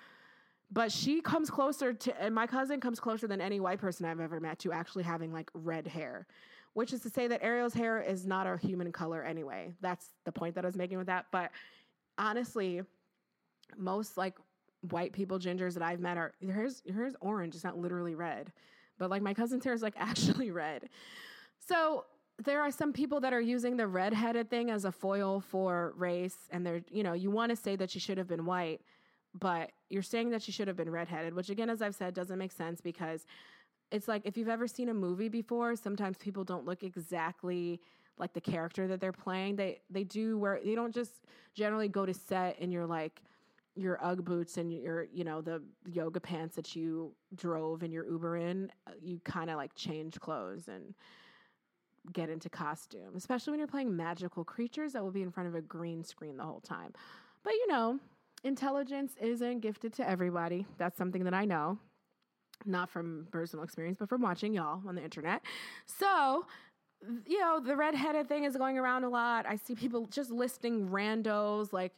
But 0.72 0.92
she 0.92 1.22
comes 1.22 1.50
closer 1.50 1.94
to, 1.94 2.22
and 2.22 2.34
my 2.34 2.48
cousin 2.48 2.82
comes 2.82 3.00
closer 3.00 3.28
than 3.28 3.40
any 3.40 3.60
white 3.60 3.80
person 3.80 4.06
I've 4.06 4.20
ever 4.20 4.40
met 4.40 4.60
to 4.60 4.72
actually 4.72 5.04
having 5.04 5.32
like 5.32 5.50
red 5.54 5.88
hair 5.88 6.28
which 6.74 6.94
is 6.94 7.02
to 7.02 7.10
say 7.10 7.28
that 7.28 7.44
Ariel's 7.44 7.74
hair 7.74 8.02
is 8.02 8.26
not 8.26 8.48
a 8.48 8.58
human 8.58 8.92
color 8.92 9.24
anyway. 9.24 9.74
That's 9.82 10.14
the 10.26 10.32
point 10.32 10.56
that 10.56 10.64
I 10.64 10.68
was 10.68 10.76
making 10.76 10.98
with 10.98 11.08
that. 11.08 11.26
But 11.32 11.52
honestly, 12.18 12.82
most 13.76 14.18
like 14.18 14.36
white 14.90 15.14
people 15.14 15.40
gingers 15.40 15.74
that 15.74 15.84
I've 15.84 16.00
met 16.00 16.18
are 16.18 16.34
your 16.40 16.54
hair's 16.54 17.16
orange. 17.20 17.56
It's 17.56 17.64
not 17.64 17.78
literally 17.78 18.16
red. 18.16 18.52
But 18.98 19.10
like 19.10 19.22
my 19.22 19.34
cousin's 19.34 19.64
hair 19.64 19.74
is 19.74 19.82
like 19.82 19.96
actually 19.98 20.52
red. 20.52 20.90
So 21.60 22.06
there 22.44 22.62
are 22.62 22.72
some 22.72 22.94
people 22.94 23.20
that 23.22 23.34
are 23.34 23.42
using 23.42 23.78
the 23.78 23.88
redheaded 23.88 24.50
thing 24.50 24.70
as 24.70 24.86
a 24.86 24.92
foil 24.92 25.42
for 25.42 25.94
race, 25.98 26.38
and 26.52 26.66
they're 26.66 26.82
you 26.92 27.04
know 27.04 27.14
you 27.14 27.32
want 27.32 27.50
to 27.50 27.56
say 27.56 27.76
that 27.76 27.90
she 27.90 28.00
should 28.00 28.18
have 28.18 28.28
been 28.28 28.46
white, 28.46 28.82
but 29.34 29.72
you're 29.90 30.04
saying 30.04 30.30
that 30.32 30.42
she 30.42 30.52
should 30.52 30.68
have 30.68 30.78
been 30.78 30.90
redheaded, 30.90 31.34
which 31.34 31.50
again, 31.50 31.70
as 31.70 31.82
I've 31.82 31.96
said, 31.96 32.14
doesn't 32.14 32.38
make 32.38 32.52
sense 32.52 32.82
because 32.82 33.26
it's 33.92 34.08
like 34.08 34.24
if 34.26 34.38
you've 34.38 34.50
ever 34.50 34.68
seen 34.68 34.90
a 34.90 34.94
movie 34.94 35.30
before, 35.30 35.76
sometimes 35.76 36.18
people 36.18 36.44
don't 36.44 36.66
look 36.66 36.84
exactly 36.84 37.82
like 38.18 38.34
the 38.34 38.42
character 38.42 38.88
that 38.88 39.00
they're 39.00 39.12
playing. 39.12 39.56
They 39.56 39.80
they 39.90 40.04
do 40.04 40.38
where 40.38 40.60
they 40.64 40.76
don't 40.76 40.94
just 40.94 41.26
generally 41.54 41.88
go 41.88 42.06
to 42.06 42.14
set 42.14 42.60
in 42.60 42.72
your 42.72 42.86
like 42.86 43.22
your 43.76 44.04
UGG 44.04 44.26
boots 44.26 44.58
and 44.58 44.74
your 44.74 45.08
you 45.14 45.24
know 45.24 45.42
the 45.42 45.62
yoga 45.86 46.20
pants 46.20 46.56
that 46.56 46.76
you 46.76 47.14
drove 47.36 47.84
in 47.84 47.92
your 47.92 48.06
Uber 48.06 48.38
in. 48.38 48.72
Uh, 48.88 48.92
you 49.02 49.20
kind 49.24 49.50
of 49.50 49.58
like 49.58 49.74
change 49.76 50.20
clothes 50.20 50.68
and 50.68 50.94
get 52.14 52.30
into 52.30 52.50
costume, 52.50 53.16
especially 53.16 53.52
when 53.52 53.60
you're 53.60 53.68
playing 53.68 53.96
magical 53.96 54.44
creatures 54.44 54.94
that 54.94 55.04
will 55.04 55.12
be 55.12 55.22
in 55.22 55.32
front 55.32 55.48
of 55.48 55.56
a 55.56 55.62
green 55.62 56.04
screen 56.04 56.38
the 56.38 56.44
whole 56.44 56.62
time. 56.62 56.94
But 57.44 57.54
you 57.54 57.68
know, 57.68 58.00
intelligence 58.44 59.14
isn't 59.22 59.60
gifted 59.60 59.94
to 59.94 60.10
everybody. 60.10 60.66
That's 60.78 60.98
something 60.98 61.24
that 61.26 61.34
I 61.34 61.46
know 61.46 61.78
not 62.66 62.90
from 62.90 63.28
personal 63.32 63.64
experience, 63.64 63.98
but 64.00 64.10
from 64.10 64.22
watching 64.22 64.54
y'all 64.54 64.82
on 64.88 64.96
the 64.96 65.04
internet. 65.04 65.42
So, 65.86 66.46
you 67.26 67.40
know, 67.40 67.60
the 67.60 67.76
redheaded 67.76 68.28
thing 68.28 68.44
is 68.44 68.56
going 68.56 68.78
around 68.78 69.04
a 69.04 69.10
lot. 69.10 69.46
I 69.48 69.56
see 69.56 69.76
people 69.76 70.08
just 70.08 70.32
listing 70.32 70.90
randos 70.90 71.72
like 71.74 71.94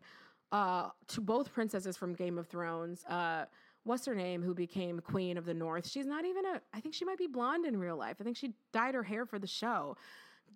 uh, 0.52 0.90
to 1.08 1.22
both 1.22 1.54
princesses 1.54 1.96
from 1.96 2.14
Game 2.14 2.38
of 2.38 2.48
Thrones. 2.48 3.04
Uh, 3.06 3.46
what's 3.84 4.06
her 4.06 4.16
name 4.16 4.42
who 4.42 4.54
became 4.54 5.00
queen 5.00 5.38
of 5.38 5.46
the 5.46 5.54
north 5.54 5.88
she's 5.88 6.06
not 6.06 6.26
even 6.26 6.46
a 6.46 6.62
i 6.74 6.80
think 6.80 6.94
she 6.94 7.06
might 7.06 7.18
be 7.18 7.28
blonde 7.28 7.66
in 7.66 7.78
real 7.78 7.98
life 7.98 8.18
i 8.20 8.24
think 8.24 8.36
she 8.36 8.54
dyed 8.74 8.94
her 8.94 9.04
hair 9.04 9.26
for 9.26 9.40
the 9.40 9.48
show 9.48 9.96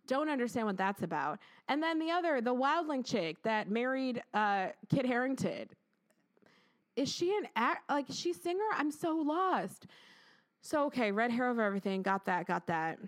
don't 0.08 0.30
understand 0.30 0.68
what 0.68 0.78
that's 0.78 1.04
about 1.04 1.40
and 1.68 1.82
then 1.82 2.00
the 2.00 2.12
other 2.12 2.42
the 2.42 2.54
wildling 2.54 3.06
chick 3.06 3.42
that 3.44 3.70
married 3.70 4.22
uh, 4.34 4.68
kit 4.90 5.06
harington 5.06 5.68
is 6.96 7.12
she 7.12 7.36
an 7.36 7.48
act 7.56 7.90
like 7.90 8.06
she 8.10 8.34
singer? 8.34 8.64
I'm 8.74 8.92
so 8.92 9.16
lost. 9.16 9.88
So 10.62 10.86
okay, 10.86 11.12
red 11.12 11.32
hair 11.32 11.50
over 11.50 11.62
everything. 11.62 12.02
Got 12.02 12.26
that. 12.26 12.48
Got 12.48 12.68
that. 12.68 13.00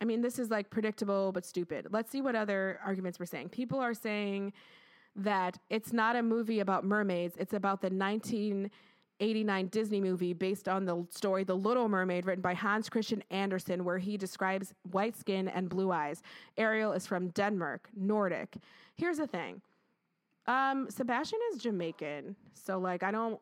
I 0.00 0.04
mean, 0.04 0.20
this 0.20 0.38
is 0.38 0.50
like 0.50 0.70
predictable 0.70 1.32
but 1.32 1.46
stupid. 1.46 1.88
Let's 1.90 2.10
see 2.10 2.20
what 2.20 2.34
other 2.34 2.80
arguments 2.84 3.18
we're 3.18 3.26
saying. 3.26 3.50
People 3.50 3.78
are 3.80 3.94
saying 3.94 4.52
that 5.16 5.58
it's 5.70 5.92
not 5.92 6.16
a 6.16 6.22
movie 6.22 6.60
about 6.60 6.84
mermaids. 6.84 7.36
It's 7.38 7.54
about 7.54 7.80
the 7.80 7.88
1989 7.88 9.66
Disney 9.68 10.00
movie 10.00 10.32
based 10.32 10.68
on 10.68 10.84
the 10.84 11.06
story 11.10 11.44
The 11.44 11.56
Little 11.56 11.88
Mermaid, 11.88 12.26
written 12.26 12.42
by 12.42 12.54
Hans 12.54 12.88
Christian 12.88 13.22
Andersen, 13.30 13.84
where 13.84 13.98
he 13.98 14.16
describes 14.16 14.74
white 14.90 15.16
skin 15.16 15.48
and 15.48 15.68
blue 15.68 15.92
eyes. 15.92 16.22
Ariel 16.56 16.92
is 16.92 17.06
from 17.06 17.28
Denmark, 17.28 17.88
Nordic. 17.96 18.56
Here's 18.96 19.18
the 19.18 19.26
thing 19.26 19.62
um, 20.46 20.88
Sebastian 20.90 21.38
is 21.52 21.62
Jamaican, 21.62 22.36
so 22.52 22.78
like 22.78 23.02
I 23.02 23.10
don't. 23.10 23.40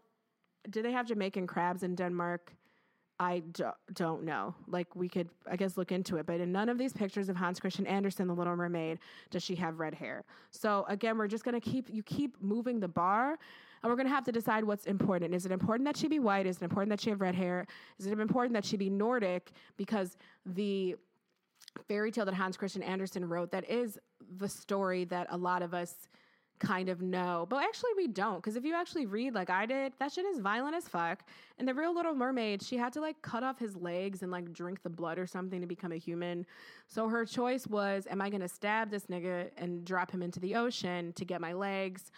Do 0.70 0.83
they 0.83 0.93
have 0.93 1.07
Jamaican 1.07 1.47
crabs 1.47 1.83
in 1.83 1.95
Denmark? 1.95 2.53
I 3.19 3.41
do, 3.53 3.66
don't 3.93 4.24
know. 4.24 4.55
Like 4.66 4.95
we 4.97 5.09
could, 5.09 5.29
I 5.51 5.57
guess, 5.57 5.77
look 5.77 5.93
into 5.93 6.16
it. 6.16 6.27
But 6.27 6.41
in 6.41 6.51
none 6.51 6.69
of 6.69 6.79
these 6.79 6.93
pictures 6.93 7.29
of 7.29 7.37
Hans 7.37 7.61
Christian 7.61 7.87
Andersen, 7.87 8.27
the 8.27 8.35
Little 8.35 8.57
Mermaid, 8.57 8.99
does 9.31 9.43
she 9.43 9.55
have 9.57 9.79
red 9.79 9.95
hair. 9.95 10.24
So 10.51 10.85
again, 10.89 11.19
we're 11.19 11.29
just 11.29 11.45
gonna 11.45 11.61
keep 11.61 11.89
you 11.91 12.03
keep 12.03 12.41
moving 12.41 12.81
the 12.81 12.89
bar, 12.89 13.39
and 13.83 13.91
we're 13.91 13.97
gonna 13.97 14.09
have 14.09 14.24
to 14.24 14.33
decide 14.33 14.65
what's 14.65 14.87
important. 14.87 15.35
Is 15.35 15.47
it 15.47 15.53
important 15.53 15.87
that 15.87 15.97
she 15.97 16.09
be 16.09 16.19
white? 16.19 16.47
Is 16.47 16.57
it 16.57 16.62
important 16.62 16.91
that 16.91 17.01
she 17.01 17.11
have 17.11 17.20
red 17.20 17.35
hair? 17.35 17.66
Is 17.99 18.07
it 18.07 18.19
important 18.19 18.55
that 18.55 18.65
she 18.65 18.77
be 18.77 18.91
Nordic? 18.91 19.53
Because 19.77 20.16
the 20.47 20.97
fairy 21.89 22.11
tale 22.11 22.24
that 22.24 22.35
Hans 22.35 22.57
Christian 22.57 22.83
Andersen 22.83 23.29
wrote 23.29 23.51
that 23.51 23.69
is 23.69 23.99
the 24.39 24.49
story 24.49 25.05
that 25.05 25.27
a 25.31 25.37
lot 25.37 25.62
of 25.62 25.74
us 25.74 26.09
kind 26.63 26.89
of 26.89 27.03
know. 27.03 27.47
But 27.51 27.65
actually, 27.65 27.91
we 27.97 28.07
don't. 28.07 28.37
Because 28.37 28.57
if 28.57 28.65
you 28.65 28.75
actually 28.75 29.07
read 29.07 29.35
like 29.35 29.51
I 29.51 29.67
did, 29.67 29.93
that 29.99 30.13
shit 30.13 30.25
is 30.25 30.39
violent 30.39 30.77
as 30.77 30.89
fuck. 30.89 31.25
And 31.59 31.67
the 31.67 31.75
real 31.75 31.95
Little 31.95 32.15
Mermaid, 32.15 32.63
she 32.63 32.77
had 32.77 32.93
to 32.95 33.01
like 33.01 33.21
cut 33.21 33.43
off 33.43 33.59
his 33.59 33.77
legs 33.77 34.23
and 34.23 34.31
like 34.31 34.53
drink 34.53 34.83
the 34.83 34.91
blood 34.91 35.19
or 35.19 35.27
something 35.27 35.61
to 35.61 35.67
become 35.67 35.93
a 35.93 35.97
human. 35.97 36.47
So 36.87 37.09
her 37.09 37.27
choice 37.27 37.67
was 37.67 38.07
Am 38.11 38.21
I 38.21 38.31
going 38.31 38.41
to 38.41 38.49
stab 38.49 38.91
this 38.91 39.07
nigga 39.07 39.51
and 39.59 39.85
drop 39.85 40.11
him 40.11 40.23
into 40.23 40.41
the 40.41 40.55
ocean 40.55 41.13
to 41.15 41.25
get 41.25 41.41
my 41.41 41.53
legs? 41.53 42.11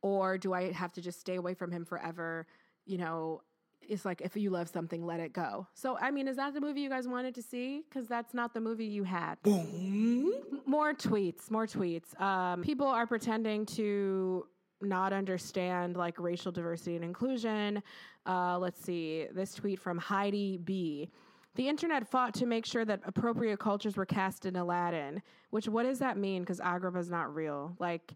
Or 0.00 0.38
do 0.38 0.54
I 0.54 0.72
have 0.72 0.92
to 0.92 1.00
just 1.00 1.20
stay 1.20 1.34
away 1.34 1.54
from 1.54 1.72
him 1.72 1.84
forever? 1.84 2.46
You 2.86 2.98
know, 2.98 3.42
it's 3.82 4.04
like 4.04 4.20
if 4.20 4.36
you 4.36 4.50
love 4.50 4.68
something, 4.68 5.04
let 5.04 5.20
it 5.20 5.32
go. 5.32 5.66
So, 5.74 5.96
I 5.98 6.10
mean, 6.10 6.28
is 6.28 6.36
that 6.36 6.54
the 6.54 6.60
movie 6.60 6.80
you 6.80 6.88
guys 6.88 7.08
wanted 7.08 7.34
to 7.36 7.42
see? 7.42 7.82
Because 7.88 8.06
that's 8.06 8.34
not 8.34 8.54
the 8.54 8.60
movie 8.60 8.84
you 8.84 9.04
had. 9.04 9.36
Boom. 9.42 10.32
More 10.66 10.92
tweets, 10.94 11.50
more 11.50 11.66
tweets. 11.66 12.18
Um, 12.20 12.62
people 12.62 12.86
are 12.86 13.06
pretending 13.06 13.66
to 13.66 14.46
not 14.80 15.12
understand 15.12 15.96
like 15.96 16.18
racial 16.20 16.52
diversity 16.52 16.96
and 16.96 17.04
inclusion. 17.04 17.82
Uh, 18.26 18.58
let's 18.58 18.80
see 18.80 19.26
this 19.32 19.54
tweet 19.54 19.80
from 19.80 19.98
Heidi 19.98 20.58
B. 20.58 21.10
The 21.54 21.68
internet 21.68 22.06
fought 22.06 22.34
to 22.34 22.46
make 22.46 22.64
sure 22.64 22.84
that 22.84 23.00
appropriate 23.04 23.58
cultures 23.58 23.96
were 23.96 24.06
cast 24.06 24.46
in 24.46 24.54
Aladdin. 24.54 25.22
Which 25.50 25.66
what 25.66 25.84
does 25.84 25.98
that 25.98 26.16
mean? 26.16 26.42
Because 26.42 26.60
Agrabah's 26.60 27.10
not 27.10 27.34
real. 27.34 27.74
Like 27.80 28.12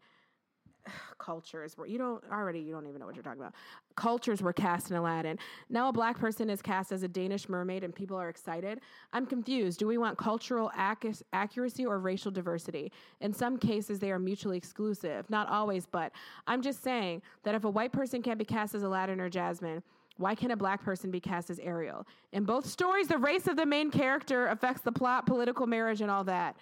cultures 1.19 1.77
where 1.77 1.87
you 1.87 1.99
don't 1.99 2.23
already 2.31 2.61
you 2.61 2.73
don't 2.73 2.87
even 2.87 3.01
know 3.01 3.07
what 3.07 3.15
you're 3.15 3.23
talking 3.23 3.41
about. 3.41 3.55
Cultures 3.97 4.43
were 4.43 4.53
cast 4.53 4.91
in 4.91 4.97
aladdin. 4.97 5.39
Now 5.69 5.89
a 5.89 5.93
black 5.93 6.19
person 6.19 6.51
is 6.51 6.63
cast 6.63 6.93
as 6.93 7.03
a 7.03 7.09
danish 7.09 7.49
mermaid 7.49 7.85
and 7.85 7.95
people 7.95 8.17
are 8.17 8.29
excited. 8.29 8.81
I'm 9.13 9.27
confused. 9.27 9.79
Do 9.79 9.87
we 9.87 9.99
want 9.99 10.19
cultural 10.19 10.71
ac- 10.79 11.25
accuracy 11.33 11.87
or 11.87 11.99
racial 11.99 12.31
diversity? 12.31 12.93
In 13.21 13.33
some 13.33 13.59
cases 13.59 13.99
they 13.99 14.11
are 14.11 14.19
mutually 14.19 14.57
exclusive. 14.57 15.29
Not 15.31 15.49
always 15.49 15.87
but 15.87 16.13
i'm 16.47 16.63
just 16.63 16.83
saying 16.83 17.23
that 17.43 17.55
if 17.55 17.65
a 17.65 17.71
white 17.71 17.93
person 17.93 18.23
can't 18.23 18.39
be 18.39 18.45
cast 18.45 18.75
as 18.75 18.83
aladdin 18.83 19.21
or 19.21 19.29
jasmine 19.29 19.83
why 20.17 20.35
can't 20.35 20.53
a 20.53 20.57
black 20.57 20.85
person 20.85 21.11
be 21.11 21.21
cast 21.21 21.51
as 21.51 21.59
Ariel? 21.59 22.07
In 22.33 22.45
both 22.45 22.67
stories, 22.67 23.09
the 23.09 23.19
race 23.19 23.47
of 23.47 23.57
the 23.57 23.67
main 23.67 23.91
character 23.91 24.47
affects 24.49 24.83
the 24.83 24.93
plot, 24.93 25.27
political 25.27 25.67
marriage, 25.67 26.01
and 26.01 26.11
all 26.11 26.25
that. 26.25 26.57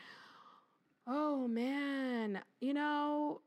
Oh 1.07 1.49
man, 1.49 2.41
you 2.61 2.73
know, 2.73 3.41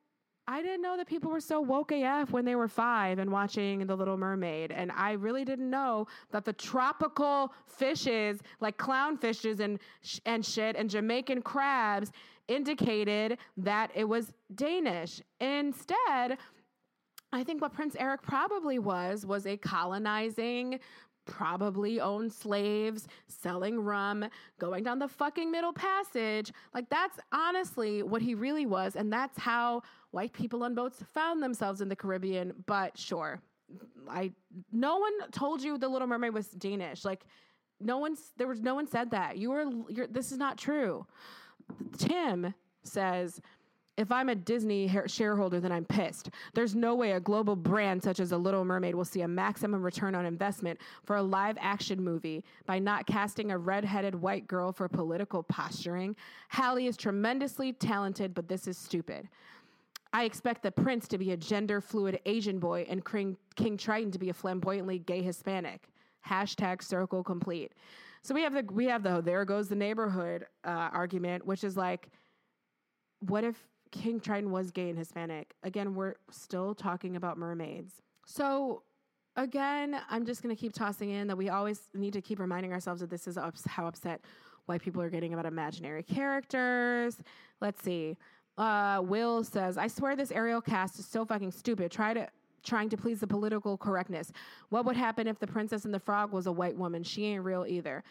I 0.47 0.61
didn't 0.61 0.81
know 0.81 0.97
that 0.97 1.07
people 1.07 1.31
were 1.31 1.39
so 1.39 1.61
woke 1.61 1.91
AF 1.93 2.31
when 2.31 2.43
they 2.43 2.55
were 2.55 2.67
five 2.67 3.17
and 3.17 3.31
watching 3.31 3.85
The 3.87 3.95
Little 3.95 4.17
Mermaid. 4.17 4.71
And 4.71 4.91
I 4.91 5.13
really 5.13 5.45
didn't 5.45 5.69
know 5.69 6.07
that 6.31 6.43
the 6.43 6.51
tropical 6.51 7.53
fishes, 7.65 8.41
like 8.59 8.77
clownfishes 8.77 9.61
and, 9.61 9.79
and 10.25 10.45
shit, 10.45 10.75
and 10.75 10.89
Jamaican 10.89 11.43
crabs 11.43 12.11
indicated 12.49 13.37
that 13.55 13.89
it 13.95 14.03
was 14.03 14.33
Danish. 14.53 15.21
Instead, 15.39 16.37
I 17.31 17.43
think 17.43 17.61
what 17.61 17.73
Prince 17.73 17.95
Eric 17.97 18.21
probably 18.21 18.79
was, 18.79 19.25
was 19.25 19.47
a 19.47 19.55
colonizing 19.55 20.79
probably 21.25 21.99
owned 21.99 22.31
slaves, 22.31 23.07
selling 23.27 23.79
rum, 23.79 24.25
going 24.59 24.83
down 24.83 24.99
the 24.99 25.07
fucking 25.07 25.51
middle 25.51 25.73
passage. 25.73 26.51
Like 26.73 26.89
that's 26.89 27.19
honestly 27.31 28.03
what 28.03 28.21
he 28.21 28.35
really 28.35 28.65
was. 28.65 28.95
And 28.95 29.11
that's 29.11 29.37
how 29.39 29.81
white 30.11 30.33
people 30.33 30.63
on 30.63 30.75
boats 30.75 31.03
found 31.13 31.41
themselves 31.41 31.81
in 31.81 31.89
the 31.89 31.95
Caribbean. 31.95 32.53
But 32.65 32.97
sure, 32.97 33.41
I 34.09 34.31
no 34.71 34.97
one 34.97 35.13
told 35.31 35.61
you 35.61 35.77
the 35.77 35.89
Little 35.89 36.07
Mermaid 36.07 36.33
was 36.33 36.47
Danish. 36.47 37.05
Like 37.05 37.25
no 37.79 37.97
one's 37.97 38.31
there 38.37 38.47
was 38.47 38.61
no 38.61 38.75
one 38.75 38.87
said 38.87 39.11
that. 39.11 39.37
You 39.37 39.51
were 39.51 39.65
this 40.09 40.31
is 40.31 40.37
not 40.37 40.57
true. 40.57 41.05
Tim 41.97 42.53
says 42.83 43.39
if 43.95 44.11
I'm 44.11 44.29
a 44.29 44.35
Disney 44.35 44.91
shareholder, 45.05 45.59
then 45.59 45.71
I'm 45.71 45.85
pissed. 45.85 46.31
There's 46.53 46.73
no 46.73 46.95
way 46.95 47.11
a 47.11 47.19
global 47.19 47.55
brand 47.55 48.01
such 48.01 48.19
as 48.19 48.31
The 48.31 48.37
Little 48.37 48.65
Mermaid 48.65 48.95
will 48.95 49.05
see 49.05 49.21
a 49.21 49.27
maximum 49.27 49.83
return 49.83 50.15
on 50.15 50.25
investment 50.25 50.79
for 51.05 51.17
a 51.17 51.21
live 51.21 51.57
action 51.59 52.03
movie 52.03 52.43
by 52.65 52.79
not 52.79 53.05
casting 53.05 53.51
a 53.51 53.57
red-headed 53.57 54.15
white 54.15 54.47
girl 54.47 54.71
for 54.71 54.87
political 54.87 55.43
posturing. 55.43 56.15
Halle 56.47 56.87
is 56.87 56.97
tremendously 56.97 57.73
talented, 57.73 58.33
but 58.33 58.47
this 58.47 58.67
is 58.67 58.77
stupid. 58.77 59.29
I 60.11 60.23
expect 60.23 60.63
the 60.63 60.71
prince 60.71 61.07
to 61.09 61.17
be 61.17 61.31
a 61.31 61.37
gender 61.37 61.79
fluid 61.79 62.19
Asian 62.25 62.59
boy 62.59 62.85
and 62.89 63.05
King, 63.05 63.37
King 63.55 63.77
Triton 63.77 64.11
to 64.11 64.19
be 64.19 64.29
a 64.29 64.33
flamboyantly 64.33 64.99
gay 64.99 65.21
Hispanic. 65.21 65.87
Hashtag 66.27 66.83
circle 66.83 67.23
complete. 67.23 67.73
So 68.21 68.33
we 68.33 68.41
have 68.43 68.53
the 68.53 68.63
we 68.71 68.85
have 68.85 69.03
the 69.03 69.21
there 69.21 69.43
goes 69.43 69.67
the 69.67 69.75
neighborhood 69.75 70.45
uh, 70.63 70.89
argument, 70.93 71.45
which 71.45 71.63
is 71.63 71.75
like, 71.75 72.09
what 73.19 73.43
if 73.43 73.57
King 73.93 74.19
Triton 74.19 74.51
was 74.51 74.71
gay 74.71 74.89
and 74.89 74.97
Hispanic. 74.97 75.53
Again, 75.61 75.93
we're 75.93 76.15
still 76.31 76.73
talking 76.73 77.15
about 77.15 77.37
mermaids. 77.37 78.01
So, 78.25 78.81
again, 79.35 80.01
I'm 80.09 80.25
just 80.25 80.41
going 80.41 80.53
to 80.53 80.59
keep 80.59 80.73
tossing 80.73 81.11
in 81.11 81.27
that 81.27 81.37
we 81.37 81.49
always 81.49 81.89
need 81.93 82.13
to 82.13 82.21
keep 82.21 82.39
reminding 82.39 82.73
ourselves 82.73 83.01
that 83.01 83.11
this 83.11 83.27
is 83.27 83.37
ups- 83.37 83.67
how 83.67 83.85
upset 83.85 84.21
white 84.65 84.81
people 84.81 84.99
are 84.99 85.11
getting 85.11 85.33
about 85.33 85.45
imaginary 85.45 86.01
characters. 86.01 87.17
Let's 87.61 87.83
see. 87.83 88.17
Uh, 88.57 89.01
Will 89.03 89.43
says, 89.43 89.77
I 89.77 89.87
swear 89.87 90.15
this 90.15 90.31
Ariel 90.31 90.61
cast 90.61 90.97
is 90.97 91.05
so 91.05 91.23
fucking 91.23 91.51
stupid. 91.51 91.91
Try 91.91 92.15
to 92.15 92.27
trying 92.63 92.89
to 92.89 92.97
please 92.97 93.19
the 93.19 93.27
political 93.27 93.77
correctness. 93.77 94.31
What 94.69 94.85
would 94.85 94.95
happen 94.95 95.27
if 95.27 95.37
the 95.37 95.47
princess 95.47 95.85
and 95.85 95.93
the 95.93 95.99
frog 95.99 96.31
was 96.31 96.47
a 96.47 96.51
white 96.51 96.77
woman? 96.77 97.03
She 97.03 97.25
ain't 97.25 97.43
real 97.43 97.65
either. 97.67 98.03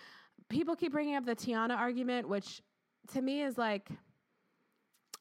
People 0.49 0.77
keep 0.77 0.93
bringing 0.93 1.17
up 1.17 1.25
the 1.25 1.35
Tiana 1.35 1.77
argument, 1.77 2.29
which 2.29 2.63
to 3.15 3.21
me 3.21 3.43
is 3.43 3.59
like 3.59 3.89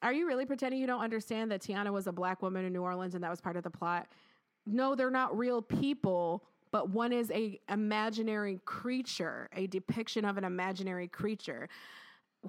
are 0.02 0.14
you 0.14 0.28
really 0.28 0.46
pretending 0.46 0.80
you 0.80 0.88
don't 0.88 1.02
understand 1.02 1.52
that 1.52 1.62
Tiana 1.62 1.92
was 1.92 2.08
a 2.08 2.12
black 2.12 2.42
woman 2.42 2.66
in 2.66 2.74
New 2.74 2.82
Orleans 2.82 3.16
and 3.16 3.24
that 3.24 3.30
was 3.30 3.42
part 3.42 3.56
of 3.56 3.64
the 3.64 3.70
plot? 3.70 4.08
No, 4.66 4.96
they're 4.96 5.12
not 5.12 5.38
real 5.38 5.62
people, 5.62 6.44
but 6.72 6.90
one 6.90 7.12
is 7.12 7.30
a 7.32 7.60
imaginary 7.70 8.60
creature, 8.66 9.50
a 9.56 9.68
depiction 9.68 10.26
of 10.26 10.38
an 10.38 10.44
imaginary 10.44 11.08
creature 11.08 11.70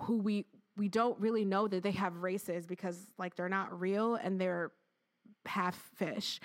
who 0.00 0.16
we 0.18 0.46
we 0.76 0.88
don't 0.88 1.18
really 1.20 1.44
know 1.44 1.68
that 1.68 1.82
they 1.82 1.90
have 1.90 2.22
races 2.22 2.66
because 2.66 3.06
like 3.18 3.36
they're 3.36 3.48
not 3.48 3.78
real 3.78 4.14
and 4.14 4.40
they're 4.40 4.72
half 5.44 5.76
fish. 5.96 6.40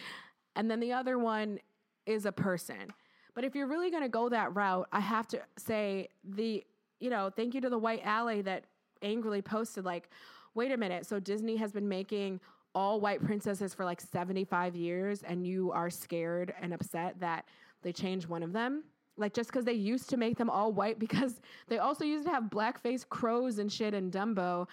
And 0.56 0.70
then 0.70 0.82
the 0.82 0.92
other 0.92 1.18
one 1.18 1.60
is 2.06 2.26
a 2.26 2.32
person. 2.32 2.92
But 3.36 3.46
if 3.46 3.56
you're 3.56 3.68
really 3.68 3.90
going 3.90 4.04
to 4.04 4.10
go 4.10 4.28
that 4.30 4.54
route, 4.54 4.88
I 4.92 5.00
have 5.00 5.28
to 5.30 5.40
say 5.58 6.10
the 6.24 6.66
you 7.00 7.10
know, 7.12 7.30
thank 7.34 7.54
you 7.54 7.62
to 7.62 7.70
the 7.70 7.78
white 7.78 8.02
alley 8.04 8.42
that 8.42 8.66
angrily 9.04 9.42
posted 9.42 9.86
like 9.86 10.10
wait 10.58 10.72
a 10.72 10.78
minute. 10.78 11.06
So 11.06 11.20
Disney 11.20 11.56
has 11.56 11.72
been 11.72 11.88
making 11.88 12.42
all 12.76 13.00
white 13.00 13.24
princesses 13.24 13.74
for 13.74 13.86
like 13.86 14.02
75 14.02 14.76
years, 14.76 15.24
and 15.24 15.46
you 15.46 15.72
are 15.72 15.90
scared 15.90 16.54
and 16.62 16.74
upset 16.74 17.20
that 17.20 17.46
they 17.84 17.94
changed 17.94 18.28
one 18.28 18.44
of 18.44 18.52
them? 18.52 18.84
Like 19.16 19.34
just 19.34 19.50
because 19.50 19.66
they 19.66 19.74
used 19.74 20.10
to 20.10 20.18
make 20.18 20.38
them 20.38 20.50
all 20.50 20.74
white, 20.74 21.00
because 21.06 21.40
they 21.68 21.78
also 21.78 22.04
used 22.04 22.26
to 22.26 22.32
have 22.32 22.46
blackface 22.46 23.08
crows 23.08 23.60
and 23.60 23.72
shit 23.72 23.94
in 23.94 24.12
Dumbo. 24.12 24.68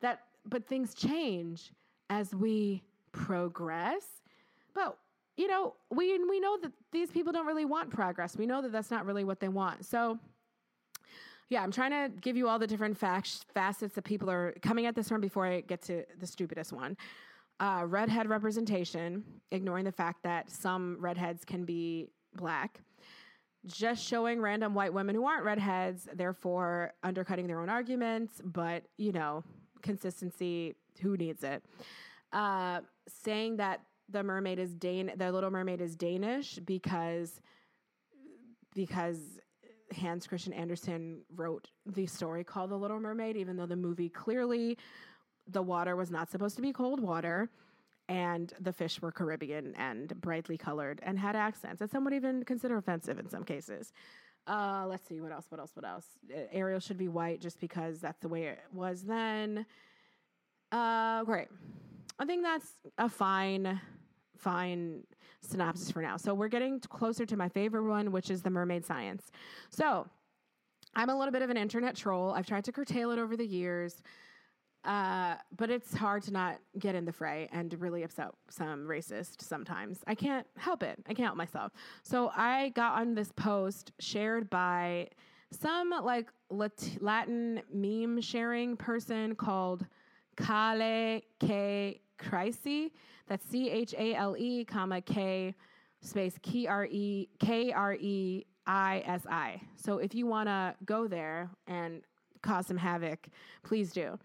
That, 0.00 0.24
but 0.44 0.66
things 0.66 0.92
change 0.94 1.72
as 2.10 2.34
we 2.34 2.82
progress. 3.12 4.04
But 4.74 4.98
you 5.36 5.46
know, 5.46 5.74
we 5.90 6.18
we 6.24 6.40
know 6.40 6.58
that 6.62 6.72
these 6.90 7.10
people 7.10 7.32
don't 7.32 7.46
really 7.46 7.64
want 7.64 7.90
progress. 7.90 8.36
We 8.36 8.46
know 8.46 8.60
that 8.60 8.72
that's 8.72 8.90
not 8.90 9.06
really 9.06 9.24
what 9.24 9.38
they 9.38 9.48
want. 9.48 9.86
So 9.86 10.18
yeah, 11.48 11.62
I'm 11.62 11.70
trying 11.70 11.90
to 11.90 12.14
give 12.20 12.36
you 12.36 12.48
all 12.48 12.58
the 12.58 12.66
different 12.66 12.96
facets 12.96 13.94
that 13.94 14.04
people 14.04 14.30
are 14.30 14.54
coming 14.62 14.86
at 14.86 14.94
this 14.94 15.08
from 15.08 15.20
before 15.20 15.46
I 15.46 15.60
get 15.62 15.80
to 15.82 16.04
the 16.18 16.26
stupidest 16.26 16.72
one. 16.72 16.96
Uh, 17.60 17.84
redhead 17.86 18.28
representation, 18.28 19.24
ignoring 19.50 19.84
the 19.84 19.92
fact 19.92 20.22
that 20.22 20.50
some 20.50 20.98
redheads 21.00 21.44
can 21.44 21.64
be 21.64 22.06
black. 22.36 22.80
Just 23.66 24.06
showing 24.06 24.40
random 24.40 24.74
white 24.74 24.92
women 24.92 25.14
who 25.14 25.26
aren't 25.26 25.44
redheads, 25.44 26.06
therefore 26.14 26.92
undercutting 27.02 27.46
their 27.46 27.60
own 27.60 27.68
arguments, 27.68 28.40
but 28.44 28.84
you 28.96 29.12
know, 29.12 29.42
consistency, 29.82 30.76
who 31.00 31.16
needs 31.16 31.42
it? 31.42 31.64
Uh, 32.32 32.80
saying 33.08 33.56
that 33.56 33.80
the 34.10 34.22
mermaid 34.22 34.58
is 34.58 34.74
Dan, 34.74 35.12
the 35.16 35.32
Little 35.32 35.50
Mermaid 35.50 35.80
is 35.80 35.96
Danish 35.96 36.58
because 36.58 37.40
because 38.74 39.37
Hans 39.96 40.26
Christian 40.26 40.52
Andersen 40.52 41.22
wrote 41.34 41.68
the 41.86 42.06
story 42.06 42.44
called 42.44 42.70
The 42.70 42.76
Little 42.76 43.00
Mermaid, 43.00 43.36
even 43.36 43.56
though 43.56 43.66
the 43.66 43.76
movie 43.76 44.08
clearly 44.08 44.76
the 45.46 45.62
water 45.62 45.96
was 45.96 46.10
not 46.10 46.30
supposed 46.30 46.56
to 46.56 46.62
be 46.62 46.72
cold 46.72 47.00
water 47.00 47.48
and 48.08 48.52
the 48.60 48.72
fish 48.72 49.00
were 49.00 49.12
Caribbean 49.12 49.74
and 49.76 50.18
brightly 50.20 50.56
colored 50.56 51.00
and 51.02 51.18
had 51.18 51.36
accents 51.36 51.80
that 51.80 51.90
some 51.90 52.04
would 52.04 52.14
even 52.14 52.42
consider 52.44 52.76
offensive 52.76 53.18
in 53.18 53.28
some 53.28 53.44
cases. 53.44 53.92
Uh, 54.46 54.86
let's 54.88 55.06
see 55.06 55.20
what 55.20 55.30
else. 55.30 55.46
What 55.50 55.60
else? 55.60 55.72
What 55.74 55.84
else? 55.84 56.06
Uh, 56.34 56.40
Ariel 56.52 56.80
should 56.80 56.96
be 56.96 57.08
white 57.08 57.40
just 57.40 57.60
because 57.60 58.00
that's 58.00 58.20
the 58.20 58.28
way 58.28 58.44
it 58.44 58.60
was 58.72 59.02
then. 59.02 59.66
Uh, 60.72 61.22
great. 61.24 61.48
I 62.18 62.24
think 62.24 62.42
that's 62.42 62.68
a 62.96 63.08
fine, 63.08 63.80
fine 64.38 65.04
synopsis 65.40 65.90
for 65.90 66.02
now. 66.02 66.16
So 66.16 66.34
we're 66.34 66.48
getting 66.48 66.80
closer 66.80 67.24
to 67.26 67.36
my 67.36 67.48
favorite 67.48 67.88
one, 67.88 68.12
which 68.12 68.30
is 68.30 68.42
the 68.42 68.50
mermaid 68.50 68.84
science. 68.84 69.30
So 69.70 70.06
I'm 70.94 71.10
a 71.10 71.16
little 71.16 71.32
bit 71.32 71.42
of 71.42 71.50
an 71.50 71.56
internet 71.56 71.96
troll. 71.96 72.32
I've 72.32 72.46
tried 72.46 72.64
to 72.64 72.72
curtail 72.72 73.10
it 73.10 73.18
over 73.18 73.36
the 73.36 73.46
years. 73.46 74.02
Uh, 74.84 75.34
but 75.56 75.70
it's 75.70 75.92
hard 75.92 76.22
to 76.22 76.30
not 76.30 76.58
get 76.78 76.94
in 76.94 77.04
the 77.04 77.12
fray 77.12 77.48
and 77.52 77.78
really 77.80 78.04
upset 78.04 78.28
some 78.48 78.86
racist 78.86 79.42
sometimes. 79.42 80.00
I 80.06 80.14
can't 80.14 80.46
help 80.56 80.82
it. 80.82 80.98
I 81.06 81.14
can't 81.14 81.26
help 81.26 81.36
myself. 81.36 81.72
So 82.04 82.30
I 82.34 82.70
got 82.70 83.00
on 83.00 83.14
this 83.14 83.30
post 83.32 83.92
shared 83.98 84.48
by 84.48 85.08
some 85.50 85.92
like 86.02 86.28
Latin 86.50 87.60
meme 87.72 88.20
sharing 88.20 88.76
person 88.76 89.34
called 89.34 89.84
Kale 90.36 91.20
K 91.40 92.00
Krisi. 92.18 92.90
That's 93.26 93.46
C 93.46 93.70
H 93.70 93.94
A 93.96 94.14
L 94.14 94.36
E, 94.36 94.64
comma 94.64 95.00
K 95.00 95.54
space 96.00 96.34
K 96.42 96.66
R 96.66 96.86
E 96.86 97.28
K 97.38 97.72
R 97.72 97.94
E 97.94 98.44
I 98.66 99.02
S 99.06 99.26
I. 99.28 99.60
So 99.76 99.98
if 99.98 100.14
you 100.14 100.26
want 100.26 100.48
to 100.48 100.74
go 100.84 101.08
there 101.08 101.50
and 101.66 102.02
cause 102.42 102.66
some 102.66 102.76
havoc, 102.76 103.28
please 103.62 103.92
do. 103.92 104.18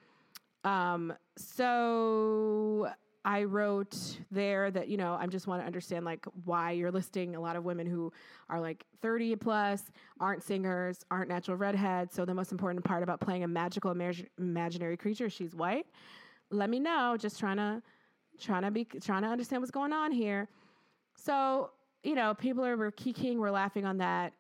Um, 0.64 1.14
so 1.36 2.90
I 3.26 3.44
wrote 3.44 3.98
there 4.32 4.70
that, 4.72 4.90
you 4.90 4.98
know, 4.98 5.18
I 5.20 5.28
just 5.28 5.48
want 5.48 5.62
to 5.62 5.66
understand 5.66 6.04
like 6.04 6.26
why 6.44 6.72
you're 6.72 6.92
listing 6.92 7.36
a 7.36 7.40
lot 7.40 7.56
of 7.56 7.64
women 7.64 7.88
who 7.88 8.12
are 8.50 8.60
like 8.60 8.86
30 9.02 9.38
plus, 9.38 9.82
aren't 10.20 10.44
singers, 10.44 11.06
aren't 11.10 11.30
natural 11.30 11.56
redheads. 11.56 12.14
So 12.14 12.26
the 12.26 12.34
most 12.34 12.52
important 12.52 12.84
part 12.84 13.02
about 13.02 13.22
playing 13.22 13.44
a 13.44 13.48
magical 13.48 13.94
imag- 13.94 14.28
imaginary 14.38 14.98
creature, 14.98 15.30
she's 15.30 15.56
white. 15.56 15.86
Let 16.54 16.70
me 16.70 16.80
know. 16.80 17.18
Just 17.20 17.40
trying 17.40 17.58
to 17.58 17.82
trying 18.40 18.64
to 18.64 18.72
be 18.72 18.86
trying 18.86 19.24
to 19.24 19.28
understand 19.28 19.62
what's 19.62 19.72
going 19.72 19.94
on 19.94 20.12
here. 20.12 20.48
So, 21.16 21.72
you 22.04 22.16
know, 22.16 22.34
people 22.34 22.66
are 22.66 22.76
were 22.76 22.92
kikiing, 22.92 23.38
we're 23.38 23.52
laughing 23.52 23.86
on 23.86 23.98
that. 23.98 24.34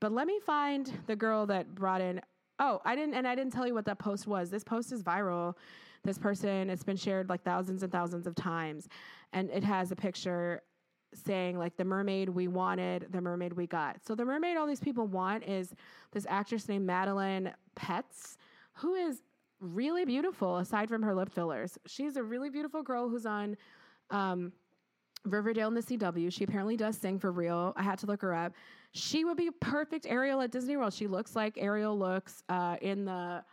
But 0.00 0.12
let 0.12 0.26
me 0.26 0.38
find 0.44 0.92
the 1.06 1.16
girl 1.16 1.46
that 1.46 1.74
brought 1.74 2.00
in 2.00 2.20
Oh, 2.60 2.82
I 2.84 2.94
didn't, 2.94 3.14
and 3.14 3.26
I 3.26 3.34
didn't 3.34 3.54
tell 3.54 3.66
you 3.66 3.72
what 3.72 3.86
that 3.86 3.98
post 3.98 4.26
was. 4.26 4.50
This 4.50 4.62
post 4.62 4.92
is 4.92 5.02
viral. 5.02 5.54
This 6.04 6.18
person, 6.18 6.68
it's 6.68 6.84
been 6.84 6.96
shared 6.96 7.30
like 7.30 7.42
thousands 7.42 7.82
and 7.82 7.90
thousands 7.90 8.26
of 8.26 8.34
times, 8.34 8.88
and 9.32 9.50
it 9.50 9.64
has 9.64 9.90
a 9.90 9.96
picture 9.96 10.62
saying 11.12 11.58
like 11.58 11.76
the 11.76 11.84
mermaid 11.84 12.28
we 12.28 12.48
wanted, 12.48 13.06
the 13.10 13.20
mermaid 13.20 13.54
we 13.54 13.66
got. 13.66 13.96
So 14.06 14.14
the 14.14 14.24
mermaid 14.24 14.56
all 14.56 14.66
these 14.66 14.80
people 14.80 15.06
want 15.06 15.44
is 15.44 15.74
this 16.12 16.26
actress 16.28 16.68
named 16.68 16.88
Madelaine 16.88 17.52
Petsch, 17.74 18.36
who 18.74 18.94
is 18.94 19.22
really 19.60 20.04
beautiful 20.04 20.58
aside 20.58 20.88
from 20.88 21.02
her 21.02 21.14
lip 21.14 21.30
fillers. 21.30 21.78
She's 21.86 22.16
a 22.16 22.22
really 22.22 22.50
beautiful 22.50 22.82
girl 22.82 23.08
who's 23.08 23.26
on 23.26 23.56
um, 24.10 24.52
Riverdale 25.24 25.68
in 25.68 25.74
the 25.74 25.82
CW. 25.82 26.32
She 26.32 26.44
apparently 26.44 26.76
does 26.76 26.96
sing 26.96 27.18
for 27.18 27.30
real. 27.30 27.72
I 27.76 27.82
had 27.82 27.98
to 28.00 28.06
look 28.06 28.22
her 28.22 28.34
up. 28.34 28.52
She 28.92 29.24
would 29.24 29.36
be 29.36 29.50
perfect 29.60 30.06
Ariel 30.06 30.40
at 30.40 30.50
Disney 30.50 30.76
World. 30.76 30.92
She 30.92 31.06
looks 31.06 31.36
like 31.36 31.58
Ariel 31.58 31.98
looks 31.98 32.42
uh, 32.48 32.76
in 32.80 33.04
the 33.04 33.44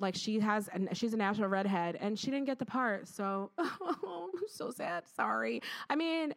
like 0.00 0.14
she 0.14 0.40
has 0.40 0.68
and 0.68 0.88
she's 0.94 1.12
a 1.12 1.16
natural 1.16 1.48
redhead 1.48 1.96
and 2.00 2.18
she 2.18 2.30
didn't 2.30 2.46
get 2.46 2.58
the 2.58 2.66
part. 2.66 3.06
So 3.06 3.50
I'm 3.58 4.30
so 4.48 4.70
sad. 4.70 5.04
Sorry. 5.14 5.62
I 5.88 5.96
mean, 5.96 6.34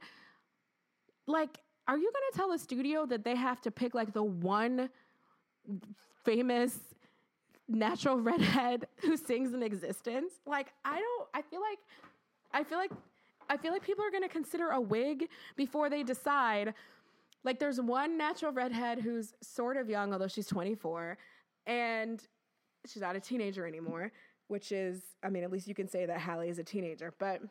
like, 1.27 1.57
are 1.87 1.97
you 1.97 2.11
gonna 2.13 2.37
tell 2.37 2.53
a 2.53 2.59
studio 2.59 3.05
that 3.05 3.23
they 3.23 3.35
have 3.35 3.61
to 3.61 3.71
pick 3.71 3.93
like 3.93 4.13
the 4.13 4.23
one 4.23 4.89
famous 6.23 6.77
natural 7.73 8.17
redhead 8.31 8.87
who 8.97 9.17
sings 9.17 9.53
in 9.53 9.63
existence? 9.63 10.33
Like, 10.45 10.73
I 10.85 10.99
don't. 10.99 11.29
I 11.33 11.41
feel 11.41 11.61
like. 11.61 11.79
I 12.53 12.63
feel 12.63 12.77
like. 12.77 12.91
I 13.49 13.57
feel 13.57 13.73
like 13.73 13.83
people 13.83 14.05
are 14.05 14.11
going 14.11 14.23
to 14.23 14.29
consider 14.29 14.69
a 14.69 14.79
wig 14.79 15.27
before 15.57 15.89
they 15.89 16.01
decide 16.01 16.73
like 17.43 17.59
there's 17.59 17.79
one 17.79 18.17
natural 18.17 18.51
redhead 18.51 18.99
who's 18.99 19.33
sort 19.41 19.77
of 19.77 19.89
young, 19.89 20.13
although 20.13 20.27
she's 20.27 20.47
24, 20.47 21.17
and 21.67 22.21
she's 22.87 23.01
not 23.01 23.15
a 23.15 23.19
teenager 23.19 23.67
anymore, 23.67 24.11
which 24.47 24.71
is, 24.71 25.01
I 25.23 25.29
mean, 25.29 25.43
at 25.43 25.51
least 25.51 25.67
you 25.67 25.75
can 25.75 25.87
say 25.87 26.05
that 26.05 26.19
Halle 26.19 26.47
is 26.47 26.59
a 26.59 26.63
teenager, 26.63 27.13
but 27.19 27.41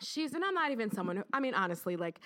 she's, 0.00 0.32
and 0.32 0.44
I'm 0.44 0.54
not 0.54 0.70
even 0.70 0.90
someone 0.90 1.16
who, 1.16 1.24
I 1.32 1.40
mean, 1.40 1.54
honestly, 1.54 1.96
like, 1.96 2.20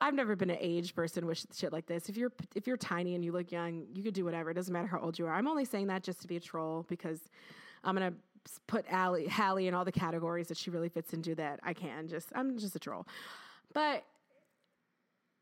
I've 0.00 0.14
never 0.14 0.36
been 0.36 0.50
an 0.50 0.58
age 0.60 0.94
person 0.94 1.26
with 1.26 1.44
shit 1.54 1.72
like 1.72 1.86
this. 1.86 2.08
If 2.08 2.16
you're 2.16 2.32
if 2.54 2.66
you're 2.66 2.76
tiny 2.76 3.14
and 3.14 3.24
you 3.24 3.32
look 3.32 3.50
young, 3.50 3.86
you 3.94 4.02
could 4.02 4.14
do 4.14 4.24
whatever. 4.24 4.50
It 4.50 4.54
doesn't 4.54 4.72
matter 4.72 4.86
how 4.86 5.00
old 5.00 5.18
you 5.18 5.26
are. 5.26 5.34
I'm 5.34 5.48
only 5.48 5.64
saying 5.64 5.88
that 5.88 6.02
just 6.02 6.22
to 6.22 6.28
be 6.28 6.36
a 6.36 6.40
troll 6.40 6.86
because 6.88 7.20
I'm 7.82 7.94
gonna 7.94 8.14
put 8.66 8.84
Allie, 8.88 9.26
Halle 9.26 9.66
in 9.66 9.74
all 9.74 9.84
the 9.84 9.92
categories 9.92 10.48
that 10.48 10.56
she 10.56 10.70
really 10.70 10.88
fits 10.88 11.12
into 11.12 11.34
that 11.34 11.60
I 11.62 11.72
can. 11.72 12.06
Just 12.06 12.32
I'm 12.34 12.58
just 12.58 12.76
a 12.76 12.78
troll. 12.78 13.06
But 13.74 14.04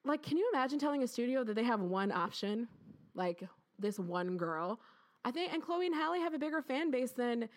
like, 0.04 0.22
can 0.22 0.38
you 0.38 0.48
imagine 0.54 0.78
telling 0.78 1.02
a 1.02 1.08
studio 1.08 1.44
that 1.44 1.54
they 1.54 1.64
have 1.64 1.80
one 1.80 2.12
option, 2.12 2.68
like 3.14 3.42
this 3.78 3.98
one 3.98 4.36
girl? 4.36 4.80
I 5.24 5.32
think, 5.32 5.52
and 5.52 5.62
Chloe 5.62 5.86
and 5.86 5.94
Halle 5.94 6.20
have 6.20 6.34
a 6.34 6.38
bigger 6.38 6.62
fan 6.62 6.90
base 6.90 7.10
than 7.10 7.48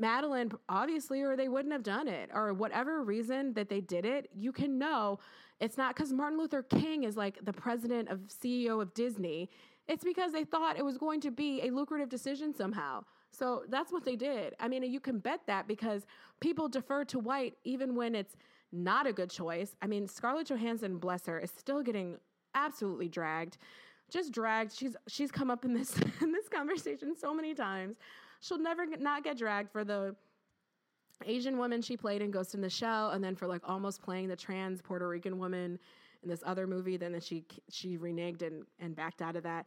Madelaine, 0.00 0.56
obviously, 0.68 1.22
or 1.22 1.36
they 1.36 1.48
wouldn't 1.48 1.72
have 1.72 1.82
done 1.82 2.08
it, 2.08 2.30
or 2.32 2.54
whatever 2.54 3.02
reason 3.02 3.52
that 3.54 3.68
they 3.68 3.80
did 3.80 4.04
it. 4.04 4.30
You 4.34 4.52
can 4.52 4.78
know 4.78 5.18
it's 5.62 5.78
not 5.78 5.94
because 5.94 6.12
Martin 6.12 6.38
Luther 6.38 6.62
King 6.62 7.04
is 7.04 7.16
like 7.16 7.38
the 7.44 7.52
president 7.52 8.08
of 8.08 8.18
CEO 8.26 8.82
of 8.82 8.92
Disney. 8.94 9.48
It's 9.86 10.02
because 10.02 10.32
they 10.32 10.42
thought 10.42 10.76
it 10.76 10.84
was 10.84 10.98
going 10.98 11.20
to 11.20 11.30
be 11.30 11.62
a 11.62 11.70
lucrative 11.70 12.08
decision 12.08 12.52
somehow. 12.52 13.04
So 13.30 13.62
that's 13.68 13.92
what 13.92 14.04
they 14.04 14.16
did. 14.16 14.54
I 14.58 14.66
mean, 14.66 14.82
you 14.82 14.98
can 14.98 15.20
bet 15.20 15.40
that 15.46 15.68
because 15.68 16.04
people 16.40 16.68
defer 16.68 17.04
to 17.06 17.20
white 17.20 17.54
even 17.62 17.94
when 17.94 18.16
it's 18.16 18.36
not 18.72 19.06
a 19.06 19.12
good 19.12 19.30
choice. 19.30 19.76
I 19.80 19.86
mean, 19.86 20.08
Scarlett 20.08 20.48
Johansson, 20.48 20.98
bless 20.98 21.26
her, 21.26 21.38
is 21.38 21.52
still 21.56 21.80
getting 21.80 22.16
absolutely 22.56 23.08
dragged. 23.08 23.58
Just 24.10 24.32
dragged. 24.32 24.72
She's 24.76 24.96
she's 25.06 25.30
come 25.30 25.48
up 25.48 25.64
in 25.64 25.74
this 25.74 25.96
in 26.20 26.32
this 26.32 26.48
conversation 26.48 27.14
so 27.16 27.32
many 27.32 27.54
times. 27.54 27.98
She'll 28.40 28.58
never 28.58 28.84
not 28.98 29.22
get 29.22 29.38
dragged 29.38 29.70
for 29.70 29.84
the 29.84 30.16
Asian 31.26 31.58
woman 31.58 31.82
she 31.82 31.96
played 31.96 32.22
in 32.22 32.30
Ghost 32.30 32.54
in 32.54 32.60
the 32.60 32.70
Shell, 32.70 33.10
and 33.10 33.22
then 33.22 33.34
for 33.34 33.46
like 33.46 33.62
almost 33.64 34.02
playing 34.02 34.28
the 34.28 34.36
trans 34.36 34.80
Puerto 34.80 35.08
Rican 35.08 35.38
woman 35.38 35.78
in 36.22 36.28
this 36.28 36.42
other 36.46 36.66
movie. 36.66 36.96
Then 36.96 37.18
she 37.20 37.44
she 37.70 37.98
reneged 37.98 38.42
and 38.42 38.64
and 38.78 38.94
backed 38.94 39.22
out 39.22 39.36
of 39.36 39.42
that. 39.42 39.66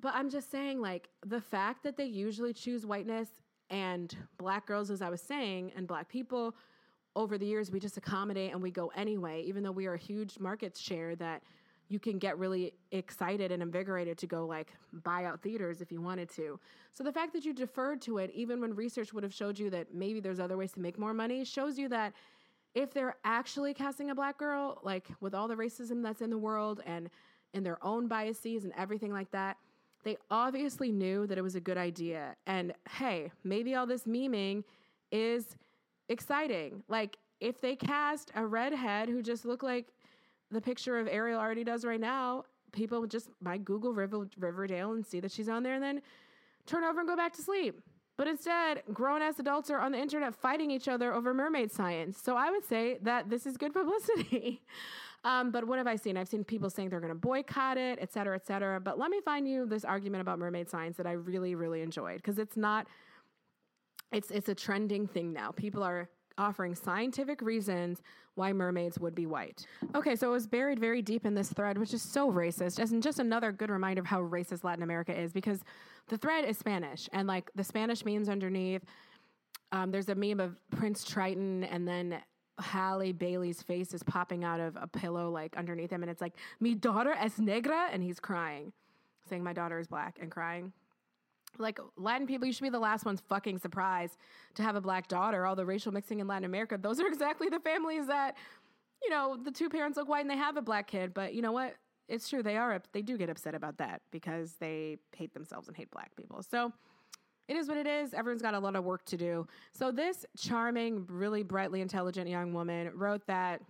But 0.00 0.14
I'm 0.14 0.30
just 0.30 0.50
saying, 0.50 0.80
like 0.80 1.08
the 1.24 1.40
fact 1.40 1.82
that 1.84 1.96
they 1.96 2.04
usually 2.04 2.52
choose 2.52 2.84
whiteness 2.84 3.28
and 3.70 4.14
black 4.38 4.66
girls, 4.66 4.90
as 4.90 5.02
I 5.02 5.08
was 5.08 5.22
saying, 5.22 5.72
and 5.76 5.86
black 5.86 6.08
people 6.08 6.54
over 7.16 7.38
the 7.38 7.46
years 7.46 7.70
we 7.70 7.78
just 7.78 7.96
accommodate 7.96 8.52
and 8.52 8.60
we 8.60 8.70
go 8.70 8.90
anyway, 8.96 9.42
even 9.42 9.62
though 9.62 9.72
we 9.72 9.86
are 9.86 9.94
a 9.94 9.98
huge 9.98 10.38
market 10.38 10.76
share 10.76 11.14
that 11.16 11.42
you 11.88 11.98
can 11.98 12.18
get 12.18 12.38
really 12.38 12.72
excited 12.92 13.52
and 13.52 13.62
invigorated 13.62 14.16
to 14.18 14.26
go 14.26 14.46
like 14.46 14.72
buy 14.92 15.24
out 15.24 15.42
theaters 15.42 15.80
if 15.80 15.92
you 15.92 16.00
wanted 16.00 16.28
to. 16.30 16.58
So 16.92 17.04
the 17.04 17.12
fact 17.12 17.32
that 17.34 17.44
you 17.44 17.52
deferred 17.52 18.00
to 18.02 18.18
it, 18.18 18.30
even 18.34 18.60
when 18.60 18.74
research 18.74 19.12
would 19.12 19.22
have 19.22 19.34
showed 19.34 19.58
you 19.58 19.70
that 19.70 19.94
maybe 19.94 20.20
there's 20.20 20.40
other 20.40 20.56
ways 20.56 20.72
to 20.72 20.80
make 20.80 20.98
more 20.98 21.14
money, 21.14 21.44
shows 21.44 21.78
you 21.78 21.88
that 21.90 22.12
if 22.74 22.92
they're 22.92 23.16
actually 23.24 23.74
casting 23.74 24.10
a 24.10 24.14
black 24.14 24.38
girl, 24.38 24.80
like 24.82 25.08
with 25.20 25.34
all 25.34 25.46
the 25.46 25.54
racism 25.54 26.02
that's 26.02 26.22
in 26.22 26.30
the 26.30 26.38
world 26.38 26.80
and 26.86 27.10
in 27.52 27.62
their 27.62 27.82
own 27.84 28.08
biases 28.08 28.64
and 28.64 28.72
everything 28.76 29.12
like 29.12 29.30
that, 29.30 29.56
they 30.02 30.16
obviously 30.30 30.90
knew 30.90 31.26
that 31.26 31.38
it 31.38 31.42
was 31.42 31.54
a 31.54 31.60
good 31.60 31.78
idea. 31.78 32.34
And 32.46 32.74
hey, 32.90 33.30
maybe 33.44 33.74
all 33.74 33.86
this 33.86 34.04
memeing 34.04 34.64
is 35.12 35.56
exciting. 36.08 36.82
Like 36.88 37.16
if 37.40 37.60
they 37.60 37.76
cast 37.76 38.30
a 38.34 38.44
redhead 38.44 39.08
who 39.08 39.22
just 39.22 39.44
looked 39.44 39.62
like 39.62 39.86
the 40.54 40.60
picture 40.60 40.98
of 40.98 41.08
Ariel 41.08 41.38
already 41.38 41.64
does 41.64 41.84
right 41.84 42.00
now, 42.00 42.44
people 42.72 43.06
just 43.06 43.28
might 43.40 43.64
Google 43.64 43.92
River, 43.92 44.26
Riverdale 44.38 44.92
and 44.92 45.04
see 45.04 45.20
that 45.20 45.30
she's 45.30 45.48
on 45.48 45.62
there 45.62 45.74
and 45.74 45.82
then 45.82 46.02
turn 46.66 46.84
over 46.84 47.00
and 47.00 47.08
go 47.08 47.16
back 47.16 47.32
to 47.34 47.42
sleep. 47.42 47.80
But 48.16 48.28
instead, 48.28 48.82
grown 48.92 49.22
ass 49.22 49.38
adults 49.38 49.70
are 49.70 49.80
on 49.80 49.92
the 49.92 49.98
internet 49.98 50.34
fighting 50.34 50.70
each 50.70 50.86
other 50.86 51.12
over 51.12 51.34
mermaid 51.34 51.72
science. 51.72 52.18
So 52.22 52.36
I 52.36 52.50
would 52.50 52.64
say 52.64 52.98
that 53.02 53.28
this 53.28 53.44
is 53.44 53.56
good 53.56 53.72
publicity. 53.80 54.62
um, 55.24 55.50
but 55.50 55.66
what 55.66 55.78
have 55.78 55.88
I 55.88 55.96
seen? 55.96 56.16
I've 56.16 56.28
seen 56.28 56.44
people 56.44 56.70
saying 56.70 56.90
they're 56.90 57.00
going 57.00 57.12
to 57.12 57.18
boycott 57.18 57.76
it, 57.76 57.98
et 58.00 58.12
cetera, 58.12 58.36
et 58.36 58.46
cetera. 58.46 58.80
But 58.80 58.98
let 58.98 59.10
me 59.10 59.20
find 59.20 59.48
you 59.48 59.66
this 59.66 59.84
argument 59.84 60.20
about 60.20 60.38
mermaid 60.38 60.70
science 60.70 60.96
that 60.96 61.06
I 61.06 61.12
really, 61.12 61.54
really 61.54 61.82
enjoyed 61.82 62.16
because 62.16 62.38
it's 62.38 62.56
not 62.56 62.86
it's 64.12 64.30
it's 64.30 64.48
a 64.48 64.54
trending 64.54 65.08
thing 65.08 65.32
now. 65.32 65.50
People 65.50 65.82
are 65.82 66.08
offering 66.38 66.74
scientific 66.74 67.40
reasons 67.40 68.02
why 68.34 68.52
mermaids 68.52 68.98
would 68.98 69.14
be 69.14 69.26
white. 69.26 69.66
Okay, 69.94 70.16
so 70.16 70.28
it 70.28 70.32
was 70.32 70.46
buried 70.46 70.80
very 70.80 71.02
deep 71.02 71.24
in 71.24 71.34
this 71.34 71.52
thread, 71.52 71.78
which 71.78 71.94
is 71.94 72.02
so 72.02 72.30
racist. 72.30 72.78
And 72.78 73.02
just 73.02 73.20
another 73.20 73.52
good 73.52 73.70
reminder 73.70 74.00
of 74.00 74.06
how 74.06 74.22
racist 74.22 74.64
Latin 74.64 74.82
America 74.82 75.18
is 75.18 75.32
because 75.32 75.60
the 76.08 76.18
thread 76.18 76.44
is 76.44 76.58
Spanish 76.58 77.08
and 77.12 77.28
like 77.28 77.50
the 77.54 77.64
Spanish 77.64 78.04
memes 78.04 78.28
underneath. 78.28 78.82
Um, 79.72 79.90
there's 79.90 80.08
a 80.08 80.14
meme 80.14 80.40
of 80.40 80.56
Prince 80.70 81.04
Triton 81.04 81.64
and 81.64 81.86
then 81.86 82.20
Halle 82.58 83.12
Bailey's 83.12 83.62
face 83.62 83.92
is 83.94 84.02
popping 84.02 84.44
out 84.44 84.60
of 84.60 84.76
a 84.80 84.86
pillow 84.86 85.30
like 85.30 85.56
underneath 85.56 85.90
him, 85.90 86.02
and 86.02 86.10
it's 86.10 86.20
like, 86.20 86.34
"Mi 86.60 86.74
daughter 86.74 87.12
es 87.12 87.38
negra," 87.38 87.88
and 87.90 88.02
he's 88.02 88.20
crying. 88.20 88.72
saying 89.28 89.42
my 89.42 89.54
daughter 89.54 89.78
is 89.78 89.88
black 89.88 90.18
and 90.20 90.30
crying. 90.30 90.70
Like 91.58 91.78
Latin 91.96 92.26
people, 92.26 92.46
you 92.46 92.52
should 92.52 92.62
be 92.62 92.70
the 92.70 92.78
last 92.78 93.04
ones 93.04 93.22
fucking 93.28 93.58
surprised 93.58 94.16
to 94.54 94.62
have 94.62 94.76
a 94.76 94.80
black 94.80 95.08
daughter. 95.08 95.46
All 95.46 95.56
the 95.56 95.66
racial 95.66 95.92
mixing 95.92 96.20
in 96.20 96.26
Latin 96.26 96.44
America, 96.44 96.78
those 96.80 97.00
are 97.00 97.06
exactly 97.08 97.48
the 97.48 97.60
families 97.60 98.06
that, 98.06 98.36
you 99.02 99.10
know, 99.10 99.36
the 99.42 99.50
two 99.50 99.68
parents 99.68 99.96
look 99.96 100.08
white 100.08 100.22
and 100.22 100.30
they 100.30 100.36
have 100.36 100.56
a 100.56 100.62
black 100.62 100.86
kid. 100.86 101.14
But 101.14 101.34
you 101.34 101.42
know 101.42 101.52
what? 101.52 101.74
It's 102.08 102.28
true. 102.28 102.42
They 102.42 102.56
are, 102.56 102.82
they 102.92 103.02
do 103.02 103.16
get 103.16 103.30
upset 103.30 103.54
about 103.54 103.78
that 103.78 104.02
because 104.10 104.54
they 104.60 104.98
hate 105.16 105.32
themselves 105.32 105.68
and 105.68 105.76
hate 105.76 105.90
black 105.90 106.14
people. 106.16 106.42
So 106.42 106.72
it 107.48 107.56
is 107.56 107.68
what 107.68 107.76
it 107.76 107.86
is. 107.86 108.14
Everyone's 108.14 108.42
got 108.42 108.54
a 108.54 108.58
lot 108.58 108.76
of 108.76 108.84
work 108.84 109.04
to 109.06 109.16
do. 109.16 109.46
So 109.72 109.90
this 109.90 110.24
charming, 110.36 111.06
really 111.08 111.42
brightly 111.42 111.80
intelligent 111.80 112.28
young 112.28 112.52
woman 112.52 112.90
wrote 112.94 113.26
that 113.26 113.62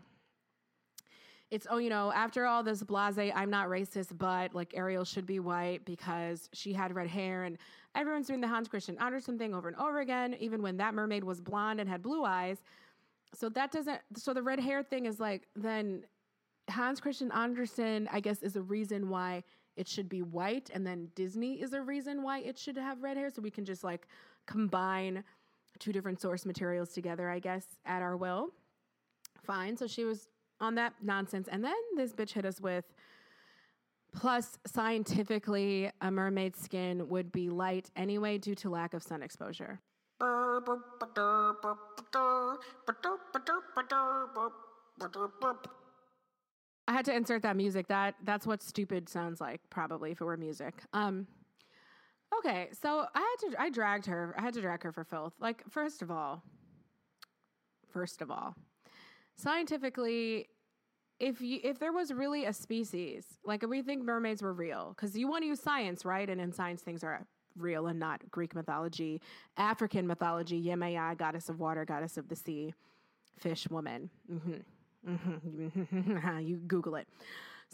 it's 1.51 1.67
oh 1.71 1.79
you 1.79 1.91
know 1.91 2.13
after 2.13 2.47
all 2.47 2.63
this 2.63 2.83
blase 2.83 3.33
i'm 3.35 3.51
not 3.51 3.69
racist 3.69 4.17
but 4.19 4.55
like 4.55 4.73
ariel 4.75 5.05
should 5.05 5.27
be 5.27 5.41
white 5.41 5.85
because 5.85 6.49
she 6.53 6.73
had 6.73 6.95
red 6.95 7.09
hair 7.09 7.45
and 7.45 7.59
everyone's 7.95 8.27
doing 8.27 8.41
the 8.41 8.49
hans 8.49 8.69
christian 8.69 8.97
andersen 8.99 9.39
thing 9.39 9.55
over 9.55 9.69
and 9.69 9.77
over 9.77 10.01
again 10.01 10.35
even 10.41 10.63
when 10.63 10.77
that 10.77 10.95
mermaid 10.95 11.23
was 11.23 11.41
blonde 11.41 11.81
and 11.81 11.89
had 11.89 12.03
blue 12.03 12.25
eyes. 12.25 12.63
So 13.37 13.49
that 13.51 13.73
doesn't 13.73 14.01
so 14.17 14.33
the 14.33 14.43
red 14.43 14.61
hair 14.61 14.83
thing 14.83 15.07
is 15.07 15.19
like 15.19 15.49
then 15.57 16.05
hans 16.71 17.01
christian 17.01 17.31
andersen 17.33 18.09
i 18.13 18.21
guess 18.21 18.43
is 18.43 18.57
a 18.57 18.63
reason 18.63 19.09
why 19.09 19.43
it 19.77 19.89
should 19.89 20.09
be 20.09 20.23
white 20.23 20.71
and 20.73 20.87
then 20.87 21.09
disney 21.15 21.61
is 21.61 21.73
a 21.73 21.83
reason 21.83 22.23
why 22.23 22.39
it 22.39 22.57
should 22.57 22.77
have 22.77 23.03
red 23.03 23.17
hair 23.17 23.29
so 23.29 23.43
we 23.43 23.51
can 23.51 23.65
just 23.65 23.85
like 23.85 24.07
combine 24.47 25.25
two 25.79 25.93
different 25.93 26.21
source 26.21 26.47
materials 26.47 26.91
together 26.91 27.29
i 27.29 27.39
guess 27.39 27.67
at 27.85 28.03
our 28.03 28.17
will. 28.17 28.51
Fine 29.43 29.77
so 29.77 29.87
she 29.87 30.05
was 30.05 30.29
on 30.65 30.75
that 30.77 30.95
nonsense. 31.03 31.49
And 31.51 31.63
then 31.63 31.75
this 31.97 32.13
bitch 32.13 32.33
hit 32.33 32.45
us 32.45 32.61
with 32.61 32.85
plus 34.15 34.59
scientifically 34.67 35.91
a 36.01 36.11
mermaid's 36.11 36.61
skin 36.61 37.09
would 37.09 37.31
be 37.33 37.51
light 37.51 37.91
anyway 37.97 38.39
due 38.39 38.55
to 38.55 38.71
lack 38.71 38.95
of 38.95 39.03
sun 39.03 39.23
exposure. 39.23 39.81
I 46.87 46.93
had 46.93 47.05
to 47.07 47.15
insert 47.15 47.43
that 47.43 47.57
music. 47.57 47.89
That 47.89 48.15
that's 48.25 48.47
what 48.47 48.63
stupid 48.63 49.09
sounds 49.09 49.41
like, 49.41 49.61
probably 49.71 50.13
if 50.13 50.21
it 50.21 50.25
were 50.25 50.37
music. 50.37 50.75
Um, 50.93 51.27
okay, 52.39 52.69
so 52.81 53.07
I 53.15 53.21
had 53.21 53.51
to 53.51 53.61
I 53.61 53.71
dragged 53.71 54.07
her. 54.07 54.35
I 54.39 54.43
had 54.43 54.55
to 54.55 54.61
drag 54.61 54.83
her 54.85 54.93
for 54.93 55.05
filth. 55.05 55.33
Like, 55.41 55.63
first 55.69 56.03
of 56.03 56.11
all, 56.11 56.43
first 57.91 58.23
of 58.23 58.31
all, 58.31 58.55
scientifically 59.37 60.47
if 61.25 61.41
you 61.41 61.59
if 61.65 61.79
there 61.79 61.93
was 61.93 62.13
really 62.13 62.45
a 62.45 62.53
species 62.53 63.25
like 63.45 63.63
if 63.63 63.71
we 63.71 63.81
think 63.81 64.05
mermaids 64.05 64.43
were 64.43 64.53
real 64.53 64.93
because 64.95 65.17
you 65.17 65.27
want 65.27 65.43
to 65.43 65.47
use 65.47 65.61
science 65.61 66.05
right 66.05 66.29
and 66.29 66.39
in 66.39 66.53
science 66.53 66.83
things 66.83 67.03
are 67.03 67.27
real 67.57 67.87
and 67.87 67.99
not 67.99 68.21
greek 68.31 68.55
mythology 68.55 69.21
african 69.57 70.07
mythology 70.07 70.63
yemaya 70.63 71.17
goddess 71.17 71.49
of 71.49 71.59
water 71.59 71.85
goddess 71.87 72.19
of 72.19 72.29
the 72.29 72.37
sea 72.37 72.75
fish 73.39 73.67
woman 73.71 74.11
mm-hmm. 74.31 75.11
Mm-hmm. 75.11 76.39
you 76.47 76.57
google 76.67 76.97
it 76.97 77.09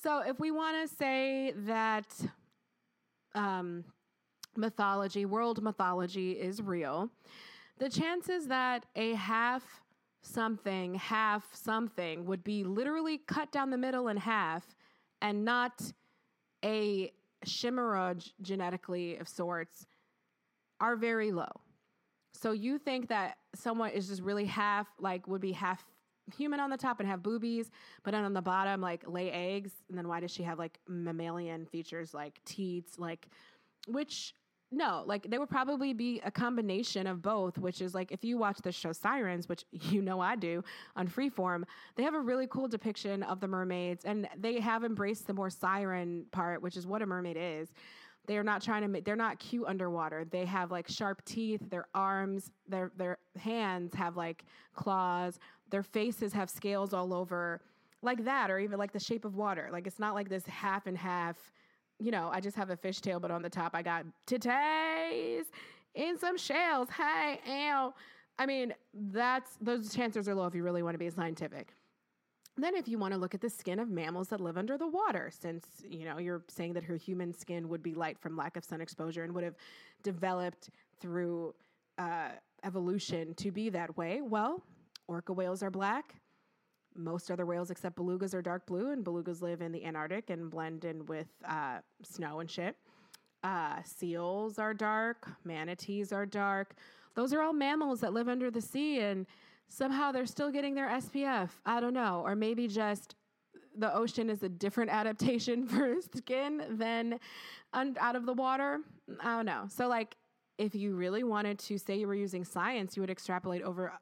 so 0.00 0.20
if 0.20 0.38
we 0.38 0.52
want 0.52 0.88
to 0.88 0.96
say 0.96 1.52
that 1.66 2.06
um, 3.34 3.84
mythology 4.56 5.24
world 5.24 5.60
mythology 5.60 6.32
is 6.32 6.62
real 6.62 7.10
the 7.78 7.88
chances 7.88 8.46
that 8.46 8.86
a 8.94 9.14
half 9.14 9.80
something, 10.22 10.94
half 10.94 11.54
something 11.54 12.26
would 12.26 12.44
be 12.44 12.64
literally 12.64 13.18
cut 13.18 13.50
down 13.52 13.70
the 13.70 13.78
middle 13.78 14.08
in 14.08 14.16
half 14.16 14.74
and 15.22 15.44
not 15.44 15.80
a 16.64 17.12
chimera 17.44 18.16
genetically 18.42 19.16
of 19.16 19.28
sorts 19.28 19.86
are 20.80 20.96
very 20.96 21.32
low. 21.32 21.50
So 22.32 22.52
you 22.52 22.78
think 22.78 23.08
that 23.08 23.38
someone 23.54 23.90
is 23.90 24.08
just 24.08 24.22
really 24.22 24.46
half, 24.46 24.86
like, 24.98 25.26
would 25.26 25.40
be 25.40 25.52
half 25.52 25.84
human 26.36 26.60
on 26.60 26.70
the 26.70 26.76
top 26.76 27.00
and 27.00 27.08
have 27.08 27.22
boobies, 27.22 27.70
but 28.02 28.12
then 28.12 28.24
on 28.24 28.32
the 28.32 28.42
bottom, 28.42 28.80
like, 28.80 29.04
lay 29.06 29.30
eggs. 29.30 29.72
And 29.88 29.98
then 29.98 30.06
why 30.08 30.20
does 30.20 30.30
she 30.30 30.42
have, 30.44 30.58
like, 30.58 30.78
mammalian 30.88 31.66
features 31.66 32.14
like 32.14 32.40
teats, 32.44 32.98
like, 32.98 33.28
which 33.88 34.34
no, 34.72 35.02
like 35.06 35.28
they 35.28 35.38
would 35.38 35.50
probably 35.50 35.92
be 35.92 36.20
a 36.24 36.30
combination 36.30 37.06
of 37.06 37.20
both, 37.22 37.58
which 37.58 37.80
is 37.80 37.92
like 37.92 38.12
if 38.12 38.22
you 38.22 38.38
watch 38.38 38.58
the 38.62 38.70
show 38.70 38.92
Sirens, 38.92 39.48
which 39.48 39.64
you 39.72 40.00
know 40.00 40.20
I 40.20 40.36
do 40.36 40.62
on 40.96 41.08
Freeform, 41.08 41.64
they 41.96 42.04
have 42.04 42.14
a 42.14 42.20
really 42.20 42.46
cool 42.46 42.68
depiction 42.68 43.22
of 43.24 43.40
the 43.40 43.48
mermaids 43.48 44.04
and 44.04 44.28
they 44.38 44.60
have 44.60 44.84
embraced 44.84 45.26
the 45.26 45.34
more 45.34 45.50
siren 45.50 46.24
part, 46.30 46.62
which 46.62 46.76
is 46.76 46.86
what 46.86 47.02
a 47.02 47.06
mermaid 47.06 47.36
is. 47.38 47.72
They 48.26 48.36
are 48.36 48.44
not 48.44 48.62
trying 48.62 48.82
to 48.82 48.88
make 48.88 49.04
they're 49.04 49.16
not 49.16 49.40
cute 49.40 49.66
underwater. 49.66 50.24
They 50.24 50.44
have 50.44 50.70
like 50.70 50.86
sharp 50.88 51.24
teeth, 51.24 51.62
their 51.68 51.86
arms, 51.94 52.52
their 52.68 52.92
their 52.96 53.18
hands 53.38 53.92
have 53.94 54.16
like 54.16 54.44
claws, 54.74 55.40
their 55.70 55.82
faces 55.82 56.32
have 56.32 56.48
scales 56.48 56.94
all 56.94 57.12
over. 57.12 57.60
Like 58.02 58.24
that, 58.24 58.50
or 58.50 58.58
even 58.58 58.78
like 58.78 58.92
the 58.92 59.00
shape 59.00 59.26
of 59.26 59.36
water. 59.36 59.68
Like 59.70 59.86
it's 59.86 59.98
not 59.98 60.14
like 60.14 60.28
this 60.28 60.46
half 60.46 60.86
and 60.86 60.96
half 60.96 61.36
you 62.00 62.10
know, 62.10 62.30
I 62.32 62.40
just 62.40 62.56
have 62.56 62.70
a 62.70 62.76
fishtail, 62.76 63.20
but 63.20 63.30
on 63.30 63.42
the 63.42 63.50
top 63.50 63.74
I 63.74 63.82
got 63.82 64.06
titties 64.26 65.44
and 65.94 66.18
some 66.18 66.36
shells. 66.36 66.88
Hey, 66.90 67.40
ow. 67.48 67.94
I 68.38 68.46
mean, 68.46 68.72
that's 68.94 69.56
those 69.60 69.94
chances 69.94 70.28
are 70.28 70.34
low 70.34 70.46
if 70.46 70.54
you 70.54 70.62
really 70.62 70.82
want 70.82 70.94
to 70.94 70.98
be 70.98 71.10
scientific. 71.10 71.74
Then, 72.56 72.74
if 72.74 72.88
you 72.88 72.98
want 72.98 73.14
to 73.14 73.20
look 73.20 73.34
at 73.34 73.40
the 73.40 73.48
skin 73.48 73.78
of 73.78 73.88
mammals 73.88 74.28
that 74.28 74.40
live 74.40 74.58
under 74.58 74.76
the 74.76 74.86
water, 74.86 75.30
since 75.30 75.66
you 75.88 76.04
know 76.04 76.18
you're 76.18 76.42
saying 76.48 76.72
that 76.74 76.84
her 76.84 76.96
human 76.96 77.32
skin 77.32 77.68
would 77.68 77.82
be 77.82 77.94
light 77.94 78.18
from 78.18 78.36
lack 78.36 78.56
of 78.56 78.64
sun 78.64 78.80
exposure 78.80 79.24
and 79.24 79.34
would 79.34 79.44
have 79.44 79.56
developed 80.02 80.70
through 81.00 81.54
uh, 81.98 82.30
evolution 82.64 83.34
to 83.34 83.50
be 83.50 83.68
that 83.70 83.96
way, 83.96 84.20
well, 84.22 84.62
orca 85.06 85.32
whales 85.32 85.62
are 85.62 85.70
black, 85.70 86.14
most 86.96 87.30
other 87.30 87.46
whales 87.46 87.70
except 87.70 87.96
belugas 87.96 88.34
are 88.34 88.42
dark 88.42 88.66
blue, 88.66 88.90
and 88.90 89.04
belugas 89.04 89.42
live 89.42 89.60
in 89.62 89.72
the 89.72 89.84
Antarctic 89.84 90.30
and 90.30 90.50
blend 90.50 90.84
in 90.84 91.06
with 91.06 91.28
uh, 91.48 91.78
snow 92.02 92.40
and 92.40 92.50
shit. 92.50 92.76
Uh, 93.42 93.82
seals 93.84 94.58
are 94.58 94.74
dark, 94.74 95.28
manatees 95.44 96.12
are 96.12 96.26
dark. 96.26 96.74
Those 97.14 97.32
are 97.32 97.40
all 97.40 97.52
mammals 97.52 98.00
that 98.00 98.12
live 98.12 98.28
under 98.28 98.50
the 98.50 98.60
sea, 98.60 99.00
and 99.00 99.26
somehow 99.68 100.12
they're 100.12 100.26
still 100.26 100.50
getting 100.50 100.74
their 100.74 100.88
SPF. 100.88 101.50
I 101.64 101.80
don't 101.80 101.94
know, 101.94 102.22
or 102.24 102.36
maybe 102.36 102.68
just 102.68 103.14
the 103.76 103.94
ocean 103.94 104.28
is 104.28 104.42
a 104.42 104.48
different 104.48 104.90
adaptation 105.00 105.66
for 105.66 105.96
skin 106.16 106.64
than 106.70 107.18
un- 107.72 107.96
out 108.00 108.16
of 108.16 108.26
the 108.26 108.34
water. 108.34 108.80
I 109.20 109.36
don't 109.36 109.46
know. 109.46 109.64
So, 109.68 109.88
like, 109.88 110.16
if 110.58 110.74
you 110.74 110.94
really 110.94 111.24
wanted 111.24 111.58
to 111.60 111.78
say 111.78 111.96
you 111.96 112.06
were 112.06 112.14
using 112.14 112.44
science, 112.44 112.96
you 112.96 113.02
would 113.02 113.10
extrapolate 113.10 113.62
over 113.62 113.92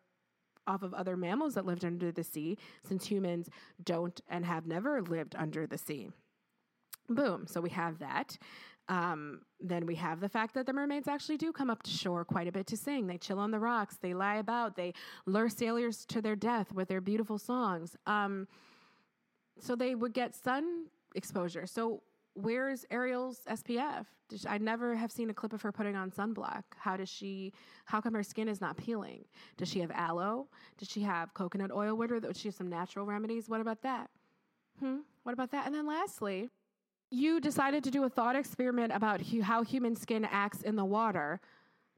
off 0.69 0.83
of 0.83 0.95
other 0.95 1.17
mammals 1.17 1.55
that 1.55 1.67
lived 1.67 1.85
under 1.85 2.13
the 2.13 2.23
sea, 2.23 2.57
since 2.87 3.07
humans 3.07 3.49
don't 3.83 4.21
and 4.29 4.45
have 4.45 4.67
never 4.67 5.03
lived 5.03 5.35
under 5.37 5.67
the 5.67 5.79
sea. 5.79 6.11
Boom. 7.09 7.47
So 7.47 7.61
we 7.61 7.71
have 7.71 7.99
that. 7.99 8.39
Um, 8.89 9.43
then 9.61 9.85
we 9.85 9.97
have 9.97 10.21
the 10.21 10.29
fact 10.29 10.55
that 10.55 10.67
the 10.67 10.73
mermaids 10.73 11.09
actually 11.09 11.37
do 11.37 11.53
come 11.53 11.69
up 11.69 11.83
to 11.83 11.91
shore 11.91 12.25
quite 12.25 12.49
a 12.49 12.53
bit 12.53 12.67
to 12.69 12.77
sing. 12.77 13.07
They 13.07 13.19
chill 13.19 13.39
on 13.39 13.51
the 13.51 13.59
rocks, 13.59 13.99
they 14.01 14.15
lie 14.15 14.37
about, 14.37 14.77
they 14.77 14.95
lure 15.27 15.51
sailors 15.51 16.07
to 16.07 16.23
their 16.23 16.37
death 16.37 16.73
with 16.73 16.89
their 16.89 17.03
beautiful 17.03 17.39
songs. 17.39 17.97
Um, 18.07 18.49
so 19.61 19.77
they 19.77 19.95
would 19.95 20.15
get 20.15 20.35
sun 20.35 20.87
exposure. 21.15 21.67
So 21.67 22.03
where's 22.35 22.85
Ariel's 22.91 23.41
SPF? 23.49 24.07
She, 24.37 24.47
I 24.49 24.59
never 24.59 24.95
have 24.95 25.11
seen 25.11 25.31
a 25.31 25.35
clip 25.35 25.53
of 25.53 25.63
her 25.63 25.73
putting 25.73 25.97
on 25.97 26.11
sunblock. 26.11 26.63
How 26.77 26.97
does 26.97 27.09
she? 27.09 27.53
How 27.87 28.01
come 28.01 28.15
her 28.15 28.23
skin 28.23 28.49
is 28.49 28.61
not 28.61 28.77
peeling? 28.77 29.25
Does 29.57 29.69
she 29.69 29.81
have 29.81 29.91
aloe? 29.91 30.49
Does 30.77 30.89
she 30.89 31.03
have 31.03 31.35
coconut 31.35 31.73
oil 31.73 31.97
with 31.97 32.11
her? 32.11 32.21
Does 32.21 32.39
she 32.39 32.49
have 32.49 32.55
some 32.55 32.69
natural 32.69 33.07
remedies? 33.07 33.49
What 33.49 33.61
about 33.61 33.83
that? 33.83 34.11
Hmm. 34.81 34.99
What 35.23 35.33
about 35.33 35.51
that? 35.53 35.67
And 35.67 35.75
then 35.75 35.87
lastly, 35.87 36.51
you 37.11 37.41
decided 37.41 37.83
to 37.85 37.91
do 37.91 38.05
a 38.05 38.09
thought 38.09 38.37
experiment 38.37 38.93
about 38.93 39.21
hu- 39.21 39.43
how 39.43 39.63
human 39.63 39.97
skin 39.97 40.27
acts 40.31 40.63
in 40.63 40.77
the 40.77 40.85
water, 40.85 41.41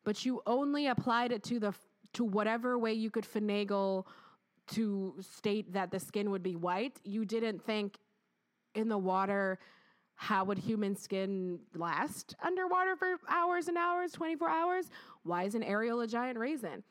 but 0.05 0.25
you 0.25 0.41
only 0.47 0.87
applied 0.87 1.33
it 1.33 1.43
to 1.45 1.59
the 1.59 1.75
to 2.13 2.25
whatever 2.25 2.79
way 2.79 2.93
you 2.93 3.11
could 3.11 3.25
finagle 3.25 4.05
to 4.67 5.15
state 5.21 5.73
that 5.73 5.91
the 5.91 6.01
skin 6.01 6.31
would 6.31 6.43
be 6.43 6.57
white. 6.57 6.99
You 7.05 7.25
didn't 7.25 7.63
think 7.63 7.99
in 8.75 8.89
the 8.89 8.99
water 8.99 9.59
how 10.21 10.45
would 10.45 10.59
human 10.59 10.95
skin 10.95 11.59
last 11.75 12.37
underwater 12.45 12.95
for 12.95 13.17
hours 13.27 13.69
and 13.69 13.79
hours, 13.79 14.13
24 14.13 14.51
hours? 14.51 14.91
Why 15.23 15.45
isn't 15.45 15.63
Ariel 15.63 16.03
a 16.03 16.07
giant 16.07 16.39
raisin? 16.39 16.85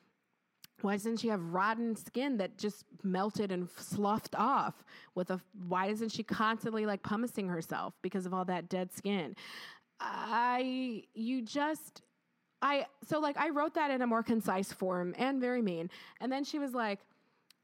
Why 0.82 0.94
doesn't 0.94 1.18
she 1.18 1.28
have 1.28 1.40
rotten 1.54 1.96
skin 1.96 2.38
that 2.38 2.58
just 2.58 2.86
melted 3.04 3.52
and 3.52 3.70
sloughed 3.70 4.34
off 4.36 4.84
with 5.14 5.30
a 5.30 5.40
why 5.68 5.90
isn't 5.90 6.10
she 6.10 6.24
constantly 6.24 6.88
like 6.88 7.04
pumicing 7.04 7.48
herself 7.48 7.94
because 8.02 8.26
of 8.26 8.34
all 8.34 8.46
that 8.46 8.68
dead 8.68 8.92
skin? 8.92 9.36
I 10.00 11.04
you 11.14 11.44
just 11.44 12.02
I 12.64 12.88
so 13.08 13.20
like 13.20 13.38
I 13.38 13.50
wrote 13.50 13.76
that 13.76 13.92
in 13.92 14.02
a 14.02 14.08
more 14.08 14.24
concise 14.24 14.74
form 14.74 15.14
and 15.20 15.40
very 15.40 15.62
mean. 15.62 15.92
And 16.20 16.32
then 16.32 16.44
she 16.44 16.58
was 16.58 16.74
like, 16.74 17.02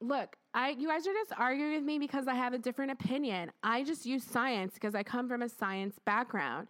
look, 0.08 0.36
I 0.54 0.70
you 0.70 0.88
guys 0.88 1.06
are 1.08 1.14
just 1.14 1.34
arguing 1.38 1.74
with 1.74 1.84
me 1.84 2.00
because 2.00 2.28
I 2.28 2.34
have 2.34 2.54
a 2.54 2.58
different 2.58 2.92
opinion. 2.92 3.52
I 3.64 3.84
just 3.84 4.06
use 4.06 4.24
science 4.24 4.74
because 4.76 4.96
I 4.96 5.04
come 5.04 5.28
from 5.28 5.42
a 5.42 5.50
science 5.50 6.00
background. 6.06 6.68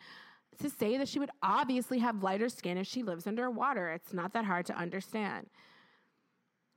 to 0.59 0.69
say 0.69 0.97
that 0.97 1.07
she 1.07 1.19
would 1.19 1.31
obviously 1.43 1.99
have 1.99 2.23
lighter 2.23 2.49
skin 2.49 2.77
if 2.77 2.87
she 2.87 3.03
lives 3.03 3.27
underwater. 3.27 3.91
It's 3.91 4.13
not 4.13 4.33
that 4.33 4.45
hard 4.45 4.65
to 4.67 4.75
understand. 4.75 5.47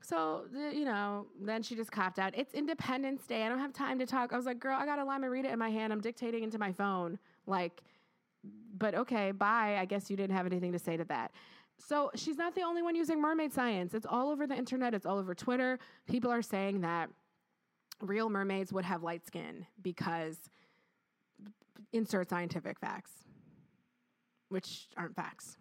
So, 0.01 0.45
you 0.53 0.85
know, 0.85 1.27
then 1.41 1.63
she 1.63 1.75
just 1.75 1.91
copped 1.91 2.19
out. 2.19 2.33
It's 2.37 2.55
Independence 2.55 3.27
Day. 3.27 3.45
I 3.45 3.49
don't 3.49 3.59
have 3.59 3.73
time 3.73 3.99
to 3.99 4.07
talk. 4.07 4.33
I 4.33 4.37
was 4.37 4.47
like, 4.47 4.61
girl, 4.61 4.77
I 4.79 4.87
got 4.87 4.99
a 4.99 5.05
Lime-A-Rita 5.05 5.51
in 5.51 5.59
my 5.59 5.71
hand. 5.71 5.93
I'm 5.93 6.01
dictating 6.01 6.45
into 6.45 6.59
my 6.59 6.73
phone. 6.73 7.19
Like, 7.47 7.83
but 8.77 8.95
okay, 8.95 9.33
bye. 9.33 9.77
I 9.79 9.85
guess 9.85 10.09
you 10.09 10.17
didn't 10.17 10.37
have 10.37 10.47
anything 10.47 10.73
to 10.73 10.79
say 10.79 10.97
to 10.97 11.05
that. 11.05 11.33
So 11.79 12.11
she's 12.15 12.37
not 12.37 12.55
the 12.55 12.63
only 12.63 12.83
one 12.83 12.95
using 12.95 13.21
mermaid 13.21 13.53
science. 13.53 13.95
It's 13.95 14.07
all 14.07 14.31
over 14.31 14.47
the 14.47 14.57
internet, 14.57 14.95
it's 14.95 15.07
all 15.07 15.19
over 15.19 15.35
Twitter. 15.35 15.79
People 16.07 16.31
are 16.31 16.43
saying 16.43 16.81
that 16.83 17.09
real 18.01 18.29
mermaids 18.29 18.73
would 18.73 18.85
have 18.85 19.03
light 19.03 19.27
skin 19.27 19.67
because 19.83 20.39
insert 21.93 22.29
scientific 22.29 22.79
facts, 22.79 23.13
which 24.49 24.89
aren't 24.97 25.17
facts. 25.17 25.57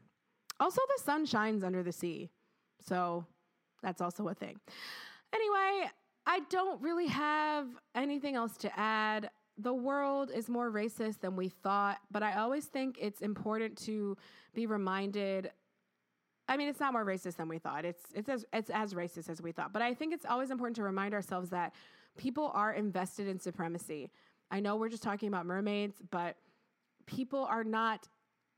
Also, 0.60 0.82
the 0.98 1.04
sun 1.04 1.26
shines 1.26 1.64
under 1.64 1.84
the 1.84 1.92
sea. 1.92 2.30
So 2.86 3.26
that's 3.84 4.02
also 4.02 4.28
a 4.28 4.34
thing. 4.34 4.60
Anyway, 5.34 5.90
I 6.26 6.42
don't 6.50 6.82
really 6.82 7.08
have 7.08 7.68
anything 7.96 8.36
else 8.36 8.58
to 8.58 8.80
add. 8.80 9.30
The 9.58 9.74
world 9.74 10.32
is 10.34 10.50
more 10.50 10.72
racist 10.72 11.22
than 11.22 11.36
we 11.36 11.50
thought, 11.50 12.00
but 12.12 12.24
I 12.24 12.38
always 12.38 12.66
think 12.66 12.98
it's 13.00 13.22
important 13.22 13.78
to 13.86 14.18
be 14.54 14.66
reminded 14.66 15.52
I 16.48 16.58
mean, 16.58 16.70
it's 16.70 16.80
not 16.80 16.94
more 16.94 17.06
racist 17.06 17.36
than 17.36 17.48
we 17.48 17.58
thought. 17.60 17.86
It's 17.86 18.04
it's 18.14 18.30
as 18.30 18.46
it's 18.54 18.70
as 18.70 18.94
racist 18.94 19.30
as 19.30 19.42
we 19.42 19.52
thought. 19.52 19.74
But 19.74 19.82
I 19.82 19.94
think 19.94 20.14
it's 20.14 20.26
always 20.26 20.50
important 20.52 20.76
to 20.78 20.84
remind 20.84 21.14
ourselves 21.14 21.50
that 21.50 21.74
people 22.18 22.52
are 22.54 22.74
invested 22.74 23.28
in 23.28 23.40
supremacy. 23.40 24.12
I 24.50 24.60
know 24.60 24.76
we're 24.78 24.90
just 24.90 25.04
talking 25.04 25.28
about 25.28 25.46
mermaids, 25.46 25.98
but 26.10 26.38
people 27.06 27.46
are 27.46 27.64
not 27.64 28.08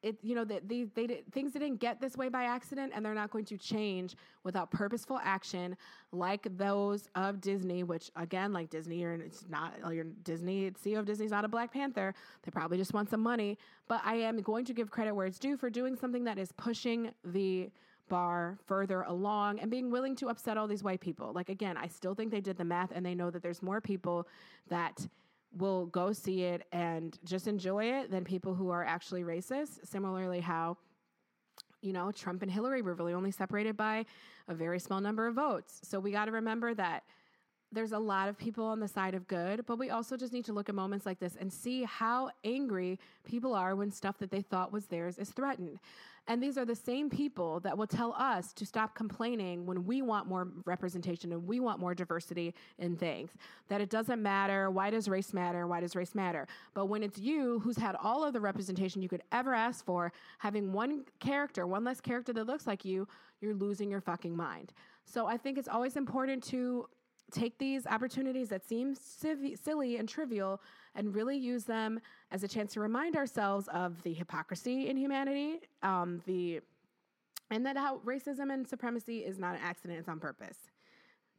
it 0.01 0.17
you 0.21 0.35
know 0.35 0.43
they, 0.43 0.59
they, 0.65 0.83
they 0.95 1.23
things 1.31 1.53
didn't 1.53 1.77
get 1.77 1.99
this 1.99 2.15
way 2.15 2.29
by 2.29 2.43
accident 2.43 2.91
and 2.95 3.05
they're 3.05 3.13
not 3.13 3.31
going 3.31 3.45
to 3.45 3.57
change 3.57 4.15
without 4.43 4.71
purposeful 4.71 5.19
action 5.23 5.75
like 6.11 6.47
those 6.57 7.09
of 7.15 7.41
disney 7.41 7.83
which 7.83 8.09
again 8.15 8.53
like 8.53 8.69
disney 8.69 8.99
you're 8.99 9.13
it's 9.13 9.45
not 9.49 9.73
oh, 9.83 9.89
you're 9.89 10.05
disney 10.23 10.71
ceo 10.71 10.99
of 10.99 11.05
disney's 11.05 11.31
not 11.31 11.45
a 11.45 11.47
black 11.47 11.71
panther. 11.71 12.13
They 12.43 12.51
probably 12.51 12.77
just 12.77 12.93
want 12.93 13.09
some 13.09 13.21
money. 13.21 13.57
But 13.87 14.01
i 14.05 14.15
am 14.15 14.41
going 14.41 14.65
to 14.65 14.73
give 14.73 14.89
credit 14.89 15.13
where 15.13 15.25
it's 15.25 15.39
due 15.39 15.57
for 15.57 15.69
doing 15.69 15.95
something 15.95 16.23
that 16.23 16.37
is 16.37 16.51
pushing 16.53 17.11
the 17.23 17.69
bar 18.07 18.57
further 18.65 19.03
along 19.03 19.59
and 19.59 19.69
being 19.69 19.91
willing 19.91 20.15
to 20.15 20.29
upset 20.29 20.57
all 20.57 20.67
these 20.67 20.83
white 20.83 21.01
people. 21.01 21.31
Like 21.33 21.49
again 21.49 21.77
i 21.77 21.87
still 21.87 22.15
think 22.15 22.31
they 22.31 22.41
did 22.41 22.57
the 22.57 22.65
math 22.65 22.91
and 22.93 23.05
they 23.05 23.15
know 23.15 23.29
that 23.29 23.41
there's 23.41 23.61
more 23.61 23.81
people 23.81 24.27
that 24.69 25.07
will 25.51 25.87
go 25.87 26.13
see 26.13 26.43
it 26.43 26.67
and 26.71 27.17
just 27.23 27.47
enjoy 27.47 27.85
it 27.85 28.11
than 28.11 28.23
people 28.23 28.53
who 28.53 28.69
are 28.69 28.83
actually 28.83 29.23
racist. 29.23 29.85
Similarly, 29.87 30.39
how 30.39 30.77
you 31.81 31.93
know, 31.93 32.11
Trump 32.11 32.41
and 32.41 32.51
Hillary 32.51 32.81
were 32.81 32.93
really 32.93 33.13
only 33.13 33.31
separated 33.31 33.77
by 33.77 34.05
a 34.47 34.53
very 34.53 34.79
small 34.79 34.99
number 34.99 35.27
of 35.27 35.35
votes. 35.35 35.79
So 35.83 35.99
we 35.99 36.11
got 36.11 36.25
to 36.25 36.31
remember 36.31 36.73
that 36.73 37.03
there's 37.71 37.91
a 37.91 37.99
lot 37.99 38.29
of 38.29 38.37
people 38.37 38.65
on 38.65 38.79
the 38.79 38.87
side 38.87 39.13
of 39.13 39.27
good, 39.27 39.65
but 39.65 39.77
we 39.77 39.89
also 39.89 40.17
just 40.17 40.33
need 40.33 40.45
to 40.45 40.53
look 40.53 40.69
at 40.69 40.75
moments 40.75 41.05
like 41.05 41.19
this 41.19 41.37
and 41.39 41.51
see 41.51 41.83
how 41.83 42.29
angry 42.43 42.99
people 43.23 43.53
are 43.53 43.75
when 43.75 43.91
stuff 43.91 44.17
that 44.17 44.31
they 44.31 44.41
thought 44.41 44.71
was 44.71 44.85
theirs 44.87 45.17
is 45.17 45.29
threatened. 45.29 45.79
And 46.27 46.43
these 46.43 46.59
are 46.59 46.65
the 46.65 46.75
same 46.75 47.09
people 47.09 47.59
that 47.61 47.75
will 47.75 47.87
tell 47.87 48.13
us 48.13 48.53
to 48.53 48.65
stop 48.65 48.93
complaining 48.93 49.65
when 49.65 49.85
we 49.85 50.03
want 50.03 50.27
more 50.27 50.47
representation 50.65 51.31
and 51.31 51.47
we 51.47 51.59
want 51.59 51.79
more 51.79 51.95
diversity 51.95 52.53
in 52.77 52.95
things. 52.95 53.31
That 53.67 53.81
it 53.81 53.89
doesn't 53.89 54.21
matter. 54.21 54.69
Why 54.69 54.91
does 54.91 55.07
race 55.07 55.33
matter? 55.33 55.65
Why 55.65 55.79
does 55.79 55.95
race 55.95 56.13
matter? 56.13 56.47
But 56.75 56.85
when 56.85 57.01
it's 57.01 57.17
you 57.17 57.59
who's 57.59 57.77
had 57.77 57.95
all 57.95 58.23
of 58.23 58.33
the 58.33 58.39
representation 58.39 59.01
you 59.01 59.09
could 59.09 59.23
ever 59.31 59.55
ask 59.55 59.83
for, 59.83 60.11
having 60.37 60.71
one 60.71 61.03
character, 61.19 61.65
one 61.65 61.83
less 61.83 61.99
character 61.99 62.31
that 62.33 62.45
looks 62.45 62.67
like 62.67 62.85
you, 62.85 63.07
you're 63.41 63.55
losing 63.55 63.89
your 63.89 64.01
fucking 64.01 64.35
mind. 64.35 64.71
So 65.05 65.25
I 65.25 65.37
think 65.37 65.57
it's 65.57 65.67
always 65.67 65.97
important 65.97 66.43
to 66.45 66.87
take 67.31 67.57
these 67.57 67.85
opportunities 67.87 68.49
that 68.49 68.67
seem 68.67 68.95
silly 68.95 69.97
and 69.97 70.07
trivial 70.07 70.61
and 70.95 71.13
really 71.13 71.37
use 71.37 71.63
them 71.63 71.99
as 72.31 72.43
a 72.43 72.47
chance 72.47 72.73
to 72.73 72.79
remind 72.79 73.15
ourselves 73.15 73.67
of 73.69 74.01
the 74.03 74.13
hypocrisy 74.13 74.89
in 74.89 74.97
humanity, 74.97 75.59
um, 75.83 76.21
the 76.25 76.61
and 77.51 77.65
that 77.65 77.75
how 77.77 77.97
racism 78.05 78.53
and 78.53 78.67
supremacy 78.67 79.19
is 79.19 79.39
not 79.39 79.55
an 79.55 79.61
accident; 79.63 79.99
it's 79.99 80.09
on 80.09 80.19
purpose. 80.19 80.57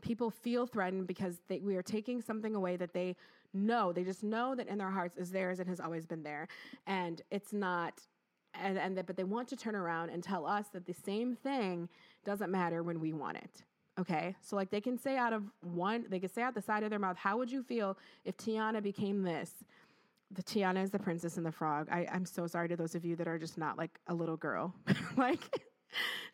People 0.02 0.30
feel 0.30 0.66
threatened 0.66 1.06
because 1.06 1.40
they, 1.48 1.60
we 1.60 1.76
are 1.76 1.82
taking 1.82 2.22
something 2.22 2.54
away 2.54 2.76
that 2.76 2.92
they 2.92 3.14
know. 3.52 3.92
They 3.92 4.02
just 4.02 4.22
know 4.24 4.54
that 4.54 4.66
in 4.66 4.78
their 4.78 4.90
hearts 4.90 5.16
is 5.16 5.30
theirs 5.30 5.60
and 5.60 5.68
has 5.68 5.78
always 5.78 6.06
been 6.06 6.22
there, 6.22 6.48
and 6.86 7.22
it's 7.30 7.52
not. 7.52 8.00
And, 8.52 8.76
and 8.76 8.98
that, 8.98 9.06
but 9.06 9.16
they 9.16 9.22
want 9.22 9.46
to 9.50 9.56
turn 9.56 9.76
around 9.76 10.10
and 10.10 10.24
tell 10.24 10.44
us 10.44 10.66
that 10.72 10.84
the 10.84 10.92
same 10.92 11.36
thing 11.36 11.88
doesn't 12.24 12.50
matter 12.50 12.82
when 12.82 12.98
we 12.98 13.12
want 13.12 13.36
it. 13.36 13.62
Okay. 14.00 14.34
So, 14.40 14.56
like, 14.56 14.70
they 14.70 14.80
can 14.80 14.98
say 14.98 15.16
out 15.16 15.32
of 15.32 15.44
one, 15.60 16.06
they 16.08 16.18
can 16.18 16.30
say 16.30 16.42
out 16.42 16.54
the 16.54 16.62
side 16.62 16.82
of 16.82 16.90
their 16.90 16.98
mouth, 16.98 17.16
how 17.16 17.36
would 17.38 17.50
you 17.50 17.62
feel 17.62 17.98
if 18.24 18.36
Tiana 18.36 18.82
became 18.82 19.22
this? 19.22 19.52
The 20.30 20.42
Tiana 20.42 20.82
is 20.82 20.90
the 20.90 20.98
princess 20.98 21.36
and 21.36 21.44
the 21.44 21.52
frog. 21.52 21.88
I, 21.90 22.06
I'm 22.12 22.24
so 22.24 22.46
sorry 22.46 22.68
to 22.68 22.76
those 22.76 22.94
of 22.94 23.04
you 23.04 23.16
that 23.16 23.28
are 23.28 23.38
just 23.38 23.58
not 23.58 23.76
like 23.76 23.98
a 24.06 24.14
little 24.14 24.36
girl. 24.36 24.74
like, 25.16 25.40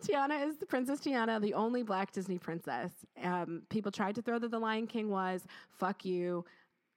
Tiana 0.05 0.47
is 0.47 0.56
the 0.56 0.66
Princess 0.66 1.01
Tiana, 1.01 1.40
the 1.40 1.55
only 1.55 1.82
black 1.82 2.12
Disney 2.12 2.38
princess. 2.38 2.90
Um, 3.22 3.62
people 3.70 3.90
tried 3.90 4.14
to 4.16 4.22
throw 4.22 4.38
that 4.38 4.51
the 4.51 4.59
Lion 4.59 4.86
King 4.86 5.09
was, 5.09 5.47
fuck 5.70 6.05
you. 6.05 6.44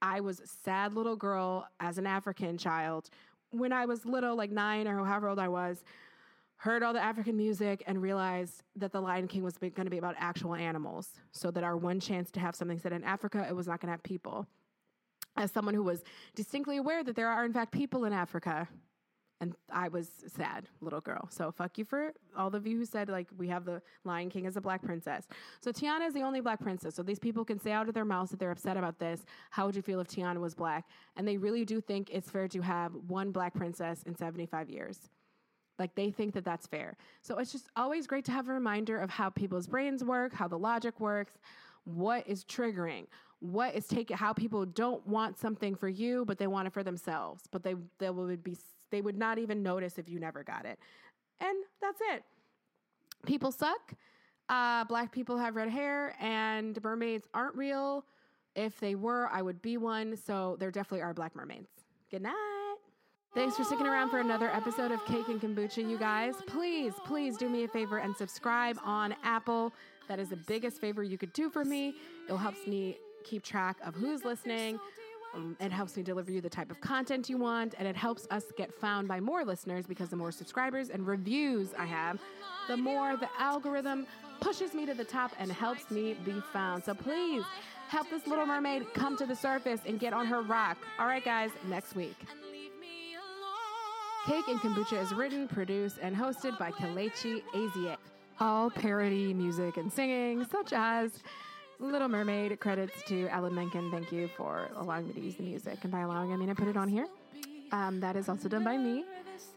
I 0.01 0.19
was 0.19 0.41
sad 0.63 0.93
little 0.93 1.15
girl 1.15 1.67
as 1.79 1.97
an 1.97 2.05
African 2.05 2.57
child. 2.57 3.09
When 3.51 3.73
I 3.73 3.85
was 3.85 4.05
little, 4.05 4.35
like 4.35 4.51
nine 4.51 4.87
or 4.87 5.03
however 5.05 5.29
old 5.29 5.39
I 5.39 5.47
was, 5.47 5.83
heard 6.59 6.83
all 6.83 6.91
the 6.91 7.01
African 7.01 7.37
music 7.37 7.83
and 7.87 8.01
realized 8.01 8.63
that 8.75 8.91
The 8.91 8.99
Lion 8.99 9.29
King 9.29 9.43
was 9.43 9.57
going 9.57 9.73
to 9.73 9.89
be 9.89 9.97
about 9.97 10.15
actual 10.17 10.55
animals. 10.55 11.09
So 11.31 11.51
that 11.51 11.63
our 11.63 11.77
one 11.77 11.99
chance 12.01 12.29
to 12.31 12.39
have 12.41 12.53
something 12.53 12.77
set 12.77 12.91
in 12.91 13.03
Africa, 13.03 13.45
it 13.49 13.55
was 13.55 13.67
not 13.67 13.79
going 13.79 13.87
to 13.87 13.93
have 13.93 14.03
people. 14.03 14.45
As 15.37 15.51
someone 15.51 15.73
who 15.73 15.83
was 15.83 16.03
distinctly 16.35 16.75
aware 16.75 17.01
that 17.03 17.15
there 17.15 17.29
are, 17.29 17.45
in 17.45 17.53
fact, 17.53 17.71
people 17.71 18.03
in 18.03 18.11
Africa, 18.11 18.67
and 19.39 19.55
I 19.71 19.87
was 19.87 20.09
sad, 20.27 20.67
little 20.81 20.99
girl. 20.99 21.29
So 21.31 21.49
fuck 21.49 21.77
you 21.77 21.85
for 21.85 22.11
all 22.37 22.53
of 22.53 22.67
you 22.67 22.77
who 22.77 22.83
said 22.83 23.07
like 23.07 23.29
we 23.37 23.47
have 23.47 23.63
the 23.63 23.81
Lion 24.03 24.29
King 24.29 24.45
as 24.45 24.57
a 24.57 24.61
black 24.61 24.83
princess. 24.83 25.27
So 25.61 25.71
Tiana 25.71 26.07
is 26.07 26.13
the 26.13 26.23
only 26.23 26.41
black 26.41 26.59
princess. 26.59 26.93
So 26.93 27.03
these 27.03 27.19
people 27.19 27.45
can 27.45 27.57
say 27.57 27.71
out 27.71 27.87
of 27.87 27.93
their 27.93 28.03
mouths 28.03 28.31
that 28.31 28.39
they're 28.41 28.51
upset 28.51 28.75
about 28.75 28.99
this. 28.99 29.21
How 29.51 29.65
would 29.65 29.77
you 29.77 29.81
feel 29.81 30.01
if 30.01 30.07
Tiana 30.07 30.41
was 30.41 30.55
black? 30.55 30.89
And 31.15 31.25
they 31.25 31.37
really 31.37 31.63
do 31.63 31.79
think 31.79 32.09
it's 32.11 32.29
fair 32.29 32.49
to 32.49 32.59
have 32.59 32.91
one 33.07 33.31
black 33.31 33.53
princess 33.53 34.03
in 34.03 34.13
75 34.13 34.69
years. 34.69 35.09
Like 35.79 35.95
they 35.95 36.11
think 36.11 36.33
that 36.33 36.43
that's 36.45 36.67
fair. 36.67 36.97
So 37.21 37.37
it's 37.37 37.51
just 37.51 37.69
always 37.75 38.05
great 38.05 38.25
to 38.25 38.31
have 38.31 38.49
a 38.49 38.53
reminder 38.53 38.99
of 38.99 39.09
how 39.09 39.29
people's 39.29 39.67
brains 39.67 40.03
work, 40.03 40.33
how 40.33 40.47
the 40.47 40.59
logic 40.59 40.99
works, 40.99 41.33
what 41.85 42.27
is 42.27 42.43
triggering, 42.43 43.07
what 43.39 43.73
is 43.75 43.87
taking, 43.87 44.17
how 44.17 44.33
people 44.33 44.65
don't 44.65 45.05
want 45.07 45.39
something 45.39 45.75
for 45.75 45.87
you, 45.87 46.25
but 46.25 46.37
they 46.37 46.47
want 46.47 46.67
it 46.67 46.73
for 46.73 46.83
themselves. 46.83 47.43
But 47.51 47.63
they 47.63 47.75
they 47.97 48.09
would 48.09 48.43
be 48.43 48.57
they 48.91 49.01
would 49.01 49.17
not 49.17 49.37
even 49.37 49.63
notice 49.63 49.97
if 49.97 50.09
you 50.09 50.19
never 50.19 50.43
got 50.43 50.65
it. 50.65 50.77
And 51.39 51.57
that's 51.81 52.01
it. 52.13 52.23
People 53.25 53.51
suck. 53.51 53.93
Uh, 54.49 54.83
black 54.85 55.11
people 55.11 55.37
have 55.37 55.55
red 55.55 55.69
hair, 55.69 56.15
and 56.19 56.81
mermaids 56.83 57.27
aren't 57.33 57.55
real. 57.55 58.03
If 58.55 58.79
they 58.79 58.95
were, 58.95 59.29
I 59.31 59.41
would 59.41 59.61
be 59.61 59.77
one. 59.77 60.17
So 60.17 60.57
there 60.59 60.71
definitely 60.71 61.03
are 61.03 61.13
black 61.13 61.35
mermaids. 61.35 61.69
Good 62.09 62.23
night. 62.23 62.58
Thanks 63.35 63.55
for 63.55 63.63
sticking 63.63 63.85
around 63.85 64.09
for 64.09 64.19
another 64.19 64.49
episode 64.49 64.91
of 64.91 65.05
Cake 65.05 65.27
and 65.27 65.39
Kombucha, 65.39 65.87
you 65.87 65.99
guys. 65.99 66.33
Please, 66.47 66.93
please 67.05 67.37
do 67.37 67.47
me 67.47 67.63
a 67.63 67.67
favor 67.67 67.99
and 67.99 68.15
subscribe 68.17 68.79
on 68.83 69.15
Apple. 69.23 69.71
That 70.07 70.19
is 70.19 70.29
the 70.29 70.35
biggest 70.35 70.81
favor 70.81 71.03
you 71.03 71.17
could 71.17 71.31
do 71.33 71.49
for 71.49 71.63
me. 71.63 71.93
It 72.27 72.35
helps 72.35 72.65
me 72.65 72.97
keep 73.23 73.43
track 73.43 73.77
of 73.85 73.93
who's 73.93 74.25
listening. 74.25 74.79
Um, 75.35 75.55
it 75.59 75.71
helps 75.71 75.95
me 75.95 76.01
deliver 76.01 76.31
you 76.31 76.41
the 76.41 76.49
type 76.49 76.71
of 76.71 76.81
content 76.81 77.29
you 77.29 77.37
want, 77.37 77.75
and 77.77 77.87
it 77.87 77.95
helps 77.95 78.27
us 78.31 78.45
get 78.57 78.73
found 78.73 79.07
by 79.07 79.19
more 79.19 79.45
listeners 79.45 79.85
because 79.85 80.09
the 80.09 80.15
more 80.15 80.31
subscribers 80.31 80.89
and 80.89 81.05
reviews 81.05 81.69
I 81.77 81.85
have, 81.85 82.19
the 82.67 82.77
more 82.77 83.15
the 83.15 83.29
algorithm 83.37 84.07
pushes 84.41 84.73
me 84.73 84.87
to 84.87 84.95
the 84.95 85.03
top 85.03 85.33
and 85.37 85.51
helps 85.51 85.91
me 85.91 86.15
be 86.25 86.41
found. 86.51 86.83
So 86.83 86.95
please 86.95 87.43
help 87.89 88.09
this 88.09 88.25
little 88.25 88.47
mermaid 88.47 88.91
come 88.95 89.15
to 89.17 89.27
the 89.27 89.35
surface 89.35 89.81
and 89.85 89.99
get 89.99 90.13
on 90.13 90.25
her 90.25 90.41
rock. 90.41 90.77
All 90.97 91.05
right, 91.05 91.23
guys, 91.23 91.51
next 91.67 91.95
week. 91.95 92.15
Cake 94.25 94.47
and 94.47 94.59
Kombucha 94.59 95.01
is 95.01 95.13
written, 95.13 95.47
produced, 95.47 95.97
and 96.01 96.15
hosted 96.15 96.57
by 96.59 96.71
Kelechi 96.71 97.41
Azie. 97.55 97.95
All 98.39 98.69
parody 98.69 99.33
music 99.33 99.77
and 99.77 99.91
singing, 99.91 100.45
such 100.45 100.73
as 100.73 101.11
Little 101.79 102.07
Mermaid. 102.09 102.59
Credits 102.59 103.01
to 103.07 103.27
Alan 103.29 103.55
Menken. 103.55 103.89
Thank 103.91 104.11
you 104.11 104.29
for 104.37 104.69
allowing 104.75 105.07
me 105.07 105.13
to 105.13 105.19
use 105.19 105.35
the 105.35 105.43
music. 105.43 105.79
And 105.83 105.91
by 105.91 106.01
allowing, 106.01 106.33
I 106.33 106.35
mean 106.35 106.49
I 106.49 106.53
put 106.53 106.67
it 106.67 106.77
on 106.77 106.89
here. 106.89 107.07
Um, 107.71 107.99
that 108.01 108.15
is 108.15 108.29
also 108.29 108.49
done 108.49 108.63
by 108.63 108.77
me. 108.77 109.05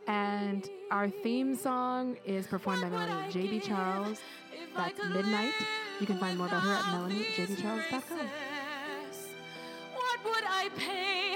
And 0.06 0.68
our 0.90 1.09
theme 1.09 1.56
song 1.56 2.16
is 2.24 2.47
performed 2.47 2.82
by 2.82 2.89
Melanie 2.89 3.32
JB 3.32 3.62
Charles. 3.62 4.18
That's 4.76 4.98
Midnight. 5.12 5.52
You 6.01 6.06
can 6.06 6.18
find 6.18 6.39
more 6.39 6.47
about 6.47 6.62
her 6.62 6.72
at 6.72 6.82
melaniejbcharles.com. 6.84 8.28
What 9.94 10.24
would 10.24 10.44
I 10.48 10.68
pay 10.76 11.34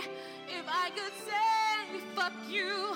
if 0.48 0.64
I 0.68 0.90
could 0.90 1.12
say 1.26 2.00
fuck 2.14 2.32
you? 2.48 2.95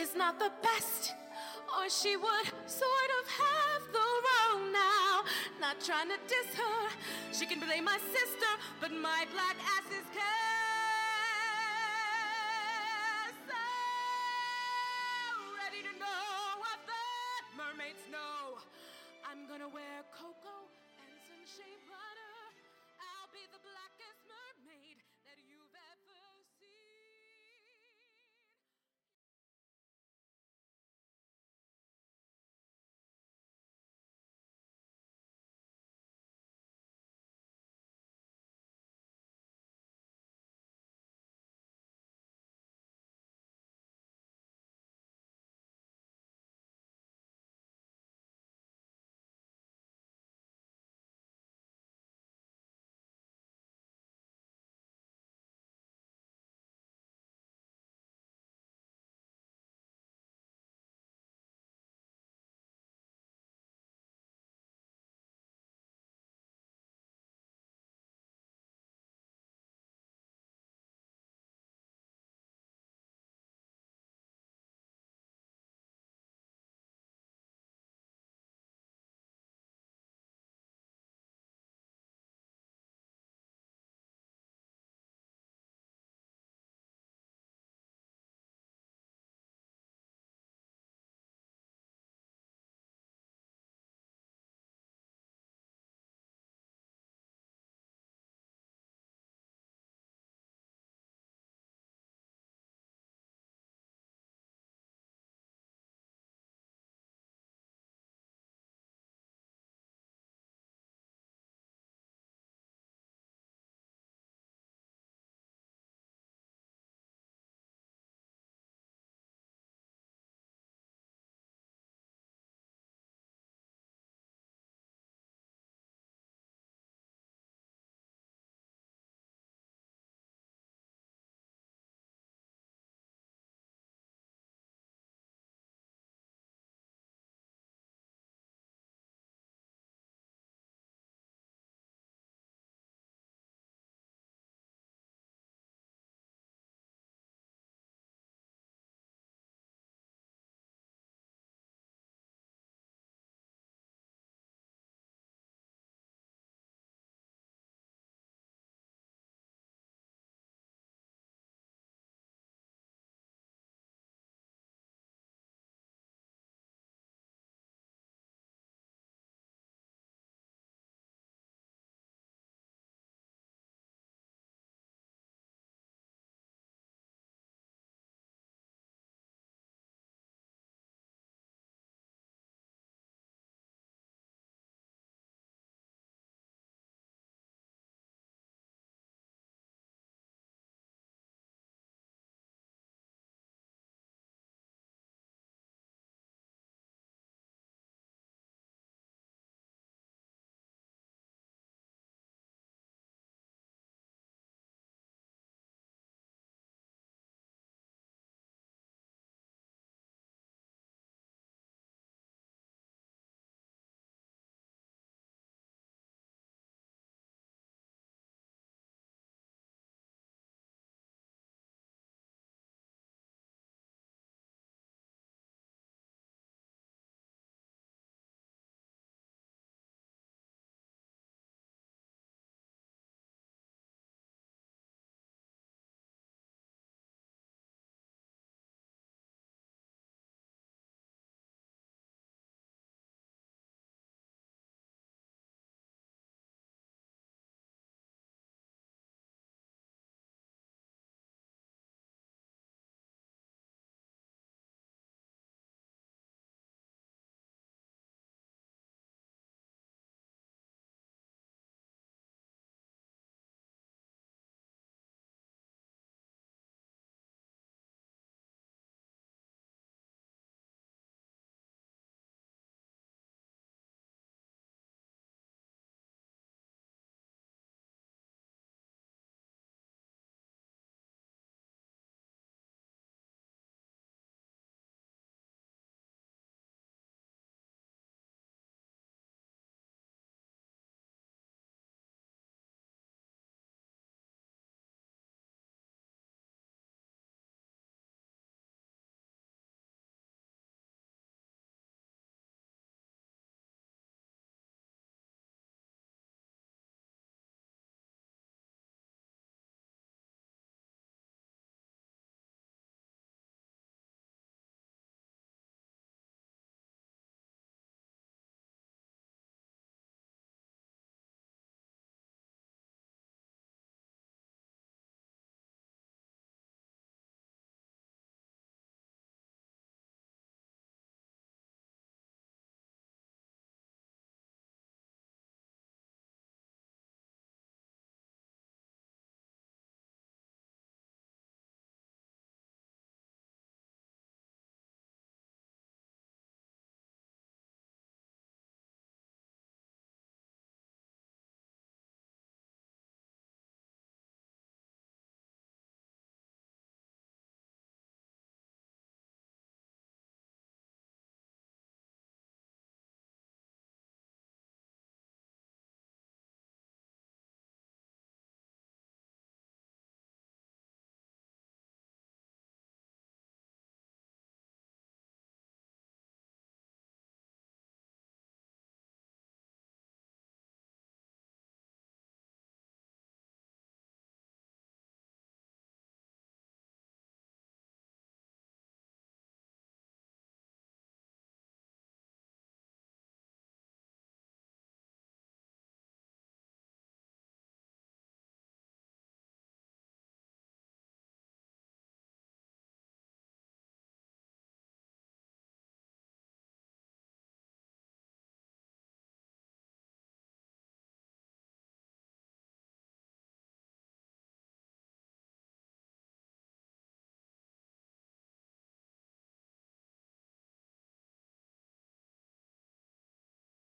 Is 0.00 0.16
not 0.16 0.38
the 0.38 0.50
best. 0.62 1.12
Or 1.76 1.88
she 1.90 2.16
would 2.16 2.46
sort 2.64 3.10
of 3.20 3.24
have 3.44 3.82
the 3.92 4.08
wrong 4.24 4.72
now. 4.72 5.24
Not 5.60 5.76
trying 5.84 6.08
to 6.08 6.16
diss 6.26 6.54
her, 6.56 6.88
she 7.32 7.44
can 7.44 7.60
blame 7.60 7.84
my 7.84 7.98
sister, 8.08 8.50
but 8.80 8.90
my 8.92 9.26
black 9.32 9.56
ass 9.60 9.84
is 9.92 10.06
cast. 10.16 10.24
So 13.44 13.60
ready 15.60 15.84
to 15.84 15.92
know 16.00 16.32
what 16.64 16.80
the 16.88 17.04
mermaids 17.60 18.04
know. 18.10 18.56
I'm 19.28 19.46
gonna 19.46 19.68
wear 19.68 20.02
cocoa 20.16 20.64
and 21.04 21.12
some 21.28 21.44
shea 21.44 21.76